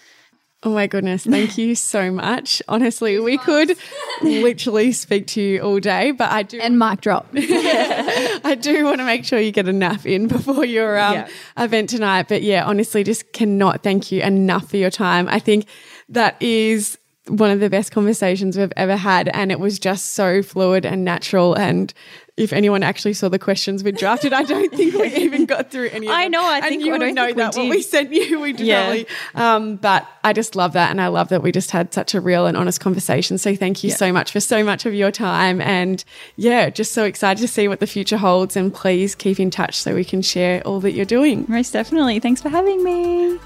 Oh 0.63 0.71
my 0.71 0.87
goodness. 0.87 1.25
Thank 1.25 1.59
you 1.59 1.75
so 1.93 2.11
much. 2.11 2.61
Honestly, 2.67 3.19
we 3.21 3.39
could 3.39 3.77
literally 4.23 4.91
speak 4.93 5.27
to 5.29 5.41
you 5.41 5.61
all 5.61 5.79
day, 5.79 6.11
but 6.11 6.31
I 6.33 6.43
do 6.43 6.59
And 6.61 6.79
mic 6.79 7.03
drop. 7.03 7.29
I 7.35 8.57
do 8.61 8.85
want 8.85 8.99
to 8.99 9.05
make 9.05 9.25
sure 9.25 9.39
you 9.39 9.53
get 9.53 9.69
a 9.69 9.73
nap 9.73 10.07
in 10.07 10.27
before 10.29 10.65
your 10.65 10.99
um, 10.99 11.13
Yeah. 11.15 11.29
event 11.59 11.91
tonight. 11.91 12.27
But 12.29 12.43
yeah, 12.43 12.65
honestly, 12.65 13.05
just 13.05 13.33
cannot 13.33 13.83
thank 13.83 14.11
you 14.11 14.23
enough 14.23 14.69
for 14.71 14.77
your 14.77 14.91
time. 14.91 15.29
I 15.29 15.39
think 15.39 15.67
that 16.09 16.41
is 16.41 16.99
one 17.29 17.51
of 17.51 17.61
the 17.61 17.69
best 17.71 17.93
conversations 17.93 18.57
we've 18.57 18.73
ever 18.77 18.97
had. 18.97 19.29
And 19.29 19.53
it 19.53 19.61
was 19.61 19.79
just 19.79 20.13
so 20.15 20.43
fluid 20.43 20.87
and 20.87 21.05
natural. 21.05 21.55
And 21.55 21.93
if 22.37 22.53
anyone 22.53 22.83
actually 22.83 23.15
saw 23.15 23.29
the 23.31 23.39
questions 23.39 23.83
we 23.83 23.93
drafted, 23.93 24.33
I 24.35 24.43
don't 24.43 24.71
think 24.75 24.95
we 24.95 25.07
even 25.25 25.47
got 25.47 25.71
through 25.71 25.89
any 25.89 26.07
of 26.07 26.13
I 26.13 26.25
them. 26.25 26.33
know, 26.33 26.45
I 26.45 26.57
And 26.59 26.65
think- 26.67 26.85
you 26.85 26.95
I 26.95 26.99
would 26.99 27.15
know 27.15 27.33
that 27.33 27.55
when 27.57 27.65
did. 27.69 27.71
we 27.71 27.81
sent 27.83 28.13
you, 28.13 28.41
we 28.41 28.53
Yeah. 28.55 28.91
definitely. 28.93 29.07
Um, 29.35 29.77
but 29.77 30.07
I 30.23 30.33
just 30.35 30.55
love 30.55 30.75
that. 30.75 30.91
And 30.91 31.01
I 31.01 31.07
love 31.07 31.29
that 31.31 31.43
we 31.43 31.51
just 31.51 31.71
had 31.71 31.95
such 31.95 32.15
a 32.15 32.21
real 32.21 32.47
and 32.47 32.55
honest 32.57 32.79
conversation. 32.81 33.39
So 33.39 33.57
thank 33.57 33.83
you 33.83 33.91
so 33.91 34.13
much 34.13 34.33
for 34.33 34.41
so 34.41 34.63
much 34.63 34.85
of 34.85 34.93
your 34.93 35.11
time. 35.11 35.63
And 35.63 36.05
yeah, 36.37 36.69
just 36.69 36.93
so 36.93 37.05
excited 37.05 37.41
to 37.41 37.49
see 37.49 37.69
what 37.69 37.81
the 37.81 37.87
future 37.87 38.19
holds. 38.19 38.55
And 38.55 38.73
please 38.75 39.15
keep 39.15 39.41
in 39.41 39.51
touch 39.51 39.75
so 39.81 39.95
we 39.95 40.05
can 40.05 40.21
share 40.21 40.61
all 40.67 40.81
that 40.81 40.93
you're 40.93 41.07
doing. 41.07 41.47
Most 41.49 41.73
definitely. 41.73 42.21
Thanks 42.21 42.43
for 42.43 42.51
having 42.51 42.85
me. 42.85 43.39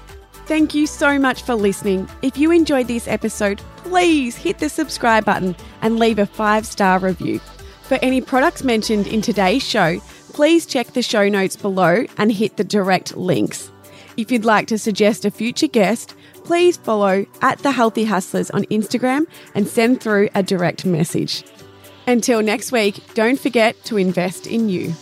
Thank 0.47 0.73
you 0.75 0.85
so 0.85 1.17
much 1.17 1.43
for 1.43 1.55
listening. 1.55 2.09
If 2.23 2.37
you 2.37 2.51
enjoyed 2.51 2.87
this 2.87 3.07
episode, 3.07 3.61
please 3.77 4.35
hit 4.35 4.57
the 4.57 4.67
subscribe 4.67 5.23
button 5.23 5.55
and 5.81 5.97
leave 5.97 6.19
a 6.19 6.25
five 6.25 6.65
star 6.65 6.99
review. 6.99 7.39
For 7.91 7.99
any 8.01 8.21
products 8.21 8.63
mentioned 8.63 9.05
in 9.07 9.21
today's 9.21 9.61
show, 9.61 9.99
please 10.31 10.65
check 10.65 10.93
the 10.93 11.01
show 11.01 11.27
notes 11.27 11.57
below 11.57 12.05
and 12.17 12.31
hit 12.31 12.55
the 12.55 12.63
direct 12.63 13.17
links. 13.17 13.69
If 14.15 14.31
you'd 14.31 14.45
like 14.45 14.67
to 14.67 14.77
suggest 14.77 15.25
a 15.25 15.29
future 15.29 15.67
guest, 15.67 16.15
please 16.45 16.77
follow 16.77 17.25
at 17.41 17.59
the 17.59 17.71
Healthy 17.71 18.05
Hustlers 18.05 18.49
on 18.51 18.63
Instagram 18.67 19.25
and 19.55 19.67
send 19.67 19.99
through 19.99 20.29
a 20.35 20.41
direct 20.41 20.85
message. 20.85 21.43
Until 22.07 22.41
next 22.41 22.71
week, 22.71 23.03
don't 23.13 23.37
forget 23.37 23.75
to 23.83 23.97
invest 23.97 24.47
in 24.47 24.69
you. 24.69 24.93